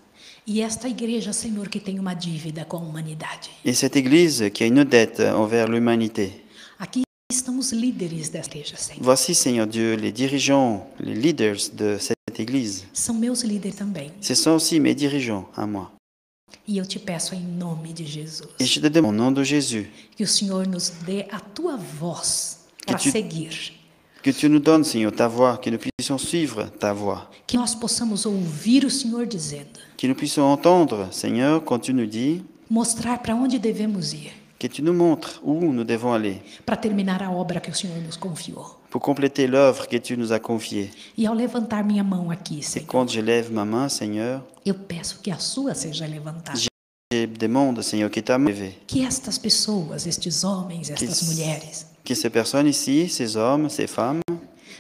E 0.46 0.62
esta 0.62 0.88
igreja, 0.88 1.34
Senhor, 1.34 1.68
que 1.68 1.80
tem 1.80 1.98
uma 2.00 2.14
dívida 2.14 2.64
com 2.64 2.78
a 2.78 2.82
humanidade. 2.82 3.50
Et 3.66 3.74
cette 3.74 3.96
église 3.96 4.52
qui 4.54 4.64
a 4.64 4.68
une 4.68 4.84
dette 4.86 5.20
envers 5.20 5.68
l'humanité. 5.68 6.44
Aqui 6.78 7.02
estão 7.32 7.58
os 7.58 7.72
líderes 7.72 8.30
desta 8.30 8.56
igreja, 8.56 8.78
Senhor. 8.78 9.02
Voici, 9.02 9.34
Seigneur 9.34 9.66
Dieu, 9.66 9.96
les 9.96 10.12
dirigeants, 10.12 10.86
les 11.00 11.16
leaders 11.16 11.72
de 11.74 11.98
cette 11.98 12.40
église. 12.40 12.86
São 12.94 13.16
meus 13.16 13.42
líderes 13.42 13.76
também. 13.78 14.12
Ce 14.22 14.36
sont 14.36 14.52
aussi 14.52 14.80
mes 14.80 14.94
dirigeants 14.94 15.50
à 15.58 15.66
moi. 15.66 15.92
E 16.68 16.78
eu 16.78 16.86
te 16.86 16.98
peço 17.00 17.36
em 17.36 17.42
nome 17.42 17.92
de 17.94 18.06
Jesus. 18.06 18.48
Et 18.60 18.66
je 18.66 18.80
te 18.80 18.88
demande, 18.88 19.16
au 19.20 19.24
nom 19.26 19.32
de 19.32 19.44
Jésus, 19.44 19.90
que 20.16 20.24
o 20.24 20.28
Senhor 20.28 20.68
nos 20.68 20.92
dê 21.06 21.26
a 21.32 21.40
tua 21.40 21.76
voz 21.78 22.60
para 22.86 22.98
tu- 22.98 23.12
seguir. 23.12 23.74
que 24.22 24.32
tu 24.32 24.48
nous 24.48 24.60
donnes, 24.60 24.86
Seigneur, 24.86 25.12
ta 25.12 25.28
voix, 25.28 25.58
que 25.58 25.70
nous 25.70 25.78
puissions 25.80 26.18
suivre 26.18 26.70
ta 26.80 26.94
voix, 26.94 27.30
Que 27.46 27.58
nós 27.58 27.76
possamos 27.76 28.26
ouvir 28.26 28.86
o 28.86 28.90
Senhor 28.90 29.26
dizendo, 29.26 29.78
que 29.98 30.08
nous 30.08 30.16
puissions 30.16 30.46
entendre, 30.46 31.10
Seigneur, 31.12 31.62
quand 31.64 31.80
tu 31.80 31.94
nous 31.94 32.06
dis, 32.08 32.42
mostrar 32.70 33.18
para 33.22 33.36
onde 33.36 33.60
devemos 33.60 34.14
ir, 34.14 34.32
que 34.58 34.68
tu 34.70 34.82
nous 34.82 34.94
montres 34.94 35.42
où 35.44 35.74
nous 35.74 35.84
devons 35.84 36.14
aller. 36.14 36.42
Para 36.66 36.78
terminar 36.78 37.22
a 37.22 37.30
obra 37.30 37.60
que 37.60 37.70
o 37.70 37.76
Senhor 37.76 37.98
nos 37.98 38.16
confiou. 38.16 38.64
pour 38.90 39.02
compléter 39.02 39.48
l'œuvre 39.48 39.88
que 39.90 39.98
tu 39.98 40.16
nous 40.16 40.32
as 40.32 40.40
confiée. 40.40 40.90
E 41.18 41.26
ao 41.28 41.34
levantar 41.34 41.84
minha 41.84 42.04
mão 42.04 42.32
aqui, 42.32 42.60
Et 42.60 42.62
Senhor, 42.62 42.88
quand 42.88 43.10
je 43.12 43.20
lève 43.20 43.52
ma 43.52 43.66
main, 43.66 43.90
Seigneur, 43.90 44.42
eu 44.66 44.74
peço 44.76 45.20
que 45.22 45.32
a 45.32 45.38
sua 45.38 45.74
seja 45.76 46.06
levantada. 46.08 46.58
je 46.58 47.28
demande, 47.28 47.84
Seigneur, 47.84 48.10
que 48.10 48.22
ta 48.22 48.38
levée, 48.38 48.76
Que 48.88 49.02
estas 49.06 49.38
pessoas, 49.38 50.08
estes 50.08 50.44
homens, 50.44 50.90
estas 50.90 51.20
Que- 51.20 51.26
mulheres, 51.26 51.86
que 52.04 52.16
ces 52.16 52.30
personnes 52.30 52.68
ici, 52.68 53.08
ces 53.10 53.36
hommes, 53.36 53.70
ces 53.70 53.88
femmes, 53.88 54.22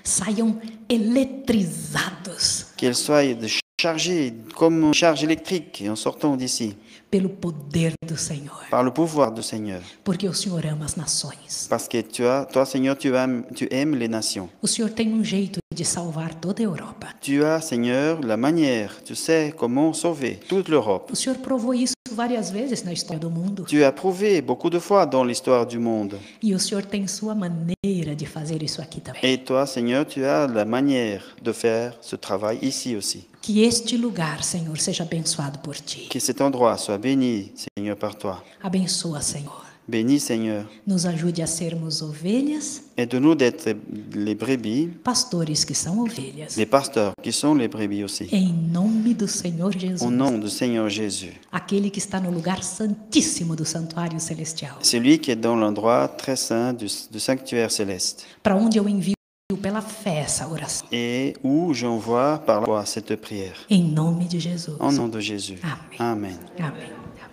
saiam 0.03 0.59
eletrizados 0.89 2.67
qu'elles 2.77 2.95
soient 2.95 3.33
de- 3.33 3.47
chargées 3.81 4.33
comme 4.55 4.83
une 4.83 4.93
charge 4.93 5.23
électrique 5.23 5.83
en 5.89 5.95
sortant 5.95 6.35
d'ici, 6.37 6.75
pelo 7.11 7.29
poder 7.29 7.93
do 8.07 8.17
Senhor, 8.17 8.63
par 8.71 8.83
le 8.83 8.91
pouvoir 8.91 9.31
du 9.31 9.43
Seigneur. 9.43 9.81
porque 10.03 10.27
o 10.27 10.33
Senhor 10.33 10.65
ama 10.65 10.85
as 10.85 10.95
nações. 10.97 11.67
Parce 11.69 11.87
que 11.87 12.01
tu 12.01 12.25
as, 12.25 12.45
toi, 12.45 12.65
Seigneur, 12.65 12.97
tu 12.97 13.13
aimes, 13.15 13.43
tu 13.55 13.67
aimes 13.71 13.95
les 13.95 14.07
nations. 14.07 14.49
O 14.61 14.67
Senhor 14.67 14.89
tem 14.89 15.13
um 15.13 15.23
jeito 15.23 15.59
de 15.73 15.83
salvar 15.83 16.33
toda 16.35 16.61
a 16.61 16.65
Europa. 16.65 17.07
Tu 17.21 17.43
as, 17.43 17.61
Seigneur, 17.61 18.19
la 18.21 18.37
manière, 18.37 19.01
tu 19.03 19.15
sais 19.15 19.53
comment 19.55 19.93
sauver 19.93 20.39
toute 20.47 20.69
l'Europe. 20.69 21.11
O 21.11 21.15
Senhor 21.15 21.37
provou 21.37 21.73
isso 21.73 21.93
várias 22.13 22.51
vezes 22.51 22.83
na 22.83 22.93
história 22.93 23.19
do 23.19 23.29
mundo. 23.29 23.65
Tu 23.67 23.83
as 23.83 23.91
prouvé 23.91 24.41
beaucoup 24.41 24.69
de 24.69 24.79
fois 24.79 25.05
dans 25.05 25.23
l'histoire 25.23 25.65
du 25.65 25.79
monde. 25.79 26.17
E 26.41 26.53
o 26.53 26.59
Senhor 26.59 26.83
tem 26.85 27.07
sua 27.07 27.35
maneira 27.35 28.15
de 28.15 28.25
fazer 28.25 28.61
isso 28.61 28.81
aqui 28.81 29.01
também. 29.01 29.21
Et 29.23 29.37
toi, 29.37 29.65
Seigneur, 29.65 30.05
tu 30.05 30.23
as 30.23 30.47
la 30.47 30.65
manière 30.65 31.23
de 31.41 31.51
faire 31.51 31.97
ce 32.01 32.15
travail 32.15 32.59
ici 32.61 32.95
aussi. 32.95 33.27
Que 33.41 33.65
este 33.65 33.97
lugar, 33.97 34.43
Senhor, 34.43 34.77
seja 34.79 35.03
abençoado 35.03 35.59
por 35.59 35.75
ti. 35.75 36.07
Que 36.09 36.19
cet 36.19 36.39
endroit 36.39 36.77
soit 36.77 36.97
béni, 36.97 37.51
Seigneur, 37.55 37.97
par 37.97 38.15
toi. 38.15 38.41
Abençoa, 38.61 39.21
Senhor. 39.21 39.63
Béni, 39.87 40.19
Seigneur. 40.19 40.65
Nos 40.87 41.05
ajude 41.05 41.41
a 41.41 41.47
sermos 41.47 42.01
ovelhas, 42.01 42.81
Aide-nous 42.95 43.35
d'être 43.35 43.75
les 44.13 44.33
brebis, 44.35 44.89
pastores 45.03 45.65
que 45.65 45.73
são 45.73 45.99
ovelhas. 45.99 46.55
les 46.57 46.65
pasteurs 46.65 47.13
qui 47.21 47.33
sont 47.33 47.53
les 47.53 47.67
brebis 47.67 48.03
aussi. 48.03 48.27
Em 48.31 48.53
nome 48.71 49.13
do 49.13 49.27
Senhor 49.27 49.71
Jesus. 49.71 50.01
Au 50.01 50.09
nom 50.09 50.37
du 50.39 50.49
Seigneur 50.49 50.87
Jésus. 50.89 51.33
Aquele 51.51 51.89
que 51.89 51.99
está 51.99 52.19
no 52.21 52.31
lugar 52.31 52.63
santíssimo 52.63 53.55
do 53.55 53.65
santuário 53.65 54.19
celestial. 54.19 54.75
C'est 54.81 54.99
lui 54.99 55.19
qui 55.19 55.31
est 55.31 55.35
dans 55.41 55.55
l'endroit 55.55 56.07
très 56.07 56.37
saint 56.37 56.71
du, 56.73 56.87
du 57.11 57.19
sanctuaire 57.19 57.69
céleste. 57.71 58.25
Para 58.41 58.55
onde 58.55 58.77
eu 58.77 58.87
envio 58.87 59.13
pela 59.61 59.81
fé 59.81 60.19
essa 60.25 60.47
oração. 60.47 60.87
Et 60.91 61.35
où 61.43 61.73
j'envoie 61.73 62.37
par 62.45 62.61
la 62.61 62.65
foi 62.65 62.85
cette 62.85 63.15
prière. 63.17 63.57
Em 63.69 63.83
nome 63.83 64.27
de 64.27 64.39
Jesus. 64.39 64.75
Au 64.79 64.91
nom 64.91 65.07
de 65.09 65.19
Jésus. 65.19 65.59
Amém. 65.99 65.99
Amen. 65.99 66.39
Amém. 66.59 67.02